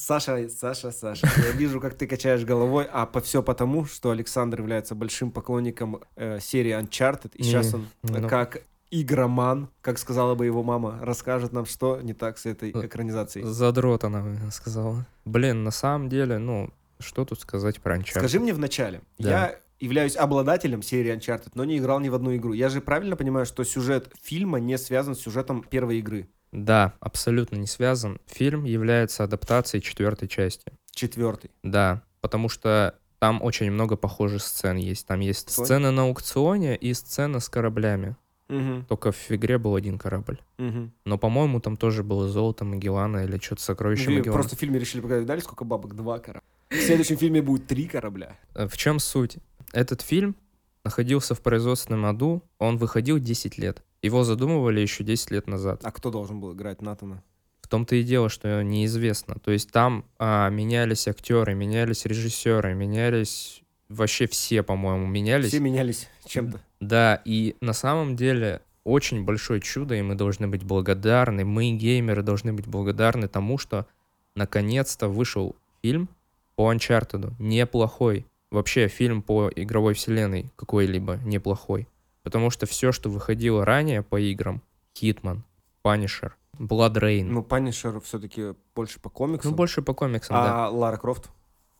Саша, 0.00 0.48
Саша, 0.48 0.92
Саша, 0.92 1.26
я 1.44 1.50
вижу, 1.50 1.80
как 1.80 1.94
ты 1.94 2.06
качаешь 2.06 2.44
головой, 2.44 2.86
а 2.90 3.04
по 3.04 3.20
все 3.20 3.42
потому, 3.42 3.84
что 3.84 4.12
Александр 4.12 4.60
является 4.60 4.94
большим 4.94 5.32
поклонником 5.32 6.00
э, 6.14 6.38
серии 6.40 6.72
Uncharted, 6.80 7.32
и 7.34 7.42
сейчас 7.42 7.74
он 7.74 7.88
э, 8.04 8.20
ну. 8.20 8.28
как 8.28 8.62
игроман, 8.92 9.68
как 9.80 9.98
сказала 9.98 10.36
бы 10.36 10.46
его 10.46 10.62
мама, 10.62 11.00
расскажет 11.02 11.52
нам, 11.52 11.66
что 11.66 12.00
не 12.00 12.14
так 12.14 12.38
с 12.38 12.46
этой 12.46 12.70
Э, 12.70 12.86
экранизацией. 12.86 13.44
Задрот 13.44 14.04
она 14.04 14.24
сказала. 14.52 15.04
Блин, 15.24 15.64
на 15.64 15.72
самом 15.72 16.08
деле, 16.08 16.38
ну, 16.38 16.70
что 17.00 17.24
тут 17.24 17.40
сказать 17.40 17.80
про 17.80 17.96
Uncharted? 17.96 18.18
Скажи 18.20 18.38
мне 18.38 18.54
вначале, 18.54 19.00
Да. 19.18 19.28
я 19.30 19.58
являюсь 19.80 20.16
обладателем 20.16 20.80
серии 20.80 21.12
Uncharted, 21.12 21.50
но 21.54 21.64
не 21.64 21.78
играл 21.78 21.98
ни 21.98 22.08
в 22.08 22.14
одну 22.14 22.36
игру. 22.36 22.52
Я 22.52 22.68
же 22.68 22.80
правильно 22.80 23.16
понимаю, 23.16 23.46
что 23.46 23.64
сюжет 23.64 24.12
фильма 24.22 24.60
не 24.60 24.78
связан 24.78 25.16
с 25.16 25.20
сюжетом 25.20 25.64
первой 25.68 25.98
игры, 25.98 26.28
Да, 26.52 26.94
абсолютно 27.00 27.56
не 27.56 27.66
связан. 27.66 28.20
Фильм 28.26 28.64
является 28.64 29.24
адаптацией 29.24 29.82
четвертой 29.82 30.28
части. 30.28 30.72
четвертой. 30.92 31.50
Да, 31.62 32.02
потому 32.20 32.48
что 32.48 32.94
там 33.18 33.42
очень 33.42 33.70
много 33.70 33.96
похожих 33.96 34.42
сцен 34.42 34.76
есть. 34.76 35.06
Там 35.06 35.20
есть 35.20 35.48
Аукционе? 35.48 35.66
сцена 35.66 35.90
на 35.92 36.02
аукционе 36.02 36.76
и 36.76 36.94
сцена 36.94 37.40
с 37.40 37.48
кораблями. 37.48 38.16
Мгм, 38.48 38.86
Только 38.86 39.12
в 39.12 39.30
игре 39.30 39.58
был 39.58 39.74
один 39.74 39.98
корабль. 39.98 40.38
мгм. 40.56 40.92
Но, 41.04 41.18
по-моему, 41.18 41.60
там 41.60 41.76
тоже 41.76 42.02
было 42.02 42.28
золото 42.28 42.64
Магеллана 42.64 43.24
или 43.24 43.38
что-то 43.38 43.60
сокровище 43.62 44.06
Ви- 44.06 44.16
Магеллана. 44.18 44.40
Просто 44.40 44.56
в 44.56 44.58
фильме 44.58 44.78
решили 44.78 45.02
показать, 45.02 45.26
дали 45.26 45.40
сколько 45.40 45.64
бабок? 45.64 45.94
Два 45.94 46.18
корабля. 46.18 46.42
В 46.70 46.74
следующем 46.76 47.16
фильме 47.18 47.42
будет 47.42 47.66
три 47.66 47.86
корабля. 47.86 48.38
Э, 48.54 48.66
В 48.66 48.76
чем 48.76 48.98
суть? 49.00 49.36
Этот 49.72 50.00
фильм 50.00 50.34
находился 50.84 51.34
в 51.34 51.42
производственном 51.42 52.06
аду, 52.06 52.42
он 52.58 52.78
выходил 52.78 53.18
10 53.18 53.58
лет. 53.58 53.82
Его 54.02 54.24
задумывали 54.24 54.80
еще 54.80 55.04
10 55.04 55.30
лет 55.30 55.46
назад. 55.46 55.80
А 55.82 55.90
кто 55.90 56.10
должен 56.10 56.40
был 56.40 56.54
играть 56.54 56.82
Натана? 56.82 57.22
В 57.60 57.68
том-то 57.68 57.96
и 57.96 58.02
дело, 58.02 58.28
что 58.28 58.62
неизвестно. 58.62 59.36
То 59.42 59.50
есть 59.50 59.70
там 59.70 60.04
а, 60.18 60.48
менялись 60.48 61.08
актеры, 61.08 61.54
менялись 61.54 62.06
режиссеры, 62.06 62.74
менялись 62.74 63.62
вообще 63.88 64.26
все, 64.26 64.62
по-моему, 64.62 65.06
менялись. 65.06 65.48
Все 65.48 65.60
менялись 65.60 66.08
чем-то. 66.26 66.60
Да, 66.80 67.20
и 67.24 67.56
на 67.60 67.72
самом 67.72 68.16
деле 68.16 68.62
очень 68.84 69.24
большое 69.24 69.60
чудо, 69.60 69.94
и 69.94 70.02
мы 70.02 70.14
должны 70.14 70.48
быть 70.48 70.62
благодарны, 70.62 71.44
мы, 71.44 71.72
геймеры, 71.72 72.22
должны 72.22 72.52
быть 72.52 72.66
благодарны 72.66 73.28
тому, 73.28 73.58
что 73.58 73.86
наконец-то 74.34 75.08
вышел 75.08 75.56
фильм 75.82 76.08
по 76.56 76.72
Uncharted. 76.72 77.34
Неплохой. 77.38 78.26
Вообще 78.50 78.88
фильм 78.88 79.20
по 79.20 79.50
игровой 79.54 79.94
вселенной 79.94 80.50
какой-либо 80.56 81.18
неплохой. 81.24 81.86
Потому 82.28 82.50
что 82.50 82.66
все, 82.66 82.92
что 82.92 83.08
выходило 83.08 83.64
ранее 83.64 84.02
по 84.02 84.20
играм, 84.20 84.60
Hitman, 84.94 85.38
Punisher, 85.82 86.32
BloodRayne, 86.58 87.24
ну, 87.24 87.32
Ну, 87.36 87.42
Punisher 87.42 87.98
все-таки 88.02 88.52
больше 88.74 89.00
по 89.00 89.08
комиксам. 89.08 89.54
больше 89.54 89.80
по 89.80 89.94
комиксам, 89.94 90.36
да. 90.36 90.66
а 90.66 90.68
Лара 90.68 90.98
Крофт? 90.98 91.30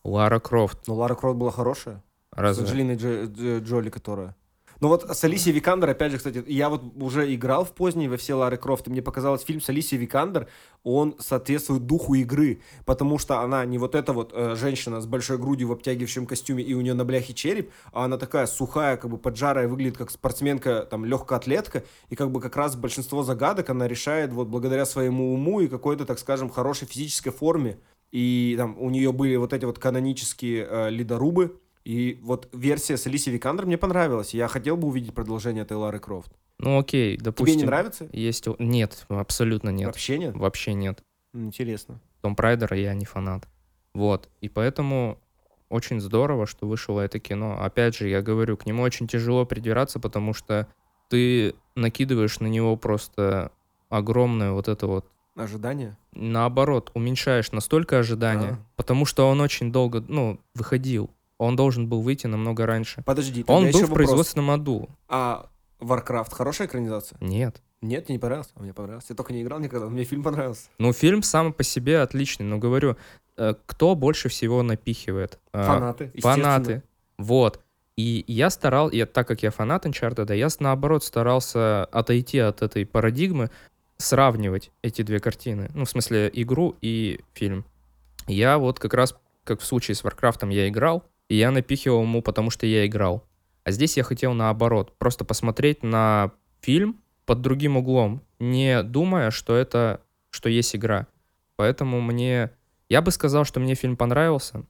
Лара 0.05 0.41
Крофт, 0.41 0.79
Ну, 0.87 0.95
Лара 0.95 1.15
Крофт 1.15 1.37
была 1.39 1.51
хорошая. 1.51 2.03
разве? 2.33 2.65
С 2.65 2.71
Анджелиной 2.71 2.97
Дж- 2.97 3.27
Дж- 3.27 3.61
Джоли, 3.61 3.91
которая. 3.91 4.35
Ну 4.81 4.87
вот 4.87 5.11
с 5.11 5.25
Алисией 5.25 5.57
Викандер, 5.57 5.91
опять 5.91 6.13
же, 6.13 6.19
кстати, 6.19 6.45
я 6.47 6.69
вот 6.69 6.83
уже 7.01 7.35
играл 7.35 7.65
в 7.65 7.73
поздние 7.73 8.09
во 8.09 8.17
все 8.17 8.35
Лары 8.35 8.57
Крофт, 8.57 8.87
и 8.87 8.91
мне 8.91 9.03
показалось, 9.03 9.43
фильм 9.43 9.61
с 9.61 9.69
Алисией 9.69 10.01
Викандер, 10.01 10.47
он 10.85 11.17
соответствует 11.19 11.85
духу 11.85 12.15
игры, 12.15 12.61
потому 12.85 13.19
что 13.19 13.41
она 13.41 13.65
не 13.65 13.77
вот 13.77 13.97
эта 13.97 14.13
вот 14.13 14.33
э, 14.33 14.55
женщина 14.55 15.01
с 15.01 15.07
большой 15.07 15.37
грудью 15.37 15.69
в 15.69 15.73
обтягивающем 15.73 16.27
костюме, 16.27 16.63
и 16.63 16.75
у 16.75 16.81
нее 16.81 16.95
на 16.95 17.05
бляхе 17.05 17.35
череп, 17.35 17.73
а 17.93 18.05
она 18.05 18.19
такая 18.19 18.47
сухая, 18.47 18.97
как 18.97 19.11
бы 19.11 19.19
поджарая, 19.19 19.67
выглядит 19.67 19.99
как 19.99 20.13
спортсменка, 20.13 20.87
там, 20.89 21.05
легкая 21.05 21.41
атлетка, 21.41 21.83
и 22.09 22.15
как 22.15 22.31
бы 22.31 22.41
как 22.41 22.57
раз 22.57 22.77
большинство 22.77 23.25
загадок 23.25 23.71
она 23.71 23.89
решает 23.89 24.33
вот 24.33 24.47
благодаря 24.47 24.87
своему 24.87 25.35
уму 25.35 25.61
и 25.61 25.67
какой-то, 25.67 26.05
так 26.05 26.21
скажем, 26.21 26.51
хорошей 26.51 26.87
физической 26.87 27.31
форме. 27.31 27.79
И 28.13 28.55
там 28.57 28.79
у 28.79 28.91
нее 28.91 29.13
были 29.13 29.35
вот 29.37 29.53
эти 29.53 29.65
вот 29.65 29.81
канонические 29.81 30.67
э, 30.71 30.91
ледорубы, 30.91 31.59
и 31.89 32.19
вот 32.21 32.51
версия 32.53 32.99
с 32.99 33.07
Алисией 33.07 33.37
Викандер 33.37 33.65
мне 33.65 33.79
понравилась. 33.79 34.35
Я 34.35 34.47
хотел 34.49 34.77
бы 34.77 34.89
увидеть 34.89 35.15
продолжение 35.15 35.63
этой 35.63 35.79
Лары 35.79 35.99
Крофт. 35.99 36.31
Ну 36.59 36.79
окей, 36.79 37.17
допустим. 37.17 37.55
Тебе 37.55 37.63
не 37.63 37.67
нравится? 37.67 38.07
Есть... 38.13 38.47
Нет, 38.59 39.07
абсолютно 39.09 39.71
нет. 39.71 39.87
Вообще 39.87 40.19
нет? 40.19 40.37
Вообще 40.37 40.75
нет. 40.75 41.03
Интересно. 41.33 41.99
Том 42.21 42.37
Прайдера 42.37 42.77
я 42.77 42.93
не 42.93 43.07
фанат. 43.07 43.49
Вот. 43.95 44.29
И 44.43 44.51
поэтому 44.51 45.19
очень 45.71 45.99
здорово, 45.99 46.47
что 46.47 46.67
вышло 46.67 47.01
это 47.01 47.21
кино. 47.21 47.59
Опять 47.59 47.97
же, 47.97 48.11
я 48.11 48.21
говорю, 48.21 48.59
к 48.59 48.67
нему 48.67 48.83
очень 48.83 49.09
тяжело 49.09 49.47
придираться, 49.47 49.99
потому 49.99 50.35
что 50.35 50.69
ты 51.09 51.55
накидываешь 51.75 52.39
на 52.41 52.49
него 52.49 52.77
просто 52.77 53.51
огромное 53.89 54.51
вот 54.51 54.69
это 54.69 54.87
вот 54.87 55.07
Ожидания? 55.37 55.97
наоборот, 56.13 56.91
уменьшаешь 56.93 57.51
настолько 57.53 57.99
ожидания, 57.99 58.59
А. 58.61 58.67
потому 58.77 59.07
что 59.07 59.27
он 59.27 59.41
очень 59.41 59.73
долго, 59.73 60.05
ну, 60.07 60.39
выходил. 60.55 61.09
Он 61.39 61.57
должен 61.57 61.89
был 61.89 62.03
выйти 62.03 62.27
намного 62.27 62.67
раньше. 62.67 63.03
Подожди, 63.05 63.45
Он 63.47 63.65
был 63.65 63.71
в 63.71 63.83
вопрос. 63.83 63.95
производственном 63.95 64.51
аду. 64.51 64.89
А 65.09 65.49
Warcraft 65.81 66.33
хорошая 66.35 66.67
экранизация? 66.67 67.17
Нет. 67.21 67.63
Нет, 67.81 68.07
тебе 68.07 68.15
не 68.15 68.19
понравился? 68.19 68.51
А 68.57 68.63
мне 68.63 68.75
понравился. 68.75 69.07
Я 69.11 69.17
только 69.17 69.33
не 69.33 69.43
играл 69.43 69.61
никогда, 69.61 69.87
мне 69.87 70.05
фильм 70.05 70.25
понравился. 70.25 70.69
Ну, 70.79 70.93
фильм 70.93 71.23
сам 71.23 71.53
по 71.53 71.63
себе 71.63 72.01
отличный, 72.01 72.45
но 72.45 72.59
говорю, 72.59 72.97
э, 73.37 73.55
кто 73.67 73.95
больше 73.95 74.29
всего 74.29 74.65
напихивает? 74.65 75.39
Э, 75.53 75.65
Фанаты. 75.65 76.13
Фанаты. 76.21 76.83
Вот. 77.19 77.61
И 77.97 78.25
я 78.27 78.51
старал, 78.51 78.91
я, 78.91 79.07
так 79.07 79.27
как 79.27 79.43
я 79.43 79.51
фанат 79.51 79.87
Uncharted, 79.87 80.35
я 80.35 80.49
наоборот 80.61 81.05
старался 81.05 81.85
отойти 81.87 82.39
от 82.39 82.63
этой 82.63 82.87
парадигмы, 82.87 83.51
сравнивать 83.97 84.71
эти 84.83 85.03
две 85.03 85.19
картины. 85.19 85.69
Ну, 85.75 85.85
в 85.85 85.91
смысле, 85.91 86.31
игру 86.33 86.77
и 86.81 87.21
фильм. 87.35 87.65
Я 88.29 88.59
вот 88.59 88.79
как 88.79 88.95
раз, 88.95 89.17
как 89.45 89.61
в 89.61 89.65
случае 89.65 89.97
с 89.97 90.05
Варкрафтом, 90.05 90.51
я 90.51 90.69
играл, 90.69 91.05
и 91.29 91.37
я 91.37 91.51
напихивал 91.51 92.03
ему, 92.03 92.23
потому 92.23 92.51
что 92.51 92.67
я 92.67 92.87
играл. 92.87 93.25
А 93.65 93.71
здесь 93.71 93.97
я 93.97 94.03
хотел 94.03 94.33
наоборот, 94.33 94.97
просто 94.99 95.25
посмотреть 95.25 95.83
на 95.83 96.33
фильм 96.61 97.01
под 97.27 97.43
другим 97.43 97.77
углом, 97.77 98.23
не 98.39 98.83
думая, 98.83 99.31
что 99.31 99.55
это, 99.55 100.01
что 100.31 100.49
есть 100.49 100.75
игра. 100.75 101.07
Поэтому 101.57 102.01
мне, 102.01 102.51
я 102.89 103.03
бы 103.03 103.11
сказал, 103.11 103.45
что 103.45 103.61
мне 103.61 103.75
фильм 103.75 103.97
понравился, 103.97 104.65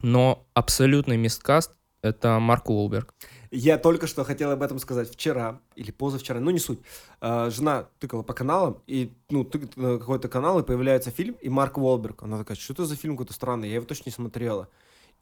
но 0.00 0.46
абсолютный 0.52 1.16
miscast— 1.16 1.72
это 2.02 2.38
Марк 2.40 2.68
Уолберг. 2.68 3.14
Я 3.50 3.78
только 3.78 4.06
что 4.06 4.24
хотел 4.24 4.50
об 4.50 4.62
этом 4.62 4.78
сказать 4.78 5.10
вчера 5.10 5.60
или 5.76 5.90
позавчера, 5.90 6.40
ну 6.40 6.50
не 6.50 6.58
суть. 6.58 6.80
А, 7.20 7.48
жена 7.50 7.88
тыкала 8.00 8.22
по 8.22 8.34
каналам, 8.34 8.82
и, 8.86 9.12
ну, 9.30 9.44
тыкает 9.44 9.74
какой-то 9.74 10.28
канал, 10.28 10.58
и 10.58 10.64
появляется 10.64 11.10
фильм, 11.10 11.36
и 11.40 11.48
Марк 11.48 11.78
Уолберг. 11.78 12.22
Она 12.22 12.38
такая, 12.38 12.56
что 12.56 12.72
это 12.72 12.86
за 12.86 12.96
фильм 12.96 13.14
какой-то 13.14 13.32
странный, 13.32 13.68
я 13.68 13.76
его 13.76 13.86
точно 13.86 14.04
не 14.06 14.12
смотрела. 14.12 14.68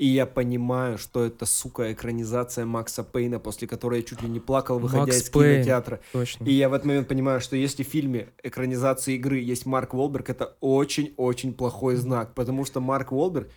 И 0.00 0.06
я 0.06 0.24
понимаю, 0.24 0.96
что 0.96 1.26
это, 1.26 1.44
сука, 1.44 1.92
экранизация 1.92 2.64
Макса 2.64 3.04
Пейна, 3.04 3.38
после 3.38 3.68
которой 3.68 4.00
я 4.00 4.02
чуть 4.02 4.22
ли 4.22 4.30
не 4.30 4.40
плакал, 4.40 4.78
выходя 4.78 5.02
Макс 5.02 5.18
из 5.18 5.28
Пейн. 5.28 5.56
кинотеатра. 5.56 6.00
Точно. 6.12 6.44
И 6.44 6.54
я 6.54 6.70
в 6.70 6.72
этот 6.72 6.86
момент 6.86 7.06
понимаю, 7.06 7.42
что 7.42 7.54
если 7.54 7.82
в 7.82 7.86
фильме 7.86 8.30
экранизации 8.42 9.16
игры 9.16 9.40
есть 9.40 9.66
Марк 9.66 9.92
Уолберг, 9.92 10.30
это 10.30 10.56
очень-очень 10.62 11.52
плохой 11.52 11.96
знак, 11.96 12.32
потому 12.34 12.64
что 12.64 12.80
Марк 12.80 13.12
Уолберг, 13.12 13.50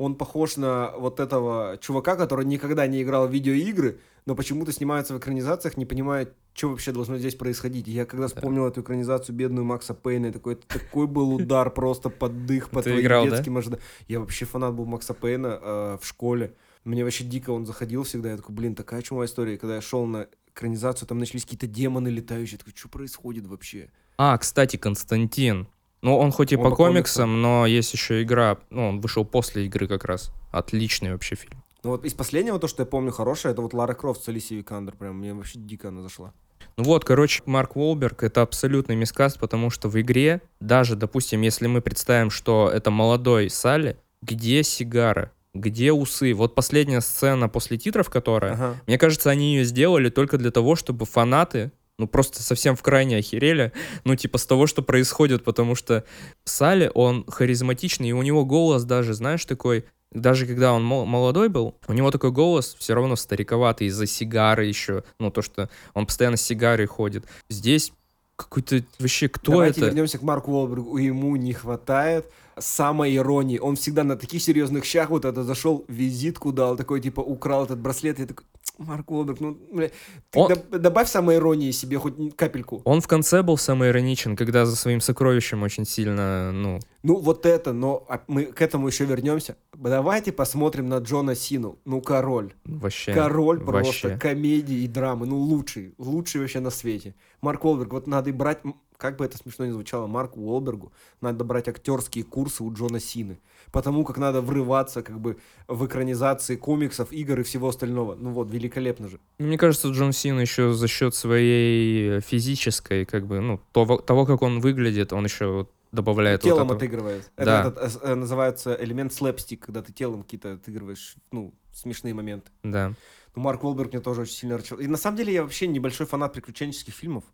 он 0.00 0.14
похож 0.14 0.56
на 0.56 0.92
вот 0.96 1.20
этого 1.20 1.76
чувака, 1.78 2.16
который 2.16 2.46
никогда 2.46 2.86
не 2.86 3.02
играл 3.02 3.28
в 3.28 3.32
видеоигры, 3.32 4.00
но 4.24 4.34
почему-то 4.34 4.72
снимается 4.72 5.12
в 5.12 5.18
экранизациях, 5.18 5.76
не 5.76 5.84
понимает, 5.84 6.34
что 6.54 6.70
вообще 6.70 6.92
должно 6.92 7.18
здесь 7.18 7.34
происходить. 7.34 7.86
я 7.86 8.06
когда 8.06 8.26
вспомнил 8.26 8.66
эту 8.66 8.80
экранизацию 8.80 9.36
бедную 9.36 9.66
Макса 9.66 9.92
Пейна, 9.92 10.26
я 10.26 10.32
такой, 10.32 10.54
это 10.54 10.66
такой 10.66 11.06
был 11.06 11.34
удар 11.34 11.70
просто 11.70 12.08
под 12.08 12.46
дых, 12.46 12.70
по 12.70 12.80
твоим 12.80 13.00
играл, 13.00 13.26
детским 13.26 13.52
да? 13.52 13.60
ожиданиям. 13.60 13.86
Я 14.08 14.20
вообще 14.20 14.46
фанат 14.46 14.72
был 14.72 14.86
Макса 14.86 15.12
Пейна 15.12 15.58
э, 15.60 15.98
в 16.00 16.06
школе. 16.06 16.54
Мне 16.84 17.04
вообще 17.04 17.24
дико 17.24 17.50
он 17.50 17.66
заходил 17.66 18.04
всегда. 18.04 18.30
Я 18.30 18.38
такой, 18.38 18.54
блин, 18.54 18.74
такая 18.74 19.02
чумовая 19.02 19.28
история. 19.28 19.56
И 19.56 19.58
когда 19.58 19.74
я 19.74 19.80
шел 19.82 20.06
на 20.06 20.28
экранизацию, 20.54 21.08
там 21.08 21.18
начались 21.18 21.44
какие-то 21.44 21.66
демоны 21.66 22.08
летающие. 22.08 22.54
Я 22.54 22.58
такой, 22.58 22.72
что 22.74 22.88
происходит 22.88 23.46
вообще? 23.46 23.90
А, 24.16 24.38
кстати, 24.38 24.76
Константин. 24.76 25.68
Ну, 26.02 26.16
он 26.16 26.32
хоть 26.32 26.52
и 26.52 26.56
он 26.56 26.62
по, 26.62 26.70
по 26.70 26.76
комиксам, 26.76 27.28
комиксам, 27.28 27.42
но 27.42 27.66
есть 27.66 27.92
еще 27.92 28.22
игра. 28.22 28.58
Ну, 28.70 28.88
он 28.88 29.00
вышел 29.00 29.24
после 29.24 29.66
игры 29.66 29.86
как 29.86 30.04
раз. 30.04 30.32
Отличный 30.50 31.12
вообще 31.12 31.34
фильм. 31.34 31.62
Ну 31.82 31.90
вот 31.90 32.04
из 32.04 32.14
последнего, 32.14 32.58
то, 32.58 32.68
что 32.68 32.82
я 32.82 32.86
помню 32.86 33.10
хорошее, 33.10 33.52
это 33.52 33.62
вот 33.62 33.72
Лара 33.72 33.94
Крофт 33.94 34.24
с 34.24 34.28
Алисией 34.28 34.60
Викандер. 34.60 34.96
Прям 34.96 35.18
мне 35.18 35.32
вообще 35.32 35.58
дико 35.58 35.88
она 35.88 36.02
зашла. 36.02 36.32
Ну 36.76 36.84
вот, 36.84 37.04
короче, 37.04 37.42
Марк 37.46 37.76
Уолберг— 37.76 38.22
это 38.24 38.42
абсолютный 38.42 38.96
мискаст, 38.96 39.38
потому 39.38 39.70
что 39.70 39.88
в 39.88 40.00
игре, 40.00 40.40
даже, 40.60 40.94
допустим, 40.94 41.40
если 41.42 41.66
мы 41.66 41.80
представим, 41.80 42.30
что 42.30 42.70
это 42.72 42.90
молодой 42.90 43.50
Салли, 43.50 43.96
где 44.22 44.62
сигары? 44.62 45.30
Где 45.52 45.92
усы? 45.92 46.32
Вот 46.32 46.54
последняя 46.54 47.00
сцена 47.00 47.48
после 47.48 47.76
титров, 47.76 48.08
которая, 48.08 48.52
ага. 48.52 48.76
мне 48.86 48.98
кажется, 48.98 49.30
они 49.30 49.56
ее 49.56 49.64
сделали 49.64 50.08
только 50.08 50.38
для 50.38 50.50
того, 50.50 50.76
чтобы 50.76 51.06
фанаты 51.06 51.72
ну, 52.00 52.08
просто 52.08 52.42
совсем 52.42 52.74
в 52.76 52.82
крайне 52.82 53.18
охерели, 53.18 53.72
ну, 54.04 54.16
типа, 54.16 54.38
с 54.38 54.46
того, 54.46 54.66
что 54.66 54.82
происходит, 54.82 55.44
потому 55.44 55.74
что 55.74 56.04
Салли, 56.44 56.90
он 56.94 57.24
харизматичный, 57.28 58.08
и 58.08 58.12
у 58.12 58.22
него 58.22 58.46
голос 58.46 58.84
даже, 58.84 59.12
знаешь, 59.12 59.44
такой, 59.44 59.84
даже 60.10 60.46
когда 60.46 60.72
он 60.72 60.82
молодой 60.82 61.48
был, 61.50 61.76
у 61.86 61.92
него 61.92 62.10
такой 62.10 62.32
голос 62.32 62.74
все 62.78 62.94
равно 62.94 63.16
стариковатый 63.16 63.88
из-за 63.88 64.06
сигары 64.06 64.64
еще. 64.64 65.04
Ну, 65.18 65.30
то, 65.30 65.42
что 65.42 65.68
он 65.94 66.06
постоянно 66.06 66.36
с 66.38 66.42
сигарой 66.42 66.86
ходит. 66.86 67.26
Здесь 67.50 67.92
какой-то 68.36 68.82
вообще 68.98 69.28
кто 69.28 69.52
Давайте 69.52 69.80
это? 69.80 69.90
вернемся 69.90 70.18
к 70.18 70.22
Марку 70.22 70.52
Уолбергу. 70.52 70.96
Ему 70.96 71.36
не 71.36 71.52
хватает 71.52 72.26
самой 72.58 73.14
иронии. 73.14 73.58
Он 73.58 73.76
всегда 73.76 74.04
на 74.04 74.16
таких 74.16 74.42
серьезных 74.42 74.84
щах 74.84 75.10
вот 75.10 75.24
это 75.24 75.44
зашел, 75.44 75.84
визитку 75.88 76.52
дал, 76.52 76.76
такой 76.76 77.00
типа 77.00 77.20
украл 77.20 77.64
этот 77.64 77.78
браслет. 77.78 78.18
Я 78.18 78.26
такой, 78.26 78.46
Марк 78.80 79.10
Уолберг, 79.10 79.40
ну, 79.40 79.58
бля, 79.72 79.90
ты 80.30 80.40
он... 80.40 80.52
добавь 80.70 81.08
самой 81.08 81.36
иронии 81.36 81.70
себе 81.70 81.98
хоть 81.98 82.14
капельку. 82.34 82.80
Он 82.84 83.02
в 83.02 83.06
конце 83.06 83.42
был 83.42 83.58
самый 83.58 83.90
ироничен, 83.90 84.36
когда 84.36 84.64
за 84.64 84.74
своим 84.74 85.02
сокровищем 85.02 85.62
очень 85.62 85.84
сильно, 85.84 86.50
ну... 86.50 86.80
Ну, 87.02 87.16
вот 87.16 87.44
это, 87.44 87.72
но 87.72 88.06
а, 88.08 88.22
мы 88.26 88.46
к 88.46 88.62
этому 88.62 88.86
еще 88.86 89.04
вернемся. 89.04 89.56
Давайте 89.74 90.32
посмотрим 90.32 90.88
на 90.88 90.98
Джона 90.98 91.34
Сину. 91.34 91.78
Ну, 91.84 92.00
король. 92.00 92.54
Вообще. 92.64 93.12
Король 93.12 93.60
просто 93.60 94.08
вообще. 94.08 94.18
комедии 94.18 94.78
и 94.78 94.86
драмы. 94.86 95.26
Ну, 95.26 95.36
лучший. 95.36 95.94
Лучший 95.98 96.40
вообще 96.40 96.60
на 96.60 96.70
свете. 96.70 97.14
Марк 97.40 97.64
Уолберг, 97.64 97.92
вот 97.92 98.06
надо 98.06 98.30
и 98.30 98.32
брать 98.32 98.60
как 99.00 99.16
бы 99.16 99.24
это 99.24 99.38
смешно 99.38 99.64
ни 99.64 99.70
звучало, 99.70 100.06
Марку 100.06 100.40
Уолбергу 100.40 100.92
надо 101.20 101.42
брать 101.42 101.68
актерские 101.68 102.22
курсы 102.22 102.62
у 102.62 102.72
Джона 102.72 103.00
Сины. 103.00 103.40
Потому 103.72 104.04
как 104.04 104.18
надо 104.18 104.40
врываться 104.40 105.02
как 105.02 105.20
бы 105.20 105.38
в 105.68 105.86
экранизации 105.86 106.56
комиксов, 106.56 107.12
игр 107.12 107.40
и 107.40 107.42
всего 107.42 107.68
остального. 107.68 108.14
Ну 108.14 108.30
вот, 108.30 108.50
великолепно 108.50 109.08
же. 109.08 109.20
Ну, 109.38 109.46
мне 109.46 109.58
кажется, 109.58 109.88
Джон 109.88 110.12
Сина 110.12 110.40
еще 110.40 110.72
за 110.72 110.88
счет 110.88 111.14
своей 111.14 112.20
физической, 112.20 113.04
как 113.04 113.26
бы, 113.26 113.40
ну, 113.40 113.60
того, 113.72 113.98
того 113.98 114.26
как 114.26 114.42
он 114.42 114.60
выглядит, 114.60 115.12
он 115.12 115.24
еще 115.24 115.68
добавляет 115.92 116.42
телом 116.42 116.68
вот 116.68 116.76
отыгрывает. 116.76 117.30
Да. 117.36 117.66
Это, 117.66 117.80
это 117.80 117.98
э, 118.02 118.14
называется 118.14 118.76
элемент 118.80 119.12
слэпстик, 119.12 119.66
когда 119.66 119.82
ты 119.82 119.92
телом 119.92 120.22
какие-то 120.22 120.54
отыгрываешь, 120.54 121.16
ну, 121.32 121.54
смешные 121.72 122.14
моменты. 122.14 122.50
Да. 122.62 122.94
Ну, 123.34 123.42
Марк 123.42 123.64
Уолберг 123.64 123.92
мне 123.92 124.00
тоже 124.00 124.22
очень 124.22 124.34
сильно 124.34 124.56
рычал. 124.56 124.78
И 124.78 124.86
на 124.86 124.96
самом 124.96 125.16
деле 125.16 125.32
я 125.32 125.42
вообще 125.42 125.66
небольшой 125.66 126.06
фанат 126.06 126.32
приключенческих 126.32 126.94
фильмов 126.94 127.24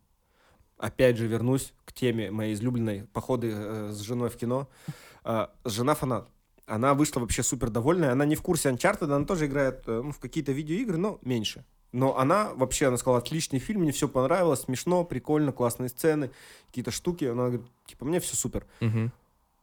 опять 0.78 1.16
же 1.16 1.26
вернусь 1.26 1.72
к 1.84 1.92
теме 1.92 2.30
моей 2.30 2.54
излюбленной 2.54 3.06
походы 3.12 3.52
э, 3.52 3.90
с 3.92 4.00
женой 4.00 4.30
в 4.30 4.36
кино. 4.36 4.68
Э, 5.26 5.48
жена 5.64 5.94
фанат. 5.94 6.28
Она 6.66 6.94
вышла 6.94 7.20
вообще 7.20 7.42
супер 7.42 7.70
довольная. 7.70 8.12
Она 8.12 8.24
не 8.24 8.36
в 8.36 8.42
курсе 8.42 8.70
Uncharted, 8.70 9.12
она 9.12 9.24
тоже 9.24 9.46
играет 9.46 9.82
э, 9.86 10.00
ну, 10.02 10.12
в 10.12 10.18
какие-то 10.18 10.52
видеоигры, 10.52 10.96
но 10.96 11.18
меньше. 11.22 11.64
Но 11.92 12.18
она 12.18 12.52
вообще, 12.54 12.86
она 12.86 12.96
сказала, 12.96 13.18
отличный 13.18 13.58
фильм, 13.58 13.82
мне 13.82 13.92
все 13.92 14.08
понравилось, 14.08 14.60
смешно, 14.60 15.04
прикольно, 15.04 15.52
классные 15.52 15.88
сцены, 15.88 16.30
какие-то 16.68 16.90
штуки. 16.90 17.24
Она 17.24 17.46
говорит, 17.46 17.66
типа, 17.86 18.04
мне 18.04 18.20
все 18.20 18.36
супер. 18.36 18.66
Угу. 18.80 19.10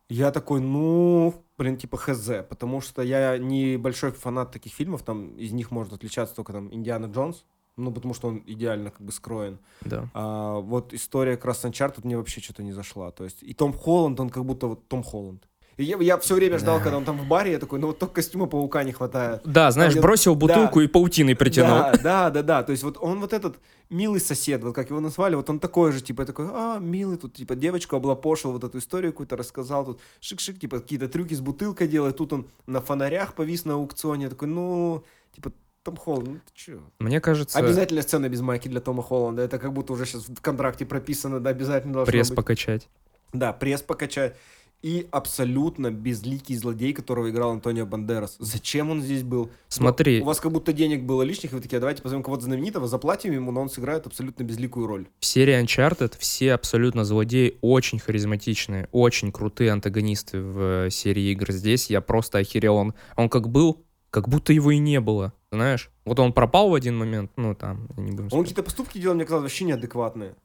Я 0.09 0.31
такой, 0.31 0.59
ну, 0.59 1.33
блин, 1.57 1.77
типа 1.77 1.97
хз, 1.97 2.29
потому 2.49 2.81
что 2.81 3.01
я 3.01 3.37
не 3.37 3.77
большой 3.77 4.11
фанат 4.11 4.51
таких 4.51 4.73
фильмов, 4.73 5.03
там 5.03 5.37
из 5.37 5.53
них 5.53 5.71
может 5.71 5.93
отличаться 5.93 6.35
только 6.35 6.53
там 6.53 6.73
Индиана 6.73 7.05
Джонс, 7.05 7.45
ну, 7.77 7.91
потому 7.91 8.13
что 8.13 8.27
он 8.27 8.43
идеально 8.45 8.91
как 8.91 9.01
бы 9.01 9.11
скроен. 9.11 9.59
Да. 9.81 10.09
А, 10.13 10.59
вот 10.59 10.93
история 10.93 11.35
как 11.35 11.45
раз 11.45 11.65
Uncharted 11.65 12.01
мне 12.03 12.17
вообще 12.17 12.41
что-то 12.41 12.63
не 12.63 12.71
зашла. 12.71 13.11
То 13.11 13.23
есть, 13.23 13.43
и 13.43 13.53
Том 13.53 13.73
Холланд, 13.73 14.19
он 14.19 14.29
как 14.29 14.45
будто 14.45 14.67
вот 14.67 14.87
Том 14.87 15.03
Холланд. 15.03 15.47
И 15.77 15.83
я, 15.83 15.97
я 15.97 16.17
все 16.17 16.35
время 16.35 16.59
ждал, 16.59 16.77
да. 16.77 16.83
когда 16.83 16.97
он 16.97 17.05
там 17.05 17.17
в 17.17 17.27
баре, 17.27 17.51
я 17.53 17.59
такой, 17.59 17.79
ну 17.79 17.87
вот 17.87 17.99
только 17.99 18.15
костюма 18.15 18.45
паука 18.45 18.83
не 18.83 18.91
хватает. 18.91 19.41
Да, 19.43 19.71
знаешь, 19.71 19.93
там, 19.93 20.01
бросил 20.01 20.35
бутылку 20.35 20.79
да, 20.79 20.85
и 20.85 20.87
паутиной 20.87 21.35
притянул. 21.35 21.77
Да, 21.77 21.91
да, 22.03 22.29
да, 22.29 22.43
да. 22.43 22.63
То 22.63 22.71
есть 22.71 22.83
вот 22.83 22.97
он 22.99 23.19
вот 23.19 23.33
этот 23.33 23.57
милый 23.89 24.19
сосед, 24.19 24.63
вот 24.63 24.75
как 24.75 24.89
его 24.89 24.99
назвали, 24.99 25.35
вот 25.35 25.49
он 25.49 25.59
такой 25.59 25.91
же, 25.91 26.01
типа, 26.01 26.25
такой, 26.25 26.47
а, 26.49 26.79
милый, 26.79 27.17
тут, 27.17 27.33
типа, 27.33 27.55
девочку 27.55 27.95
облапошил, 27.95 28.51
вот 28.51 28.63
эту 28.63 28.77
историю 28.77 29.11
какую-то 29.11 29.35
рассказал, 29.35 29.85
тут 29.85 29.99
шик-шик, 30.21 30.59
типа, 30.59 30.79
какие-то 30.79 31.07
трюки 31.07 31.33
с 31.33 31.41
бутылкой 31.41 31.87
делает, 31.87 32.17
тут 32.17 32.33
он 32.33 32.47
на 32.67 32.81
фонарях 32.81 33.33
повис 33.33 33.65
на 33.65 33.73
аукционе, 33.73 34.29
такой, 34.29 34.47
ну, 34.47 35.03
типа, 35.35 35.51
том 35.83 35.97
Холланд, 35.97 36.27
ну 36.29 36.35
ты 36.35 36.51
чё? 36.53 36.79
Мне 36.99 37.19
кажется... 37.19 37.59
Обязательно 37.59 38.01
сцена 38.01 38.29
без 38.29 38.41
майки 38.41 38.69
для 38.69 38.79
Тома 38.79 39.03
Холланда. 39.03 39.41
Это 39.41 39.59
как 39.59 39.73
будто 39.73 39.93
уже 39.93 40.05
сейчас 40.05 40.29
в 40.29 40.41
контракте 40.41 40.85
прописано, 40.85 41.39
да, 41.39 41.49
обязательно 41.49 41.93
должно 41.93 42.11
Пресс 42.11 42.29
быть. 42.29 42.37
покачать. 42.37 42.87
Да, 43.33 43.51
пресс 43.51 43.81
покачать. 43.81 44.35
И 44.83 45.07
абсолютно 45.11 45.91
безликий 45.91 46.57
злодей, 46.57 46.91
которого 46.91 47.29
играл 47.29 47.51
Антонио 47.51 47.85
Бандерас. 47.85 48.35
Зачем 48.39 48.89
он 48.91 49.01
здесь 49.01 49.23
был? 49.23 49.49
Смотри. 49.69 50.21
У 50.21 50.25
вас 50.25 50.41
как 50.41 50.51
будто 50.51 50.73
денег 50.73 51.03
было 51.03 51.23
лишних, 51.23 51.53
и 51.53 51.55
вы 51.55 51.61
такие, 51.61 51.77
«А 51.77 51.79
давайте 51.79 52.01
позовем 52.01 52.21
кого-то 52.21 52.43
знаменитого, 52.43 52.89
заплатим 52.89 53.31
ему, 53.31 53.53
но 53.53 53.61
он 53.61 53.69
сыграет 53.69 54.05
абсолютно 54.07 54.43
безликую 54.43 54.85
роль. 54.87 55.07
В 55.21 55.25
серии 55.25 55.57
Uncharted 55.63 56.15
все 56.19 56.53
абсолютно 56.53 57.05
злодеи 57.05 57.57
очень 57.61 57.97
харизматичные, 57.97 58.89
очень 58.91 59.31
крутые 59.31 59.71
антагонисты 59.71 60.41
в 60.41 60.89
серии 60.91 61.31
игр. 61.31 61.53
Здесь 61.53 61.89
я 61.89 62.01
просто 62.01 62.39
охерел. 62.39 62.75
Он, 62.75 62.93
он 63.15 63.29
как 63.29 63.47
был 63.47 63.85
как 64.13 64.29
будто 64.29 64.53
его 64.53 64.69
и 64.69 64.77
не 64.77 64.99
было, 64.99 65.33
знаешь. 65.51 65.89
Вот 66.05 66.19
он 66.19 66.33
пропал 66.33 66.69
в 66.69 66.75
один 66.75 66.95
момент, 66.95 67.31
ну 67.35 67.55
там, 67.55 67.87
не 67.97 68.11
будем 68.11 68.27
Он 68.31 68.41
какие-то 68.41 68.61
поступки 68.61 68.99
делал, 68.99 69.15
мне 69.15 69.23
казалось, 69.23 69.43
вообще 69.43 69.63
неадекватные. 69.63 70.35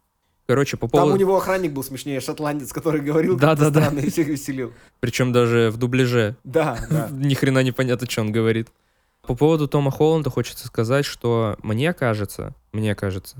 Короче, 0.48 0.78
по 0.78 0.88
поводу... 0.88 1.10
Там 1.10 1.14
у 1.14 1.20
него 1.20 1.36
охранник 1.36 1.72
был 1.72 1.82
смешнее, 1.82 2.20
шотландец, 2.20 2.72
который 2.72 3.02
говорил, 3.02 3.36
да, 3.36 3.54
да, 3.54 3.68
да. 3.68 3.90
и 3.90 4.08
всех 4.08 4.28
веселил. 4.28 4.72
Причем 4.98 5.30
даже 5.30 5.70
в 5.70 5.76
дубляже. 5.76 6.36
Да, 6.42 6.78
да. 6.90 7.08
Ни 7.10 7.34
хрена 7.34 7.62
непонятно, 7.62 8.08
что 8.08 8.22
он 8.22 8.32
говорит. 8.32 8.68
По 9.26 9.34
поводу 9.34 9.68
Тома 9.68 9.90
Холланда 9.90 10.30
хочется 10.30 10.66
сказать, 10.66 11.04
что 11.04 11.58
мне 11.62 11.92
кажется, 11.92 12.54
мне 12.72 12.94
кажется, 12.94 13.36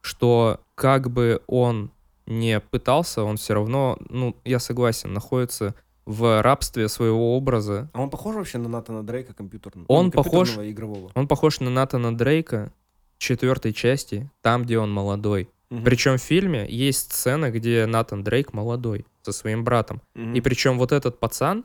что 0.00 0.60
как 0.76 1.10
бы 1.10 1.42
он 1.48 1.90
не 2.26 2.60
пытался, 2.60 3.24
он 3.24 3.36
все 3.36 3.54
равно, 3.54 3.98
ну, 4.08 4.36
я 4.44 4.60
согласен, 4.60 5.12
находится 5.12 5.74
в 6.06 6.40
рабстве 6.40 6.88
своего 6.88 7.36
образа. 7.36 7.90
А 7.92 8.00
он 8.00 8.10
похож 8.10 8.36
вообще 8.36 8.58
на 8.58 8.68
Натана 8.68 9.02
Дрейка 9.02 9.34
компьютерного? 9.34 9.86
Он 9.88 10.06
не 10.06 10.12
похож- 10.12 10.56
а 10.56 10.70
игрового. 10.70 11.10
Он 11.14 11.26
похож 11.26 11.58
на 11.58 11.70
Натана 11.70 12.16
Дрейка 12.16 12.72
четвертой 13.18 13.72
части, 13.72 14.30
там, 14.40 14.62
где 14.62 14.78
он 14.78 14.92
молодой. 14.92 15.48
Мгм. 15.74 15.84
Причем 15.84 16.18
в 16.18 16.22
фильме 16.22 16.66
есть 16.68 17.12
сцена, 17.12 17.50
где 17.50 17.86
Натан 17.86 18.22
Дрейк 18.22 18.52
молодой 18.52 19.06
со 19.22 19.32
своим 19.32 19.64
братом. 19.64 20.00
Мгм. 20.14 20.34
И 20.34 20.40
причем 20.40 20.78
вот 20.78 20.92
этот 20.92 21.18
пацан, 21.18 21.64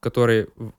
который 0.00 0.48
в 0.56 0.72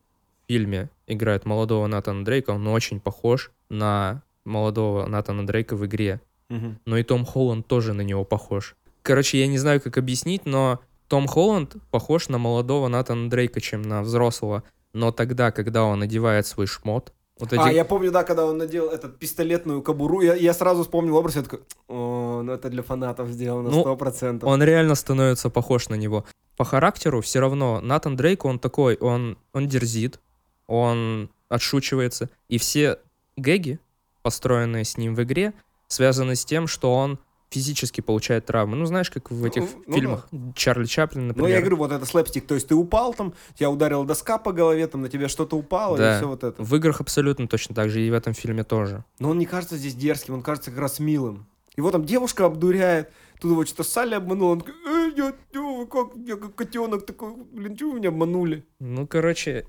фильме 0.47 0.89
играет 1.07 1.45
молодого 1.45 1.87
Натана 1.87 2.25
Дрейка, 2.25 2.51
он 2.51 2.67
очень 2.67 2.99
похож 2.99 3.51
на 3.69 4.21
молодого 4.43 5.07
Натана 5.07 5.47
Дрейка 5.47 5.77
в 5.77 5.85
игре. 5.85 6.19
Мгм. 6.49 6.79
Но 6.85 6.97
и 6.97 7.03
Том 7.03 7.25
Холланд 7.25 7.67
тоже 7.67 7.93
на 7.93 8.01
него 8.01 8.25
похож. 8.25 8.75
Короче, 9.01 9.39
я 9.39 9.47
не 9.47 9.57
знаю, 9.57 9.79
как 9.79 9.97
объяснить, 9.97 10.45
но 10.45 10.81
Том 11.07 11.27
Холланд 11.27 11.77
похож 11.89 12.27
на 12.27 12.37
молодого 12.37 12.89
Натана 12.89 13.29
Дрейка, 13.29 13.61
чем 13.61 13.81
на 13.81 14.01
взрослого. 14.01 14.63
Но 14.91 15.11
тогда, 15.11 15.51
когда 15.51 15.83
он 15.83 15.99
надевает 15.99 16.45
свой 16.47 16.67
шмот, 16.67 17.13
вот 17.39 17.53
эти... 17.53 17.61
А, 17.61 17.71
я 17.71 17.85
помню, 17.85 18.11
да, 18.11 18.23
когда 18.23 18.45
он 18.45 18.57
надел 18.57 18.89
этот 18.89 19.19
пистолетную 19.19 19.81
кобуру, 19.81 20.21
я, 20.21 20.35
я 20.35 20.53
сразу 20.53 20.83
вспомнил 20.83 21.15
образ, 21.15 21.35
я 21.35 21.43
такой, 21.43 21.59
о, 21.87 22.41
ну 22.43 22.51
это 22.51 22.69
для 22.69 22.83
фанатов 22.83 23.29
сделано, 23.29 23.69
Ну, 23.69 23.81
сто 23.81 23.95
процентов. 23.95 24.49
Он 24.49 24.63
реально 24.63 24.95
становится 24.95 25.49
похож 25.49 25.89
на 25.89 25.95
него. 25.95 26.25
По 26.55 26.65
характеру 26.65 27.21
все 27.21 27.39
равно 27.39 27.81
Натан 27.81 28.15
Дрейк, 28.15 28.45
он 28.45 28.59
такой, 28.59 28.95
он, 28.97 29.37
он 29.53 29.67
дерзит, 29.67 30.19
он 30.65 31.29
отшучивается. 31.49 32.29
И 32.49 32.57
все 32.57 32.99
гэги, 33.35 33.79
построенные 34.23 34.83
с 34.83 34.97
ним 34.97 35.15
в 35.15 35.23
игре, 35.23 35.53
связаны 35.87 36.35
с 36.35 36.43
тем, 36.43 36.67
что 36.67 36.93
он 36.93 37.19
физически 37.49 38.01
получает 38.01 38.45
травмы. 38.45 38.75
Ну, 38.75 38.85
знаешь, 38.85 39.09
как 39.09 39.31
в 39.31 39.45
этих 39.45 39.61
Ну, 39.61 39.83
ну 39.87 39.95
фильмах 39.95 40.27
Чарли 40.55 40.85
Чаплин, 40.85 41.23
Ну, 41.23 41.27
например. 41.29 41.49
я 41.51 41.59
говорю, 41.61 41.77
вот 41.77 41.91
это 41.91 42.05
слэпстик, 42.05 42.45
то 42.45 42.55
есть 42.55 42.67
ты 42.67 42.75
упал 42.75 43.13
там, 43.13 43.33
тебя 43.55 43.69
ударила 43.69 44.05
доска 44.05 44.37
по 44.37 44.51
голове, 44.51 44.85
там 44.87 45.01
на 45.01 45.09
тебя 45.09 45.27
что-то 45.29 45.55
упало, 45.57 45.97
Да. 45.97 46.15
и 46.15 46.17
все 46.17 46.27
вот 46.27 46.43
это. 46.43 46.61
В 46.61 46.75
играх 46.75 46.99
абсолютно 46.99 47.47
точно 47.47 47.73
так 47.73 47.89
же, 47.89 48.01
и 48.01 48.09
в 48.09 48.13
этом 48.13 48.33
фильме 48.33 48.63
тоже. 48.63 49.03
Но 49.19 49.29
он 49.29 49.37
не 49.37 49.45
кажется 49.45 49.77
здесь 49.77 49.95
дерзким, 49.95 50.33
он 50.35 50.41
кажется 50.41 50.71
как 50.71 50.79
раз 50.81 50.99
милым. 50.99 51.47
Его 51.77 51.91
там 51.91 52.03
девушка 52.05 52.45
обдуряет, 52.45 53.11
тут 53.39 53.51
его 53.51 53.63
что-то 53.65 53.83
Салли 53.83 54.15
обманула, 54.15 54.53
он 54.53 54.59
такой, 54.61 54.73
«Э, 54.85 55.11
я, 55.15 55.25
я, 55.53 55.85
как, 55.85 56.07
я 56.25 56.35
как 56.35 56.55
котенок 56.55 57.05
такой, 57.05 57.33
блин, 57.53 57.75
чего 57.77 57.91
вы 57.91 57.99
меня 57.99 58.09
обманули? 58.09 58.65
Ну, 58.79 59.05
короче, 59.07 59.65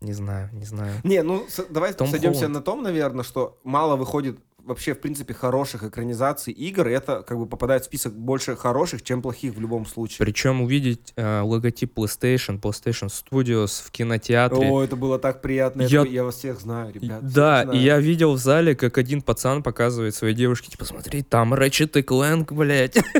не 0.00 0.12
знаю, 0.12 0.48
не 0.52 0.64
знаю. 0.64 0.94
Не, 1.02 1.22
ну 1.24 1.44
с- 1.48 1.66
давай 1.68 1.92
Том 1.92 2.06
сойдемся 2.08 2.42
Холланд. 2.42 2.54
на 2.54 2.60
том, 2.62 2.82
наверное, 2.84 3.24
что 3.24 3.58
мало 3.64 3.96
выходит 3.96 4.38
вообще, 4.68 4.94
в 4.94 5.00
принципе, 5.00 5.34
хороших 5.34 5.82
экранизаций 5.82 6.52
игр, 6.52 6.88
и 6.88 6.92
это 6.92 7.22
как 7.22 7.38
бы 7.38 7.46
попадает 7.46 7.82
в 7.82 7.86
список 7.86 8.14
больше 8.14 8.54
хороших, 8.54 9.02
чем 9.02 9.22
плохих 9.22 9.54
в 9.54 9.60
любом 9.60 9.86
случае. 9.86 10.18
Причем 10.18 10.60
увидеть 10.60 11.12
э, 11.16 11.40
логотип 11.40 11.98
PlayStation, 11.98 12.60
PlayStation 12.60 13.08
Studios 13.08 13.82
в 13.84 13.90
кинотеатре. 13.90 14.68
О, 14.68 14.82
это 14.82 14.94
было 14.96 15.18
так 15.18 15.40
приятно. 15.40 15.82
Я, 15.82 16.00
такой, 16.00 16.14
я 16.14 16.24
вас 16.24 16.36
всех 16.36 16.60
знаю, 16.60 16.92
ребят. 16.92 17.22
Да, 17.22 17.64
знаю. 17.64 17.72
и 17.72 17.82
я 17.82 17.98
видел 17.98 18.34
в 18.34 18.38
зале, 18.38 18.76
как 18.76 18.98
один 18.98 19.22
пацан 19.22 19.62
показывает 19.62 20.14
своей 20.14 20.34
девушке, 20.34 20.70
типа, 20.70 20.84
смотри, 20.84 21.22
там 21.22 21.54
Ratchet 21.54 21.92
Clank, 22.04 22.52
блядь. 22.52 22.96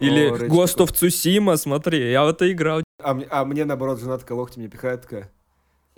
Или 0.00 0.48
Ghost 0.48 0.76
of 0.78 0.92
Tsushima, 0.92 1.56
смотри, 1.56 2.10
я 2.10 2.24
в 2.24 2.28
это 2.28 2.50
играл. 2.52 2.82
А, 3.02 3.14
мне, 3.14 3.26
а 3.30 3.44
мне, 3.44 3.64
наоборот, 3.64 4.00
жена 4.00 4.18
такая 4.18 4.36
локти 4.36 4.58
мне 4.58 4.68
пихает, 4.68 5.02
такая, 5.02 5.30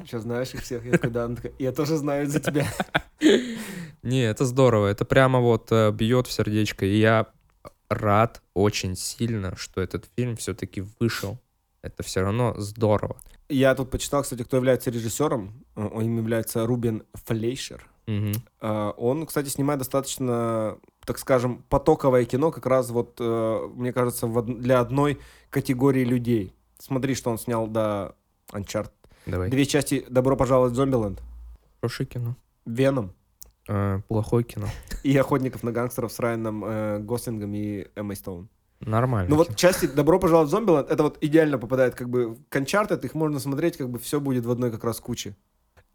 сейчас 0.07 0.23
знаешь 0.23 0.55
их 0.55 0.63
всех? 0.63 0.85
Я 0.85 0.93
такой, 0.93 1.11
да, 1.11 1.25
она 1.25 1.37
такая, 1.37 1.53
я 1.59 1.73
тоже 1.73 1.97
знаю 1.97 2.27
за 2.29 2.41
тебя. 2.41 2.67
Не, 4.03 4.23
это 4.23 4.45
здорово, 4.45 4.89
это 4.89 5.05
прямо 5.05 5.41
вот 5.41 5.71
э, 5.71 5.91
бьет 5.93 6.27
в 6.27 6.33
сердечко. 6.33 6.85
И 6.85 6.99
я 6.99 7.27
рад 7.89 8.43
очень 8.55 8.97
сильно, 8.97 9.57
что 9.57 9.81
этот 9.81 10.09
фильм 10.17 10.37
все-таки 10.37 10.85
вышел. 10.99 11.39
Это 11.83 12.03
все 12.03 12.23
равно 12.23 12.55
здорово. 12.59 13.17
Я 13.49 13.75
тут 13.75 13.91
почитал, 13.91 14.23
кстати, 14.23 14.43
кто 14.43 14.57
является 14.57 14.91
режиссером. 14.91 15.65
Э, 15.77 15.89
Он 15.93 16.05
им 16.05 16.17
является 16.19 16.67
Рубен 16.67 17.05
Флейшер. 17.27 17.87
А, 18.61 18.91
Он, 18.97 19.27
кстати, 19.27 19.49
снимает 19.49 19.79
достаточно, 19.79 20.79
так 21.07 21.19
скажем, 21.19 21.63
потоковое 21.69 22.25
кино, 22.25 22.51
как 22.51 22.67
раз 22.67 22.91
вот, 22.91 23.21
мне 23.21 23.93
кажется, 23.93 24.27
для 24.27 24.81
одной 24.81 25.21
категории 25.51 26.05
людей. 26.05 26.53
Смотри, 26.79 27.15
что 27.15 27.31
он 27.31 27.39
снял 27.39 27.69
до 27.69 28.17
Uncharted. 28.51 28.91
Давай. 29.27 29.51
Две 29.51 29.65
части 29.67 30.05
«Добро 30.09 30.37
пожаловать 30.37 30.73
в 30.73 30.77
Зомбиленд», 30.77 31.21
Хорошее 31.81 32.07
кино. 32.09 32.37
«Веном» 32.67 33.13
Э, 33.69 34.01
плохое 34.09 34.45
кино. 34.45 34.67
и 35.05 35.17
«Охотников 35.17 35.63
на 35.63 35.71
гангстеров» 35.73 36.13
с 36.13 36.19
Райаном 36.19 36.65
э, 36.65 36.99
Гослингом 36.99 37.55
и 37.55 37.87
Эммой 37.95 38.17
Стоун. 38.17 38.49
Нормально. 38.81 39.31
Ну 39.31 39.37
вот 39.37 39.55
части 39.55 39.87
«Добро 39.87 40.19
пожаловать 40.19 40.49
в 40.49 40.51
Зомбиленд» 40.51 40.91
это 40.91 41.03
вот 41.05 41.19
идеально 41.21 41.59
попадает 41.59 41.95
как 41.95 42.09
бы 42.11 42.35
в 42.35 42.39
Uncharted, 42.51 43.05
их 43.05 43.15
можно 43.15 43.39
смотреть, 43.39 43.77
как 43.77 43.89
бы 43.89 43.99
все 44.01 44.21
будет 44.21 44.45
в 44.45 44.51
одной 44.51 44.73
как 44.73 44.83
раз 44.85 44.99
куче. 44.99 45.37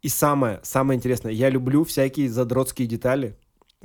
И 0.00 0.08
самое, 0.08 0.60
самое 0.62 0.96
интересное, 0.96 1.32
я 1.32 1.50
люблю 1.50 1.84
всякие 1.84 2.30
задротские 2.30 2.88
детали, 2.88 3.36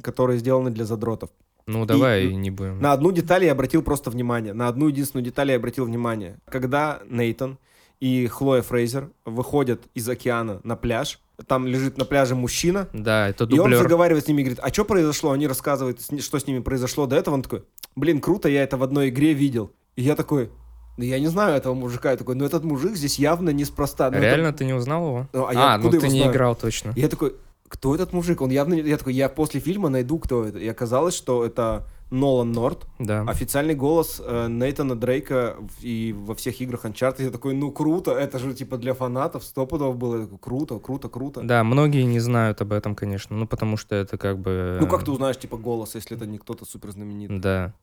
которые 0.01 0.39
сделаны 0.39 0.69
для 0.71 0.85
задротов. 0.85 1.29
Ну 1.65 1.85
давай 1.85 2.27
и- 2.27 2.35
не 2.35 2.51
будем. 2.51 2.79
На 2.79 2.93
одну 2.93 3.11
деталь 3.11 3.43
я 3.45 3.51
обратил 3.53 3.81
просто 3.83 4.09
внимание. 4.09 4.53
На 4.53 4.67
одну 4.67 4.87
единственную 4.87 5.25
деталь 5.25 5.49
я 5.51 5.57
обратил 5.57 5.85
внимание. 5.85 6.39
Когда 6.45 7.01
Нейтон 7.09 7.57
и 8.03 8.27
Хлоя 8.27 8.61
Фрейзер 8.61 9.11
выходят 9.23 9.83
из 9.93 10.09
океана 10.09 10.59
на 10.65 10.75
пляж, 10.75 11.21
там 11.47 11.65
лежит 11.65 11.97
на 11.97 12.03
пляже 12.03 12.35
мужчина, 12.35 12.89
Да, 12.91 13.29
это 13.29 13.45
и 13.45 13.53
он 13.53 13.63
дублер. 13.63 13.77
заговаривает 13.81 14.25
с 14.25 14.27
ними 14.27 14.41
и 14.41 14.43
говорит, 14.43 14.59
а 14.61 14.67
что 14.73 14.83
произошло? 14.83 15.31
Они 15.31 15.47
рассказывают, 15.47 16.01
что 16.19 16.37
с 16.37 16.45
ними 16.45 16.59
произошло 16.59 17.05
до 17.05 17.15
этого. 17.15 17.35
Он 17.35 17.41
такой, 17.43 17.63
блин, 17.95 18.19
круто, 18.19 18.49
я 18.49 18.63
это 18.63 18.75
в 18.75 18.83
одной 18.83 19.07
игре 19.07 19.31
видел. 19.31 19.71
И 19.95 20.01
я 20.01 20.15
такой, 20.17 20.51
да 20.97 21.05
я 21.05 21.17
не 21.17 21.27
знаю 21.27 21.55
этого 21.55 21.73
мужика. 21.73 22.11
Я 22.11 22.17
такой, 22.17 22.35
ну 22.35 22.43
этот 22.43 22.65
мужик 22.65 22.97
здесь 22.97 23.17
явно 23.19 23.51
неспроста. 23.51 24.11
Ну, 24.11 24.17
это- 24.17 24.25
Реально 24.25 24.51
ты 24.51 24.65
не 24.65 24.73
узнал 24.73 25.07
его? 25.07 25.27
Ну, 25.31 25.47
а 25.47 25.53
я 25.53 25.73
а, 25.75 25.77
ну 25.77 25.89
ты 25.89 26.01
не 26.09 26.09
знаю? 26.19 26.31
играл 26.33 26.55
точно. 26.55 26.91
И 26.97 26.99
Я 26.99 27.07
такой, 27.07 27.37
кто 27.69 27.95
этот 27.95 28.11
мужик? 28.11 28.41
Он 28.41 28.49
явно... 28.51 28.73
Я 28.73 28.97
такой, 28.97 29.13
я 29.13 29.29
после 29.29 29.61
фильма 29.61 29.87
найду, 29.87 30.19
кто 30.19 30.43
это. 30.43 30.59
И 30.59 30.67
оказалось, 30.67 31.15
что 31.15 31.45
это 31.45 31.87
Нолан 32.13 32.51
Норт, 32.51 32.85
Да. 32.99 33.21
официальный 33.23 33.75
голос 33.75 34.21
э, 34.23 34.47
Нейтана 34.47 34.95
Дрейка 34.95 35.57
и 35.81 36.13
во 36.17 36.35
всех 36.35 36.61
играх 36.61 36.85
Uncharted. 36.85 37.23
Я 37.23 37.31
такой, 37.31 37.53
ну 37.55 37.71
круто, 37.71 38.11
это 38.11 38.39
же 38.39 38.53
типа 38.53 38.77
для 38.77 38.93
фанатов 38.93 39.43
стопудов 39.43 39.97
было. 39.97 40.17
Я 40.17 40.23
такой, 40.23 40.37
круто, 40.39 40.79
круто, 40.79 41.09
круто. 41.09 41.41
Да, 41.41 41.63
многие 41.63 42.03
не 42.03 42.19
знают 42.19 42.61
об 42.61 42.71
этом, 42.71 42.95
конечно, 42.95 43.35
ну 43.35 43.47
потому 43.47 43.77
что 43.77 43.95
это 43.95 44.17
как 44.17 44.37
бы... 44.39 44.77
Ну 44.79 44.87
как 44.87 45.03
ты 45.03 45.11
узнаешь, 45.11 45.37
типа, 45.39 45.57
голос, 45.57 45.95
если 45.95 46.15
это 46.15 46.25
не 46.25 46.37
кто-то 46.37 46.65
супер 46.65 46.91
знаменитый? 46.91 47.39
Да. 47.39 47.73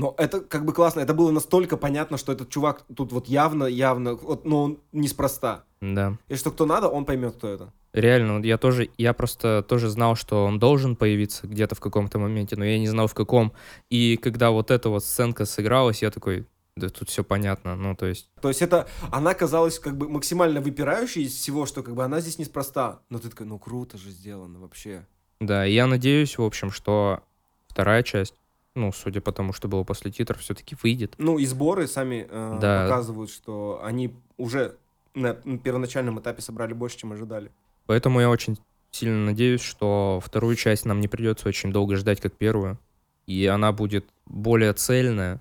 Но 0.00 0.14
это 0.16 0.40
как 0.40 0.64
бы 0.64 0.72
классно, 0.72 1.00
это 1.00 1.12
было 1.12 1.30
настолько 1.30 1.76
понятно, 1.76 2.16
что 2.16 2.32
этот 2.32 2.48
чувак 2.48 2.86
тут 2.96 3.12
вот 3.12 3.28
явно, 3.28 3.64
явно, 3.64 4.14
вот, 4.14 4.46
но 4.46 4.62
он 4.62 4.78
неспроста. 4.92 5.64
Да. 5.82 6.16
И 6.28 6.36
что 6.36 6.50
кто 6.50 6.64
надо, 6.64 6.88
он 6.88 7.04
поймет, 7.04 7.34
кто 7.34 7.48
это. 7.48 7.72
Реально, 7.92 8.36
вот 8.36 8.46
я 8.46 8.56
тоже, 8.56 8.88
я 8.96 9.12
просто 9.12 9.62
тоже 9.68 9.90
знал, 9.90 10.16
что 10.16 10.46
он 10.46 10.58
должен 10.58 10.96
появиться 10.96 11.46
где-то 11.46 11.74
в 11.74 11.80
каком-то 11.80 12.18
моменте, 12.18 12.56
но 12.56 12.64
я 12.64 12.78
не 12.78 12.88
знал 12.88 13.08
в 13.08 13.14
каком. 13.14 13.52
И 13.90 14.16
когда 14.16 14.50
вот 14.50 14.70
эта 14.70 14.88
вот 14.88 15.04
сценка 15.04 15.44
сыгралась, 15.44 16.00
я 16.00 16.10
такой, 16.10 16.46
да 16.76 16.88
тут 16.88 17.10
все 17.10 17.22
понятно, 17.22 17.76
ну 17.76 17.94
то 17.94 18.06
есть, 18.06 18.30
То 18.40 18.48
есть 18.48 18.62
это, 18.62 18.88
она 19.10 19.34
казалась 19.34 19.78
как 19.78 19.98
бы 19.98 20.08
максимально 20.08 20.62
выпирающей 20.62 21.24
из 21.24 21.34
всего, 21.34 21.66
что 21.66 21.82
как 21.82 21.94
бы 21.94 22.02
она 22.02 22.20
здесь 22.20 22.38
неспроста. 22.38 23.00
Но 23.10 23.18
ты 23.18 23.28
такой, 23.28 23.44
ну 23.44 23.58
круто 23.58 23.98
же 23.98 24.10
сделано 24.10 24.60
вообще. 24.60 25.06
да, 25.40 25.66
и 25.66 25.74
я 25.74 25.86
надеюсь, 25.86 26.38
в 26.38 26.42
общем, 26.42 26.70
что 26.70 27.20
вторая 27.68 28.02
часть, 28.02 28.34
ну, 28.74 28.92
судя 28.92 29.20
по 29.20 29.32
тому, 29.32 29.52
что 29.52 29.68
было 29.68 29.82
после 29.84 30.10
титров, 30.10 30.40
все-таки 30.40 30.76
выйдет. 30.82 31.14
Ну 31.18 31.38
и 31.38 31.46
сборы 31.46 31.86
сами 31.86 32.26
э, 32.28 32.58
Да. 32.60 32.84
показывают, 32.84 33.30
что 33.30 33.80
они 33.82 34.14
уже 34.36 34.76
на 35.14 35.34
первоначальном 35.34 36.20
этапе 36.20 36.40
собрали 36.42 36.72
больше, 36.72 36.98
чем 36.98 37.12
ожидали. 37.12 37.50
Поэтому 37.86 38.20
я 38.20 38.30
очень 38.30 38.58
сильно 38.92 39.24
надеюсь, 39.26 39.60
что 39.60 40.20
вторую 40.24 40.54
часть 40.56 40.84
нам 40.84 41.00
не 41.00 41.08
придется 41.08 41.48
очень 41.48 41.72
долго 41.72 41.96
ждать, 41.96 42.20
как 42.20 42.34
первую. 42.34 42.78
И 43.26 43.46
она 43.46 43.72
будет 43.72 44.06
более 44.26 44.72
цельная, 44.72 45.40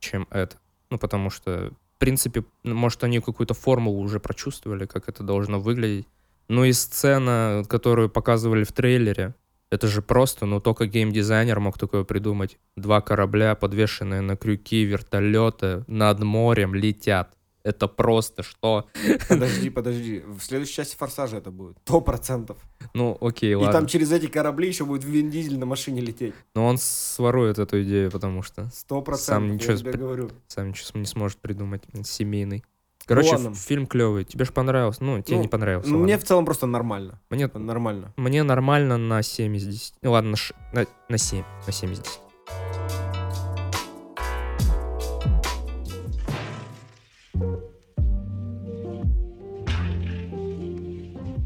чем 0.00 0.26
это. 0.30 0.56
Ну, 0.90 0.98
потому 0.98 1.30
что, 1.30 1.72
в 1.96 1.98
принципе, 1.98 2.44
ну, 2.64 2.74
может, 2.74 3.02
они 3.04 3.20
какую-то 3.20 3.54
формулу 3.54 4.00
уже 4.00 4.20
прочувствовали, 4.20 4.86
как 4.86 5.08
это 5.08 5.22
должно 5.22 5.60
выглядеть. 5.60 6.06
Ну 6.48 6.64
и 6.64 6.72
сцена, 6.72 7.64
которую 7.68 8.10
показывали 8.10 8.64
в 8.64 8.72
трейлере, 8.72 9.34
это 9.70 9.86
же 9.88 10.02
просто, 10.02 10.46
ну, 10.46 10.60
только 10.60 10.86
геймдизайнер 10.86 11.58
мог 11.60 11.78
такое 11.78 12.04
придумать. 12.04 12.58
Два 12.76 13.00
корабля, 13.00 13.54
подвешенные 13.54 14.20
на 14.20 14.36
крюки, 14.36 14.84
вертолеты 14.84 15.84
над 15.86 16.20
морем 16.22 16.74
летят. 16.74 17.36
Это 17.64 17.88
просто 17.88 18.42
что? 18.42 18.88
Подожди, 19.26 19.70
подожди. 19.70 20.22
В 20.26 20.38
следующей 20.40 20.74
части 20.74 20.96
Форсажа 20.96 21.38
это 21.38 21.50
будет. 21.50 21.78
Сто 21.86 22.02
процентов. 22.02 22.58
Ну, 22.92 23.16
окей, 23.22 23.52
И 23.52 23.54
ладно. 23.54 23.72
там 23.72 23.86
через 23.86 24.12
эти 24.12 24.26
корабли 24.26 24.68
еще 24.68 24.84
будет 24.84 25.02
Вин 25.04 25.30
Дизель 25.30 25.58
на 25.58 25.64
машине 25.64 26.02
лететь. 26.02 26.34
Но 26.54 26.66
он 26.66 26.76
сворует 26.76 27.58
эту 27.58 27.82
идею, 27.82 28.10
потому 28.10 28.42
что 28.42 28.68
Сто 28.74 28.96
Сам 28.96 29.04
процентов, 29.04 29.50
ничего 29.54 29.72
я 29.72 29.78
тебе 29.78 29.92
говорю. 29.92 30.30
сам 30.46 30.68
ничего 30.68 31.00
не 31.00 31.06
сможет 31.06 31.38
придумать. 31.38 31.84
Семейный. 32.04 32.64
Короче, 33.06 33.34
ф- 33.36 33.56
фильм 33.58 33.86
клевый. 33.86 34.24
Тебе 34.24 34.44
же 34.44 34.52
понравился. 34.52 35.04
Ну, 35.04 35.20
тебе 35.22 35.36
Ну, 35.36 35.42
не 35.42 35.48
понравился. 35.48 35.90
Ну, 35.90 35.98
Мне 35.98 36.16
в 36.18 36.24
целом 36.24 36.44
просто 36.44 36.66
нормально. 36.66 37.20
Мне, 37.30 37.48
Нормально. 37.52 38.12
мне 38.16 38.42
нормально 38.42 38.96
на 38.96 39.22
7 39.22 39.56
из 39.56 39.64
10. 39.66 39.94
Ну, 40.02 40.12
Ладно, 40.12 40.30
на, 40.30 40.36
ш- 40.36 40.54
на, 40.72 40.86
на 41.08 41.18
7. 41.18 41.44
На 41.66 41.72
7 41.72 41.92
из 41.92 41.98
10. 42.00 42.20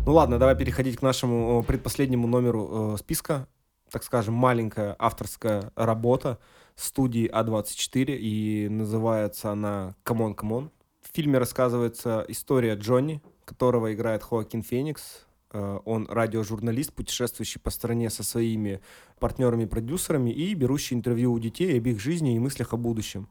Ну 0.06 0.14
ладно, 0.14 0.38
давай 0.38 0.56
переходить 0.56 0.96
к 0.96 1.02
нашему 1.02 1.62
предпоследнему 1.62 2.26
номеру 2.26 2.94
э, 2.94 2.96
списка. 2.98 3.46
Так 3.90 4.02
скажем, 4.04 4.34
маленькая 4.34 4.96
авторская 4.98 5.70
работа 5.76 6.38
студии 6.76 7.28
А24, 7.30 8.16
и 8.16 8.68
называется 8.70 9.50
она 9.52 9.94
«C'mon, 10.04 10.34
c'mon». 10.34 10.70
В 11.10 11.16
фильме 11.16 11.38
рассказывается 11.38 12.24
история 12.28 12.74
Джонни, 12.74 13.22
которого 13.46 13.94
играет 13.94 14.22
Хоакин 14.22 14.62
Феникс. 14.62 15.26
Э, 15.52 15.78
он 15.86 16.06
радиожурналист, 16.06 16.92
путешествующий 16.92 17.60
по 17.60 17.70
стране 17.70 18.10
со 18.10 18.22
своими 18.22 18.80
партнерами-продюсерами 19.18 20.30
и 20.30 20.52
берущий 20.52 20.94
интервью 20.94 21.32
у 21.32 21.38
детей 21.38 21.78
об 21.78 21.86
их 21.86 21.98
жизни 21.98 22.36
и 22.36 22.38
мыслях 22.38 22.74
о 22.74 22.76
будущем. 22.76 23.28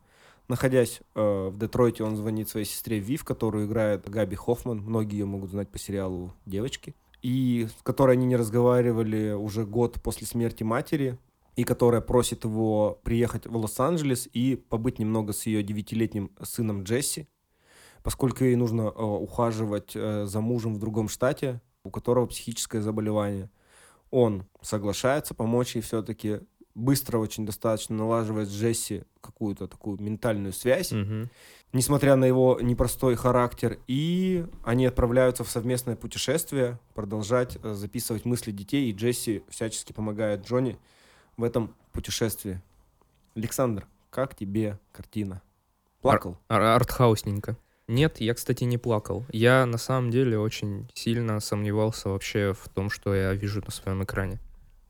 Находясь 0.48 1.02
э, 1.14 1.49
в 1.49 1.58
Детройте, 1.60 2.04
он 2.04 2.16
звонит 2.16 2.49
своей 2.49 2.66
сестре 2.66 2.98
Вив, 2.98 3.24
которую 3.24 3.68
играет 3.68 4.10
Габи 4.10 4.36
Хоффман. 4.36 4.80
Многие 4.80 5.20
ее 5.20 5.26
могут 5.26 5.52
знать 5.52 5.70
по 5.70 5.78
сериалу 5.78 6.34
«Девочки». 6.48 6.95
И 7.22 7.68
с 7.80 7.84
которой 7.84 8.14
они 8.14 8.26
не 8.26 8.38
разговаривали 8.38 9.34
уже 9.34 9.66
год 9.66 10.02
после 10.02 10.26
смерти 10.26 10.64
матери, 10.64 11.20
и 11.56 11.64
которая 11.64 12.02
просит 12.02 12.44
его 12.44 12.99
приехать 13.04 13.45
в 13.45 13.56
Лос-Анджелес 13.56 14.28
и 14.34 14.56
побыть 14.56 14.98
немного 14.98 15.34
с 15.34 15.45
ее 15.45 15.62
девятилетним 15.62 16.32
сыном 16.41 16.84
Джесси, 16.84 17.28
поскольку 18.07 18.45
ей 18.45 18.55
нужно 18.55 18.84
э, 18.84 19.01
ухаживать 19.03 19.91
э, 19.93 20.27
за 20.27 20.39
мужем 20.39 20.73
в 20.73 20.79
другом 20.79 21.09
штате, 21.09 21.59
у 21.84 21.91
которого 21.91 22.25
психическое 22.25 22.79
заболевание. 22.81 23.49
Он 24.11 24.45
соглашается 24.61 25.34
помочь 25.34 25.75
ей 25.75 25.81
все-таки, 25.81 26.39
быстро 26.73 27.17
очень 27.17 27.45
достаточно 27.45 27.97
налаживает 27.97 28.47
с 28.47 28.53
Джесси 28.53 29.03
какую-то 29.19 29.67
такую 29.67 30.01
ментальную 30.01 30.53
связь, 30.53 30.93
Мгм. 30.93 31.29
несмотря 31.73 32.15
на 32.15 32.23
его 32.23 32.57
непростой 32.61 33.15
характер, 33.17 33.77
и 33.88 34.45
они 34.63 34.85
отправляются 34.85 35.43
в 35.43 35.49
совместное 35.49 35.97
путешествие, 35.97 36.79
продолжать 36.93 37.57
э, 37.61 37.73
записывать 37.73 38.23
мысли 38.23 38.51
детей, 38.51 38.89
и 38.89 38.93
Джесси 38.93 39.43
всячески 39.49 39.91
помогает 39.91 40.47
Джонни 40.47 40.77
в 41.35 41.43
этом 41.43 41.75
путешествии. 41.91 42.61
Александр, 43.35 43.85
как 44.11 44.34
тебе 44.34 44.79
картина? 44.93 45.41
Плакал? 46.01 46.38
Ар- 46.47 46.61
артхаусненько. 46.61 47.57
Нет, 47.88 48.19
я, 48.19 48.34
кстати, 48.34 48.65
не 48.65 48.77
плакал. 48.77 49.26
Я 49.31 49.65
на 49.65 49.77
самом 49.77 50.11
деле 50.11 50.38
очень 50.38 50.89
сильно 50.93 51.39
сомневался 51.39 52.09
вообще 52.09 52.53
в 52.53 52.68
том, 52.69 52.89
что 52.89 53.15
я 53.15 53.34
вижу 53.34 53.61
на 53.65 53.72
своем 53.72 54.03
экране. 54.03 54.39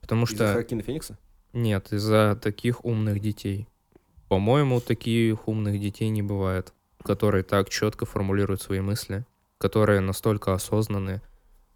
Потому 0.02 0.26
Из-за 0.26 0.36
что... 0.36 0.54
Хоакина 0.54 0.82
Феникса? 0.82 1.18
Нет, 1.54 1.94
из-за 1.94 2.40
таких 2.42 2.84
умных 2.84 3.20
детей. 3.20 3.68
По-моему, 4.30 4.82
таких 4.82 5.48
умных 5.48 5.80
детей 5.80 6.10
не 6.10 6.22
бывает, 6.22 6.74
которые 7.04 7.44
так 7.44 7.70
четко 7.70 8.06
формулируют 8.06 8.62
свои 8.62 8.80
мысли, 8.80 9.26
которые 9.58 10.02
настолько 10.02 10.54
осознанные. 10.54 11.22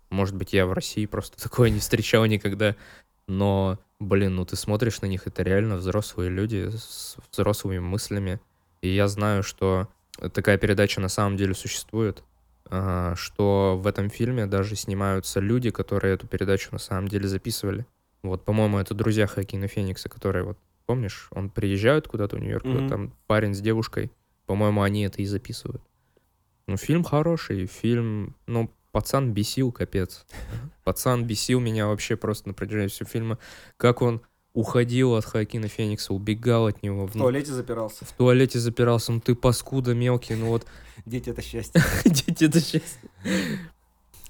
Может 0.09 0.35
быть, 0.35 0.53
я 0.53 0.65
в 0.65 0.73
России 0.73 1.05
просто 1.05 1.41
такое 1.43 1.69
не 1.69 1.79
встречал 1.79 2.25
никогда. 2.25 2.75
Но, 3.27 3.79
блин, 3.99 4.35
ну 4.35 4.45
ты 4.45 4.55
смотришь 4.55 5.01
на 5.01 5.05
них, 5.05 5.27
это 5.27 5.43
реально 5.43 5.77
взрослые 5.77 6.29
люди 6.29 6.69
с 6.69 7.15
взрослыми 7.31 7.79
мыслями. 7.79 8.39
И 8.81 8.89
я 8.89 9.07
знаю, 9.07 9.43
что 9.43 9.87
такая 10.33 10.57
передача 10.57 11.01
на 11.01 11.09
самом 11.09 11.37
деле 11.37 11.53
существует, 11.53 12.23
а, 12.65 13.15
что 13.15 13.79
в 13.81 13.87
этом 13.87 14.09
фильме 14.09 14.45
даже 14.45 14.75
снимаются 14.75 15.39
люди, 15.39 15.71
которые 15.71 16.15
эту 16.15 16.27
передачу 16.27 16.69
на 16.71 16.79
самом 16.79 17.07
деле 17.07 17.27
записывали. 17.27 17.85
Вот, 18.23 18.45
по-моему, 18.45 18.77
это 18.77 18.93
друзья 18.93 19.27
Хакина 19.27 19.67
Феникса, 19.67 20.09
которые, 20.09 20.43
вот, 20.43 20.57
помнишь, 20.85 21.27
он 21.31 21.49
приезжает 21.49 22.07
куда-то 22.07 22.35
в 22.35 22.39
Нью-Йорк, 22.39 22.65
вот 22.65 22.87
там 22.87 23.13
парень 23.27 23.53
с 23.53 23.61
девушкой, 23.61 24.11
по-моему, 24.45 24.83
они 24.83 25.03
это 25.03 25.21
и 25.21 25.25
записывают. 25.25 25.81
Ну, 26.67 26.77
фильм 26.77 27.03
хороший, 27.03 27.65
фильм, 27.65 28.35
ну, 28.47 28.71
пацан 28.91 29.33
бесил, 29.33 29.71
капец. 29.71 30.25
Пацан 30.83 31.25
бесил 31.25 31.59
меня 31.59 31.87
вообще 31.87 32.15
просто 32.15 32.49
на 32.49 32.53
протяжении 32.53 32.87
всего 32.87 33.09
фильма. 33.09 33.39
Как 33.77 34.01
он 34.01 34.21
уходил 34.53 35.15
от 35.15 35.25
Хакина 35.25 35.67
Феникса, 35.67 36.13
убегал 36.13 36.67
от 36.67 36.83
него. 36.83 37.07
В 37.07 37.13
туалете 37.13 37.51
запирался. 37.51 38.05
в 38.05 38.11
туалете 38.11 38.59
запирался, 38.59 39.11
ну 39.11 39.19
ты 39.19 39.35
паскуда 39.35 39.93
мелкий, 39.93 40.35
ну 40.35 40.47
вот 40.47 40.65
Дети— 41.05 41.29
это 41.31 41.41
счастье. 41.41 41.81
дети 42.05 42.45
это 42.45 42.59
счастье. 42.59 43.09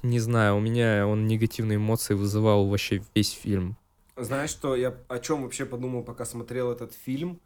Не 0.04 0.20
знаю, 0.20 0.58
у 0.58 0.60
меня 0.60 1.06
он 1.08 1.28
негативные 1.28 1.78
эмоции 1.78 2.14
вызывал 2.14 2.68
вообще 2.68 3.04
весь 3.14 3.32
фильм. 3.32 3.78
Знаешь, 4.18 4.50
что 4.50 4.76
я 4.76 4.96
о 5.08 5.20
чем 5.20 5.44
вообще 5.44 5.66
подумал, 5.66 6.04
пока 6.04 6.26
смотрел 6.26 6.72
этот 6.72 6.94
фильм? 6.94 7.40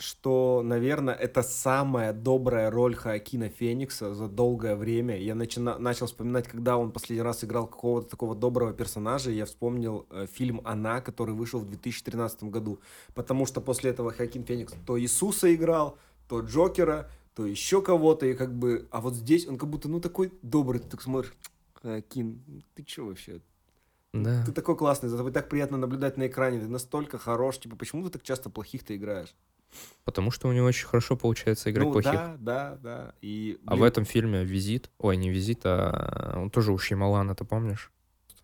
Что, 0.00 0.62
наверное, 0.64 1.14
это 1.14 1.42
самая 1.42 2.14
добрая 2.14 2.70
роль 2.70 2.94
Хоакина 2.94 3.50
Феникса 3.50 4.14
за 4.14 4.28
долгое 4.28 4.74
время. 4.74 5.18
Я 5.18 5.34
начина- 5.34 5.76
начал 5.78 6.06
вспоминать, 6.06 6.48
когда 6.48 6.78
он 6.78 6.90
последний 6.90 7.22
раз 7.22 7.44
играл 7.44 7.66
какого-то 7.66 8.08
такого 8.08 8.34
доброго 8.34 8.72
персонажа. 8.72 9.30
Я 9.30 9.44
вспомнил 9.44 10.06
э, 10.08 10.26
фильм 10.26 10.62
«Она», 10.64 11.02
который 11.02 11.34
вышел 11.34 11.60
в 11.60 11.68
2013 11.68 12.44
году. 12.44 12.78
Потому 13.14 13.44
что 13.44 13.60
после 13.60 13.90
этого 13.90 14.10
Хоакин 14.10 14.44
Феникс 14.44 14.72
то 14.86 14.98
Иисуса 14.98 15.54
играл, 15.54 15.98
то 16.28 16.40
Джокера, 16.40 17.10
то 17.34 17.44
еще 17.44 17.82
кого-то. 17.82 18.24
И 18.24 18.32
как 18.32 18.54
бы... 18.54 18.88
А 18.90 19.02
вот 19.02 19.14
здесь 19.14 19.46
он 19.46 19.58
как 19.58 19.68
будто, 19.68 19.90
ну, 19.90 20.00
такой 20.00 20.32
добрый. 20.40 20.80
Ты 20.80 20.88
так 20.88 21.02
смотришь, 21.02 21.34
Хоакин, 21.74 22.40
ты 22.74 22.84
че 22.84 23.04
вообще? 23.04 23.42
Да. 24.14 24.44
Ты 24.46 24.52
такой 24.52 24.76
классный, 24.76 25.10
за 25.10 25.18
тобой 25.18 25.32
так 25.32 25.50
приятно 25.50 25.76
наблюдать 25.76 26.16
на 26.16 26.26
экране, 26.26 26.58
ты 26.58 26.68
настолько 26.68 27.18
хорош, 27.18 27.58
типа, 27.58 27.76
почему 27.76 28.02
ты 28.04 28.10
так 28.10 28.22
часто 28.22 28.48
плохих-то 28.48 28.96
играешь? 28.96 29.34
Потому 30.04 30.30
что 30.30 30.48
у 30.48 30.52
него 30.52 30.66
очень 30.66 30.86
хорошо 30.86 31.16
получается 31.16 31.70
играть 31.70 31.86
ну, 31.86 31.92
плохих. 31.92 32.12
да, 32.12 32.36
да, 32.38 32.78
да, 32.82 33.14
и... 33.20 33.58
А 33.66 33.74
в 33.74 33.78
блин, 33.78 33.88
этом 33.88 34.04
фильме 34.04 34.44
«Визит», 34.44 34.90
ой, 34.98 35.16
не 35.16 35.30
«Визит», 35.30 35.60
а 35.64 36.34
он 36.36 36.50
тоже 36.50 36.72
у 36.72 36.78
Шьямалана, 36.78 37.34
ты 37.34 37.44
помнишь? 37.44 37.92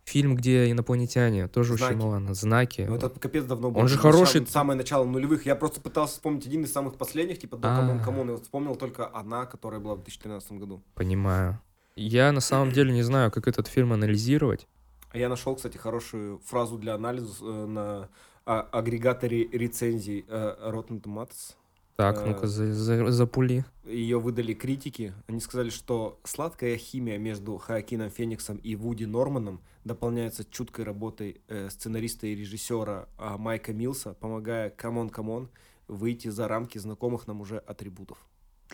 Фильм, 0.05 0.36
где 0.36 0.70
инопланетяне, 0.70 1.48
тоже 1.48 1.74
у 1.74 1.77
Знаки. 1.77 1.93
Шьямалана, 1.94 2.35
«Знаки». 2.35 2.86
Ну, 2.89 2.94
это 2.94 3.11
капец 3.11 3.44
давно 3.44 3.73
было. 3.73 3.82
Он 3.82 3.89
же 3.89 3.98
хороший. 3.98 4.47
Самое 4.47 4.77
начало 4.77 5.05
нулевых. 5.05 5.47
Я 5.47 5.57
просто 5.57 5.81
пытался 5.81 6.15
вспомнить 6.15 6.47
один 6.47 6.62
из 6.62 6.73
самых 6.73 6.97
последних, 6.97 7.40
типа, 7.40 7.57
до 7.57 7.73
А. 7.73 7.77
C'mon 7.77 8.01
C'mon, 8.01 8.28
и 8.28 8.32
вот 8.35 8.43
вспомнил 8.44 8.77
только 8.77 9.07
одна, 9.07 9.47
которая 9.47 9.81
была 9.81 9.94
в 9.94 9.98
2013 9.98 10.53
году. 10.53 10.82
Понимаю. 10.94 11.61
Я 11.97 12.31
на 12.31 12.40
самом 12.40 12.70
деле 12.70 12.93
не 12.93 13.03
знаю, 13.03 13.32
как 13.32 13.48
этот 13.48 13.66
фильм 13.66 13.93
анализировать. 13.93 14.69
А 15.11 15.19
я 15.19 15.28
нашел, 15.28 15.57
кстати, 15.57 15.78
хорошую 15.78 16.40
фразу 16.44 16.77
для 16.77 16.94
анализа 16.94 17.32
э, 17.43 17.66
на 17.66 18.09
а, 18.47 18.60
агрегаторе 18.73 19.48
рецензий 19.48 20.24
э, 20.28 20.70
Rotten 20.70 21.01
Tomatoes. 21.02 21.56
Так, 21.97 22.18
Э. 22.18 22.27
ну-ка, 22.27 22.47
за- 22.47 22.73
за- 22.73 23.10
запули. 23.10 23.64
ее 23.85 24.18
выдали 24.20 24.55
критики. 24.55 25.12
Они 25.27 25.40
сказали, 25.40 25.70
что 25.70 26.18
сладкая 26.24 26.77
химия 26.77 27.18
между 27.18 27.56
Хоакином 27.59 28.10
Фениксом 28.10 28.59
и 28.59 28.77
Вуди 28.77 29.05
Норманом 29.05 29.60
дополняется 29.85 30.44
чуткой 30.44 30.85
работой 30.85 31.40
э, 31.48 31.68
сценариста 31.70 32.27
и 32.28 32.35
режиссера 32.36 33.09
а, 33.18 33.36
Майка 33.36 33.73
Милса, 33.73 34.14
помогая 34.14 34.70
«C'mon, 34.70 35.11
c'mon» 35.11 35.49
выйти 35.89 36.28
за 36.28 36.47
рамки 36.48 36.78
знакомых 36.78 37.27
нам 37.27 37.40
уже 37.40 37.59
атрибутов. 37.59 38.18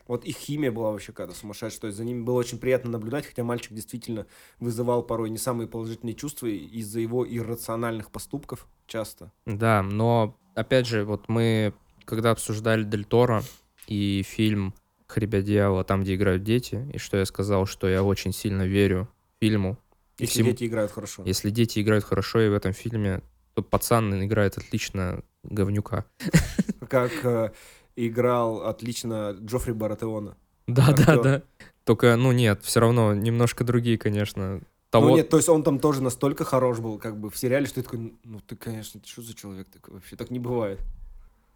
Вот 0.06 0.24
их 0.24 0.36
химия 0.36 0.72
была 0.72 0.90
вообще 0.90 1.12
какая-то 1.12 1.34
сумасшедшая. 1.34 1.80
То 1.80 1.86
есть 1.88 1.96
за 1.98 2.04
ними 2.04 2.22
было 2.22 2.38
очень 2.38 2.58
приятно 2.58 2.90
наблюдать, 2.90 3.26
хотя 3.26 3.44
мальчик 3.44 3.72
действительно 3.72 4.26
вызывал 4.60 5.02
порой 5.02 5.30
не 5.30 5.38
самые 5.38 5.68
положительные 5.68 6.14
чувства 6.14 6.46
из-за 6.46 7.00
его 7.00 7.26
иррациональных 7.28 8.10
поступков 8.10 8.66
часто. 8.86 9.32
Да, 9.46 9.82
но, 9.82 10.36
опять 10.54 10.86
же, 10.86 11.04
вот 11.04 11.28
мы, 11.28 11.72
когда 12.04 12.30
обсуждали 12.30 12.84
Дель 12.84 13.04
Торо 13.04 13.42
и 13.86 14.22
фильм 14.26 14.74
«Хребет 15.06 15.44
дьявола», 15.44 15.84
там, 15.84 16.02
где 16.02 16.14
играют 16.14 16.42
дети, 16.42 16.88
и 16.92 16.98
что 16.98 17.16
я 17.16 17.24
сказал, 17.26 17.66
что 17.66 17.88
я 17.88 18.02
очень 18.02 18.32
сильно 18.32 18.62
верю 18.66 19.08
фильму. 19.40 19.78
Если 20.18 20.34
всему- 20.34 20.50
дети 20.50 20.64
играют 20.64 20.92
хорошо. 20.92 21.22
Если 21.24 21.50
дети 21.50 21.80
играют 21.80 22.04
хорошо, 22.04 22.40
и 22.40 22.48
в 22.48 22.54
этом 22.54 22.72
фильме, 22.72 23.22
то 23.54 23.62
пацан 23.62 24.24
играет 24.24 24.56
отлично 24.56 25.22
говнюка. 25.42 26.06
Как 26.88 27.12
э, 27.24 27.52
играл 27.96 28.62
отлично 28.66 29.36
Джоффри 29.40 29.72
Баратеона. 29.72 30.36
Да, 30.66 30.92
да, 30.92 31.02
Актер. 31.02 31.22
да. 31.22 31.42
Только, 31.84 32.16
ну 32.16 32.32
нет, 32.32 32.62
все 32.62 32.80
равно 32.80 33.14
немножко 33.14 33.64
другие, 33.64 33.98
конечно. 33.98 34.60
Того... 34.90 35.08
Ну 35.08 35.16
нет, 35.16 35.28
то 35.28 35.36
есть 35.36 35.48
он 35.48 35.62
там 35.62 35.78
тоже 35.78 36.02
настолько 36.02 36.44
хорош 36.44 36.78
был, 36.78 36.98
как 36.98 37.16
бы 37.18 37.30
в 37.30 37.36
сериале, 37.36 37.66
что 37.66 37.76
ты 37.76 37.82
такой, 37.82 38.14
ну 38.24 38.40
ты, 38.40 38.56
конечно, 38.56 39.00
ты 39.00 39.08
что 39.08 39.22
за 39.22 39.34
человек 39.34 39.68
такой 39.70 39.94
вообще? 39.94 40.16
Так 40.16 40.30
не 40.30 40.38
бывает. 40.38 40.80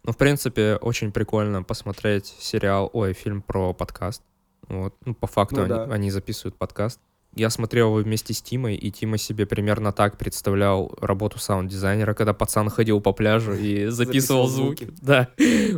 Ну, 0.03 0.13
в 0.13 0.17
принципе, 0.17 0.77
очень 0.77 1.11
прикольно 1.11 1.63
посмотреть 1.63 2.33
сериал, 2.39 2.89
ой, 2.93 3.13
фильм 3.13 3.41
про 3.41 3.73
подкаст. 3.73 4.21
Вот, 4.67 4.95
ну, 5.05 5.13
по 5.13 5.27
факту 5.27 5.57
Ну 5.57 5.61
они, 5.63 5.69
да. 5.69 5.83
они 5.83 6.11
записывают 6.11 6.55
подкаст. 6.55 6.99
Я 7.37 7.51
смотрел 7.51 7.89
его 7.89 7.97
вместе 7.97 8.33
с 8.33 8.41
Тимой, 8.41 8.75
и 8.75 8.89
Тима 8.89 9.19
себе 9.19 9.45
примерно 9.45 9.91
так 9.91 10.17
представлял 10.17 10.97
работу 10.99 11.37
саунд-дизайнера, 11.37 12.15
когда 12.15 12.33
пацан 12.33 12.67
ходил 12.69 12.99
по 12.99 13.13
пляжу 13.13 13.53
и 13.53 13.85
Записывал 13.89 14.47
записывал 14.47 14.47
звуки. 14.47 14.83
звуки. 14.85 14.99
Да. 15.01 15.29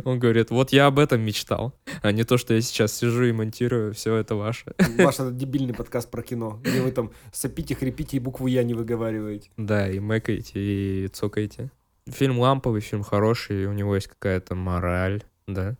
Он 0.06 0.18
говорит, 0.18 0.50
вот 0.50 0.72
я 0.72 0.86
об 0.86 0.98
этом 0.98 1.20
мечтал, 1.20 1.74
а 2.00 2.12
не 2.12 2.24
то, 2.24 2.38
что 2.38 2.54
я 2.54 2.62
сейчас 2.62 2.94
сижу 2.94 3.24
и 3.24 3.32
монтирую, 3.32 3.92
все 3.92 4.16
это 4.16 4.36
ваше. 4.36 4.72
Ваш 4.98 5.16
этот 5.16 5.36
дебильный 5.36 5.74
подкаст 5.74 6.10
про 6.10 6.22
кино, 6.22 6.58
где 6.62 6.80
вы 6.80 6.92
там 6.92 7.10
сопите, 7.30 7.74
хрипите 7.74 8.16
и 8.16 8.20
букву 8.20 8.46
«Я» 8.46 8.62
не 8.62 8.72
выговариваете. 8.72 9.50
Да, 9.58 9.86
и 9.86 9.98
мэкаете, 9.98 10.52
и 10.54 11.08
цокаете. 11.08 11.70
Фильм 12.08 12.38
ламповый, 12.38 12.80
фильм 12.80 13.02
хороший, 13.02 13.66
у 13.66 13.72
него 13.74 13.94
есть 13.96 14.08
какая-то 14.08 14.54
мораль, 14.54 15.24
да? 15.46 15.76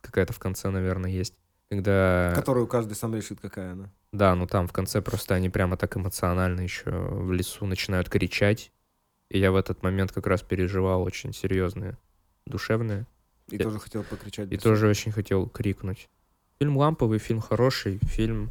Какая-то 0.00 0.32
в 0.32 0.38
конце, 0.38 0.70
наверное, 0.70 1.10
есть. 1.10 1.34
Когда... 1.70 2.32
Которую 2.34 2.66
каждый 2.66 2.94
сам 2.94 3.14
решит, 3.14 3.40
какая 3.40 3.72
она. 3.72 3.90
Да, 4.12 4.34
ну 4.34 4.46
там 4.46 4.66
в 4.66 4.72
конце 4.72 5.02
просто 5.02 5.34
они 5.34 5.50
прямо 5.50 5.76
так 5.76 5.96
эмоционально 5.96 6.62
еще 6.62 6.90
в 6.90 7.32
лесу 7.32 7.66
начинают 7.66 8.08
кричать. 8.08 8.72
И 9.30 9.38
я 9.38 9.52
в 9.52 9.56
этот 9.56 9.82
момент 9.82 10.12
как 10.12 10.26
раз 10.26 10.42
переживал 10.42 11.02
очень 11.02 11.34
серьезные, 11.34 11.98
душевные. 12.46 13.06
И 13.48 13.56
Я- 13.56 13.64
тоже 13.64 13.78
хотел 13.78 14.02
покричать. 14.04 14.46
И 14.50 14.56
без 14.56 14.62
тоже 14.62 14.88
очень 14.88 15.12
хотел 15.12 15.46
крикнуть. 15.48 16.08
Фильм 16.58 16.76
ламповый, 16.76 17.18
фильм 17.18 17.40
хороший, 17.40 17.98
фильм 18.02 18.50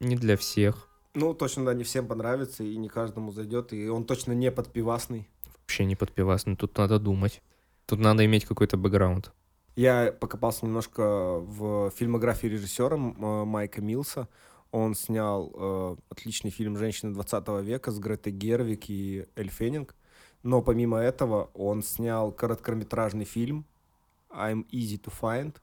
не 0.00 0.16
для 0.16 0.36
всех. 0.36 0.88
Ну, 1.14 1.34
точно, 1.34 1.64
да, 1.64 1.74
не 1.74 1.84
всем 1.84 2.06
понравится, 2.06 2.62
и 2.64 2.76
не 2.76 2.88
каждому 2.88 3.32
зайдет, 3.32 3.72
и 3.72 3.88
он 3.88 4.04
точно 4.04 4.32
не 4.32 4.50
подпивасный. 4.50 5.28
Вообще 5.60 5.84
не 5.84 5.96
подпивасный. 5.96 6.56
Тут 6.56 6.76
надо 6.78 6.98
думать. 6.98 7.42
Тут 7.86 7.98
надо 7.98 8.24
иметь 8.24 8.44
какой-то 8.44 8.76
бэкграунд. 8.76 9.32
Я 9.78 10.10
покопался 10.10 10.66
немножко 10.66 11.38
в 11.38 11.90
фильмографии 11.90 12.48
режиссера 12.48 12.96
э, 12.96 13.44
Майка 13.44 13.80
Милса. 13.80 14.26
Он 14.72 14.96
снял 14.96 15.52
э, 15.54 15.96
отличный 16.10 16.50
фильм 16.50 16.76
«Женщины 16.76 17.14
20 17.14 17.48
века» 17.62 17.92
с 17.92 18.00
Гретой 18.00 18.32
Гервик 18.32 18.90
и 18.90 19.26
Эль 19.36 19.48
Феннинг. 19.50 19.94
Но 20.42 20.62
помимо 20.62 20.98
этого 20.98 21.50
он 21.54 21.84
снял 21.84 22.32
короткометражный 22.32 23.24
фильм 23.24 23.66
«I'm 24.30 24.66
Easy 24.72 25.00
to 25.00 25.12
Find». 25.20 25.54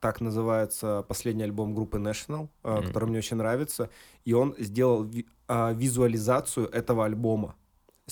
Так 0.00 0.20
называется 0.20 1.04
последний 1.06 1.44
альбом 1.44 1.72
группы 1.72 1.98
National, 1.98 2.48
э, 2.64 2.78
Мгм. 2.78 2.86
который 2.88 3.08
мне 3.10 3.18
очень 3.18 3.36
нравится. 3.36 3.90
И 4.24 4.32
он 4.32 4.56
сделал 4.58 5.04
ви- 5.04 5.28
а, 5.46 5.72
визуализацию 5.72 6.68
этого 6.68 7.04
альбома, 7.04 7.54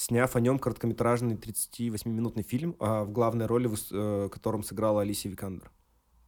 сняв 0.01 0.35
о 0.35 0.41
нем 0.41 0.59
короткометражный 0.59 1.37
38-минутный 1.37 2.43
фильм, 2.43 2.75
а, 2.79 3.05
в 3.05 3.13
главной 3.13 3.47
роли, 3.47 3.69
выс- 3.69 3.91
э, 3.93 4.29
котором 4.31 4.63
сыграла 4.63 5.03
Алисия 5.03 5.31
Викандер. 5.31 5.71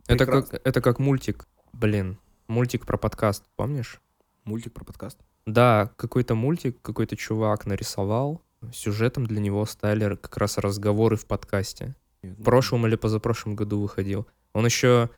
Это 0.06 0.26
как, 0.26 0.52
это 0.52 0.80
как 0.80 0.98
мультик. 0.98 1.46
Блин, 1.72 2.18
мультик 2.48 2.84
про 2.86 2.98
подкаст, 2.98 3.44
помнишь? 3.56 4.00
Мультик 4.44 4.74
про 4.74 4.84
подкаст. 4.84 5.18
Да, 5.46 5.90
какой-то 5.96 6.34
мультик, 6.34 6.82
какой-то 6.82 7.16
чувак 7.16 7.66
нарисовал. 7.66 8.42
Сюжетом 8.72 9.26
для 9.26 9.40
него 9.40 9.64
стали 9.64 10.16
как 10.16 10.36
раз 10.36 10.58
разговоры 10.58 11.16
в 11.16 11.26
подкасте. 11.26 11.94
В 12.22 12.42
прошлом 12.42 12.86
или 12.86 12.96
позапрошлом 12.96 13.56
году 13.56 13.80
выходил. 13.80 14.26
Он 14.52 14.66
еще 14.66 15.08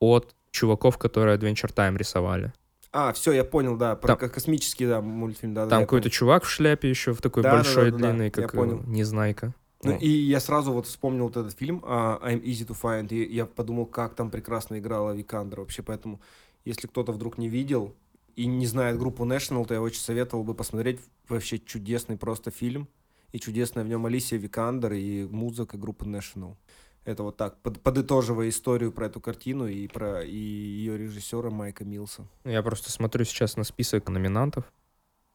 от 0.00 0.34
чуваков, 0.50 0.98
которые 0.98 1.36
Adventure 1.36 1.72
Time 1.72 1.96
рисовали. 1.96 2.52
А, 2.92 3.12
все, 3.12 3.32
я 3.32 3.44
понял, 3.44 3.76
да, 3.76 3.94
про 3.94 4.08
Там- 4.08 4.18
ко- 4.18 4.28
космический, 4.28 4.86
да, 4.86 5.00
мультфильм, 5.00 5.54
да. 5.54 5.64
да, 5.64 5.70
Там 5.70 5.80
я 5.80 5.86
какой-то 5.86 6.10
чувак 6.10 6.44
в 6.44 6.48
шляпе 6.50 6.90
еще, 6.90 7.12
в 7.14 7.22
такой 7.22 7.42
Да, 7.42 7.50
да, 7.50 7.56
большой, 7.58 7.84
да, 7.86 7.90
да, 7.90 7.96
да, 7.98 8.08
длинный, 8.08 8.24
я 8.26 8.30
как 8.30 8.52
понял. 8.52 8.82
Незнайка. 8.86 9.54
Ну, 9.82 9.92
Ну, 9.92 9.98
и 9.98 10.08
я 10.08 10.40
сразу 10.40 10.72
вот 10.72 10.86
вспомнил 10.86 11.24
вот 11.24 11.36
этот 11.36 11.56
фильм 11.56 11.82
а, 11.86 12.18
I'm 12.22 12.42
Easy 12.42 12.66
to 12.66 12.76
Find, 12.80 13.08
и 13.14 13.32
я 13.34 13.46
подумал, 13.46 13.86
как 13.86 14.14
там 14.14 14.30
прекрасно 14.30 14.78
играла 14.78 15.12
Викандер 15.12 15.60
вообще, 15.60 15.82
поэтому, 15.82 16.20
если 16.64 16.86
кто-то 16.88 17.12
вдруг 17.12 17.38
не 17.38 17.48
видел 17.48 17.94
и 18.36 18.46
не 18.46 18.66
знает 18.66 18.98
группу 18.98 19.24
National, 19.24 19.64
то 19.66 19.72
я 19.74 19.80
очень 19.80 20.00
советовал 20.00 20.42
бы 20.44 20.54
посмотреть 20.54 20.98
вообще 21.28 21.58
чудесный 21.60 22.16
просто 22.16 22.50
фильм, 22.50 22.88
и 23.32 23.38
чудесная 23.38 23.84
в 23.84 23.88
нем 23.88 24.04
Алисия 24.04 24.38
Викандер 24.38 24.94
и 24.94 25.24
музыка 25.26 25.78
группы 25.78 26.04
National. 26.04 26.56
Это 27.04 27.22
вот 27.22 27.36
так, 27.36 27.60
под- 27.62 27.80
подытоживая 27.80 28.48
историю 28.50 28.92
про 28.92 29.06
эту 29.06 29.20
картину 29.20 29.66
и 29.66 29.88
про 29.88 30.22
и 30.22 30.36
ее 30.36 30.98
режиссера 30.98 31.50
Майка 31.50 31.84
Милса. 31.84 32.26
Я 32.44 32.62
просто 32.62 32.90
смотрю 32.90 33.24
сейчас 33.24 33.56
на 33.56 33.64
список 33.64 34.08
номинантов, 34.08 34.70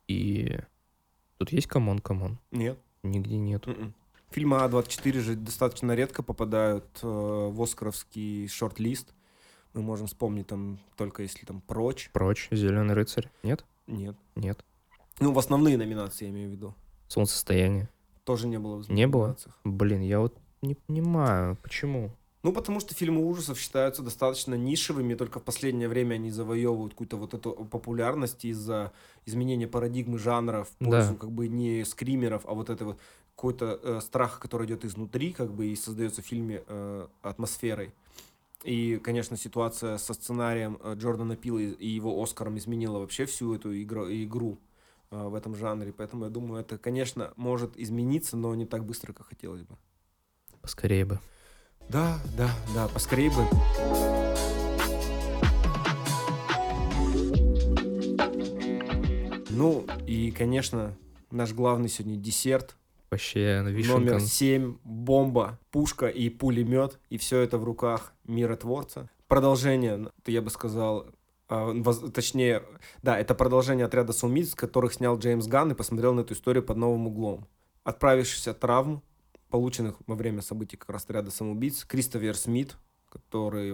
и 0.07 0.59
тут 1.37 1.51
есть 1.51 1.67
c'mon, 1.67 1.99
c'mon. 1.99 2.37
Нет? 2.51 2.77
Нигде 3.03 3.37
нет. 3.37 3.65
Мгм. 3.65 3.93
Фильмы 4.31 4.57
А24 4.57 5.19
же 5.21 5.35
достаточно 5.35 5.93
редко 5.95 6.21
попадают 6.21 6.85
э, 7.01 7.07
в 7.07 7.61
оскаровский 7.61 8.47
шорт-лист. 8.47 9.13
Мы 9.73 9.81
можем 9.81 10.07
вспомнить 10.07 10.47
там 10.47 10.79
только 10.95 11.23
если 11.23 11.45
там 11.45 11.61
прочь. 11.61 12.09
Прочь, 12.13 12.47
Зеленый 12.51 12.93
рыцарь. 12.95 13.29
Нет? 13.43 13.65
Нет. 13.87 14.15
Нет. 14.35 14.63
Ну, 15.19 15.31
в 15.31 15.39
основные 15.39 15.77
номинации 15.77 16.25
я 16.25 16.31
имею 16.31 16.49
в 16.49 16.51
виду. 16.51 16.75
Солнцестояние. 17.07 17.89
Тоже 18.23 18.47
не 18.47 18.57
было 18.59 18.81
в 18.81 18.89
Не 18.89 19.07
было? 19.07 19.37
Блин, 19.63 20.01
я 20.01 20.19
вот 20.19 20.37
не 20.65 20.75
понимаю, 20.75 21.57
почему. 21.61 22.11
Ну, 22.43 22.53
потому 22.53 22.79
что 22.79 22.93
фильмы 22.93 23.25
ужасов 23.25 23.59
считаются 23.59 24.03
достаточно 24.03 24.53
нишевыми, 24.53 25.15
только 25.15 25.39
в 25.39 25.43
последнее 25.43 25.87
время 25.87 26.15
они 26.15 26.29
завоевывают 26.29 26.93
какую-то 26.93 27.17
вот 27.17 27.33
эту 27.33 27.51
популярность 27.65 28.45
из-за 28.45 28.91
изменения 29.25 29.67
парадигмы 29.67 30.19
жанра 30.19 30.63
в 30.65 30.69
Да. 30.79 30.85
пользу 30.91 31.15
как 31.15 31.31
бы 31.31 31.47
не 31.47 31.83
скримеров, 31.85 32.43
а 32.45 32.53
вот 32.53 32.69
этого 32.69 32.97
какой-то 33.35 33.79
э, 33.81 33.99
страха, 34.01 34.39
который 34.39 34.67
идет 34.67 34.85
изнутри, 34.85 35.33
как 35.33 35.51
бы 35.53 35.65
и 35.67 35.75
создается 35.75 36.21
в 36.21 36.25
фильме 36.25 36.63
э, 36.67 37.07
атмосферой. 37.23 37.91
И, 38.63 38.97
конечно, 39.03 39.37
ситуация 39.37 39.97
со 39.97 40.13
сценарием 40.13 40.79
э, 40.83 40.93
Джордана 40.95 41.35
Пила 41.35 41.59
и 41.59 41.71
и 41.71 41.87
его 41.87 42.21
Оскаром 42.21 42.57
изменила 42.57 42.99
вообще 42.99 43.25
всю 43.25 43.53
эту 43.55 43.73
игру, 43.81 44.05
игру 44.07 44.57
э, 45.11 45.27
в 45.27 45.33
этом 45.33 45.55
жанре. 45.55 45.91
Поэтому 45.93 46.25
я 46.25 46.29
думаю, 46.29 46.61
это, 46.61 46.77
конечно, 46.77 47.33
может 47.37 47.75
измениться, 47.77 48.37
но 48.37 48.53
не 48.55 48.65
так 48.65 48.85
быстро, 48.85 49.13
как 49.13 49.27
хотелось 49.27 49.63
бы. 49.63 49.75
Поскорее 50.65 51.05
бы. 51.05 51.19
Да, 51.89 52.17
да, 52.35 52.49
да, 52.73 52.87
поскорее 52.87 53.29
бы. 53.29 53.45
Ну, 59.51 59.85
и, 60.07 60.31
конечно, 60.31 60.97
наш 61.29 61.53
главный 61.53 61.87
сегодня 61.87 62.17
десерт. 62.17 62.75
Вообще, 63.11 63.61
вишенка. 63.63 64.13
Номер 64.13 64.19
7, 64.21 64.77
бомба, 64.83 65.59
пушка 65.69 66.07
и 66.07 66.29
пулемет. 66.29 66.99
И 67.11 67.19
все 67.19 67.41
это 67.41 67.59
в 67.59 67.63
руках 67.63 68.13
миротворца. 68.23 69.07
Продолжение, 69.27 70.09
я 70.25 70.41
бы 70.41 70.49
сказал, 70.49 71.05
а, 71.47 71.75
точнее, 72.11 72.63
да, 73.03 73.19
это 73.19 73.35
продолжение 73.35 73.85
отряда 73.85 74.13
самоубийц, 74.13 74.55
которых 74.55 74.95
снял 74.95 75.19
Джеймс 75.19 75.45
Ганн 75.45 75.73
и 75.73 75.75
посмотрел 75.75 76.15
на 76.15 76.21
эту 76.21 76.33
историю 76.33 76.63
под 76.63 76.77
новым 76.77 77.05
углом. 77.05 77.45
Отправившись 77.83 78.47
от 78.47 78.59
травм, 78.59 79.03
полученных 79.55 79.95
во 80.05 80.15
время 80.15 80.41
событий 80.41 80.75
как 80.75 80.89
раз 80.89 81.05
отряда 81.05 81.31
самоубийц, 81.31 81.85
Кристофер 81.85 82.35
Смит, 82.35 82.75
который 83.09 83.71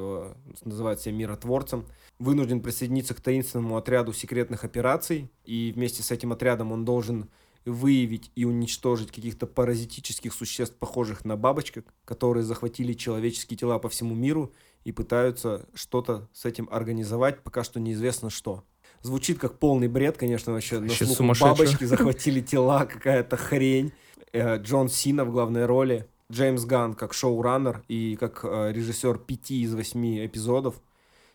называет 0.64 1.02
себя 1.02 1.16
миротворцем, 1.16 1.88
вынужден 2.20 2.62
присоединиться 2.62 3.16
к 3.16 3.22
таинственному 3.22 3.78
отряду 3.78 4.14
секретных 4.14 4.64
операций, 4.64 5.32
и 5.44 5.72
вместе 5.76 6.04
с 6.04 6.12
этим 6.12 6.34
отрядом 6.34 6.72
он 6.72 6.86
должен 6.86 7.32
выявить 7.66 8.32
и 8.36 8.46
уничтожить 8.46 9.12
каких-то 9.12 9.48
паразитических 9.48 10.36
существ, 10.36 10.76
похожих 10.76 11.26
на 11.26 11.36
бабочек, 11.36 11.92
которые 12.06 12.44
захватили 12.44 12.94
человеческие 12.94 13.58
тела 13.58 13.80
по 13.80 13.90
всему 13.90 14.14
миру 14.14 14.54
и 14.84 14.92
пытаются 14.92 15.68
что-то 15.74 16.30
с 16.32 16.46
этим 16.46 16.70
организовать, 16.72 17.42
пока 17.42 17.64
что 17.64 17.80
неизвестно 17.80 18.30
что. 18.30 18.64
Звучит 19.02 19.40
как 19.40 19.58
полный 19.58 19.88
бред, 19.88 20.16
конечно, 20.16 20.54
вообще. 20.54 20.80
На 20.80 20.90
слух 21.16 21.40
бабочки 21.40 21.86
захватили 21.86 22.40
тела, 22.40 22.86
какая-то 22.86 23.36
хрень. 23.36 23.94
Э, 24.34 24.58
Джон 24.58 24.90
Сина 24.90 25.26
в 25.26 25.32
главной 25.32 25.66
роли. 25.66 26.08
Джеймс 26.32 26.64
Ганн 26.64 26.94
как 26.94 27.14
шоураннер 27.14 27.84
и 27.90 28.16
как 28.16 28.42
э, 28.44 28.72
режиссер 28.72 29.18
пяти 29.20 29.64
из 29.64 29.74
восьми 29.74 30.26
эпизодов. 30.26 30.82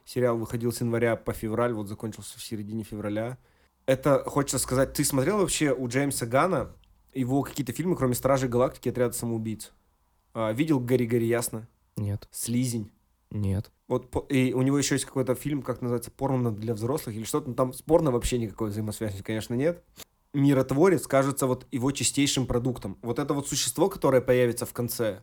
Сериал 0.05 0.39
выходил 0.39 0.73
с 0.73 0.81
января 0.81 1.17
по 1.17 1.33
февраль, 1.33 1.73
вот 1.73 1.89
закончился 1.89 2.39
в 2.39 2.43
середине 2.43 2.85
февраля. 2.85 3.39
Это, 3.85 4.23
хочется 4.25 4.59
сказать, 4.59 4.95
ты 4.95 5.05
смотрел 5.05 5.39
вообще 5.39 5.73
у 5.73 5.89
Джеймса 5.89 6.27
Гана 6.27 6.73
его 7.13 7.43
какие-то 7.43 7.73
фильмы, 7.73 7.97
кроме 7.97 8.15
«Стражей 8.15 8.49
Галактики» 8.49 8.89
и 8.89 8.91
«Отряда 8.91 9.13
самоубийц»? 9.13 9.73
А, 10.35 10.53
видел 10.53 10.81
«Гори-гори 10.81 11.27
ясно»? 11.27 11.69
Нет, 11.97 12.29
«Слизень». 12.31 12.91
нет. 13.31 13.71
Вот 13.89 14.31
и 14.31 14.53
у 14.53 14.63
него 14.63 14.79
еще 14.79 14.97
есть 14.97 15.05
какой-то 15.05 15.35
фильм, 15.35 15.63
как 15.63 15.81
называется, 15.81 16.11
порно 16.11 16.53
для 16.53 16.75
взрослых 16.75 17.15
или 17.15 17.25
что-то. 17.25 17.51
Ну, 17.51 17.55
там 17.55 17.73
с 17.73 17.83
порно 17.83 18.11
вообще 18.11 18.39
никакой 18.39 18.71
взаимосвязи, 18.71 19.23
конечно, 19.23 19.55
нет. 19.55 19.83
Миротворец 20.41 21.07
кажется 21.07 21.47
вот 21.47 21.67
его 21.73 21.91
чистейшим 21.93 22.47
продуктом. 22.47 22.99
Вот 23.03 23.19
это 23.19 23.35
вот 23.35 23.49
существо, 23.49 23.89
которое 23.89 24.21
появится 24.21 24.67
в 24.67 24.73
конце, 24.73 25.21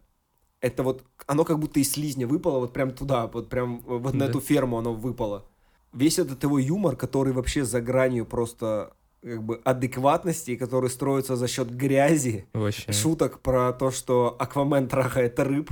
это 0.59 0.81
вот, 0.83 1.03
оно 1.27 1.43
как 1.45 1.59
будто 1.59 1.79
из 1.79 1.91
слизня 1.91 2.25
выпало 2.27 2.59
вот 2.59 2.73
прям 2.73 2.91
туда, 2.91 3.27
вот 3.27 3.49
прям 3.49 3.81
вот 3.81 4.13
на 4.13 4.19
Да. 4.21 4.25
эту 4.29 4.39
ферму 4.41 4.77
оно 4.77 4.93
выпало. 4.93 5.45
Весь 5.93 6.17
этот 6.19 6.41
его 6.43 6.57
юмор, 6.57 6.95
который 6.95 7.33
вообще 7.33 7.63
за 7.65 7.79
гранью 7.81 8.25
просто 8.25 8.93
как 9.21 9.41
бы 9.43 9.61
адекватности, 9.63 10.55
который 10.57 10.89
строится 10.89 11.35
за 11.35 11.47
счет 11.47 11.69
грязи, 11.69 12.45
Вообще. 12.53 12.91
шуток 12.91 13.39
про 13.39 13.71
то, 13.71 13.91
что 13.91 14.35
Аквамен 14.39 14.87
трахает 14.87 15.39
рыб, 15.39 15.69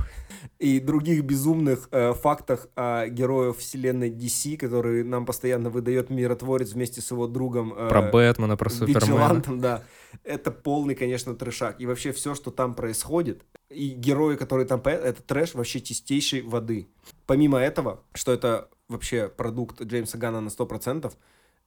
и 0.58 0.80
других 0.80 1.24
безумных 1.24 1.88
э, 1.90 2.12
фактах 2.14 2.68
о 2.74 3.08
героях 3.08 3.56
вселенной 3.58 4.10
DC, 4.10 4.56
которые 4.56 5.04
нам 5.04 5.26
постоянно 5.26 5.70
выдает 5.70 6.10
миротворец 6.10 6.72
вместе 6.72 7.00
с 7.00 7.10
его 7.10 7.26
другом 7.26 7.72
э, 7.76 7.88
Про 7.88 8.02
Бэтмена, 8.02 8.56
про 8.56 8.70
Супермена. 8.70 9.42
Да. 9.60 9.82
Это 10.24 10.50
полный, 10.50 10.94
конечно, 10.94 11.34
трешак. 11.34 11.80
И 11.80 11.86
вообще 11.86 12.12
все, 12.12 12.34
что 12.34 12.50
там 12.50 12.74
происходит, 12.74 13.44
и 13.70 13.90
герои, 13.90 14.36
которые 14.36 14.66
там 14.66 14.80
появляются, 14.80 15.10
это 15.10 15.22
трэш 15.22 15.54
вообще 15.54 15.80
чистейшей 15.80 16.42
воды. 16.42 16.88
Помимо 17.26 17.58
этого, 17.58 18.02
что 18.14 18.32
это 18.32 18.68
вообще 18.88 19.28
продукт 19.28 19.80
Джеймса 19.82 20.18
Гана 20.18 20.40
на 20.40 20.48
100%, 20.48 21.12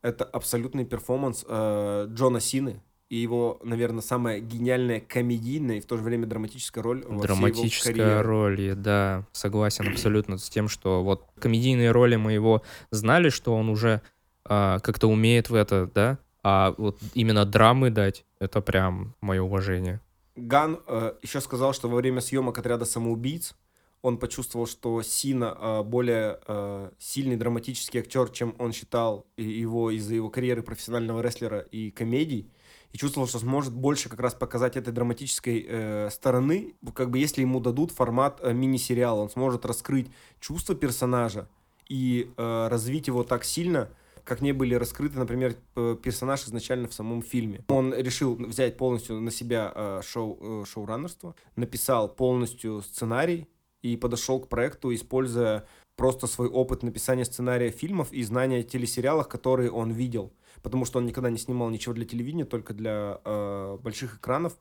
это 0.01 0.23
абсолютный 0.23 0.85
перформанс 0.85 1.43
э, 1.47 2.07
Джона 2.09 2.39
Сины, 2.39 2.81
и 3.09 3.17
его, 3.17 3.59
наверное, 3.63 4.01
самая 4.01 4.39
гениальная 4.39 4.99
комедийная 4.99 5.77
и 5.77 5.79
в 5.79 5.85
то 5.85 5.97
же 5.97 6.03
время 6.03 6.25
драматическая 6.25 6.83
роль 6.83 7.03
во 7.07 7.21
Драматическая 7.21 8.23
роль, 8.23 8.73
да, 8.75 9.25
согласен 9.31 9.87
абсолютно 9.87 10.37
с 10.37 10.49
тем, 10.49 10.67
что 10.67 11.03
вот 11.03 11.25
комедийные 11.39 11.91
роли 11.91 12.15
мы 12.15 12.33
его 12.33 12.63
знали, 12.89 13.29
что 13.29 13.55
он 13.55 13.69
уже 13.69 14.01
а, 14.43 14.79
как-то 14.79 15.07
умеет 15.07 15.49
в 15.49 15.55
это, 15.55 15.89
да, 15.93 16.17
а 16.43 16.73
вот 16.77 16.99
именно 17.13 17.45
драмы 17.45 17.89
дать, 17.89 18.25
это 18.39 18.61
прям 18.61 19.15
мое 19.21 19.41
уважение. 19.41 20.01
Ган 20.35 20.79
э, 20.85 21.13
еще 21.21 21.41
сказал, 21.41 21.73
что 21.73 21.87
во 21.87 21.95
время 21.95 22.21
съемок 22.21 22.57
отряда 22.57 22.85
самоубийц 22.85 23.55
он 24.01 24.19
почувствовал, 24.19 24.67
что 24.67 25.01
Сина 25.01 25.57
э, 25.59 25.83
более 25.83 26.39
э, 26.45 26.91
сильный 26.99 27.37
драматический 27.37 28.01
актер, 28.01 28.29
чем 28.29 28.53
он 28.59 28.73
считал 28.73 29.25
его 29.37 29.89
из-за 29.89 30.13
его 30.13 30.29
карьеры 30.29 30.61
профессионального 30.61 31.21
рестлера 31.21 31.59
и 31.59 31.89
комедий. 31.89 32.51
И 32.95 32.97
чувствовал, 32.97 33.27
что 33.27 33.39
сможет 33.39 33.73
больше 33.73 34.07
как 34.07 34.21
раз 34.21 34.35
показать 34.35 34.77
этой 34.77 34.93
драматической 34.93 35.65
э, 35.67 36.09
стороны, 36.09 36.75
как 36.93 37.09
бы 37.09 37.19
если 37.19 37.41
ему 37.41 37.59
дадут 37.59 37.91
формат 37.91 38.39
э, 38.41 38.53
мини-сериала, 38.53 39.19
он 39.19 39.29
сможет 39.29 39.65
раскрыть 39.65 40.09
чувства 40.39 40.75
персонажа 40.75 41.49
и 41.89 42.31
э, 42.37 42.67
развить 42.69 43.07
его 43.07 43.25
так 43.25 43.43
сильно, 43.43 43.89
как 44.23 44.39
не 44.39 44.53
были 44.53 44.75
раскрыты, 44.75 45.19
например, 45.19 45.57
персонаж 45.73 46.45
изначально 46.45 46.87
в 46.87 46.93
самом 46.93 47.21
фильме. 47.21 47.65
Он 47.67 47.93
решил 47.93 48.37
взять 48.37 48.77
полностью 48.77 49.19
на 49.19 49.29
себя 49.29 49.73
э, 49.75 50.01
шоу, 50.01 50.61
э, 50.61 50.65
шоураннерство, 50.65 51.35
написал 51.57 52.07
полностью 52.07 52.81
сценарий 52.81 53.49
и 53.81 53.97
подошел 53.97 54.39
к 54.39 54.47
проекту, 54.47 54.95
используя 54.95 55.67
просто 55.97 56.27
свой 56.27 56.47
опыт 56.47 56.81
написания 56.81 57.25
сценария 57.25 57.71
фильмов 57.71 58.13
и 58.13 58.23
знания 58.23 58.63
телесериалах, 58.63 59.27
которые 59.27 59.69
он 59.69 59.91
видел. 59.91 60.31
Потому 60.65 60.83
что 60.83 60.97
он 60.97 61.05
никогда 61.05 61.29
не 61.29 61.37
снимал 61.37 61.69
ничего 61.69 61.93
для 61.93 62.05
телевидения, 62.05 62.43
только 62.43 62.73
для 62.73 63.21
э, 63.23 63.77
больших 63.83 64.15
экранов. 64.15 64.57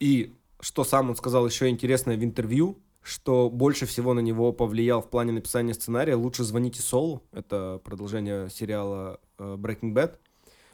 И 0.00 0.34
что 0.58 0.82
сам 0.82 1.10
он 1.10 1.14
сказал 1.14 1.46
еще 1.46 1.68
интересное 1.68 2.16
в 2.16 2.24
интервью, 2.24 2.82
что 3.02 3.48
больше 3.48 3.86
всего 3.86 4.14
на 4.14 4.18
него 4.18 4.52
повлиял 4.52 5.00
в 5.00 5.08
плане 5.08 5.30
написания 5.30 5.72
сценария 5.72 6.16
«Лучше 6.16 6.42
звоните 6.42 6.82
Солу». 6.82 7.22
Это 7.30 7.80
продолжение 7.84 8.50
сериала 8.50 9.20
э, 9.38 9.54
Breaking 9.56 9.94
Bad, 9.94 10.18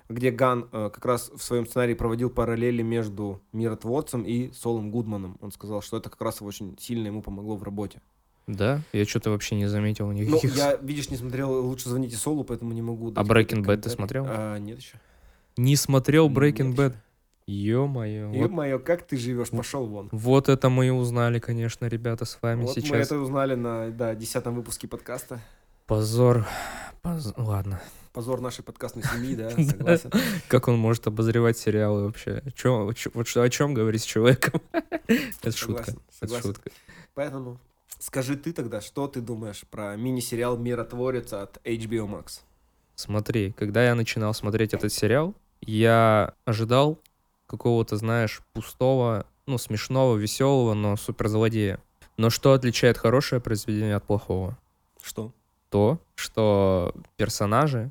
где 0.08 0.30
Ган 0.30 0.70
э, 0.72 0.88
как 0.90 1.04
раз 1.04 1.28
в 1.28 1.42
своем 1.42 1.66
сценарии 1.66 1.92
проводил 1.92 2.30
параллели 2.30 2.80
между 2.80 3.42
миротворцем 3.52 4.22
и 4.22 4.50
Солом 4.52 4.90
Гудманом. 4.90 5.36
Он 5.42 5.52
сказал, 5.52 5.82
что 5.82 5.98
это 5.98 6.08
как 6.08 6.22
раз 6.22 6.40
очень 6.40 6.78
сильно 6.80 7.08
ему 7.08 7.20
помогло 7.20 7.56
в 7.56 7.62
работе. 7.64 8.00
Да? 8.46 8.82
Я 8.92 9.04
что-то 9.04 9.30
вообще 9.30 9.54
не 9.54 9.66
заметил 9.66 10.06
Ну, 10.06 10.12
никаких... 10.12 10.56
я, 10.56 10.76
видишь, 10.76 11.10
не 11.10 11.16
смотрел 11.16 11.52
«Лучше 11.64 11.88
звоните 11.88 12.16
Солу», 12.16 12.42
поэтому 12.44 12.72
не 12.72 12.82
могу... 12.82 13.12
А 13.14 13.22
Breaking 13.22 13.64
Bad 13.64 13.78
ты 13.78 13.90
смотрел? 13.90 14.24
А, 14.28 14.58
нет 14.58 14.78
еще. 14.78 14.96
Не 15.56 15.76
смотрел 15.76 16.28
Breaking 16.28 16.74
Bad? 16.74 16.90
ещё. 16.90 17.00
Ё-моё. 17.46 18.28
Вот, 18.28 18.36
Ё-моё, 18.36 18.78
как 18.78 19.02
ты 19.06 19.16
живешь? 19.16 19.50
Пошел 19.50 19.86
вон. 19.86 20.08
вот 20.12 20.48
это 20.48 20.68
мы 20.68 20.86
и 20.86 20.90
узнали, 20.90 21.40
конечно, 21.40 21.86
ребята, 21.86 22.24
с 22.24 22.38
вами 22.40 22.62
Вот 22.62 22.76
мы 22.76 22.82
сейчас. 22.82 23.06
это 23.06 23.18
узнали 23.18 23.54
на 23.56 23.90
да, 23.90 24.14
десятом 24.14 24.54
выпуске 24.54 24.86
подкаста. 24.86 25.40
Позор. 25.86 26.46
Поз- 27.02 27.34
Ладно. 27.36 27.80
Позор 28.12 28.40
нашей 28.40 28.62
подкастной 28.62 29.02
семьи, 29.02 29.34
да, 29.34 29.50
согласен. 29.64 30.10
Как 30.48 30.68
он 30.68 30.78
может 30.78 31.06
обозревать 31.08 31.58
сериалы 31.58 32.04
вообще? 32.04 32.42
О 32.46 33.48
чем 33.48 33.74
говорить 33.74 34.02
с 34.02 34.04
человеком? 34.04 34.60
Это 35.08 35.50
шутка. 35.56 35.94
Это 36.20 36.40
шутка. 36.40 36.70
Поэтому 37.14 37.58
скажи 38.00 38.36
ты 38.36 38.52
тогда, 38.52 38.80
что 38.80 39.06
ты 39.06 39.20
думаешь 39.20 39.64
про 39.70 39.94
мини-сериал 39.94 40.56
«Миротворец» 40.56 41.32
от 41.32 41.58
HBO 41.64 42.08
Max? 42.08 42.40
Смотри, 42.96 43.52
когда 43.52 43.84
я 43.84 43.94
начинал 43.94 44.34
смотреть 44.34 44.74
этот 44.74 44.92
сериал, 44.92 45.34
я 45.60 46.34
ожидал 46.44 46.98
какого-то, 47.46 47.96
знаешь, 47.96 48.42
пустого, 48.52 49.26
ну, 49.46 49.58
смешного, 49.58 50.16
веселого, 50.16 50.74
но 50.74 50.96
суперзлодея. 50.96 51.80
Но 52.16 52.30
что 52.30 52.52
отличает 52.52 52.98
хорошее 52.98 53.40
произведение 53.40 53.96
от 53.96 54.04
плохого? 54.04 54.58
Что? 55.02 55.32
То, 55.70 56.00
что 56.14 56.94
персонажи 57.16 57.90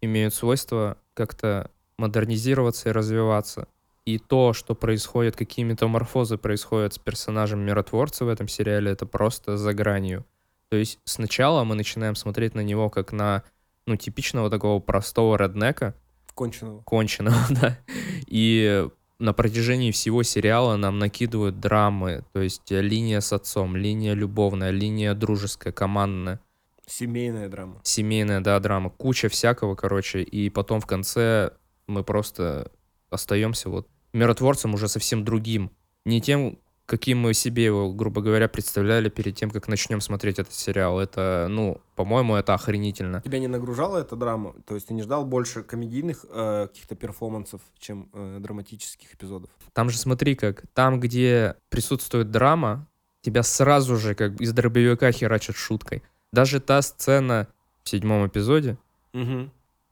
имеют 0.00 0.34
свойство 0.34 0.96
как-то 1.14 1.70
модернизироваться 1.98 2.88
и 2.88 2.92
развиваться. 2.92 3.68
И 4.08 4.16
то, 4.16 4.54
что 4.54 4.74
происходит, 4.74 5.36
какие 5.36 5.66
метаморфозы 5.66 6.38
происходят 6.38 6.94
с 6.94 6.98
персонажем 6.98 7.60
миротворца 7.60 8.24
в 8.24 8.28
этом 8.28 8.48
сериале, 8.48 8.90
это 8.92 9.04
просто 9.04 9.58
за 9.58 9.74
гранью. 9.74 10.24
То 10.70 10.76
есть 10.78 10.98
сначала 11.04 11.62
мы 11.62 11.74
начинаем 11.74 12.14
смотреть 12.14 12.54
на 12.54 12.62
него 12.62 12.88
как 12.88 13.12
на, 13.12 13.42
ну, 13.86 13.96
типичного 13.96 14.48
такого 14.48 14.80
простого 14.80 15.36
реднека, 15.36 15.94
Конченого. 16.34 16.80
конченого, 16.86 17.36
да. 17.50 17.78
И 18.26 18.88
на 19.18 19.34
протяжении 19.34 19.90
всего 19.90 20.22
сериала 20.22 20.76
нам 20.76 20.98
накидывают 20.98 21.60
драмы, 21.60 22.24
то 22.32 22.40
есть 22.40 22.70
линия 22.70 23.20
с 23.20 23.34
отцом, 23.34 23.76
линия 23.76 24.14
любовная, 24.14 24.70
линия 24.70 25.12
дружеская, 25.12 25.74
командная, 25.74 26.40
Семейная 26.86 27.50
драма. 27.50 27.82
семейная, 27.84 28.40
да, 28.40 28.58
драма, 28.58 28.88
куча 28.88 29.28
всякого, 29.28 29.74
короче, 29.74 30.22
и 30.22 30.48
потом 30.48 30.80
в 30.80 30.86
конце 30.86 31.50
мы 31.86 32.04
просто 32.04 32.72
остаемся 33.10 33.68
вот 33.68 33.86
миротворцем 34.12 34.74
уже 34.74 34.88
совсем 34.88 35.24
другим, 35.24 35.70
не 36.04 36.20
тем, 36.20 36.58
каким 36.86 37.18
мы 37.18 37.34
себе 37.34 37.66
его, 37.66 37.92
грубо 37.92 38.22
говоря, 38.22 38.48
представляли 38.48 39.10
перед 39.10 39.36
тем, 39.36 39.50
как 39.50 39.68
начнем 39.68 40.00
смотреть 40.00 40.38
этот 40.38 40.54
сериал. 40.54 40.98
Это, 40.98 41.46
ну, 41.50 41.82
по-моему, 41.96 42.34
это 42.34 42.54
охренительно. 42.54 43.20
Тебя 43.20 43.38
не 43.40 43.46
нагружала 43.46 43.98
эта 43.98 44.16
драма? 44.16 44.54
То 44.66 44.74
есть 44.74 44.86
ты 44.88 44.94
не 44.94 45.02
ждал 45.02 45.26
больше 45.26 45.62
комедийных 45.62 46.24
э, 46.30 46.68
каких-то 46.68 46.94
перформансов, 46.94 47.60
чем 47.78 48.08
э, 48.14 48.38
драматических 48.40 49.14
эпизодов? 49.14 49.50
Там 49.74 49.90
же 49.90 49.98
смотри 49.98 50.34
как, 50.34 50.62
там, 50.72 50.98
где 50.98 51.56
присутствует 51.68 52.30
драма, 52.30 52.86
тебя 53.20 53.42
сразу 53.42 53.96
же 53.96 54.14
как 54.14 54.40
из 54.40 54.52
дробовика 54.54 55.12
херачат 55.12 55.56
шуткой. 55.56 56.02
Даже 56.32 56.58
та 56.58 56.80
сцена 56.80 57.48
в 57.82 57.88
седьмом 57.90 58.26
эпизоде, 58.26 58.78
Угу. 59.12 59.50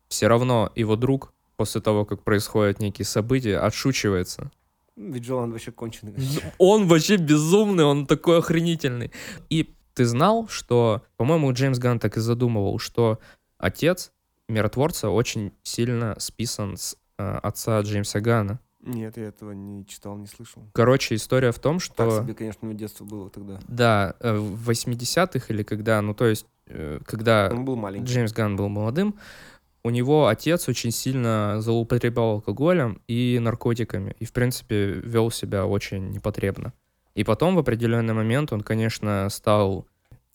все 0.09 0.28
равно 0.28 0.70
его 0.74 0.97
друг 0.97 1.32
после 1.57 1.81
того, 1.81 2.05
как 2.05 2.23
происходят 2.23 2.81
некие 2.81 3.07
события, 3.07 3.59
отшучивается. 3.59 4.51
Ведь 4.97 5.24
Джолан 5.24 5.53
вообще 5.53 5.73
конченый. 5.73 6.15
Он 6.59 6.87
вообще 6.87 7.16
безумный, 7.16 7.85
он 7.85 8.07
такой 8.07 8.39
охренительный. 8.39 9.12
И 9.51 9.74
ты 9.95 10.07
знал, 10.07 10.49
что, 10.49 11.03
по-моему, 11.16 11.53
Джеймс 11.53 11.78
Ганн 11.78 11.99
так 11.99 12.16
и 12.16 12.20
задумывал, 12.20 12.78
что 12.78 13.19
отец 13.59 14.12
миротворца 14.49 15.11
очень 15.11 15.53
сильно 15.62 16.15
списан 16.19 16.77
с 16.77 16.97
э, 17.19 17.39
отца 17.43 17.81
Джеймса 17.81 18.20
Ганна. 18.20 18.61
Нет, 18.81 19.16
я 19.16 19.24
этого 19.24 19.51
не 19.51 19.85
читал, 19.85 20.16
не 20.16 20.28
слышал. 20.28 20.62
Короче, 20.73 21.16
история 21.16 21.51
в 21.51 21.59
том, 21.59 21.81
что... 21.81 21.95
Так 21.95 22.23
себе, 22.23 22.35
конечно, 22.35 22.73
детство 22.73 23.05
было 23.05 23.28
тогда. 23.28 23.59
Да, 23.66 24.15
э, 24.20 24.37
в 24.37 24.70
80-х 24.70 25.47
или 25.49 25.62
когда, 25.65 26.01
ну 26.01 26.15
то 26.15 26.27
есть, 26.27 26.47
э, 26.66 27.01
когда 27.05 27.49
Он 27.51 27.65
был 27.65 27.77
маленький. 27.77 28.07
Джеймс 28.07 28.33
Ганн 28.33 28.55
был 28.55 28.69
молодым, 28.69 29.16
у 29.86 29.90
него 29.90 30.26
отец 30.26 30.68
очень 30.68 30.90
сильно 30.90 31.56
злоупотреблял 31.60 32.30
алкоголем 32.32 33.00
и 33.06 33.38
наркотиками, 33.40 34.16
и, 34.18 34.24
в 34.24 34.32
принципе, 34.32 34.86
вел 34.94 35.30
себя 35.30 35.64
очень 35.64 36.10
непотребно. 36.10 36.72
И 37.14 37.22
потом, 37.22 37.54
в 37.54 37.60
определенный 37.60 38.12
момент, 38.12 38.52
он, 38.52 38.62
конечно, 38.62 39.28
стал... 39.30 39.86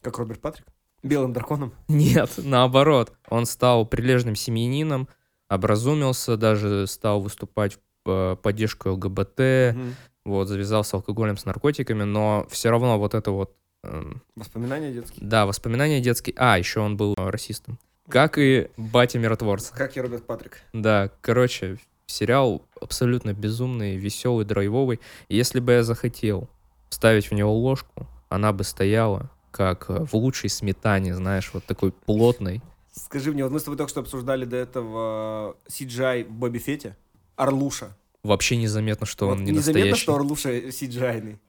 Как 0.01 0.17
Роберт 0.17 0.39
Патрик? 0.39 0.65
Белым 1.03 1.33
драконом? 1.33 1.73
Нет, 1.89 2.31
наоборот. 2.37 3.11
Он 3.29 3.45
стал 3.45 3.85
прилежным 3.85 4.35
семьянином, 4.37 5.09
образумился, 5.49 6.37
даже 6.37 6.87
стал 6.87 7.19
выступать 7.19 7.77
в 8.05 8.09
э, 8.09 8.35
поддержку 8.41 8.91
ЛГБТ, 8.91 9.39
Мгм. 9.75 9.95
вот, 10.23 10.47
завязался 10.47 10.95
алкоголем 10.95 11.35
с 11.37 11.43
наркотиками, 11.45 12.03
но 12.03 12.47
все 12.49 12.69
равно 12.69 12.97
вот 12.97 13.13
это 13.15 13.31
вот 13.31 13.53
эм, 13.83 14.21
Воспоминания 14.35 14.93
детские. 14.93 15.27
Да, 15.27 15.45
воспоминания 15.45 15.99
детские. 15.99 16.35
А, 16.37 16.57
еще 16.57 16.79
он 16.79 16.95
был 16.95 17.15
э, 17.17 17.29
расистом. 17.29 17.77
Как 18.07 18.37
и 18.37 18.69
батя 18.77 19.19
миротворца. 19.19 19.73
Как 19.75 19.95
и 19.97 20.01
Роберт 20.01 20.25
Патрик. 20.25 20.61
Да, 20.73 21.09
короче, 21.21 21.77
сериал 22.07 22.61
абсолютно 22.79 23.33
безумный, 23.33 23.95
веселый, 23.95 24.45
драйвовый. 24.45 24.99
Если 25.29 25.59
бы 25.59 25.73
я 25.73 25.83
захотел 25.83 26.49
вставить 26.89 27.29
в 27.29 27.33
него 27.33 27.53
ложку, 27.53 28.07
она 28.29 28.51
бы 28.53 28.63
стояла 28.63 29.29
как 29.51 29.89
э, 29.89 30.05
в 30.05 30.13
лучшей 30.15 30.49
сметане, 30.49 31.13
знаешь, 31.15 31.51
вот 31.53 31.65
такой 31.65 31.91
плотной. 31.91 32.61
Скажи 32.93 33.31
мне, 33.31 33.43
вот 33.43 33.51
мы 33.51 33.59
с 33.59 33.63
тобой 33.63 33.77
только 33.77 33.89
что 33.89 33.99
обсуждали 34.01 34.45
до 34.45 34.57
этого 34.57 35.55
CGI 35.69 36.25
в 36.25 36.31
Бобби 36.31 36.57
Фете. 36.57 36.95
Орлуша. 37.35 37.95
Вообще 38.23 38.55
незаметно, 38.57 39.05
что 39.05 39.27
Вот 39.27 39.33
он 39.37 39.43
не 39.43 39.51
незаметно, 39.51 39.73
настоящий. 39.73 40.01
что 40.03 40.15
Орлуша 40.15 40.49
CGI-ный. 40.69 41.39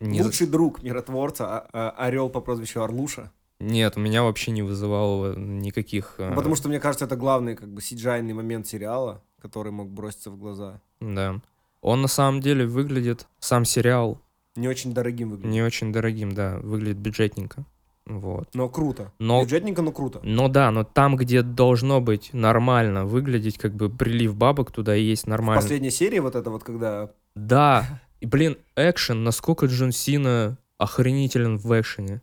Не- 0.00 0.22
Лучший 0.22 0.46
друг 0.48 0.82
миротворца, 0.82 1.46
а- 1.46 1.68
а- 1.72 1.90
орел 2.06 2.28
по 2.30 2.40
прозвищу 2.40 2.82
Орлуша. 2.82 3.30
Нет, 3.62 3.96
у 3.96 4.00
меня 4.00 4.22
вообще 4.24 4.50
не 4.50 4.62
вызывало 4.62 5.34
никаких... 5.38 6.14
э, 6.18 6.30
Ну, 6.30 6.34
Потому 6.36 6.56
что, 6.56 6.68
мне 6.68 6.80
кажется, 6.80 7.04
это 7.04 7.16
главный 7.16 7.54
как 7.54 7.68
бы 7.72 7.80
CGI-ный 7.80 8.32
момент 8.34 8.66
сериала, 8.66 9.22
который 9.40 9.70
мог 9.72 9.88
броситься 9.90 10.30
в 10.30 10.36
глаза. 10.36 10.80
Да. 11.00 11.40
Он 11.80 12.02
на 12.02 12.08
самом 12.08 12.40
деле 12.40 12.66
выглядит, 12.66 13.26
сам 13.38 13.64
сериал, 13.64 14.20
Не 14.56 14.68
очень 14.68 14.92
дорогим 14.92 15.30
выглядит. 15.30 15.52
не 15.52 15.62
очень 15.62 15.92
дорогим, 15.92 16.32
да, 16.32 16.58
выглядит 16.62 16.98
бюджетненько. 16.98 17.64
Вот. 18.06 18.48
Но 18.54 18.68
круто. 18.68 19.12
Но- 19.20 19.42
Бюджетненько, 19.42 19.80
но 19.82 19.92
круто. 19.92 20.20
Ну 20.24 20.48
да, 20.48 20.70
но 20.72 20.82
там, 20.82 21.14
где 21.16 21.42
должно 21.42 22.00
быть 22.00 22.30
нормально 22.32 23.04
выглядеть, 23.06 23.58
как 23.58 23.74
бы 23.74 23.88
прилив 23.88 24.34
бабок 24.34 24.72
туда 24.72 24.96
и 24.96 25.02
есть 25.04 25.26
нормально. 25.28 25.62
Последняя 25.62 25.90
серия 25.92 26.20
вот 26.20 26.34
это 26.34 26.50
вот, 26.50 26.64
когда... 26.64 27.10
Да. 27.36 28.00
И, 28.20 28.26
блин, 28.26 28.56
экшен, 28.76 29.22
насколько 29.22 29.66
Джон 29.66 29.92
Сина 29.92 30.58
охренителен 30.78 31.58
в 31.58 31.80
экшене. 31.80 32.22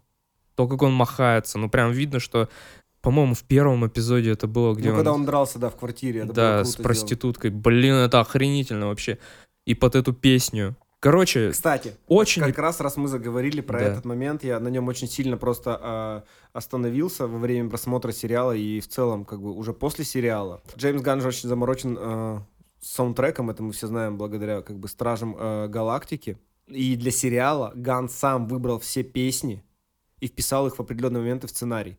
То, 0.60 0.68
как 0.68 0.82
он 0.82 0.92
махается, 0.92 1.58
ну 1.58 1.70
прям 1.70 1.94
видно, 1.94 2.20
что, 2.20 2.50
по-моему, 3.00 3.34
в 3.34 3.44
первом 3.46 3.88
эпизоде 3.88 4.32
это 4.32 4.46
было, 4.46 4.76
где 4.76 4.90
ну, 4.90 4.96
когда 4.98 5.14
он 5.14 5.24
дрался, 5.24 5.58
да, 5.58 5.70
в 5.70 5.78
квартире. 5.78 6.20
Это 6.20 6.34
было 6.34 6.36
да, 6.36 6.64
с 6.66 6.72
сделано. 6.72 6.84
проституткой. 6.84 7.52
Блин, 7.52 7.94
это 7.94 8.20
охренительно 8.20 8.88
вообще. 8.88 9.20
И 9.66 9.74
под 9.74 9.96
эту 9.96 10.12
песню. 10.12 10.76
Короче, 11.00 11.52
Кстати, 11.52 11.94
очень... 12.08 12.42
как 12.42 12.58
раз 12.58 12.82
раз 12.82 12.98
мы 12.98 13.08
заговорили 13.08 13.62
про 13.62 13.80
Да. 13.80 13.86
этот 13.86 14.04
момент, 14.04 14.44
я 14.44 14.60
на 14.60 14.68
нем 14.68 14.90
очень 14.90 15.08
сильно 15.08 15.38
просто 15.38 15.80
а, 15.82 16.24
остановился 16.52 17.26
во 17.26 17.40
время 17.40 17.70
просмотра 17.70 18.12
сериала 18.12 18.52
и 18.54 18.82
в 18.82 18.90
целом 18.90 19.24
как 19.24 19.42
бы 19.42 19.54
уже 19.54 19.72
после 19.72 20.04
сериала. 20.04 20.62
Джеймс 20.76 21.02
Ганн 21.02 21.22
же 21.22 21.30
очень 21.30 21.48
заморочен 21.48 21.96
с 22.82 22.96
саундтреком, 22.96 23.50
это 23.50 23.64
мы 23.64 23.72
все 23.72 23.88
знаем 23.88 24.18
благодаря 24.18 24.62
как 24.62 24.78
бы 24.78 24.90
Стражам 24.90 25.38
а, 25.40 25.70
Галактики. 25.70 26.38
И 26.68 26.98
для 26.98 27.12
сериала 27.12 27.72
Ган 27.76 28.10
сам 28.10 28.46
выбрал 28.46 28.78
все 28.80 29.04
песни 29.04 29.64
и 30.22 30.28
вписал 30.28 30.68
их 30.68 30.78
в 30.78 30.80
определенные 30.80 31.22
моменты 31.22 31.48
в 31.48 31.50
сценарий. 31.50 31.98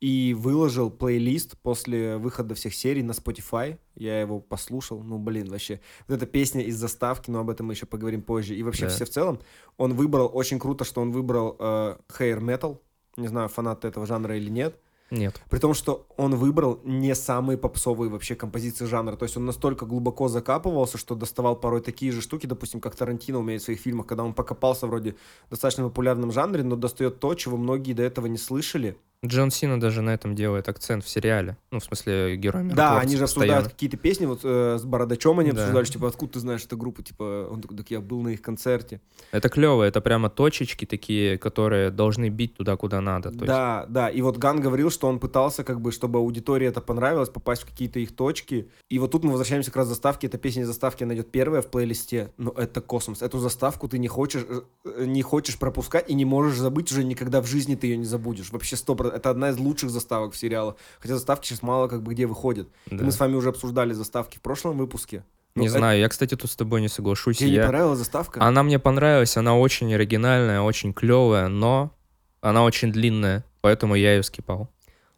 И 0.00 0.34
выложил 0.36 0.90
плейлист 0.90 1.56
после 1.58 2.16
выхода 2.16 2.54
всех 2.56 2.74
серий 2.74 3.02
на 3.04 3.12
Spotify. 3.12 3.78
Я 3.94 4.20
его 4.20 4.40
послушал. 4.40 5.00
Ну, 5.02 5.18
блин, 5.18 5.48
вообще. 5.48 5.80
Вот 6.08 6.16
эта 6.16 6.26
песня 6.26 6.62
из 6.62 6.76
заставки, 6.76 7.30
но 7.30 7.38
об 7.38 7.50
этом 7.50 7.66
мы 7.66 7.74
еще 7.74 7.86
поговорим 7.86 8.22
позже. 8.22 8.56
И 8.56 8.62
вообще 8.64 8.86
Да. 8.86 8.90
все 8.90 9.04
в 9.04 9.10
целом. 9.10 9.38
Он 9.76 9.94
выбрал, 9.94 10.28
очень 10.34 10.58
круто, 10.58 10.84
что 10.84 11.00
он 11.00 11.12
выбрал 11.12 11.56
э, 11.58 11.96
hair 12.18 12.40
metal. 12.40 12.80
Не 13.16 13.28
знаю, 13.28 13.48
фанат 13.48 13.84
этого 13.84 14.06
жанра 14.06 14.36
или 14.36 14.50
нет. 14.50 14.76
Нет. 15.12 15.42
При 15.50 15.58
том, 15.58 15.74
что 15.74 16.06
он 16.16 16.36
выбрал 16.36 16.80
не 16.84 17.14
самые 17.14 17.58
попсовые 17.58 18.08
вообще 18.08 18.34
композиции 18.34 18.86
жанра. 18.86 19.14
То 19.14 19.24
есть 19.24 19.36
он 19.36 19.44
настолько 19.44 19.84
глубоко 19.84 20.28
закапывался, 20.28 20.96
что 20.96 21.14
доставал 21.14 21.54
порой 21.54 21.82
такие 21.82 22.12
же 22.12 22.22
штуки, 22.22 22.46
допустим, 22.46 22.80
как 22.80 22.96
Тарантино 22.96 23.38
умеет 23.38 23.60
в 23.60 23.64
своих 23.66 23.80
фильмах, 23.80 24.06
когда 24.06 24.24
он 24.24 24.32
покопался 24.32 24.86
вроде 24.86 25.16
в 25.48 25.50
достаточно 25.50 25.84
популярном 25.84 26.32
жанре, 26.32 26.62
но 26.64 26.76
достает 26.76 27.20
то, 27.20 27.34
чего 27.34 27.58
многие 27.58 27.92
до 27.92 28.02
этого 28.02 28.26
не 28.26 28.38
слышали. 28.38 28.96
Джон 29.24 29.52
Сина 29.52 29.78
даже 29.80 30.02
на 30.02 30.10
этом 30.10 30.34
делает 30.34 30.68
акцент 30.68 31.04
в 31.04 31.08
сериале. 31.08 31.56
Ну, 31.70 31.78
в 31.78 31.84
смысле, 31.84 32.36
герой 32.36 32.64
Да, 32.74 32.98
они 32.98 33.14
же 33.14 33.22
постоянно. 33.22 33.52
обсуждают 33.58 33.68
какие-то 33.68 33.96
песни, 33.96 34.26
вот 34.26 34.40
э, 34.42 34.78
с 34.80 34.84
Бородачом 34.84 35.38
они 35.38 35.52
Да. 35.52 35.60
обсуждали, 35.60 35.84
что, 35.84 35.92
типа, 35.94 36.08
откуда 36.08 36.32
ты 36.32 36.40
знаешь 36.40 36.64
эту 36.64 36.76
группу, 36.76 37.02
типа, 37.02 37.48
он 37.48 37.60
такой, 37.60 37.76
так 37.76 37.88
я 37.92 38.00
был 38.00 38.20
на 38.22 38.30
их 38.30 38.42
концерте. 38.42 39.00
Это 39.30 39.48
клево, 39.48 39.84
это 39.84 40.00
прямо 40.00 40.28
точечки 40.28 40.86
такие, 40.86 41.38
которые 41.38 41.90
должны 41.90 42.30
бить 42.30 42.56
туда, 42.56 42.76
куда 42.76 43.00
надо. 43.00 43.28
То 43.30 43.36
есть- 43.36 43.46
Да, 43.46 43.86
да, 43.88 44.08
и 44.10 44.20
вот 44.22 44.38
Ган 44.38 44.60
говорил, 44.60 44.90
что 44.90 45.06
он 45.06 45.20
пытался, 45.20 45.62
как 45.62 45.80
бы, 45.80 45.92
чтобы 45.92 46.18
аудитории 46.18 46.66
это 46.66 46.80
понравилось, 46.80 47.28
попасть 47.28 47.62
в 47.62 47.66
какие-то 47.66 48.00
их 48.00 48.16
точки. 48.16 48.68
И 48.90 48.98
вот 48.98 49.12
тут 49.12 49.22
мы 49.22 49.30
возвращаемся 49.30 49.70
как 49.70 49.76
раз 49.76 49.86
к 49.86 49.90
заставке, 49.90 50.26
эта 50.26 50.36
песня 50.36 50.64
заставки, 50.64 51.04
она 51.04 51.14
идет 51.14 51.30
первая 51.30 51.62
в 51.62 51.68
плейлисте, 51.68 52.32
но 52.38 52.50
это 52.56 52.80
космос. 52.80 53.22
Эту 53.22 53.38
заставку 53.38 53.86
ты 53.88 53.98
не 53.98 54.08
хочешь, 54.08 54.44
э, 54.84 55.04
не 55.06 55.22
хочешь 55.22 55.60
пропускать 55.60 56.10
и 56.10 56.14
не 56.14 56.24
можешь 56.24 56.58
забыть 56.58 56.90
уже 56.90 57.04
никогда 57.04 57.40
в 57.40 57.46
жизни 57.46 57.76
ты 57.76 57.86
ее 57.86 57.96
не 57.98 58.04
забудешь. 58.04 58.50
Вообще 58.50 58.74
сто 58.74 58.96
Это 59.12 59.30
одна 59.30 59.50
из 59.50 59.58
лучших 59.58 59.90
заставок 59.90 60.32
в 60.34 60.36
сериалах. 60.36 60.76
Хотя 61.00 61.14
заставки 61.14 61.46
сейчас 61.46 61.62
мало 61.62 61.88
как 61.88 62.02
бы 62.02 62.12
где 62.14 62.26
выходят. 62.26 62.68
И 62.86 62.96
да. 62.96 63.04
Мы 63.04 63.12
с 63.12 63.20
вами 63.20 63.34
уже 63.34 63.50
обсуждали 63.50 63.92
заставки 63.92 64.38
в 64.38 64.40
прошлом 64.40 64.78
выпуске. 64.78 65.24
Ну, 65.54 65.62
Не 65.62 65.68
это- 65.68 65.78
знаю, 65.78 66.00
я, 66.00 66.08
кстати, 66.08 66.34
тут 66.34 66.50
с 66.50 66.56
тобой 66.56 66.80
не 66.80 66.88
соглашусь. 66.88 67.38
Тебе 67.38 67.50
не 67.50 67.56
Я- 67.56 67.64
понравилась 67.64 67.98
заставка? 67.98 68.40
Она 68.42 68.62
мне 68.62 68.78
понравилась, 68.78 69.36
она 69.36 69.56
очень 69.58 69.92
оригинальная, 69.94 70.62
очень 70.62 70.92
клевая, 70.94 71.48
но 71.48 71.94
она 72.40 72.64
очень 72.64 72.90
длинная, 72.90 73.44
поэтому 73.60 73.94
я 73.94 74.14
ее 74.16 74.22
скипал. 74.22 74.70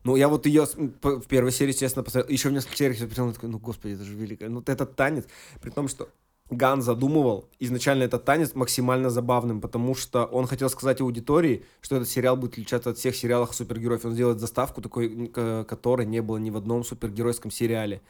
Ну, 0.03 0.17
я 0.17 0.29
вот 0.29 0.45
ее 0.47 0.67
в 1.03 1.23
первой 1.29 1.51
серии, 1.53 1.73
честно, 1.73 2.03
посмотрел. 2.03 2.31
Еще 2.33 2.49
в 2.49 2.53
нескольких 2.53 2.77
сериях 2.77 3.01
я 3.01 3.07
посмотрел, 3.07 3.33
такой, 3.35 3.49
ну, 3.49 3.59
господи, 3.59 3.95
это 3.95 4.05
же 4.05 4.15
великое. 4.15 4.49
Ну, 4.51 4.57
вот 4.57 4.69
этот 4.69 4.97
танец, 4.97 5.25
при 5.63 5.71
том, 5.71 5.89
что 5.89 6.09
Ган 6.51 6.83
задумывал 6.83 7.49
изначально 7.59 8.03
этот 8.03 8.27
танец 8.27 8.55
максимально 8.55 9.09
забавным, 9.09 9.61
потому 9.63 9.95
что 9.95 10.27
он 10.27 10.47
хотел 10.47 10.69
сказать 10.69 11.01
аудитории, 11.01 11.65
что 11.81 11.97
этот 11.97 12.09
сериал 12.09 12.37
будет 12.37 12.53
отличаться 12.53 12.91
от 12.91 12.99
всех 12.99 13.17
сериалов 13.17 13.55
супергероев. 13.55 14.05
Он 14.05 14.13
сделает 14.13 14.41
заставку 14.41 14.83
такой, 14.83 15.29
которой 15.29 16.07
не 16.07 16.21
было 16.21 16.37
ни 16.37 16.51
в 16.51 16.57
одном 16.57 16.85
супергеройском 16.85 17.51
сериале. 17.51 18.03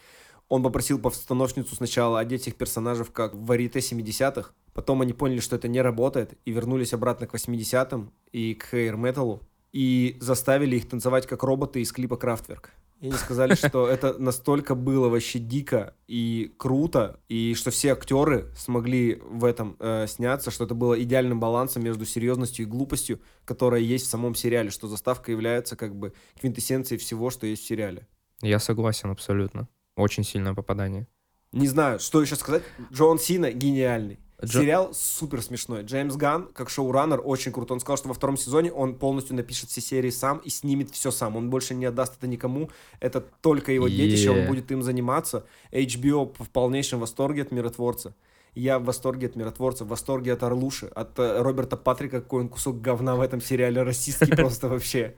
Он 0.48 0.62
попросил 0.62 0.98
постановщицу 0.98 1.74
сначала 1.74 2.18
одеть 2.18 2.42
всех 2.42 2.56
персонажей 2.56 3.06
как 3.06 3.34
в 3.34 3.46
варите 3.46 3.78
70-х, 3.78 4.50
потом 4.74 5.00
они 5.00 5.12
поняли, 5.12 5.40
что 5.40 5.56
это 5.56 5.68
не 5.68 5.80
работает, 5.80 6.36
и 6.44 6.50
вернулись 6.50 6.92
обратно 6.92 7.26
к 7.26 7.34
80-м 7.34 8.12
и 8.32 8.54
к 8.54 8.66
хейр-металу, 8.70 9.40
и 9.74 10.16
заставили 10.20 10.76
их 10.76 10.88
танцевать 10.88 11.26
как 11.26 11.42
роботы 11.42 11.80
из 11.80 11.90
клипа 11.90 12.16
Крафтверк. 12.16 12.70
И 13.00 13.08
они 13.08 13.16
сказали, 13.16 13.54
что 13.56 13.88
это 13.88 14.16
настолько 14.18 14.76
было 14.76 15.08
вообще 15.08 15.40
дико 15.40 15.94
и 16.06 16.54
круто, 16.56 17.18
и 17.28 17.54
что 17.54 17.72
все 17.72 17.92
актеры 17.92 18.52
смогли 18.56 19.20
в 19.24 19.44
этом 19.44 19.76
э, 19.80 20.06
сняться, 20.06 20.52
что 20.52 20.64
это 20.64 20.76
было 20.76 21.02
идеальным 21.02 21.40
балансом 21.40 21.82
между 21.82 22.06
серьезностью 22.06 22.64
и 22.64 22.68
глупостью, 22.68 23.20
которая 23.44 23.80
есть 23.80 24.06
в 24.06 24.10
самом 24.10 24.36
сериале, 24.36 24.70
что 24.70 24.86
заставка 24.86 25.32
является 25.32 25.74
как 25.74 25.96
бы 25.96 26.12
квинтэссенцией 26.40 27.00
всего, 27.00 27.30
что 27.30 27.48
есть 27.48 27.64
в 27.64 27.66
сериале. 27.66 28.06
Я 28.42 28.60
согласен 28.60 29.10
абсолютно. 29.10 29.68
Очень 29.96 30.22
сильное 30.22 30.54
попадание. 30.54 31.08
Не 31.50 31.66
знаю, 31.66 31.98
что 31.98 32.22
еще 32.22 32.36
сказать. 32.36 32.62
Джон 32.92 33.18
Сина 33.18 33.50
гениальный. 33.50 34.20
Джо- 34.44 34.60
Сериал 34.60 34.94
супер 34.94 35.42
смешной. 35.42 35.82
Джеймс 35.82 36.16
Ган, 36.16 36.48
как 36.52 36.70
шоураннер, 36.70 37.20
очень 37.24 37.52
круто. 37.52 37.74
Он 37.74 37.80
сказал, 37.80 37.96
что 37.98 38.08
во 38.08 38.14
втором 38.14 38.36
сезоне 38.36 38.72
он 38.72 38.94
полностью 38.94 39.36
напишет 39.36 39.70
все 39.70 39.80
серии 39.80 40.10
сам 40.10 40.38
и 40.38 40.50
снимет 40.50 40.90
все 40.90 41.10
сам. 41.10 41.36
Он 41.36 41.50
больше 41.50 41.74
не 41.74 41.84
отдаст 41.86 42.14
это 42.18 42.26
никому. 42.26 42.70
Это 43.00 43.20
только 43.20 43.72
его 43.72 43.88
детище, 43.88 44.30
он 44.30 44.38
Е. 44.38 44.46
будет 44.48 44.70
им 44.72 44.82
заниматься. 44.82 45.44
HBO 45.72 46.32
в 46.38 46.48
полнейшем 46.50 47.00
восторге 47.00 47.42
от 47.42 47.50
миротворца. 47.52 48.14
Я 48.54 48.78
в 48.78 48.84
восторге 48.84 49.26
от 49.26 49.34
миротворца, 49.36 49.84
в 49.84 49.88
восторге 49.88 50.32
от 50.32 50.42
Орлуши, 50.44 50.86
от 50.86 51.18
э, 51.18 51.42
Роберта 51.42 51.76
Патрика, 51.76 52.20
какой 52.20 52.42
он 52.42 52.48
кусок 52.48 52.80
говна 52.80 53.16
в 53.16 53.20
этом 53.20 53.40
сериале, 53.40 53.82
расистский 53.82 54.28
просто 54.36 54.68
вообще. 54.68 55.16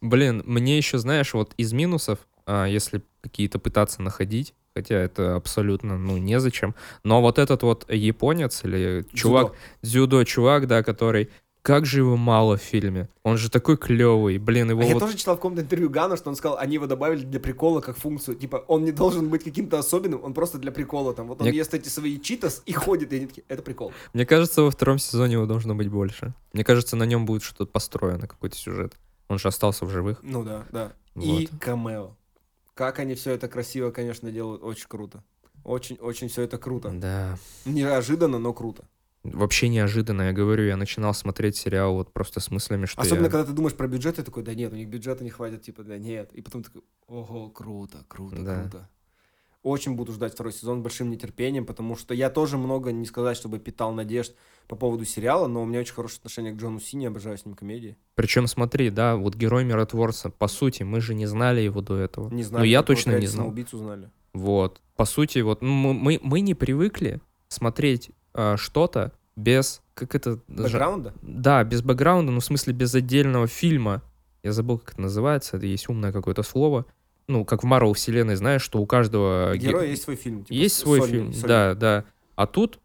Блин, 0.00 0.42
мне 0.46 0.76
еще, 0.76 0.98
знаешь, 0.98 1.34
вот 1.34 1.54
из 1.56 1.72
минусов, 1.72 2.20
а, 2.46 2.66
если 2.66 3.02
какие-то 3.20 3.58
пытаться 3.58 4.02
находить, 4.02 4.54
хотя 4.74 4.96
это 4.96 5.36
абсолютно, 5.36 5.98
ну, 5.98 6.16
незачем, 6.18 6.74
но 7.04 7.20
вот 7.20 7.38
этот 7.38 7.62
вот 7.62 7.90
японец 7.92 8.64
или 8.64 9.04
чувак, 9.12 9.52
дзюдо, 9.82 10.24
чувак, 10.24 10.66
да, 10.66 10.82
который, 10.82 11.28
как 11.60 11.86
же 11.86 11.98
его 11.98 12.16
мало 12.16 12.56
в 12.56 12.62
фильме, 12.62 13.08
он 13.22 13.36
же 13.36 13.50
такой 13.50 13.76
клевый, 13.76 14.38
блин, 14.38 14.70
его 14.70 14.80
А 14.80 14.84
я 14.84 14.94
вот... 14.94 15.00
тоже 15.00 15.16
читал 15.16 15.34
в 15.34 15.38
каком-то 15.38 15.60
интервью 15.60 15.90
Гана, 15.90 16.16
что 16.16 16.30
он 16.30 16.36
сказал, 16.36 16.58
они 16.58 16.74
его 16.74 16.86
добавили 16.86 17.24
для 17.24 17.38
прикола 17.38 17.80
как 17.80 17.96
функцию. 17.98 18.36
Типа, 18.36 18.64
он 18.66 18.84
не 18.84 18.92
должен 18.92 19.28
быть 19.28 19.44
каким-то 19.44 19.78
особенным, 19.78 20.24
он 20.24 20.34
просто 20.34 20.58
для 20.58 20.72
прикола. 20.72 21.14
Там, 21.14 21.28
вот 21.28 21.40
он 21.40 21.46
Мне- 21.46 21.56
ест 21.58 21.74
эти 21.74 21.88
свои 21.88 22.18
читас 22.18 22.62
и 22.66 22.72
ходит, 22.72 23.12
и 23.12 23.16
они 23.16 23.26
такие, 23.26 23.44
это 23.48 23.62
прикол. 23.62 23.92
Мне 24.12 24.26
кажется, 24.26 24.62
во 24.62 24.70
втором 24.70 24.98
сезоне 24.98 25.34
его 25.34 25.46
должно 25.46 25.74
быть 25.74 25.88
больше. 25.88 26.34
Мне 26.52 26.64
кажется, 26.64 26.96
на 26.96 27.04
нем 27.04 27.26
будет 27.26 27.42
что-то 27.44 27.66
построено, 27.66 28.26
какой-то 28.26 28.56
сюжет. 28.56 28.94
Он 29.28 29.38
же 29.38 29.48
остался 29.48 29.84
в 29.84 29.90
живых. 29.90 30.18
Ну 30.22 30.42
да, 30.42 30.64
да. 30.72 30.92
И 31.14 31.48
Вот. 31.52 31.60
камео. 31.60 32.16
Как 32.74 32.98
они 32.98 33.14
все 33.14 33.32
это 33.32 33.48
красиво, 33.48 33.90
конечно, 33.90 34.30
делают, 34.30 34.62
очень 34.62 34.86
круто. 34.88 35.22
Очень-очень 35.64 36.28
все 36.28 36.42
это 36.42 36.58
круто. 36.58 36.90
Да. 36.90 37.38
Неожиданно, 37.64 38.38
но 38.38 38.52
круто. 38.52 38.84
Вообще 39.22 39.68
неожиданно, 39.68 40.22
я 40.22 40.32
говорю, 40.32 40.64
я 40.64 40.76
начинал 40.76 41.14
смотреть 41.14 41.56
сериал 41.56 41.94
вот 41.94 42.12
просто 42.12 42.40
с 42.40 42.50
мыслями, 42.50 42.86
что 42.86 43.00
Особенно, 43.00 43.26
я... 43.26 43.30
когда 43.30 43.44
ты 43.44 43.52
думаешь 43.52 43.76
про 43.76 43.86
бюджет, 43.86 44.16
ты 44.16 44.24
такой, 44.24 44.42
да 44.42 44.52
нет, 44.54 44.72
у 44.72 44.76
них 44.76 44.88
бюджета 44.88 45.22
не 45.22 45.30
хватит, 45.30 45.62
типа, 45.62 45.84
да 45.84 45.96
нет. 45.96 46.32
И 46.32 46.42
потом 46.42 46.64
такой, 46.64 46.82
ого, 47.06 47.48
круто, 47.50 48.04
круто, 48.08 48.42
Да. 48.42 48.60
круто. 48.62 48.88
Очень 49.62 49.94
буду 49.94 50.12
ждать 50.12 50.32
второй 50.32 50.52
сезон 50.52 50.80
с 50.80 50.82
большим 50.82 51.10
нетерпением, 51.10 51.66
потому 51.66 51.94
что 51.94 52.14
я 52.14 52.30
тоже 52.30 52.58
много, 52.58 52.90
не 52.90 53.06
сказать, 53.06 53.36
чтобы 53.36 53.60
питал 53.60 53.92
надежд 53.92 54.34
по 54.66 54.74
поводу 54.74 55.04
сериала, 55.04 55.46
но 55.46 55.62
у 55.62 55.66
меня 55.66 55.80
очень 55.80 55.94
хорошее 55.94 56.18
отношение 56.18 56.52
к 56.52 56.56
Джону 56.56 56.80
Сине, 56.80 57.08
обожаю 57.08 57.38
с 57.38 57.44
ним 57.44 57.54
комедии. 57.54 57.96
Причем 58.16 58.48
смотри, 58.48 58.90
да, 58.90 59.16
вот 59.16 59.36
герой 59.36 59.64
миротворца, 59.64 60.30
по 60.30 60.48
сути, 60.48 60.82
мы 60.82 61.00
же 61.00 61.14
не 61.14 61.26
знали 61.26 61.60
его 61.60 61.80
до 61.80 61.96
этого. 61.96 62.28
Не 62.30 62.42
Ну, 62.50 62.64
я 62.64 62.80
как 62.80 62.88
его 62.88 62.96
точно 62.96 63.10
не 63.10 63.16
«Отряд 63.16 63.30
знал. 63.30 63.44
самоубийц» 63.44 63.72
узнали. 63.72 64.10
Вот. 64.32 64.80
По 64.96 65.04
сути, 65.04 65.38
вот 65.40 65.62
ну, 65.62 65.92
мы, 65.92 66.18
мы, 66.22 66.40
не 66.40 66.54
привыкли 66.54 67.20
смотреть 67.48 68.10
а, 68.34 68.56
что-то 68.56 69.12
без... 69.36 69.82
Как 69.94 70.14
это... 70.14 70.40
Бэкграунда? 70.48 71.14
Да, 71.22 71.62
без 71.64 71.82
бэкграунда, 71.82 72.32
ну, 72.32 72.40
в 72.40 72.44
смысле, 72.44 72.72
без 72.72 72.94
отдельного 72.94 73.46
фильма. 73.46 74.02
Я 74.42 74.52
забыл, 74.52 74.78
как 74.78 74.94
это 74.94 75.02
называется, 75.02 75.56
это 75.56 75.66
есть 75.66 75.88
умное 75.88 76.12
какое-то 76.12 76.42
слово. 76.42 76.86
Ну, 77.28 77.44
как 77.44 77.62
в 77.62 77.66
Марвел 77.66 77.92
вселенной, 77.94 78.34
знаешь, 78.36 78.62
что 78.62 78.80
у 78.80 78.86
каждого... 78.86 79.52
ге- 79.54 79.68
Героя 79.68 79.86
есть 79.86 80.02
свой 80.02 80.16
фильм. 80.16 80.44
типа, 80.44 80.52
Есть 80.52 80.76
свой 80.76 81.00
сольный- 81.00 81.10
фильм, 81.10 81.32
сольный. 81.32 81.48
да, 81.48 81.74
да. 81.74 82.04
А 82.34 82.46
тут 82.46 82.80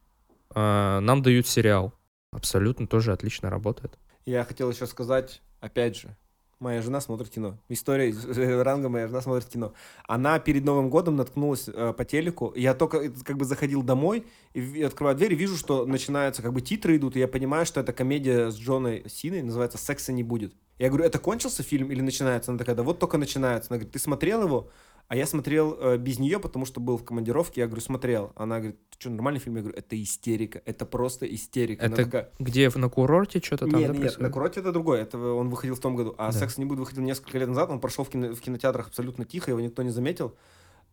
а, 0.53 0.99
нам 1.01 1.21
дают 1.23 1.47
сериал. 1.47 1.93
Абсолютно 2.31 2.87
тоже 2.87 3.13
отлично 3.13 3.49
работает. 3.49 3.97
Я 4.25 4.43
хотел 4.43 4.69
еще 4.69 4.85
сказать, 4.85 5.41
опять 5.61 5.95
же, 5.97 6.15
моя 6.59 6.81
жена 6.81 6.99
смотрит 7.01 7.29
кино. 7.29 7.57
История 7.69 8.11
э, 8.11 8.61
ранга 8.61 8.89
моя 8.89 9.07
жена 9.07 9.21
смотрит 9.21 9.45
кино. 9.49 9.73
Она 10.07 10.37
перед 10.39 10.65
Новым 10.65 10.89
годом 10.89 11.15
наткнулась 11.15 11.67
э, 11.67 11.93
по 11.97 12.03
телеку. 12.05 12.53
Я 12.55 12.73
только 12.73 12.97
э, 12.97 13.09
как 13.23 13.37
бы 13.37 13.45
заходил 13.45 13.81
домой 13.81 14.25
и 14.53 14.59
ви- 14.59 14.83
открываю 14.83 15.15
дверь 15.15 15.33
и 15.33 15.35
вижу, 15.37 15.55
что 15.55 15.85
начинаются 15.85 16.41
как 16.41 16.53
бы 16.53 16.61
титры 16.61 16.97
идут, 16.97 17.15
и 17.15 17.19
я 17.19 17.27
понимаю, 17.27 17.65
что 17.65 17.79
это 17.79 17.93
комедия 17.93 18.51
с 18.51 18.57
Джоной 18.57 19.03
Синой, 19.07 19.41
называется 19.43 19.77
«Секса 19.77 20.11
не 20.11 20.23
будет». 20.23 20.53
Я 20.79 20.89
говорю, 20.89 21.05
это 21.05 21.19
кончился 21.19 21.63
фильм 21.63 21.91
или 21.91 22.01
начинается? 22.01 22.51
Она 22.51 22.57
такая, 22.59 22.75
да 22.75 22.83
вот 22.83 22.99
только 22.99 23.17
начинается. 23.17 23.69
Она 23.71 23.77
говорит, 23.77 23.93
ты 23.93 23.99
смотрел 23.99 24.43
его? 24.43 24.69
А 25.07 25.15
я 25.15 25.25
смотрел 25.25 25.77
э, 25.79 25.97
без 25.97 26.19
нее, 26.19 26.37
потому 26.37 26.65
что 26.65 26.81
был 26.81 26.97
в 26.97 27.05
командировке. 27.05 27.61
Я 27.61 27.67
говорю, 27.67 27.81
смотрел. 27.81 28.33
Она 28.35 28.57
говорит, 28.57 28.77
ты 28.89 28.97
что, 28.99 29.09
нормальный 29.09 29.39
фильм? 29.39 29.55
Я 29.55 29.61
говорю, 29.61 29.77
это 29.77 30.01
истерика. 30.01 30.61
Это 30.65 30.85
просто 30.85 31.25
истерика. 31.25 31.85
Она 31.85 31.93
Это 31.95 32.05
такая, 32.05 32.29
где 32.39 32.69
на 32.75 32.89
курорте 32.89 33.39
что-то 33.39 33.67
там 33.67 33.79
нет, 33.79 33.87
да, 33.87 33.93
нет, 33.93 34.01
происходит? 34.01 34.21
на 34.27 34.33
курорте 34.33 34.59
это 34.59 34.71
другое. 34.73 35.01
Это 35.03 35.17
он 35.17 35.49
выходил 35.49 35.75
в 35.75 35.79
том 35.79 35.95
году. 35.95 36.13
А 36.17 36.31
Да. 36.31 36.39
«Секс 36.39 36.57
не 36.57 36.65
будет» 36.65 36.79
выходил 36.79 37.03
несколько 37.03 37.37
лет 37.37 37.47
назад. 37.47 37.69
Он 37.69 37.79
прошел 37.79 38.03
в, 38.03 38.09
кино- 38.09 38.35
в 38.35 38.41
кинотеатрах 38.41 38.87
абсолютно 38.87 39.23
тихо, 39.23 39.51
его 39.51 39.61
никто 39.61 39.81
не 39.81 39.91
заметил. 39.91 40.35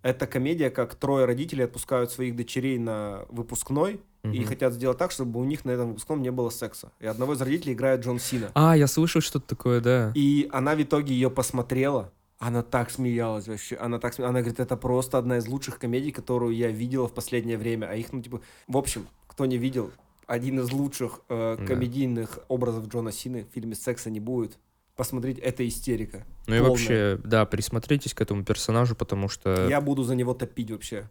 Это 0.05 0.26
комедия, 0.26 0.68
как 0.70 0.94
трое 0.97 1.24
родителей 1.24 1.64
отпускают 1.64 2.12
своих 2.12 2.36
дочерей 2.36 2.78
на 2.78 3.24
выпускной 3.31 4.01
и 4.22 4.28
Мгм. 4.40 4.44
хотят 4.47 4.74
сделать 4.74 4.98
так, 4.98 5.10
чтобы 5.10 5.40
у 5.40 5.44
них 5.44 5.64
на 5.64 5.70
этом 5.70 5.89
выпускном 5.89 6.20
не 6.22 6.31
было 6.31 6.51
секса. 6.51 6.93
И 7.01 7.06
одного 7.06 7.32
из 7.32 7.40
родителей 7.40 7.72
играет 7.72 8.05
Джон 8.05 8.18
Сина. 8.20 8.51
А, 8.55 8.76
я 8.76 8.86
слышал 8.86 9.22
что-то 9.22 9.47
такое, 9.48 9.81
да. 9.81 10.12
И 10.14 10.47
она 10.52 10.74
в 10.74 10.82
итоге 10.82 11.14
ее 11.14 11.31
посмотрела. 11.31 12.12
Она 12.39 12.62
так 12.62 12.90
смеялась 12.90 13.48
вообще. 13.48 13.76
Она 13.76 13.98
так 13.98 14.12
сме- 14.18 14.26
Она 14.26 14.40
говорит, 14.40 14.60
это 14.60 14.76
просто 14.76 15.16
одна 15.16 15.39
из 15.39 15.47
лучших 15.48 15.78
комедий, 15.78 16.10
которую 16.10 16.55
я 16.55 16.68
видела 16.70 17.09
в 17.09 17.14
последнее 17.14 17.56
время. 17.56 17.86
А 17.86 17.94
их, 17.94 18.12
ну, 18.12 18.20
типа... 18.20 18.43
В 18.68 18.76
общем, 18.76 19.06
кто 19.26 19.47
не 19.47 19.56
видел, 19.56 19.90
один 20.26 20.60
из 20.60 20.70
лучших 20.70 21.20
э, 21.31 21.56
Да. 21.59 21.66
комедийных 21.66 22.40
образов 22.48 22.89
Джона 22.89 23.10
Сины 23.12 23.47
в 23.51 23.55
фильме 23.55 23.74
«Секса 23.74 24.10
не 24.10 24.20
будет». 24.20 24.59
Посмотреть, 24.96 25.38
это 25.38 25.66
истерика. 25.66 26.24
Ну 26.46 26.54
и 26.54 26.58
полная. 26.58 26.70
вообще, 26.70 27.20
да, 27.24 27.44
присмотритесь 27.46 28.14
к 28.14 28.20
этому 28.20 28.44
персонажу, 28.44 28.94
потому 28.94 29.28
что 29.28 29.68
Я 29.68 29.80
буду 29.80 30.04
за 30.04 30.14
него 30.14 30.34
топить 30.34 30.70
вообще. 30.70 31.10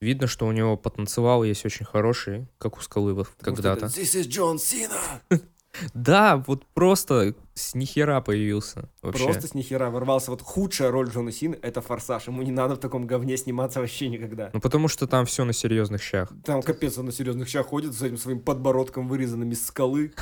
видно, 0.00 0.26
что 0.26 0.46
у 0.46 0.52
него 0.52 0.76
потенциал 0.76 1.44
есть 1.44 1.64
очень 1.64 1.86
хороший, 1.86 2.48
как 2.58 2.76
у 2.76 2.80
Скалы 2.80 3.24
когда-то. 3.40 3.86
This 3.86 4.20
is 4.20 4.28
John 4.28 4.56
Cena! 4.56 5.20
Да, 5.92 6.36
вот 6.46 6.64
просто 6.66 7.34
с 7.54 7.74
нихера 7.74 8.20
появился 8.20 8.88
вообще. 9.02 9.24
Просто 9.24 9.48
с 9.48 9.54
нихера 9.54 9.90
ворвался. 9.90 10.30
Вот 10.30 10.40
худшая 10.42 10.90
роль 10.90 11.08
Джона 11.08 11.32
Сины— 11.32 11.58
это 11.62 11.80
«Форсаж». 11.80 12.28
Ему 12.28 12.42
не 12.42 12.52
надо 12.52 12.76
в 12.76 12.78
таком 12.78 13.06
говне 13.06 13.36
сниматься 13.36 13.80
вообще 13.80 14.08
никогда. 14.08 14.50
Ну 14.52 14.60
потому 14.60 14.88
что 14.88 15.06
там 15.06 15.26
все 15.26 15.44
на 15.44 15.52
серьезных 15.52 16.02
щах. 16.02 16.32
Там 16.44 16.62
капец, 16.62 16.98
он 16.98 17.06
на 17.06 17.12
серьезных 17.12 17.48
щах 17.48 17.66
ходит 17.66 17.94
с 17.94 18.02
этим 18.02 18.16
своим 18.18 18.40
подбородком, 18.40 19.08
вырезанным 19.08 19.50
из 19.50 19.66
скалы, 19.66 20.12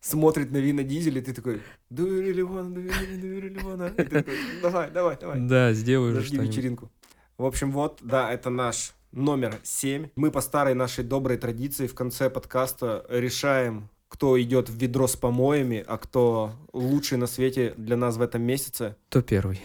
смотрит 0.00 0.50
на 0.50 0.58
Вина 0.58 0.82
Дизеля, 0.82 1.20
и 1.20 1.24
ты 1.24 1.32
такой, 1.34 1.60
do 1.90 2.06
you 2.06 2.22
really 2.22 2.42
wanna, 2.46 2.72
do 2.74 2.82
you 2.82 2.90
really, 2.90 3.20
do 3.20 3.26
you 3.26 3.40
really 3.42 3.62
wanna?» 3.64 3.90
И 3.92 4.04
ты 4.04 4.22
такой, 4.22 4.34
давай, 4.62 4.90
давай, 4.90 5.16
давай, 5.20 5.40
Да, 5.40 5.72
сделаю 5.72 6.14
зажги 6.14 6.28
что-нибудь. 6.34 6.48
вечеринку. 6.56 6.90
В 7.38 7.44
общем, 7.44 7.72
вот, 7.72 7.98
да, 8.02 8.32
это 8.32 8.50
наш 8.50 8.92
номер 9.12 9.56
7. 9.62 10.08
Мы 10.16 10.30
по 10.30 10.40
старой 10.40 10.74
нашей 10.74 11.04
доброй 11.04 11.36
традиции 11.36 11.86
в 11.86 11.94
конце 11.94 12.30
подкаста 12.30 13.04
решаем, 13.08 13.88
кто 14.08 14.40
идет 14.40 14.68
в 14.68 14.76
ведро 14.76 15.06
с 15.06 15.16
помоями, 15.16 15.84
а 15.86 15.96
кто 15.98 16.52
лучший 16.72 17.16
на 17.18 17.26
свете 17.26 17.74
для 17.76 17.96
нас 17.96 18.16
в 18.16 18.22
этом 18.22 18.42
месяце. 18.42 18.96
Кто 19.08 19.22
первый? 19.22 19.60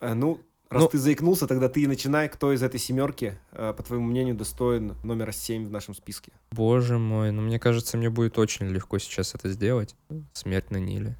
Э, 0.00 0.14
Ну, 0.14 0.40
раз 0.70 0.82
Ну- 0.82 0.88
ты 0.88 0.98
заикнулся, 0.98 1.46
тогда 1.46 1.68
ты 1.68 1.82
и 1.82 1.86
начинай, 1.86 2.28
кто 2.28 2.52
из 2.52 2.62
этой 2.62 2.78
семерки, 2.80 3.38
э, 3.52 3.72
по 3.76 3.82
твоему 3.82 4.06
мнению, 4.06 4.34
достоин 4.34 4.94
номера 5.02 5.32
7 5.32 5.66
в 5.66 5.70
нашем 5.70 5.94
списке. 5.94 6.32
Боже 6.50 6.98
мой, 6.98 7.30
ну 7.32 7.42
мне 7.42 7.58
кажется, 7.58 7.96
мне 7.96 8.10
будет 8.10 8.38
очень 8.38 8.66
легко 8.68 8.98
сейчас 8.98 9.34
это 9.34 9.48
сделать. 9.48 9.96
Смерть 10.32 10.70
на 10.70 10.78
Ниле. 10.78 11.16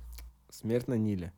Смерть 0.51 0.89
на 0.89 0.95
Ниле. 0.95 1.33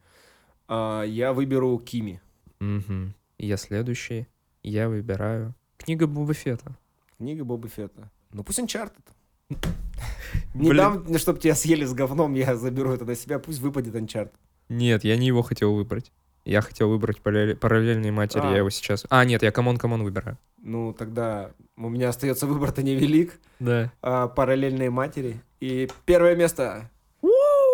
А, 0.68 1.02
я 1.02 1.32
выберу 1.32 1.78
Кими. 1.78 2.20
Угу. 2.60 3.14
Я 3.38 3.56
следующий. 3.56 4.26
Я 4.62 4.88
выбираю 4.88 5.54
книга 5.78 6.06
Боба 6.06 6.34
Фетта. 6.34 6.76
Книга 7.16 7.44
Боба 7.44 7.68
Фетта. 7.68 8.10
Ну 8.32 8.44
пусть 8.44 8.58
Uncharted. 8.58 9.04
Не 10.54 10.72
дам, 10.74 11.18
чтобы 11.18 11.38
тебя 11.40 11.54
съели 11.54 11.84
с 11.84 11.92
говном, 11.92 12.34
я 12.34 12.56
заберу 12.56 12.92
это 12.92 13.04
на 13.04 13.14
себя, 13.16 13.38
пусть 13.38 13.58
выпадет 13.60 13.94
Uncharted. 13.94 14.32
Нет, 14.68 15.02
я 15.04 15.16
не 15.16 15.26
его 15.26 15.42
хотел 15.42 15.74
выбрать. 15.74 16.12
Я 16.44 16.60
хотел 16.62 16.88
выбрать 16.88 17.18
параллель- 17.20 17.56
параллельные 17.56 18.12
матери, 18.12 18.42
А. 18.42 18.50
я 18.50 18.58
его 18.58 18.70
сейчас... 18.70 19.06
А, 19.10 19.24
нет, 19.24 19.42
я 19.42 19.52
c'mon 19.52 19.76
c'mon 19.76 20.02
выбираю. 20.02 20.38
Ну, 20.58 20.92
тогда 20.92 21.50
у 21.76 21.88
меня 21.88 22.08
остается 22.08 22.46
выбор-то 22.46 22.82
невелик. 22.82 23.38
Да. 23.58 23.92
А, 24.02 24.28
параллельные 24.28 24.90
матери. 24.90 25.40
И 25.60 25.88
первое 26.06 26.34
место. 26.36 26.90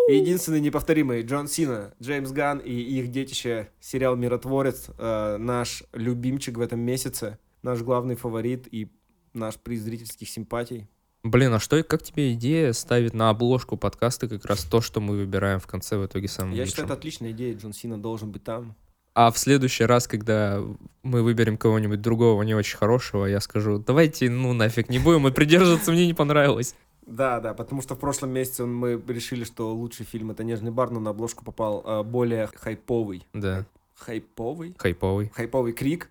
Единственный 0.09 0.61
неповторимый 0.61 1.23
Джон 1.23 1.49
Сина, 1.49 1.93
Джеймс 2.01 2.31
Ган 2.31 2.59
и 2.59 2.73
их 2.73 3.11
детище 3.11 3.71
сериал 3.81 4.15
«Миротворец». 4.15 4.87
э, 4.99 5.37
наш 5.37 5.83
любимчик 5.93 6.59
в 6.59 6.61
этом 6.61 6.79
месяце, 6.79 7.39
наш 7.63 7.81
главный 7.83 8.15
фаворит 8.15 8.69
и 8.73 8.89
наш 9.33 9.57
приз 9.57 9.81
зрительских 9.81 10.29
симпатий. 10.29 10.89
Блин, 11.27 11.53
а 11.55 11.59
что, 11.59 11.83
как 11.83 12.03
тебе 12.05 12.33
идея 12.35 12.73
ставить 12.73 13.13
на 13.13 13.31
обложку 13.31 13.77
подкаста 13.77 14.29
как 14.29 14.45
раз 14.45 14.63
то, 14.63 14.81
что 14.81 15.01
мы 15.01 15.17
выбираем 15.17 15.59
в 15.59 15.67
конце 15.67 15.97
в 15.97 16.07
итоге 16.07 16.29
самым 16.29 16.53
Я 16.53 16.61
лучшим? 16.61 16.71
считаю, 16.71 16.85
это 16.87 16.95
отличная 16.95 17.31
идея. 17.33 17.55
Джон 17.57 17.73
Сина 17.73 17.99
должен 17.99 18.31
быть 18.31 18.45
там. 18.45 18.77
А 19.13 19.33
в 19.33 19.39
следующий 19.39 19.85
раз, 19.85 20.07
когда 20.07 20.63
мы 21.03 21.23
выберем 21.25 21.57
кого-нибудь 21.57 22.01
другого 22.01 22.43
не 22.45 22.55
очень 22.55 22.77
хорошего, 22.77 23.27
я 23.27 23.41
скажу, 23.41 23.79
давайте, 23.79 24.31
ну 24.31 24.53
нафиг, 24.53 24.89
не 24.89 25.01
будем 25.01 25.27
и 25.27 25.33
придерживаться, 25.33 25.91
мне 25.91 26.07
не 26.07 26.15
понравилось. 26.15 26.77
Да, 27.07 27.41
да, 27.41 27.55
потому 27.55 27.83
что 27.83 27.97
в 27.97 27.99
прошлом 27.99 28.31
месяце 28.31 28.65
мы 28.65 29.03
решили, 29.09 29.43
что 29.43 29.75
лучший 29.75 30.07
фильм 30.07 30.31
это 30.31 30.45
«Нежный 30.45 30.71
бар», 30.71 30.91
но 30.91 31.01
на 31.01 31.11
обложку 31.11 31.45
попал 31.45 31.83
э, 31.85 32.03
более 32.05 32.49
хайповый. 32.55 33.27
Да, 33.33 33.65
Хайповый? 33.97 34.75
хайповый. 34.79 35.31
хайповый 35.35 35.73
крик, 35.73 36.11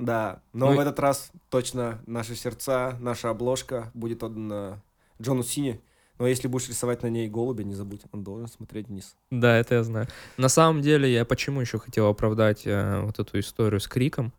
да. 0.00 0.42
Но 0.52 0.70
Ну 0.70 0.76
в 0.76 0.80
этот 0.80 0.98
раз 0.98 1.30
точно 1.48 2.00
наши 2.06 2.34
сердца, 2.34 2.96
наша 3.00 3.30
обложка 3.30 3.90
будет 3.94 4.22
отдана 4.22 4.82
Джону 5.20 5.42
Сине. 5.42 5.80
Но 6.18 6.26
если 6.26 6.48
будешь 6.48 6.68
рисовать 6.68 7.02
на 7.02 7.06
ней 7.06 7.28
голубя, 7.28 7.64
не 7.64 7.74
забудь, 7.74 8.02
он 8.12 8.22
должен 8.22 8.46
смотреть 8.46 8.88
вниз. 8.88 9.16
Да, 9.30 9.56
это 9.56 9.76
я 9.76 9.82
знаю. 9.82 10.06
На 10.36 10.48
самом 10.48 10.82
деле, 10.82 11.10
я 11.10 11.24
почему 11.24 11.62
еще 11.62 11.78
хотел 11.78 12.08
оправдать 12.08 12.66
э, 12.66 13.00
вот 13.00 13.18
эту 13.18 13.38
историю 13.40 13.80
с 13.80 13.88
криком? 13.88 14.32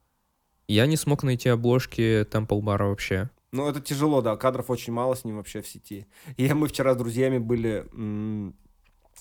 Я 0.68 0.86
не 0.86 0.96
смог 0.96 1.24
найти 1.24 1.50
обложки 1.50 2.22
Temple 2.26 2.62
Bar 2.62 2.88
вообще. 2.88 3.30
Ну, 3.52 3.68
это 3.68 3.82
тяжело, 3.82 4.22
да, 4.22 4.38
кадров 4.38 4.70
очень 4.70 4.94
мало 4.94 5.16
с 5.16 5.26
ним 5.26 5.38
вообще 5.38 5.62
в 5.62 5.68
сети. 5.68 6.06
И 6.38 6.48
мы 6.54 6.68
вчера 6.68 6.94
с 6.94 6.98
друзьями 6.98 7.40
были, 7.40 7.86
ну, 7.94 8.54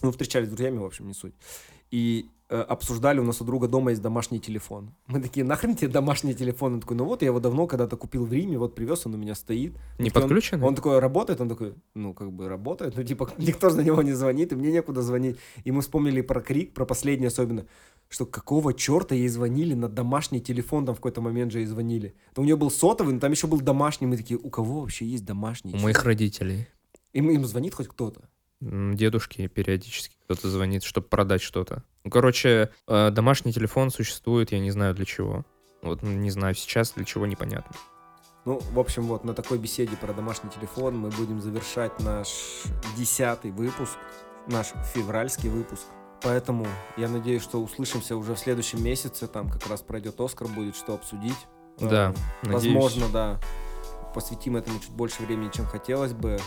встречались 0.02 0.48
с 0.48 0.50
друзьями, 0.50 0.78
в 0.78 0.84
общем, 0.84 1.08
не 1.08 1.14
суть. 1.14 1.34
И 1.90 2.28
обсуждали, 2.56 3.20
у 3.20 3.24
нас 3.24 3.40
у 3.40 3.44
друга 3.44 3.68
дома 3.68 3.90
есть 3.90 4.02
домашний 4.02 4.40
телефон. 4.40 4.90
Мы 5.06 5.20
такие, 5.20 5.44
нахрен 5.44 5.76
тебе 5.76 5.88
домашний 5.88 6.34
телефон? 6.34 6.74
Он 6.74 6.80
такой, 6.80 6.96
ну 6.96 7.04
вот, 7.04 7.22
я 7.22 7.28
его 7.28 7.40
давно 7.40 7.66
когда-то 7.66 7.96
купил 7.96 8.24
в 8.24 8.32
Риме, 8.32 8.58
вот 8.58 8.74
привез, 8.74 9.06
он 9.06 9.14
у 9.14 9.18
меня 9.18 9.34
стоит. 9.34 9.74
Не 9.98 10.10
что 10.10 10.20
он-? 10.22 10.28
Он 10.66 10.74
такой 10.74 10.98
работает, 10.98 11.40
он 11.40 11.48
такой, 11.48 11.74
ну, 11.94 12.14
как 12.14 12.32
бы 12.32 12.48
работает, 12.48 12.96
ну, 12.96 13.04
типа, 13.04 13.30
никто 13.38 13.70
на 13.70 13.82
него 13.82 14.02
не 14.02 14.12
звонит, 14.12 14.52
и 14.52 14.56
мне 14.56 14.72
некуда 14.72 15.02
звонить. 15.02 15.36
И 15.64 15.70
мы 15.70 15.80
вспомнили 15.82 16.20
про 16.22 16.40
крик, 16.40 16.74
про 16.74 16.84
последний 16.84 17.26
особенно, 17.26 17.66
что 18.08 18.26
какого 18.26 18.74
черта 18.74 19.14
ей 19.14 19.28
звонили 19.28 19.74
на 19.74 19.88
домашний 19.88 20.40
телефон, 20.40 20.86
там 20.86 20.94
в 20.94 20.98
какой-то 20.98 21.20
момент 21.20 21.52
же 21.52 21.60
ей 21.60 21.66
звонили. 21.66 22.14
То 22.34 22.42
у 22.42 22.44
нее 22.44 22.56
был 22.56 22.70
сотовый, 22.70 23.14
но 23.14 23.20
там 23.20 23.30
еще 23.30 23.46
был 23.46 23.60
домашний, 23.60 24.06
мы 24.06 24.16
такие, 24.16 24.38
у 24.42 24.50
кого 24.50 24.80
вообще 24.80 25.04
есть 25.04 25.24
домашний? 25.24 25.74
У 25.74 25.78
моих 25.78 26.04
родителей. 26.04 26.66
Им, 27.12 27.30
им 27.30 27.44
звонит 27.44 27.74
хоть 27.74 27.88
кто-то? 27.88 28.29
Дедушке 28.60 29.48
периодически 29.48 30.16
кто-то 30.24 30.48
звонит, 30.48 30.82
чтобы 30.82 31.06
продать 31.06 31.42
что-то. 31.42 31.82
Ну, 32.04 32.10
короче, 32.10 32.70
э, 32.86 33.10
домашний 33.10 33.52
телефон 33.52 33.90
существует, 33.90 34.52
я 34.52 34.58
не 34.58 34.70
знаю 34.70 34.94
для 34.94 35.04
чего. 35.04 35.44
Вот 35.82 36.02
не 36.02 36.30
знаю 36.30 36.54
сейчас 36.54 36.92
для 36.92 37.04
чего 37.04 37.26
непонятно. 37.26 37.74
Ну, 38.44 38.58
в 38.72 38.78
общем, 38.78 39.04
вот 39.04 39.24
на 39.24 39.34
такой 39.34 39.58
беседе 39.58 39.96
про 39.96 40.12
домашний 40.12 40.50
телефон 40.50 40.96
мы 40.96 41.10
будем 41.10 41.40
завершать 41.40 41.98
наш 42.00 42.28
десятый 42.96 43.50
выпуск, 43.50 43.96
наш 44.46 44.68
февральский 44.94 45.48
выпуск. 45.48 45.84
Поэтому 46.22 46.66
я 46.96 47.08
надеюсь, 47.08 47.42
что 47.42 47.62
услышимся 47.62 48.16
уже 48.16 48.34
в 48.34 48.38
следующем 48.38 48.82
месяце. 48.84 49.26
Там 49.26 49.48
как 49.48 49.66
раз 49.68 49.80
пройдет 49.82 50.20
Оскар, 50.20 50.48
будет 50.48 50.76
что 50.76 50.94
обсудить. 50.94 51.36
Да, 51.78 52.12
Э, 52.42 52.46
надеюсь. 52.46 52.74
Возможно, 52.74 53.08
да. 53.10 53.40
Посвятим 54.14 54.56
этому 54.56 54.78
чуть 54.80 54.90
больше 54.90 55.22
времени, 55.22 55.50
чем 55.54 55.64
хотелось 55.66 56.12
бы. 56.12 56.38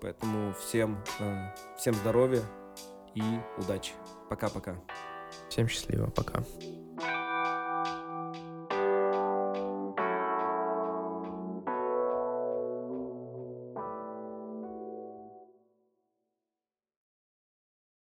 Поэтому 0.00 0.54
всем, 0.54 1.02
э, 1.18 1.54
всем 1.76 1.94
здоровья 1.94 2.42
и 3.14 3.22
удачи. 3.58 3.92
Пока-пока. 4.28 4.76
Всем 5.48 5.68
счастливо, 5.68 6.10
пока. 6.10 6.42